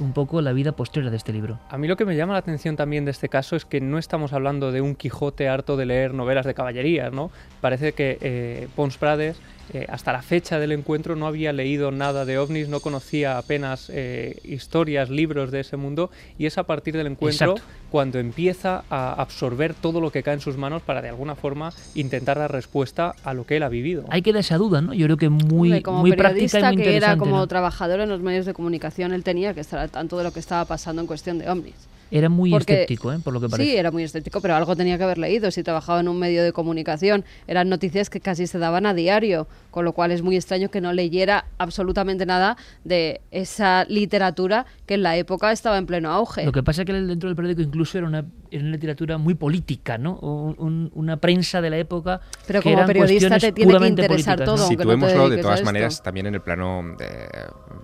un 0.02 0.14
poco 0.14 0.42
la 0.42 0.52
vida 0.52 0.74
postrera 0.74 1.10
de 1.10 1.18
este 1.18 1.32
libro. 1.32 1.60
A 1.70 1.78
mí 1.78 1.88
lo 1.88 1.96
que 1.96 2.06
me 2.06 2.16
llama 2.16 2.34
la 2.34 2.40
atención 2.40 2.76
también 2.76 3.06
de 3.06 3.12
este 3.12 3.30
caso 3.30 3.56
es 3.56 3.66
que 3.66 3.80
no 3.80 3.98
estamos 3.98 4.34
hablando 4.34 4.72
de 4.72 4.82
un 4.82 4.96
Quijote 4.96 5.48
harto 5.48 5.78
de 5.78 5.86
leer 5.86 6.14
novelas 6.14 6.46
de 6.46 6.54
caballerías, 6.54 7.14
¿no? 7.14 7.32
Parece 7.62 7.94
que 7.94 8.18
eh, 8.22 8.68
Pons 8.76 8.98
Prades, 8.98 9.40
eh, 9.74 9.86
hasta 9.90 10.12
la 10.12 10.22
fecha 10.22 10.60
del 10.60 10.72
encuentro, 10.72 11.16
no 11.16 11.28
había 11.28 11.54
leído 11.54 11.92
nada 11.92 12.26
de 12.26 12.38
ovnis, 12.38 12.68
no 12.68 12.80
conocía 12.80 13.38
apenas 13.38 13.90
eh, 13.94 14.40
historias, 14.44 15.10
libros 15.10 15.52
de 15.52 15.62
ese 15.62 15.78
mundo, 15.78 16.12
y 16.38 16.46
es 16.46 16.58
a 16.58 16.64
partir 16.64 16.96
del 16.96 17.08
encuentro 17.08 17.52
Exacto. 17.52 17.72
cuando 17.90 18.20
empieza 18.20 18.84
a 18.90 19.14
absorber 19.14 19.74
todo 19.74 20.02
lo 20.02 20.12
que 20.12 20.24
cae 20.24 20.36
en 20.36 20.42
sus 20.42 20.58
manos 20.58 20.82
para 20.82 21.02
de 21.02 21.10
alguna 21.10 21.36
forma 21.36 21.72
intentar 21.96 22.38
dar 22.38 22.52
respuesta 22.52 23.16
a 23.24 23.34
lo 23.34 23.46
que 23.46 23.58
él 23.58 23.64
ha 23.64 23.70
vivido. 23.70 24.06
Ahí 24.10 24.22
queda 24.22 24.40
esa 24.40 24.58
duda, 24.58 24.82
¿no? 24.82 24.94
Yo 24.94 25.06
creo 25.06 25.18
que 25.18 25.30
muy, 25.30 25.70
Hombre, 25.70 25.82
como 25.84 26.00
muy 26.00 26.12
práctica 26.14 26.46
y 26.46 26.50
periodista 26.50 26.74
muy 26.74 26.84
que 26.84 26.96
era 26.98 27.18
como 27.18 27.38
¿no? 27.38 27.48
trabajador 27.48 28.02
en 28.02 28.10
los 28.10 28.22
medios 28.22 28.46
de 28.46 28.54
comunicación, 28.54 29.14
él 29.14 29.24
tenía 29.24 29.54
que 29.54 29.62
estar 29.62 29.80
al 29.80 29.90
tanto 29.90 30.18
de 30.18 30.24
lo 30.24 30.32
que 30.32 30.40
estaba 30.40 30.66
pasando 30.66 31.02
en 31.02 31.08
cuestión 31.08 31.40
de 31.40 31.50
ovnis. 31.50 31.76
Era 32.12 32.28
muy 32.30 32.52
Porque- 32.52 32.74
escéptico, 32.74 33.14
¿eh? 33.14 33.20
Por 33.24 33.34
lo 33.34 33.40
que 33.40 33.48
parece. 33.50 33.70
Sí, 33.72 33.78
era 33.78 33.90
muy 33.90 34.04
estético, 34.04 34.42
pero 34.42 34.56
algo 34.56 34.76
tenía 34.76 34.98
que 34.98 35.04
haber 35.06 35.18
leído. 35.18 35.50
Si 35.50 35.64
trabajaba 35.64 36.02
en 36.02 36.10
un 36.10 36.20
medio 36.20 36.44
de 36.44 36.52
comunicación, 36.52 37.24
eran 37.48 37.70
noticias 37.70 38.10
que 38.10 38.20
casi 38.20 38.48
se 38.48 38.58
daban 38.60 38.86
a 38.86 38.94
diario, 38.94 39.48
con 39.72 39.86
lo 39.86 39.94
cual 39.94 40.12
es 40.12 40.22
muy 40.22 40.36
extraño 40.36 40.70
que 40.70 40.82
no 40.82 40.94
leyera 40.94 41.46
absolutamente 41.58 42.26
nada 42.26 42.58
de 42.84 43.22
esa 43.32 43.86
literatura 43.86 44.66
que 44.86 44.94
en 44.96 45.04
la 45.04 45.16
época 45.18 45.52
estaba 45.52 45.78
en 45.78 45.86
pleno 45.86 46.12
auge. 46.12 46.46
Lo 46.46 46.52
que 46.52 46.62
pasa 46.64 46.82
es 46.82 46.86
que 46.86 46.94
dentro 46.94 47.30
del 47.30 47.36
periódico 47.36 47.62
incluso 47.62 47.98
era 47.98 48.06
una, 48.08 48.26
era 48.52 48.62
una 48.64 48.72
literatura 48.74 49.18
muy 49.18 49.34
política, 49.34 49.98
¿no? 49.98 50.16
Un- 50.20 50.56
un- 50.60 50.92
una 50.94 51.18
prensa 51.18 51.62
de 51.62 51.70
la 51.70 51.78
época 51.78 52.20
Pero 52.46 52.60
que 52.60 52.64
como 52.70 52.76
eran 52.78 52.88
periodista 52.88 53.40
te 53.40 53.52
tiene 53.52 53.54
que 53.56 53.64
puramente 53.66 54.02
interesar 54.04 54.38
políticas, 54.38 54.40
¿no? 54.40 54.46
todo. 54.56 54.64
aunque 54.66 54.76
no 54.76 54.82
Situémoslo 54.92 55.30
de 55.30 55.42
todas 55.42 55.64
maneras 55.64 56.04
también 56.04 56.26
en 56.28 56.36
el 56.36 56.42
plano 56.42 56.96
eh, 57.00 57.28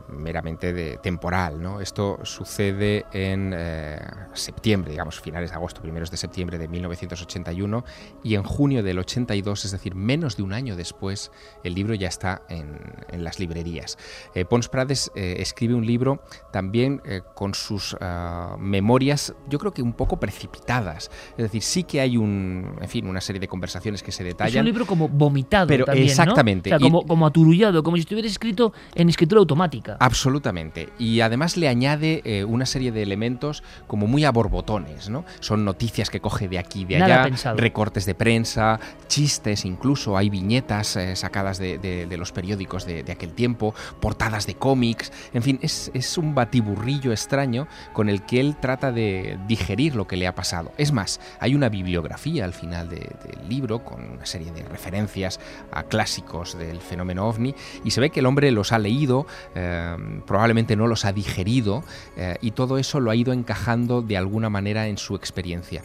meramente 0.10 0.74
de 0.74 0.98
temporal. 0.98 1.62
¿no? 1.62 1.80
Esto 1.82 2.20
sucede 2.24 3.06
en 3.14 3.54
eh, 3.56 3.98
septiembre, 4.34 4.92
digamos, 4.92 5.20
finales 5.22 5.52
de 5.52 5.56
agosto, 5.56 5.82
primeros 5.82 6.12
de 6.12 6.18
septiembre 6.18 6.58
de 6.58 6.68
1981, 6.68 7.86
y 8.24 8.36
en 8.36 8.44
junio 8.44 8.84
del 8.84 9.00
82, 9.00 9.66
es 9.66 9.72
decir, 9.72 9.96
menos 9.96 10.36
de 10.38 10.44
un 10.44 10.54
año 10.54 10.76
después, 10.76 11.32
el 11.64 11.77
libro 11.78 11.94
ya 11.96 12.08
está 12.08 12.42
en, 12.50 12.78
en 13.10 13.24
las 13.24 13.40
librerías. 13.40 13.98
Eh, 14.36 14.44
Pons 14.46 14.68
Prades 14.70 15.12
eh, 15.16 15.36
escribe 15.40 15.74
un 15.76 15.86
libro 15.86 16.22
también 16.52 17.02
eh, 17.06 17.22
con 17.36 17.54
sus 17.54 17.96
ah, 18.02 18.56
memorias, 18.60 19.34
yo 19.48 19.60
creo 19.60 19.72
que 19.74 19.82
un 19.82 19.94
poco 19.94 20.20
precipitadas. 20.20 21.10
Es 21.38 21.44
decir, 21.44 21.62
sí 21.62 21.84
que 21.84 22.02
hay 22.02 22.18
un, 22.18 22.76
en 22.82 22.90
fin, 22.90 23.08
una 23.08 23.22
serie 23.22 23.40
de 23.40 23.48
conversaciones 23.48 24.02
que 24.04 24.12
se 24.12 24.24
Es 24.24 24.30
detallan. 24.30 24.60
un 24.62 24.66
libro 24.66 24.86
como 24.86 25.08
vomitado 25.08 25.68
Pero 25.68 25.86
también, 25.86 26.08
¿no? 26.08 26.12
exactamente. 26.12 26.74
O 26.74 26.78
sea, 26.78 26.86
Y- 26.88 26.90
como, 26.92 27.06
como 27.06 27.28
aturullado, 27.28 27.84
como 27.84 27.98
si 27.98 28.02
estuviera 28.02 28.28
escrito 28.28 28.74
en 28.96 29.10
escritura 29.10 29.40
automática. 29.40 29.98
Absolutamente. 30.00 30.90
Y 30.98 31.22
además 31.22 31.58
le 31.58 31.68
añade 31.68 32.22
eh, 32.26 32.44
una 32.44 32.66
serie 32.66 32.92
de 32.92 33.04
elementos 33.04 33.64
como 33.88 34.08
muy 34.08 34.26
a 34.26 34.32
borbotones, 34.32 35.10
¿no? 35.10 35.26
Son 35.40 35.64
noticias 35.66 36.10
que 36.10 36.20
coge 36.20 36.48
de 36.48 36.58
aquí 36.60 36.82
y 36.82 36.86
de 36.86 37.00
Nada 37.00 37.16
allá, 37.16 37.24
pensado. 37.26 37.58
recortes 37.58 38.06
de 38.06 38.16
prensa, 38.16 38.80
chistes 39.08 39.66
incluso, 39.66 40.18
hay 40.18 40.30
viñetas 40.30 40.96
eh, 40.96 41.16
sacadas 41.16 41.58
de, 41.60 41.67
de- 41.78 42.18
los 42.18 42.32
periódicos 42.32 42.86
de, 42.86 43.04
aquel 43.12 43.34
tiempo, 43.34 43.76
portadas 44.00 44.48
de 44.48 44.56
cómics, 44.56 45.12
en 45.34 45.44
fin, 45.44 45.60
es, 45.62 45.92
es 45.94 46.18
un 46.18 46.34
batiburrillo 46.34 47.12
extraño 47.12 47.68
con 47.94 48.10
el 48.10 48.24
que 48.26 48.40
él 48.40 48.56
trata 48.60 48.92
de 48.92 49.38
digerir 49.48 49.96
lo 49.96 50.08
que 50.08 50.18
le 50.18 50.26
ha 50.28 50.34
pasado. 50.34 50.72
Es 50.78 50.92
más, 50.92 51.20
hay 51.40 51.54
una 51.56 51.70
bibliografía 51.70 52.46
al 52.46 52.54
final 52.54 52.90
de- 52.90 53.10
del 53.26 53.50
libro 53.50 53.84
con 53.84 54.04
una 54.10 54.26
serie 54.26 54.52
de 54.52 54.64
referencias 54.64 55.40
a 55.72 55.84
clásicos 55.84 56.58
del 56.58 56.80
fenómeno 56.80 57.28
ovni 57.28 57.54
y 57.84 57.92
se 57.92 58.02
ve 58.02 58.10
que 58.10 58.22
el 58.22 58.26
hombre 58.26 58.52
los 58.52 58.72
ha 58.72 58.80
leído, 58.80 59.28
eh, 59.56 59.96
probablemente 60.26 60.76
no 60.76 60.88
los 60.88 61.06
ha 61.06 61.12
digerido 61.14 61.84
eh, 62.16 62.38
y 62.42 62.52
todo 62.52 62.78
eso 62.78 63.00
lo 63.00 63.12
ha 63.12 63.16
ido 63.16 63.34
encajando 63.34 64.02
de 64.02 64.18
alguna 64.18 64.50
manera 64.50 64.88
en 64.88 64.98
su 64.98 65.16
experiencia. 65.16 65.82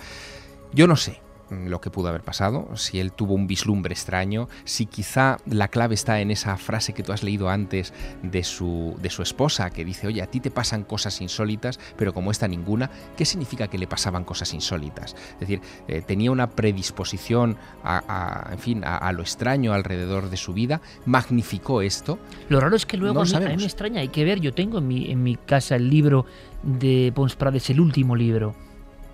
Yo 0.73 0.87
no 0.87 0.97
sé. 0.97 1.21
Mm, 1.53 1.69
lo 1.69 1.81
que 1.81 1.91
pudo 1.91 2.09
haber 2.09 2.23
pasado, 2.23 2.69
si 2.77 3.01
él 3.01 3.13
tuvo 3.13 3.35
un 3.35 3.47
vislumbre 3.47 3.93
extraño, 3.93 4.49
si 4.65 4.87
quizá 4.87 5.39
la 5.47 5.69
clave 5.69 5.95
está 5.95 6.21
en 6.21 6.31
esa 6.31 6.57
frase 6.57 6.93
que 6.93 7.03
tú 7.03 7.13
has 7.13 7.23
leído 7.23 7.49
antes 7.49 7.93
de 8.23 8.45
su, 8.45 8.97
de 9.01 9.11
su 9.11 9.23
esposa, 9.23 9.71
que 9.71 9.85
dice, 9.85 10.07
oye, 10.07 10.23
a 10.23 10.27
ti 10.27 10.41
te 10.41 10.51
pasan 10.51 10.85
cosas 10.85 11.21
insólitas, 11.21 11.79
pero 11.97 12.13
como 12.13 12.31
esta 12.31 12.49
ninguna, 12.49 12.91
¿qué 13.17 13.25
significa 13.25 13.69
que 13.69 13.79
le 13.79 13.87
pasaban 13.87 14.25
cosas 14.25 14.53
insólitas? 14.55 15.15
Es 15.35 15.41
decir, 15.41 15.61
eh, 15.89 16.03
tenía 16.07 16.31
una 16.31 16.51
predisposición 16.51 17.57
a, 17.85 18.49
en 18.53 18.59
fin, 18.59 18.83
a, 18.85 19.13
lo 19.13 19.23
extraño 19.23 19.73
alrededor 19.73 20.31
de 20.31 20.37
su 20.37 20.53
vida, 20.53 20.81
magnificó 21.05 21.83
esto. 21.83 22.19
Lo 22.49 22.61
raro 22.61 22.77
es 22.77 22.87
que 22.87 22.97
luego 22.97 23.21
a, 23.21 23.25
mí, 23.25 23.35
a, 23.35 23.41
mí, 23.41 23.57
me 23.57 23.65
extraña, 23.65 24.01
hay 24.01 24.09
que 24.09 24.25
ver, 24.25 24.41
yo 24.41 24.53
tengo 24.53 24.79
en 24.79 24.89
mi, 24.89 25.11
en 25.11 25.23
mi 25.23 25.37
casa 25.37 25.77
el 25.77 25.91
libro 25.91 26.27
de 26.63 27.13
Pons 27.15 27.37
Prades, 27.37 27.69
el 27.71 27.81
último 27.81 28.17
libro. 28.17 28.55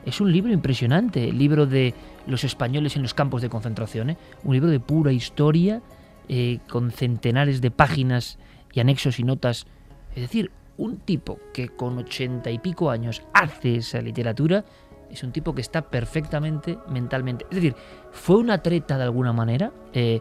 Es 0.05 0.20
un 0.20 0.32
libro 0.32 0.52
impresionante, 0.52 1.28
el 1.28 1.39
libro 1.39 1.66
de 1.66 1.94
los 2.29 2.45
españoles 2.45 2.95
en 2.97 3.03
los 3.03 3.15
campos 3.15 3.43
de 3.43 3.49
concentración, 3.49 4.11
¿eh? 4.11 4.17
un 4.45 4.55
libro 4.55 4.71
de 4.71 4.79
pura 4.79 5.13
historia, 5.13 5.83
eh, 6.29 6.59
con 6.69 6.91
centenares 6.91 7.61
de 7.61 7.71
páginas 7.71 8.39
y 8.73 8.81
anexos 8.81 9.19
y 9.19 9.25
notas. 9.25 9.67
Es 10.15 10.23
decir, 10.23 10.51
un 10.77 10.99
tipo 10.99 11.39
que 11.53 11.69
con 11.69 11.99
ochenta 11.99 12.51
y 12.51 12.59
pico 12.59 12.91
años 12.91 13.23
hace 13.33 13.77
esa 13.77 14.01
literatura, 14.01 14.65
es 15.11 15.23
un 15.23 15.33
tipo 15.33 15.55
que 15.55 15.63
está 15.63 15.83
perfectamente 15.83 16.79
mentalmente. 16.89 17.47
Es 17.51 17.57
decir, 17.57 17.75
fue 18.13 18.37
una 18.37 18.63
treta 18.63 18.99
de 18.99 19.05
alguna 19.05 19.33
manera, 19.33 19.73
eh, 19.93 20.21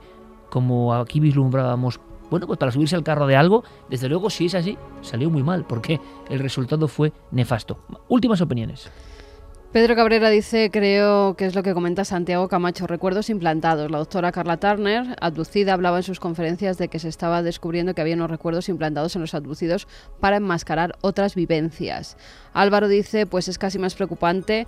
como 0.49 0.93
aquí 0.95 1.19
vislumbrábamos 1.19 1.99
bueno, 2.29 2.45
pues 2.45 2.59
para 2.59 2.71
subirse 2.71 2.95
al 2.95 3.03
carro 3.03 3.25
de 3.25 3.35
algo, 3.35 3.63
desde 3.89 4.09
luego 4.09 4.29
si 4.29 4.47
es 4.47 4.55
así, 4.55 4.77
salió 5.01 5.29
muy 5.29 5.43
mal, 5.43 5.65
porque 5.65 5.99
el 6.29 6.39
resultado 6.39 6.87
fue 6.87 7.13
nefasto. 7.31 7.79
Últimas 8.09 8.41
opiniones. 8.41 8.91
Pedro 9.73 9.97
Cabrera 9.97 10.29
dice, 10.29 10.71
creo 10.71 11.35
que 11.35 11.45
es 11.45 11.53
lo 11.53 11.61
que 11.61 11.73
comenta 11.73 12.05
Santiago 12.05 12.47
Camacho, 12.47 12.87
recuerdos 12.87 13.29
implantados. 13.29 13.91
La 13.91 13.97
doctora 13.97 14.31
Carla 14.31 14.57
Turner, 14.57 15.17
abducida, 15.19 15.73
hablaba 15.73 15.97
en 15.97 16.03
sus 16.03 16.21
conferencias 16.21 16.77
de 16.77 16.87
que 16.87 16.99
se 16.99 17.09
estaba 17.09 17.43
descubriendo 17.43 17.93
que 17.93 17.99
había 17.99 18.15
unos 18.15 18.31
recuerdos 18.31 18.69
implantados 18.69 19.15
en 19.15 19.21
los 19.21 19.33
abducidos 19.33 19.85
para 20.21 20.37
enmascarar 20.37 20.95
otras 21.01 21.35
vivencias. 21.35 22.15
Álvaro 22.53 22.87
dice, 22.87 23.25
pues 23.25 23.49
es 23.49 23.59
casi 23.59 23.77
más 23.77 23.93
preocupante 23.93 24.67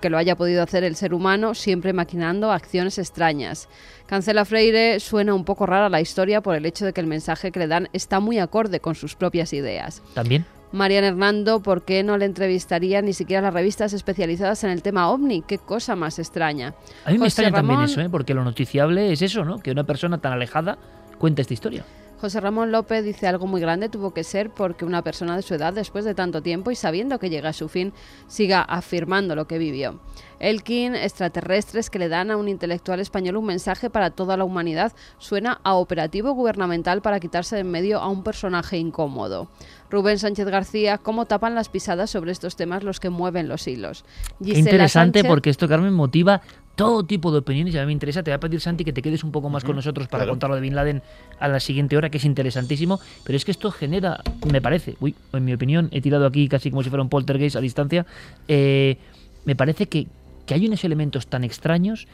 que 0.00 0.10
lo 0.10 0.16
haya 0.16 0.36
podido 0.36 0.62
hacer 0.62 0.84
el 0.84 0.94
ser 0.94 1.12
humano, 1.12 1.54
siempre 1.54 1.92
maquinando 1.92 2.52
acciones 2.52 2.98
extrañas. 2.98 3.68
Cancela 4.06 4.44
Freire 4.44 5.00
suena 5.00 5.34
un 5.34 5.44
poco 5.44 5.66
rara 5.66 5.88
la 5.88 6.00
historia 6.00 6.40
por 6.40 6.54
el 6.54 6.66
hecho 6.66 6.86
de 6.86 6.92
que 6.92 7.00
el 7.00 7.08
mensaje 7.08 7.50
que 7.50 7.58
le 7.58 7.66
dan 7.66 7.88
está 7.92 8.20
muy 8.20 8.38
acorde 8.38 8.78
con 8.78 8.94
sus 8.94 9.16
propias 9.16 9.52
ideas. 9.52 10.02
También. 10.14 10.46
Marian 10.72 11.04
Hernando, 11.04 11.60
¿por 11.60 11.84
qué 11.84 12.02
no 12.02 12.18
le 12.18 12.24
entrevistaría 12.24 13.00
ni 13.02 13.12
siquiera 13.12 13.42
las 13.42 13.54
revistas 13.54 13.92
especializadas 13.92 14.64
en 14.64 14.70
el 14.70 14.82
tema 14.82 15.10
ovni? 15.10 15.42
Qué 15.42 15.58
cosa 15.58 15.96
más 15.96 16.18
extraña. 16.18 16.74
A 17.04 17.10
mí 17.10 17.18
me 17.18 17.26
extraña 17.26 17.52
también 17.52 17.82
eso, 17.82 18.00
¿eh? 18.00 18.08
porque 18.10 18.34
lo 18.34 18.44
noticiable 18.44 19.12
es 19.12 19.22
eso, 19.22 19.44
¿no? 19.44 19.58
Que 19.58 19.70
una 19.70 19.84
persona 19.84 20.18
tan 20.18 20.32
alejada 20.32 20.78
cuente 21.18 21.42
esta 21.42 21.54
historia. 21.54 21.84
José 22.20 22.40
Ramón 22.40 22.72
López 22.72 23.04
dice 23.04 23.26
algo 23.26 23.46
muy 23.46 23.60
grande 23.60 23.90
tuvo 23.90 24.14
que 24.14 24.24
ser 24.24 24.50
porque 24.50 24.86
una 24.86 25.02
persona 25.02 25.36
de 25.36 25.42
su 25.42 25.54
edad, 25.54 25.74
después 25.74 26.04
de 26.04 26.14
tanto 26.14 26.42
tiempo 26.42 26.70
y 26.70 26.74
sabiendo 26.74 27.18
que 27.18 27.28
llega 27.28 27.50
a 27.50 27.52
su 27.52 27.68
fin, 27.68 27.92
siga 28.26 28.62
afirmando 28.62 29.34
lo 29.34 29.46
que 29.46 29.58
vivió. 29.58 30.00
Elkin, 30.40 30.94
extraterrestres 30.94 31.90
que 31.90 31.98
le 31.98 32.08
dan 32.08 32.30
a 32.30 32.36
un 32.36 32.48
intelectual 32.48 33.00
español 33.00 33.36
un 33.36 33.46
mensaje 33.46 33.90
para 33.90 34.10
toda 34.10 34.36
la 34.36 34.44
humanidad, 34.44 34.92
suena 35.18 35.60
a 35.62 35.74
operativo 35.74 36.32
gubernamental 36.32 37.02
para 37.02 37.20
quitarse 37.20 37.56
de 37.56 37.60
en 37.62 37.70
medio 37.70 38.00
a 38.00 38.08
un 38.08 38.22
personaje 38.22 38.78
incómodo. 38.78 39.48
Rubén 39.90 40.18
Sánchez 40.18 40.46
García, 40.46 40.98
cómo 40.98 41.26
tapan 41.26 41.54
las 41.54 41.68
pisadas 41.68 42.10
sobre 42.10 42.32
estos 42.32 42.56
temas 42.56 42.82
los 42.82 43.00
que 43.00 43.10
mueven 43.10 43.48
los 43.48 43.66
hilos. 43.66 44.04
interesante 44.40 45.24
porque 45.24 45.50
esto, 45.50 45.68
Carmen, 45.68 45.92
motiva 45.92 46.42
todo 46.76 47.04
tipo 47.04 47.32
de 47.32 47.38
opiniones 47.38 47.74
y 47.74 47.78
a 47.78 47.80
mí 47.80 47.86
me 47.86 47.92
interesa. 47.92 48.22
Te 48.22 48.30
voy 48.30 48.36
a 48.36 48.40
pedir, 48.40 48.60
Santi, 48.60 48.84
que 48.84 48.92
te 48.92 49.02
quedes 49.02 49.24
un 49.24 49.32
poco 49.32 49.48
más 49.48 49.64
con 49.64 49.74
nosotros 49.74 50.08
para 50.08 50.26
contar 50.26 50.50
lo 50.50 50.56
de 50.56 50.62
Bin 50.62 50.74
Laden 50.74 51.02
a 51.38 51.48
la 51.48 51.58
siguiente 51.58 51.96
hora, 51.96 52.10
que 52.10 52.18
es 52.18 52.24
interesantísimo. 52.24 53.00
Pero 53.24 53.36
es 53.36 53.44
que 53.44 53.50
esto 53.50 53.70
genera, 53.70 54.20
me 54.50 54.60
parece, 54.60 54.96
uy, 55.00 55.14
en 55.32 55.44
mi 55.44 55.54
opinión, 55.54 55.88
he 55.92 56.00
tirado 56.02 56.26
aquí 56.26 56.48
casi 56.48 56.70
como 56.70 56.82
si 56.82 56.90
fuera 56.90 57.02
un 57.02 57.08
poltergeist 57.08 57.56
a 57.56 57.60
distancia, 57.60 58.06
eh, 58.46 58.98
me 59.46 59.56
parece 59.56 59.86
que, 59.86 60.06
que 60.46 60.54
hay 60.54 60.66
unos 60.66 60.84
elementos 60.84 61.26
tan 61.26 61.44
extraños 61.44 62.06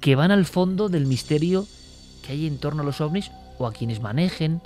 que 0.00 0.14
van 0.14 0.30
al 0.30 0.44
fondo 0.44 0.88
del 0.88 1.06
misterio 1.06 1.66
que 2.24 2.32
hay 2.32 2.46
en 2.46 2.58
torno 2.58 2.82
a 2.82 2.84
los 2.84 3.00
ovnis 3.00 3.30
o 3.58 3.66
a 3.66 3.72
quienes 3.72 4.00
manejen 4.00 4.60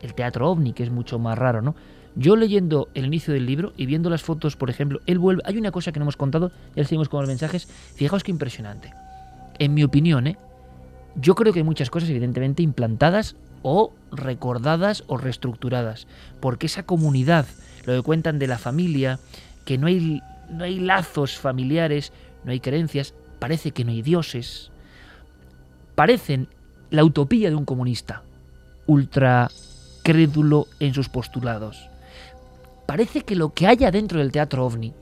el 0.00 0.14
teatro 0.14 0.50
ovni, 0.50 0.72
que 0.72 0.84
es 0.84 0.90
mucho 0.90 1.18
más 1.18 1.36
raro, 1.36 1.60
¿no? 1.60 1.74
Yo 2.14 2.36
leyendo 2.36 2.88
el 2.94 3.06
inicio 3.06 3.34
del 3.34 3.46
libro 3.46 3.72
y 3.76 3.86
viendo 3.86 4.10
las 4.10 4.22
fotos, 4.22 4.56
por 4.56 4.70
ejemplo, 4.70 5.00
él 5.06 5.18
vuelve. 5.18 5.42
Hay 5.44 5.56
una 5.56 5.70
cosa 5.70 5.92
que 5.92 6.00
no 6.00 6.04
hemos 6.04 6.16
contado, 6.16 6.50
ya 6.74 6.84
seguimos 6.84 7.08
con 7.08 7.20
los 7.20 7.28
mensajes. 7.28 7.68
Fijaos 7.94 8.24
qué 8.24 8.30
impresionante. 8.30 8.92
En 9.58 9.74
mi 9.74 9.84
opinión, 9.84 10.26
¿eh? 10.26 10.36
yo 11.14 11.34
creo 11.34 11.52
que 11.52 11.60
hay 11.60 11.64
muchas 11.64 11.90
cosas, 11.90 12.08
evidentemente, 12.10 12.62
implantadas 12.62 13.36
o 13.62 13.92
recordadas 14.10 15.04
o 15.06 15.16
reestructuradas. 15.16 16.06
Porque 16.40 16.66
esa 16.66 16.84
comunidad, 16.84 17.46
lo 17.84 17.94
que 17.94 18.02
cuentan 18.02 18.38
de 18.38 18.46
la 18.46 18.58
familia, 18.58 19.20
que 19.64 19.78
no 19.78 19.86
hay, 19.86 20.20
no 20.50 20.64
hay 20.64 20.80
lazos 20.80 21.38
familiares, 21.38 22.12
no 22.44 22.52
hay 22.52 22.60
creencias, 22.60 23.14
parece 23.38 23.72
que 23.72 23.84
no 23.84 23.92
hay 23.92 24.02
dioses. 24.02 24.70
Parecen 25.94 26.48
la 26.90 27.04
utopía 27.04 27.50
de 27.50 27.56
un 27.56 27.64
comunista, 27.64 28.22
ultra 28.86 29.50
crédulo 30.02 30.66
en 30.80 30.94
sus 30.94 31.08
postulados 31.08 31.88
parece 32.88 33.20
que 33.20 33.36
lo 33.36 33.52
que 33.52 33.66
haya 33.66 33.90
dentro 33.90 34.18
del 34.18 34.32
teatro 34.32 34.64
ovni 34.64 34.94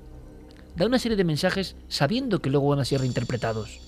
da 0.74 0.86
una 0.86 0.98
serie 0.98 1.16
de 1.16 1.22
mensajes 1.22 1.76
sabiendo 1.86 2.42
que 2.42 2.50
luego 2.50 2.66
van 2.70 2.80
a 2.80 2.84
ser 2.84 2.98
reinterpretados. 2.98 3.78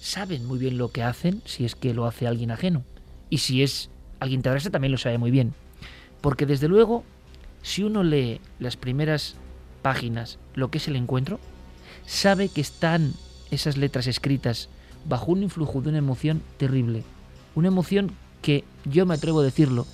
Saben 0.00 0.46
muy 0.46 0.58
bien 0.58 0.78
lo 0.78 0.92
que 0.92 1.02
hacen 1.02 1.42
si 1.44 1.66
es 1.66 1.74
que 1.74 1.92
lo 1.92 2.06
hace 2.06 2.26
alguien 2.26 2.50
ajeno. 2.50 2.84
Y 3.28 3.38
si 3.38 3.62
es 3.62 3.90
alguien 4.18 4.40
terrestre 4.40 4.70
también 4.72 4.92
lo 4.92 4.98
sabe 4.98 5.18
muy 5.18 5.30
bien. 5.30 5.52
Porque 6.22 6.46
desde 6.46 6.68
luego, 6.68 7.04
si 7.60 7.82
uno 7.82 8.02
lee 8.02 8.40
las 8.58 8.78
primeras 8.78 9.36
páginas, 9.82 10.38
lo 10.54 10.70
que 10.70 10.78
es 10.78 10.88
el 10.88 10.96
encuentro, 10.96 11.38
sabe 12.06 12.48
que 12.48 12.60
están 12.60 13.14
esas 13.50 13.76
letras 13.76 14.06
escritas 14.06 14.68
bajo 15.04 15.32
un 15.32 15.42
influjo 15.42 15.80
de 15.80 15.90
una 15.90 15.98
emoción 15.98 16.42
terrible. 16.56 17.04
Una 17.54 17.68
emoción 17.68 18.12
que 18.40 18.64
yo 18.84 19.06
me 19.06 19.14
atrevo 19.14 19.40
a 19.40 19.44
decirlo, 19.44 19.86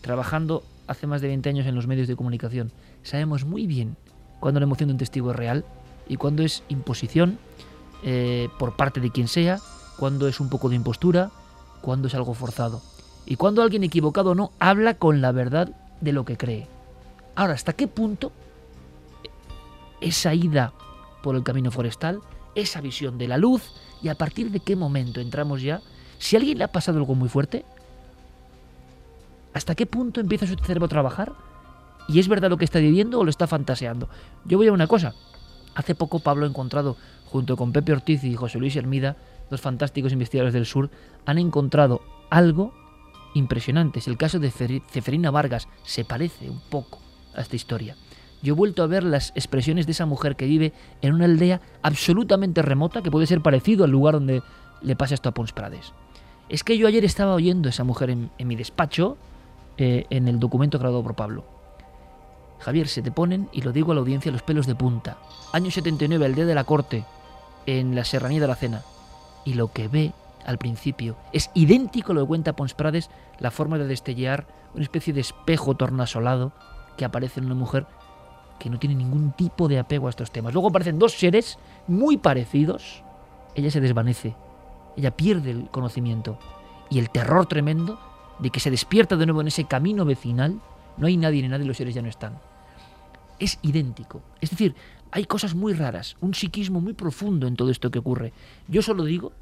trabajando 0.00 0.62
hace 0.86 1.06
más 1.06 1.20
de 1.20 1.28
20 1.28 1.48
años 1.48 1.66
en 1.66 1.74
los 1.74 1.86
medios 1.86 2.08
de 2.08 2.16
comunicación. 2.16 2.70
Sabemos 3.02 3.44
muy 3.44 3.66
bien 3.66 3.96
cuando 4.40 4.60
la 4.60 4.64
emoción 4.64 4.88
de 4.88 4.94
un 4.94 4.98
testigo 4.98 5.30
es 5.30 5.36
real 5.36 5.64
y 6.08 6.16
cuando 6.16 6.42
es 6.42 6.62
imposición 6.68 7.38
eh, 8.02 8.48
por 8.58 8.76
parte 8.76 9.00
de 9.00 9.10
quien 9.10 9.28
sea, 9.28 9.58
cuando 9.98 10.28
es 10.28 10.40
un 10.40 10.48
poco 10.48 10.68
de 10.68 10.76
impostura, 10.76 11.30
cuando 11.80 12.08
es 12.08 12.14
algo 12.14 12.34
forzado. 12.34 12.82
Y 13.24 13.36
cuando 13.36 13.62
alguien 13.62 13.84
equivocado 13.84 14.34
no 14.34 14.50
habla 14.58 14.94
con 14.94 15.20
la 15.20 15.32
verdad 15.32 15.70
de 16.00 16.12
lo 16.12 16.24
que 16.24 16.36
cree. 16.36 16.66
Ahora, 17.34 17.54
¿hasta 17.54 17.72
qué 17.72 17.86
punto 17.86 18.32
esa 20.00 20.34
ida 20.34 20.72
por 21.22 21.36
el 21.36 21.42
camino 21.42 21.70
forestal, 21.70 22.20
esa 22.54 22.80
visión 22.80 23.18
de 23.18 23.28
la 23.28 23.38
luz 23.38 23.72
y 24.02 24.08
a 24.08 24.16
partir 24.16 24.50
de 24.50 24.60
qué 24.60 24.76
momento 24.76 25.20
entramos 25.20 25.62
ya? 25.62 25.80
Si 26.18 26.36
a 26.36 26.38
alguien 26.38 26.58
le 26.58 26.64
ha 26.64 26.72
pasado 26.72 26.98
algo 26.98 27.14
muy 27.14 27.28
fuerte, 27.28 27.64
¿Hasta 29.54 29.74
qué 29.74 29.86
punto 29.86 30.20
empieza 30.20 30.46
su 30.46 30.54
cerebro 30.56 30.86
a 30.86 30.88
trabajar? 30.88 31.32
¿Y 32.08 32.18
es 32.18 32.28
verdad 32.28 32.50
lo 32.50 32.56
que 32.56 32.64
está 32.64 32.78
viviendo 32.78 33.20
o 33.20 33.24
lo 33.24 33.30
está 33.30 33.46
fantaseando? 33.46 34.08
Yo 34.44 34.58
voy 34.58 34.68
a 34.68 34.72
una 34.72 34.86
cosa. 34.86 35.14
Hace 35.74 35.94
poco 35.94 36.20
Pablo 36.20 36.46
ha 36.46 36.48
encontrado, 36.48 36.96
junto 37.26 37.56
con 37.56 37.72
Pepe 37.72 37.92
Ortiz 37.92 38.24
y 38.24 38.34
José 38.34 38.58
Luis 38.58 38.76
Hermida, 38.76 39.16
dos 39.50 39.60
fantásticos 39.60 40.12
investigadores 40.12 40.54
del 40.54 40.66
sur, 40.66 40.90
han 41.26 41.38
encontrado 41.38 42.02
algo 42.30 42.72
impresionante. 43.34 43.98
Es 43.98 44.08
el 44.08 44.16
caso 44.16 44.38
de 44.38 44.50
Ceferina 44.50 45.30
Vargas. 45.30 45.68
Se 45.84 46.04
parece 46.04 46.50
un 46.50 46.60
poco 46.60 47.00
a 47.34 47.42
esta 47.42 47.56
historia. 47.56 47.96
Yo 48.42 48.54
he 48.54 48.56
vuelto 48.56 48.82
a 48.82 48.88
ver 48.88 49.04
las 49.04 49.30
expresiones 49.34 49.86
de 49.86 49.92
esa 49.92 50.06
mujer 50.06 50.36
que 50.36 50.46
vive 50.46 50.72
en 51.00 51.14
una 51.14 51.26
aldea 51.26 51.60
absolutamente 51.82 52.60
remota, 52.62 53.02
que 53.02 53.10
puede 53.10 53.26
ser 53.26 53.40
parecido 53.40 53.84
al 53.84 53.90
lugar 53.90 54.14
donde 54.14 54.42
le 54.80 54.96
pasa 54.96 55.14
esto 55.14 55.28
a 55.28 55.32
Pons 55.32 55.52
Prades. 55.52 55.92
Es 56.48 56.64
que 56.64 56.76
yo 56.76 56.88
ayer 56.88 57.04
estaba 57.04 57.34
oyendo 57.34 57.68
a 57.68 57.70
esa 57.70 57.84
mujer 57.84 58.10
en 58.10 58.30
mi 58.38 58.56
despacho, 58.56 59.16
eh, 59.78 60.06
en 60.10 60.28
el 60.28 60.38
documento 60.38 60.78
creado 60.78 61.02
por 61.02 61.14
Pablo. 61.14 61.44
Javier, 62.58 62.88
se 62.88 63.02
te 63.02 63.10
ponen, 63.10 63.48
y 63.52 63.62
lo 63.62 63.72
digo 63.72 63.92
a 63.92 63.94
la 63.94 64.00
audiencia, 64.00 64.30
los 64.30 64.42
pelos 64.42 64.66
de 64.66 64.74
punta. 64.74 65.18
Año 65.52 65.70
79, 65.70 66.26
el 66.26 66.34
día 66.34 66.46
de 66.46 66.54
la 66.54 66.64
corte, 66.64 67.04
en 67.66 67.94
la 67.94 68.04
serranía 68.04 68.40
de 68.40 68.46
la 68.46 68.54
cena. 68.54 68.82
Y 69.44 69.54
lo 69.54 69.72
que 69.72 69.88
ve 69.88 70.12
al 70.44 70.58
principio 70.58 71.16
es 71.32 71.50
idéntico 71.54 72.12
a 72.12 72.14
lo 72.14 72.20
que 72.22 72.28
cuenta 72.28 72.54
Pons 72.54 72.74
Prades, 72.74 73.10
la 73.40 73.50
forma 73.50 73.78
de 73.78 73.86
destellar 73.86 74.46
una 74.74 74.84
especie 74.84 75.12
de 75.12 75.20
espejo 75.22 75.74
tornasolado 75.74 76.52
que 76.96 77.04
aparece 77.04 77.40
en 77.40 77.46
una 77.46 77.54
mujer 77.54 77.86
que 78.62 78.70
no 78.70 78.78
tiene 78.78 78.94
ningún 78.94 79.32
tipo 79.32 79.66
de 79.66 79.80
apego 79.80 80.06
a 80.06 80.10
estos 80.10 80.30
temas. 80.30 80.52
Luego 80.52 80.68
aparecen 80.68 81.00
dos 81.00 81.14
seres 81.14 81.58
muy 81.88 82.16
parecidos. 82.16 83.02
Ella 83.56 83.72
se 83.72 83.80
desvanece, 83.80 84.36
ella 84.96 85.10
pierde 85.16 85.50
el 85.50 85.68
conocimiento 85.68 86.38
y 86.88 87.00
el 87.00 87.10
terror 87.10 87.46
tremendo 87.46 87.98
de 88.38 88.50
que 88.50 88.60
se 88.60 88.70
despierta 88.70 89.16
de 89.16 89.26
nuevo 89.26 89.40
en 89.40 89.48
ese 89.48 89.64
camino 89.64 90.04
vecinal, 90.04 90.60
no 90.96 91.08
hay 91.08 91.16
nadie 91.16 91.42
ni 91.42 91.48
nadie, 91.48 91.66
los 91.66 91.76
seres 91.76 91.94
ya 91.94 92.02
no 92.02 92.08
están. 92.08 92.38
Es 93.40 93.58
idéntico. 93.62 94.22
Es 94.40 94.50
decir, 94.50 94.76
Hay 95.14 95.26
cosas 95.26 95.54
muy 95.54 95.74
raras, 95.74 96.16
un 96.22 96.32
psiquismo 96.32 96.80
muy 96.80 96.94
profundo 96.94 97.46
en 97.46 97.54
todo 97.54 97.70
esto 97.70 97.90
que 97.90 97.98
ocurre. 97.98 98.32
Yo 98.66 98.80
solo 98.80 99.04
digo 99.04 99.32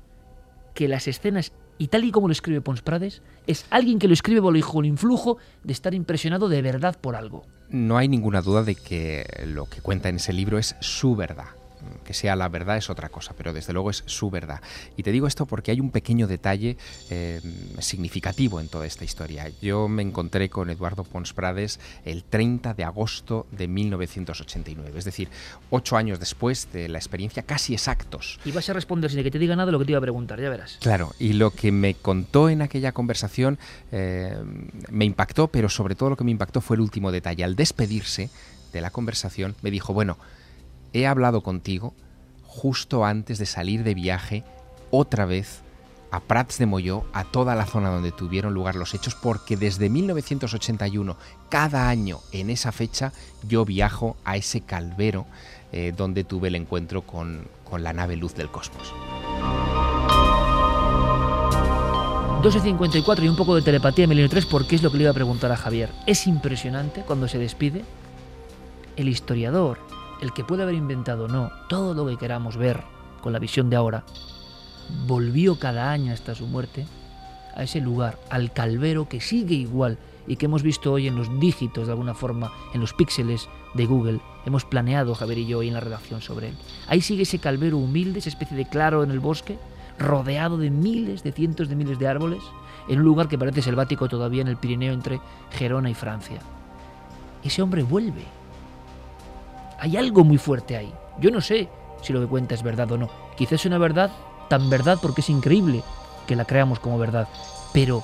que 0.75 0.89
las 0.89 1.07
escenas, 1.07 1.53
y 1.79 1.87
tal 1.87 2.05
y 2.05 2.11
como 2.11 2.27
lo 2.27 2.33
escribe 2.33 2.61
Pons 2.61 2.83
Prades, 2.83 3.23
es 3.47 3.67
alguien 3.71 4.01
que 4.01 4.09
lo 4.09 4.15
escribe 4.15 4.41
bajo 4.41 4.81
el 4.81 4.87
influjo 4.87 5.39
de 5.63 5.73
estar 5.73 5.95
impresionado 5.95 6.49
de 6.49 6.61
verdad 6.61 6.99
por 7.01 7.15
algo. 7.15 7.45
No 7.71 7.97
hay 7.99 8.09
ninguna 8.09 8.43
duda 8.43 8.63
de 8.63 8.75
que 8.75 9.25
lo 9.47 9.67
que 9.67 9.81
cuenta 9.81 10.09
en 10.09 10.17
ese 10.17 10.33
libro 10.33 10.59
es 10.59 10.77
su 10.81 11.15
verdad 11.15 11.60
que 12.05 12.15
sea 12.15 12.37
la 12.37 12.49
verdad 12.49 12.77
es 12.77 12.91
otra 12.91 13.09
cosa, 13.09 13.35
pero 13.37 13.53
desde 13.53 13.73
luego 13.73 13.91
es 13.91 14.03
su 14.07 14.31
verdad. 14.31 14.61
Y 14.97 15.03
te 15.03 15.13
digo 15.13 15.27
esto 15.27 15.47
porque 15.47 15.71
hay 15.71 15.81
un 15.81 15.91
pequeño 15.91 16.27
detalle 16.27 16.77
eh, 17.11 17.41
significativo 17.79 18.61
en 18.61 18.69
toda 18.69 18.87
esta 18.87 19.05
historia. 19.05 19.51
Yo 19.61 19.89
me 19.89 20.03
encontré 20.03 20.49
con 20.49 20.71
Eduardo 20.71 21.05
Pons 21.05 21.33
Prades 21.33 21.81
el 22.05 22.25
30 22.25 22.75
de 22.75 22.85
agosto 22.85 23.47
de 23.51 23.69
1989, 23.69 24.99
es 24.99 25.05
decir, 25.05 25.29
ocho 25.71 25.97
años 25.97 26.19
después 26.19 26.69
de 26.73 26.89
la 26.89 26.99
experiencia, 26.99 27.43
casi 27.43 27.75
exactos. 27.75 28.39
Y 28.45 28.53
vas 28.53 28.69
a 28.69 28.73
responder 28.73 29.11
sin 29.11 29.23
que 29.23 29.31
te 29.31 29.39
diga 29.39 29.57
nada 29.57 29.73
lo 29.73 29.79
que 29.79 29.85
te 29.85 29.93
iba 29.93 29.99
a 29.99 30.03
preguntar, 30.03 30.41
ya 30.41 30.51
verás. 30.51 30.79
Claro, 30.81 31.13
y 31.19 31.35
lo 31.35 31.51
que 31.51 31.73
me 31.73 31.95
contó 31.95 32.49
en 32.49 32.63
aquella 32.63 32.93
conversación 32.93 33.59
eh, 33.93 34.37
me 34.91 35.05
impactó, 35.05 35.49
pero 35.49 35.69
sobre 35.69 35.95
todo 35.95 36.11
lo 36.11 36.17
que 36.17 36.25
me 36.25 36.31
impactó 36.31 36.61
fue 36.61 36.77
el 36.77 36.81
último 36.81 37.13
detalle. 37.13 37.45
Al 37.45 37.57
despedirse 37.57 38.31
de 38.73 38.81
la 38.81 38.91
conversación, 38.91 39.57
me 39.63 39.71
dijo, 39.71 39.93
bueno, 39.93 40.19
he 40.93 41.07
hablado 41.07 41.43
contigo 41.43 41.95
justo 42.45 43.05
antes 43.05 43.39
de 43.39 43.47
salir 43.47 43.85
de 43.85 43.95
viaje 43.95 44.45
otra 44.91 45.25
vez 45.25 45.63
a 46.11 46.21
Prats 46.21 46.59
de 46.59 46.67
Molló, 46.67 47.05
a 47.13 47.25
toda 47.25 47.55
la 47.55 47.67
zona 47.67 47.91
donde 47.91 48.11
tuvieron 48.11 48.53
lugar 48.53 48.75
los 48.75 48.95
hechos, 48.95 49.15
porque 49.15 49.57
desde 49.57 49.89
1981, 49.89 51.17
cada 51.49 51.89
año 51.89 52.19
en 52.33 52.51
esa 52.51 52.73
fecha, 52.73 53.13
yo 53.47 53.65
viajo 53.65 54.17
a 54.25 54.37
ese 54.37 54.61
calvero 54.61 55.27
eh, 55.73 55.93
donde 55.97 56.25
tuve 56.25 56.49
el 56.49 56.57
encuentro 56.57 57.03
con, 57.03 57.47
con 57.63 57.85
la 57.85 57.93
nave 57.93 58.17
Luz 58.17 58.35
del 58.35 58.51
Cosmos. 58.51 58.93
12.54 62.43 63.23
y 63.23 63.29
un 63.29 63.37
poco 63.37 63.55
de 63.55 63.63
telepatía 63.63 64.05
en 64.05 64.09
Milenio 64.09 64.31
3 64.31 64.47
porque 64.47 64.75
es 64.75 64.83
lo 64.83 64.91
que 64.91 64.97
le 64.97 65.03
iba 65.05 65.11
a 65.11 65.15
preguntar 65.15 65.53
a 65.53 65.57
Javier. 65.57 65.91
Es 66.07 66.27
impresionante 66.27 67.03
cuando 67.03 67.29
se 67.29 67.39
despide 67.39 67.85
el 68.97 69.09
historiador, 69.09 69.79
el 70.21 70.33
que 70.33 70.45
puede 70.45 70.63
haber 70.63 70.75
inventado 70.75 71.25
o 71.25 71.29
no 71.29 71.51
todo 71.69 71.95
lo 71.95 72.07
que 72.07 72.17
queramos 72.17 72.57
ver 72.57 72.83
con 73.23 73.33
la 73.33 73.39
visión 73.39 73.71
de 73.71 73.77
ahora, 73.77 74.05
volvió 75.07 75.59
cada 75.59 75.91
año 75.91 76.13
hasta 76.13 76.35
su 76.35 76.47
muerte 76.47 76.87
a 77.55 77.63
ese 77.63 77.81
lugar, 77.81 78.19
al 78.31 78.53
calvero 78.53 79.09
que 79.09 79.21
sigue 79.21 79.55
igual 79.55 79.99
y 80.27 80.37
que 80.37 80.47
hemos 80.47 80.63
visto 80.63 80.93
hoy 80.93 81.09
en 81.09 81.17
los 81.17 81.41
dígitos 81.41 81.87
de 81.87 81.93
alguna 81.93 82.15
forma, 82.15 82.53
en 82.73 82.81
los 82.81 82.95
píxeles 82.95 83.49
de 83.75 83.87
Google. 83.87 84.21
Hemos 84.47 84.65
planeado, 84.65 85.15
Javier 85.15 85.39
y 85.39 85.47
yo, 85.47 85.59
hoy 85.59 85.69
en 85.69 85.75
la 85.75 85.81
redacción 85.81 86.21
sobre 86.21 86.49
él. 86.49 86.57
Ahí 86.87 87.01
sigue 87.01 87.23
ese 87.23 87.39
calvero 87.39 87.79
humilde, 87.79 88.21
esa 88.21 88.29
especie 88.29 88.57
de 88.57 88.69
claro 88.69 89.03
en 89.03 89.11
el 89.11 89.21
bosque, 89.21 89.59
rodeado 89.99 90.57
de 90.57 90.71
miles, 90.71 91.23
de 91.23 91.33
cientos 91.33 91.69
de 91.69 91.77
miles 91.77 91.99
de 91.99 92.07
árboles, 92.07 92.43
en 92.89 92.99
un 93.01 93.05
lugar 93.05 93.29
que 93.29 93.39
parece 93.39 93.63
selvático 93.63 94.09
todavía 94.09 94.43
en 94.43 94.49
el 94.49 94.57
Pirineo 94.57 94.93
entre 94.93 95.21
Gerona 95.51 95.91
y 95.91 95.95
Francia. 95.95 96.41
Ese 97.43 97.63
hombre 97.63 97.83
vuelve 97.83 98.25
hay 99.81 99.97
algo 99.97 100.25
muy 100.25 100.39
fuerte 100.39 100.77
ahí. 100.77 100.93
Yo 101.19 101.31
no 101.31 101.41
sé 101.41 101.69
si 102.03 102.13
lo 102.13 102.21
que 102.21 102.27
cuenta 102.27 102.55
es 102.55 102.63
verdad 102.63 102.93
o 102.93 102.99
no. 102.99 103.09
Quizás 103.37 103.55
es 103.55 103.67
una 103.67 103.79
verdad 103.79 104.11
tan 104.49 104.69
verdad 104.69 104.99
porque 105.01 105.23
es 105.23 105.31
increíble 105.31 105.83
que 106.27 106.37
la 106.37 106.45
creamos 106.45 106.79
como 106.81 106.99
verdad. 106.99 107.29
Pero 107.73 108.03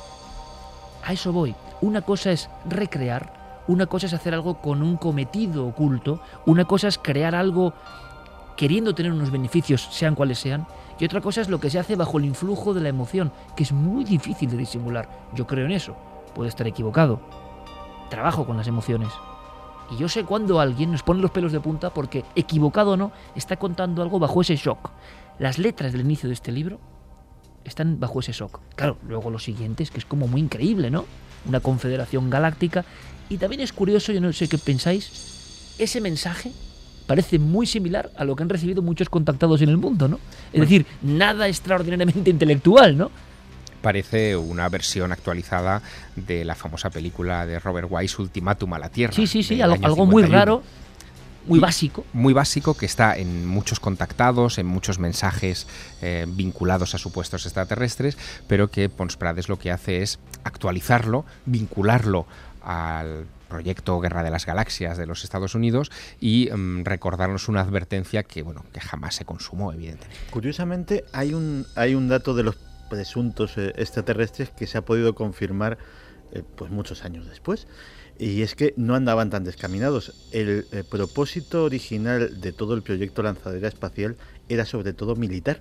a 1.05 1.12
eso 1.12 1.32
voy. 1.32 1.55
Una 1.82 2.01
cosa 2.01 2.32
es 2.32 2.48
recrear, 2.65 3.62
una 3.69 3.86
cosa 3.86 4.07
es 4.07 4.15
hacer 4.15 4.32
algo 4.32 4.61
con 4.61 4.82
un 4.82 4.97
cometido 4.97 5.66
oculto, 5.66 6.20
una 6.47 6.65
cosa 6.65 6.89
es 6.89 6.98
crear 6.98 7.35
algo 7.35 7.74
queriendo 8.57 8.94
tener 8.94 9.12
unos 9.12 9.31
beneficios, 9.31 9.86
sean 9.90 10.15
cuales 10.15 10.39
sean, 10.39 10.66
y 10.98 11.05
otra 11.05 11.20
cosa 11.20 11.43
es 11.43 11.51
lo 11.51 11.61
que 11.61 11.69
se 11.69 11.78
hace 11.78 11.94
bajo 11.94 12.16
el 12.19 12.24
influjo 12.24 12.73
de 12.73 12.81
la 12.81 12.89
emoción, 12.89 13.31
que 13.55 13.65
es 13.65 13.73
muy 13.73 14.05
difícil 14.05 14.51
de 14.51 14.57
disimular. 14.57 15.11
Yo 15.35 15.47
creo 15.47 15.66
en 15.66 15.73
eso, 15.73 15.94
puedo 16.35 16.48
estar 16.48 16.66
equivocado. 16.66 17.20
Trabajo 18.09 18.47
con 18.47 18.57
las 18.57 18.66
emociones. 18.66 19.11
Y 19.91 19.97
yo 19.97 20.09
sé 20.09 20.25
cuando 20.25 20.61
alguien 20.61 20.91
nos 20.93 21.03
pone 21.03 21.21
los 21.21 21.31
pelos 21.31 21.53
de 21.53 21.61
punta 21.61 21.91
porque, 21.91 22.25
equivocado 22.35 22.93
o 22.93 22.97
no, 22.97 23.13
está 23.35 23.57
contando 23.57 24.03
algo 24.03 24.19
bajo 24.19 24.41
ese 24.41 24.57
shock. 24.57 24.91
Las 25.39 25.59
letras 25.59 25.93
del 25.93 26.03
inicio 26.03 26.29
de 26.29 26.35
este 26.35 26.51
libro 26.53 26.81
están 27.65 28.01
bajo 28.01 28.21
ese 28.21 28.33
shock. 28.33 28.61
Claro, 28.75 28.99
luego 29.07 29.31
los 29.31 29.45
siguientes, 29.45 29.91
que 29.91 29.99
es 29.99 30.05
como 30.05 30.27
muy 30.27 30.41
increíble, 30.41 30.91
¿no? 30.91 31.05
Una 31.47 31.61
confederación 31.61 32.31
galáctica. 32.31 32.85
Y 33.29 33.39
también 33.39 33.61
es 33.61 33.73
curioso, 33.73 34.13
yo 34.13 34.21
no 34.21 34.33
sé 34.33 34.49
qué 34.49 34.59
pensáis, 34.59 35.75
ese 35.79 36.01
mensaje 36.01 36.53
parece 37.07 37.39
muy 37.39 37.67
similar 37.67 38.11
a 38.17 38.25
lo 38.25 38.35
que 38.35 38.43
han 38.43 38.49
recibido 38.49 38.83
muchos 38.83 39.09
contactados 39.09 39.63
en 39.63 39.69
el 39.69 39.77
mundo, 39.77 40.09
¿no? 40.09 40.19
Es 40.53 40.61
decir, 40.61 40.87
nada 41.03 41.49
extraordinariamente 41.49 42.31
intelectual, 42.31 42.97
¿no? 42.97 43.11
Parece 43.87 44.35
una 44.35 44.69
versión 44.69 45.13
actualizada 45.13 45.81
de 46.17 46.45
la 46.45 46.57
famosa 46.57 46.91
película 46.91 47.47
de 47.47 47.61
Robert 47.61 47.87
Wise, 47.89 48.21
Ultimátum 48.21 48.75
a 48.75 48.81
la 48.81 48.89
Tierra. 48.89 49.13
Sí, 49.13 49.29
sí, 49.29 49.45
sí, 49.45 49.63
algo, 49.63 50.07
muy 50.07 50.25
raro. 50.25 50.65
Muy 51.47 51.61
básico. 51.61 52.05
Muy 52.13 52.33
básico 52.33 52.77
que 52.77 52.85
está 52.85 53.17
en 53.17 53.47
muchos 53.47 53.79
contactados, 53.79 54.59
en 54.59 54.67
muchos 54.67 54.99
mensajes 54.99 55.69
eh, 56.03 56.27
vinculados 56.29 56.97
a 56.97 56.99
supuestos 56.99 57.47
extraterrestres, 57.47 58.19
pero 58.49 58.73
que 58.73 58.89
Pons 58.89 59.17
Prades 59.17 59.49
lo 59.49 59.57
que 59.57 59.71
hace 59.71 60.03
es 60.03 60.19
actualizarlo, 60.43 61.25
vincularlo 61.45 62.27
al 62.63 63.27
proyecto 63.49 64.01
Guerra 64.01 64.25
de 64.25 64.31
las 64.31 64.47
Galaxias 64.47 64.99
de 64.99 65.07
los 65.07 65.23
Estados 65.23 65.55
Unidos 65.55 65.93
y 66.21 66.51
mm, 66.51 66.83
recordarnos 66.83 67.49
una 67.49 67.61
advertencia 67.61 68.25
que 68.25 68.43
bueno 68.43 68.65
que 68.73 68.81
jamás 68.81 69.15
se 69.15 69.25
consumó 69.25 69.73
evidentemente. 69.73 70.27
Curiosamente 70.31 71.05
hay 71.13 71.35
un 71.35 71.67
hay 71.77 71.95
un 71.95 72.09
dato 72.09 72.35
de 72.35 72.43
los 72.43 72.57
presuntos 72.89 73.57
eh, 73.59 73.73
extraterrestres 73.77 74.51
que 74.51 74.67
se 74.67 74.79
ha 74.79 74.85
podido 74.85 75.15
confirmar 75.15 75.79
eh, 76.33 76.43
pues 76.57 76.71
muchos 76.71 77.05
años 77.05 77.27
después. 77.29 77.67
Y 78.19 78.43
es 78.43 78.55
que 78.55 78.73
no 78.77 78.95
andaban 78.95 79.31
tan 79.31 79.45
descaminados. 79.45 80.15
El, 80.33 80.67
eh, 80.73 80.85
propósito 80.89 81.65
original 81.65 82.41
de 82.41 82.53
todo 82.53 82.75
el 82.75 82.83
proyecto 82.83 83.23
lanzadera 83.23 83.69
espacial 83.69 84.17
era 84.49 84.65
sobre 84.65 84.93
todo 84.93 85.17
militar. 85.17 85.61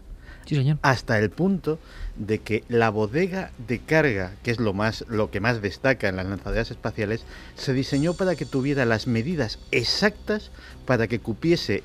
Hasta 0.83 1.17
el 1.17 1.31
punto 1.31 1.79
de 2.15 2.39
que 2.39 2.63
la 2.69 2.89
bodega 2.89 3.51
de 3.67 3.79
carga, 3.79 4.35
que 4.43 4.51
es 4.51 4.59
lo 4.59 4.73
más 4.73 5.03
lo 5.09 5.31
que 5.31 5.39
más 5.39 5.59
destaca 5.59 6.07
en 6.07 6.17
las 6.17 6.27
lanzaderas 6.27 6.69
espaciales, 6.69 7.25
se 7.55 7.73
diseñó 7.73 8.13
para 8.13 8.35
que 8.35 8.45
tuviera 8.45 8.85
las 8.85 9.07
medidas 9.07 9.57
exactas 9.71 10.51
para 10.85 11.07
que 11.07 11.19
cupiese 11.19 11.83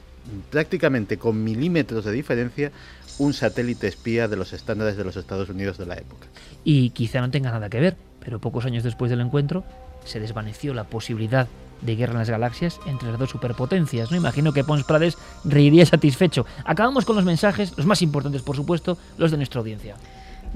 prácticamente 0.51 1.17
con 1.17 1.43
milímetros 1.43 2.05
de 2.05 2.12
diferencia 2.12 2.71
un 3.20 3.34
satélite 3.34 3.86
espía 3.86 4.28
de 4.28 4.36
los 4.36 4.55
estándares 4.55 4.97
de 4.97 5.05
los 5.05 5.14
Estados 5.14 5.51
Unidos 5.51 5.76
de 5.76 5.84
la 5.84 5.94
época. 5.94 6.26
Y 6.64 6.90
quizá 6.90 7.20
no 7.20 7.30
tenga 7.30 7.51
nada 7.51 7.68
que 7.68 7.78
ver, 7.78 7.97
pero 8.18 8.40
pocos 8.40 8.64
años 8.64 8.82
después 8.82 9.10
del 9.10 9.20
encuentro 9.20 9.62
se 10.06 10.20
desvaneció 10.20 10.72
la 10.72 10.84
posibilidad 10.84 11.47
de 11.82 11.97
guerra 11.97 12.14
en 12.14 12.18
las 12.20 12.30
galaxias 12.30 12.80
entre 12.86 13.10
las 13.10 13.18
dos 13.18 13.28
superpotencias. 13.28 14.10
No 14.10 14.16
imagino 14.16 14.55
que 14.55 14.64
Pons 14.64 14.84
Prades 14.84 15.18
reiría 15.44 15.84
satisfecho. 15.84 16.47
Acabamos 16.64 17.05
con 17.05 17.14
los 17.14 17.26
mensajes, 17.26 17.76
los 17.76 17.84
más 17.84 18.01
importantes, 18.01 18.40
por 18.40 18.56
supuesto, 18.56 18.97
los 19.18 19.30
de 19.30 19.36
nuestra 19.36 19.60
audiencia. 19.60 19.97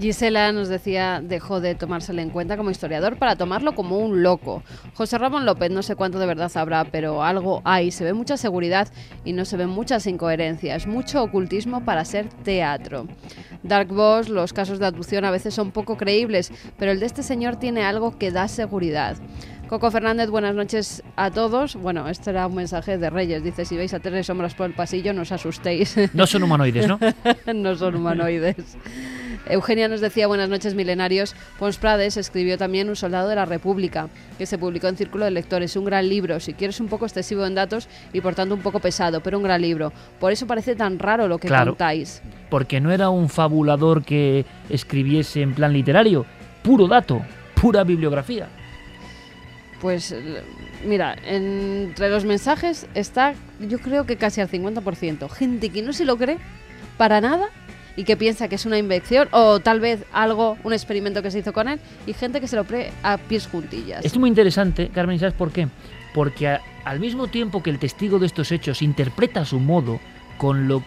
Gisela 0.00 0.50
nos 0.52 0.68
decía, 0.68 1.20
dejó 1.22 1.60
de 1.60 1.74
tomárselo 1.74 2.20
en 2.20 2.30
cuenta 2.30 2.56
como 2.56 2.70
historiador 2.70 3.16
para 3.16 3.36
tomarlo 3.36 3.74
como 3.74 3.98
un 3.98 4.22
loco. 4.22 4.62
José 4.94 5.18
Ramón 5.18 5.46
López, 5.46 5.70
no 5.70 5.82
sé 5.82 5.94
cuánto 5.94 6.18
de 6.18 6.26
verdad 6.26 6.50
habrá, 6.56 6.84
pero 6.84 7.22
algo 7.22 7.62
hay. 7.64 7.90
Se 7.90 8.04
ve 8.04 8.12
mucha 8.12 8.36
seguridad 8.36 8.88
y 9.24 9.32
no 9.32 9.44
se 9.44 9.56
ven 9.56 9.68
muchas 9.68 10.06
incoherencias. 10.06 10.86
Mucho 10.86 11.22
ocultismo 11.22 11.84
para 11.84 12.04
ser 12.04 12.28
teatro. 12.42 13.06
Dark 13.62 13.88
Boss, 13.88 14.28
los 14.28 14.52
casos 14.52 14.78
de 14.78 14.86
abducción 14.86 15.24
a 15.24 15.30
veces 15.30 15.54
son 15.54 15.70
poco 15.70 15.96
creíbles, 15.96 16.52
pero 16.76 16.90
el 16.90 17.00
de 17.00 17.06
este 17.06 17.22
señor 17.22 17.56
tiene 17.56 17.84
algo 17.84 18.18
que 18.18 18.32
da 18.32 18.48
seguridad. 18.48 19.16
Coco 19.68 19.90
Fernández, 19.90 20.28
buenas 20.28 20.54
noches 20.54 21.02
a 21.16 21.30
todos. 21.30 21.76
Bueno, 21.76 22.08
este 22.08 22.30
era 22.30 22.46
un 22.46 22.54
mensaje 22.54 22.98
de 22.98 23.08
Reyes. 23.08 23.42
Dice, 23.42 23.64
si 23.64 23.76
veis 23.76 23.94
a 23.94 24.00
tres 24.00 24.26
sombras 24.26 24.54
por 24.54 24.66
el 24.66 24.74
pasillo, 24.74 25.14
no 25.14 25.22
os 25.22 25.32
asustéis. 25.32 25.96
No 26.12 26.26
son 26.26 26.42
humanoides, 26.42 26.86
¿no? 26.86 26.98
no 27.54 27.74
son 27.74 27.96
humanoides. 27.96 28.76
Eugenia 29.46 29.88
nos 29.88 30.00
decía 30.00 30.26
buenas 30.26 30.48
noches 30.48 30.74
milenarios. 30.74 31.34
Pons 31.58 31.76
Prades 31.76 32.16
escribió 32.16 32.56
también 32.56 32.88
Un 32.88 32.96
soldado 32.96 33.28
de 33.28 33.36
la 33.36 33.44
República, 33.44 34.08
que 34.38 34.46
se 34.46 34.58
publicó 34.58 34.88
en 34.88 34.96
Círculo 34.96 35.26
de 35.26 35.30
Lectores. 35.30 35.76
Un 35.76 35.84
gran 35.84 36.08
libro, 36.08 36.40
si 36.40 36.54
quieres 36.54 36.80
un 36.80 36.88
poco 36.88 37.04
excesivo 37.04 37.44
en 37.44 37.54
datos 37.54 37.88
y 38.12 38.20
por 38.20 38.34
tanto 38.34 38.54
un 38.54 38.62
poco 38.62 38.80
pesado, 38.80 39.20
pero 39.20 39.38
un 39.38 39.44
gran 39.44 39.60
libro. 39.60 39.92
Por 40.18 40.32
eso 40.32 40.46
parece 40.46 40.74
tan 40.76 40.98
raro 40.98 41.28
lo 41.28 41.38
que 41.38 41.48
contáis. 41.48 42.22
Porque 42.48 42.80
no 42.80 42.90
era 42.90 43.10
un 43.10 43.28
fabulador 43.28 44.02
que 44.02 44.46
escribiese 44.70 45.42
en 45.42 45.54
plan 45.54 45.72
literario, 45.72 46.24
puro 46.62 46.88
dato, 46.88 47.22
pura 47.60 47.84
bibliografía. 47.84 48.48
Pues 49.80 50.14
mira, 50.86 51.16
entre 51.26 52.08
los 52.08 52.24
mensajes 52.24 52.86
está 52.94 53.34
yo 53.60 53.78
creo 53.78 54.06
que 54.06 54.16
casi 54.16 54.40
al 54.40 54.48
50%. 54.48 55.28
Gente 55.28 55.68
que 55.68 55.82
no 55.82 55.92
se 55.92 56.06
lo 56.06 56.16
cree 56.16 56.38
para 56.96 57.20
nada 57.20 57.50
y 57.96 58.04
que 58.04 58.16
piensa 58.16 58.48
que 58.48 58.56
es 58.56 58.66
una 58.66 58.78
invención 58.78 59.28
o 59.30 59.60
tal 59.60 59.80
vez 59.80 60.04
algo, 60.12 60.56
un 60.64 60.72
experimento 60.72 61.22
que 61.22 61.30
se 61.30 61.38
hizo 61.38 61.52
con 61.52 61.68
él 61.68 61.80
y 62.06 62.12
gente 62.12 62.40
que 62.40 62.48
se 62.48 62.56
lo 62.56 62.64
cree 62.64 62.92
a 63.02 63.18
pies 63.18 63.46
juntillas. 63.46 64.04
Es 64.04 64.16
muy 64.16 64.28
interesante, 64.28 64.88
Carmen, 64.88 65.18
¿sabes 65.18 65.34
por 65.34 65.52
qué? 65.52 65.68
porque 66.14 66.56
al 66.84 67.00
mismo 67.00 67.26
tiempo 67.26 67.62
que 67.62 67.70
el 67.70 67.78
testigo 67.78 68.18
de 68.18 68.26
estos 68.26 68.52
hechos 68.52 68.80
interpreta 68.80 69.40
a 69.40 69.44
su 69.44 69.58
modo 69.58 70.00
con 70.38 70.68
lo 70.68 70.82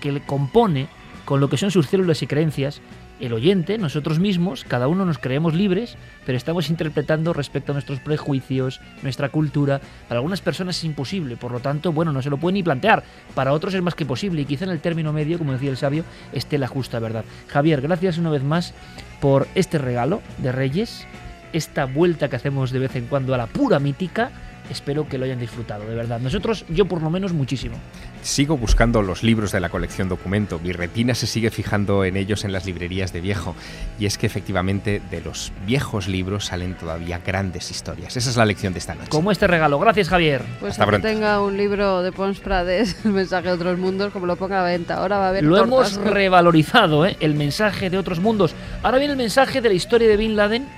que 0.00 0.10
le 0.10 0.20
compone, 0.22 0.88
con 1.26 1.38
lo 1.38 1.50
que 1.50 1.58
son 1.58 1.70
sus 1.70 1.86
células 1.86 2.22
y 2.22 2.26
creencias, 2.26 2.80
el 3.20 3.32
oyente, 3.32 3.78
nosotros 3.78 4.18
mismos, 4.18 4.64
cada 4.64 4.88
uno 4.88 5.04
nos 5.04 5.18
creemos 5.18 5.54
libres, 5.54 5.96
pero 6.24 6.36
estamos 6.36 6.70
interpretando 6.70 7.32
respecto 7.32 7.72
a 7.72 7.74
nuestros 7.74 8.00
prejuicios, 8.00 8.80
nuestra 9.02 9.28
cultura. 9.28 9.80
Para 10.08 10.18
algunas 10.18 10.40
personas 10.40 10.78
es 10.78 10.84
imposible, 10.84 11.36
por 11.36 11.52
lo 11.52 11.60
tanto, 11.60 11.92
bueno, 11.92 12.12
no 12.12 12.22
se 12.22 12.30
lo 12.30 12.38
pueden 12.38 12.54
ni 12.54 12.62
plantear. 12.62 13.04
Para 13.34 13.52
otros 13.52 13.74
es 13.74 13.82
más 13.82 13.94
que 13.94 14.06
posible 14.06 14.42
y 14.42 14.44
quizá 14.44 14.64
en 14.64 14.70
el 14.70 14.80
término 14.80 15.12
medio, 15.12 15.38
como 15.38 15.52
decía 15.52 15.70
el 15.70 15.76
sabio, 15.76 16.04
esté 16.32 16.58
la 16.58 16.66
justa 16.66 16.98
verdad. 16.98 17.24
Javier, 17.48 17.80
gracias 17.80 18.18
una 18.18 18.30
vez 18.30 18.42
más 18.42 18.74
por 19.20 19.46
este 19.54 19.78
regalo 19.78 20.22
de 20.38 20.52
Reyes, 20.52 21.06
esta 21.52 21.84
vuelta 21.84 22.28
que 22.28 22.36
hacemos 22.36 22.70
de 22.70 22.78
vez 22.78 22.96
en 22.96 23.06
cuando 23.06 23.34
a 23.34 23.38
la 23.38 23.46
pura 23.46 23.78
mítica 23.78 24.30
espero 24.70 25.08
que 25.08 25.18
lo 25.18 25.24
hayan 25.24 25.38
disfrutado, 25.38 25.84
de 25.86 25.94
verdad. 25.94 26.20
Nosotros, 26.20 26.64
yo 26.68 26.86
por 26.86 27.02
lo 27.02 27.10
menos, 27.10 27.32
muchísimo. 27.32 27.76
Sigo 28.22 28.58
buscando 28.58 29.00
los 29.00 29.22
libros 29.22 29.50
de 29.52 29.60
la 29.60 29.70
colección 29.70 30.10
Documento. 30.10 30.58
Mi 30.58 30.72
retina 30.72 31.14
se 31.14 31.26
sigue 31.26 31.50
fijando 31.50 32.04
en 32.04 32.18
ellos 32.18 32.44
en 32.44 32.52
las 32.52 32.66
librerías 32.66 33.14
de 33.14 33.22
viejo. 33.22 33.54
Y 33.98 34.04
es 34.04 34.18
que 34.18 34.26
efectivamente 34.26 35.00
de 35.10 35.22
los 35.22 35.52
viejos 35.66 36.06
libros 36.06 36.46
salen 36.46 36.74
todavía 36.74 37.20
grandes 37.24 37.70
historias. 37.70 38.16
Esa 38.16 38.28
es 38.28 38.36
la 38.36 38.44
lección 38.44 38.74
de 38.74 38.78
esta 38.78 38.94
noche. 38.94 39.08
Como 39.08 39.32
este 39.32 39.46
regalo. 39.46 39.78
Gracias, 39.78 40.10
Javier. 40.10 40.42
Pues 40.60 40.76
que 40.76 40.98
tenga 40.98 41.40
un 41.40 41.56
libro 41.56 42.02
de 42.02 42.12
Pons 42.12 42.40
Prades, 42.40 42.98
el 43.04 43.12
mensaje 43.12 43.48
de 43.48 43.54
otros 43.54 43.78
mundos, 43.78 44.12
como 44.12 44.26
lo 44.26 44.36
ponga 44.36 44.60
a 44.60 44.64
la 44.64 44.70
venta. 44.70 44.96
Ahora 44.96 45.18
va 45.18 45.26
a 45.26 45.28
haber. 45.30 45.44
Lo 45.44 45.56
hemos 45.56 45.96
revalorizado, 45.96 47.06
¿eh? 47.06 47.16
el 47.20 47.34
mensaje 47.34 47.88
de 47.88 47.96
otros 47.96 48.20
mundos. 48.20 48.54
Ahora 48.82 48.98
viene 48.98 49.12
el 49.12 49.18
mensaje 49.18 49.62
de 49.62 49.70
la 49.70 49.74
historia 49.74 50.08
de 50.08 50.18
Bin 50.18 50.36
Laden 50.36 50.68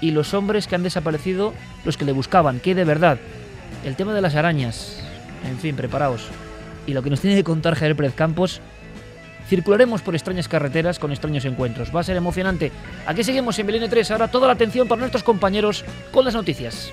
y 0.00 0.12
los 0.12 0.32
hombres 0.32 0.68
que 0.68 0.76
han 0.76 0.84
desaparecido, 0.84 1.54
los 1.84 1.96
que 1.96 2.04
le 2.04 2.12
buscaban, 2.12 2.60
que 2.60 2.76
de 2.76 2.84
verdad. 2.84 3.18
El 3.84 3.96
tema 3.96 4.12
de 4.12 4.20
las 4.20 4.34
arañas, 4.34 5.02
en 5.48 5.58
fin, 5.58 5.76
preparaos. 5.76 6.28
Y 6.88 6.94
lo 6.94 7.02
que 7.02 7.10
nos 7.10 7.20
tiene 7.20 7.36
que 7.36 7.44
contar 7.44 7.74
Javier 7.74 7.96
Pérez 7.96 8.14
Campos, 8.14 8.62
circularemos 9.46 10.00
por 10.00 10.14
extrañas 10.14 10.48
carreteras 10.48 10.98
con 10.98 11.12
extraños 11.12 11.44
encuentros. 11.44 11.94
Va 11.94 12.00
a 12.00 12.02
ser 12.02 12.16
emocionante. 12.16 12.72
Aquí 13.06 13.22
seguimos 13.22 13.58
en 13.58 13.66
Belén 13.66 13.90
3, 13.90 14.10
ahora 14.10 14.28
toda 14.28 14.46
la 14.46 14.54
atención 14.54 14.88
para 14.88 15.00
nuestros 15.00 15.22
compañeros 15.22 15.84
con 16.10 16.24
las 16.24 16.32
noticias. 16.32 16.90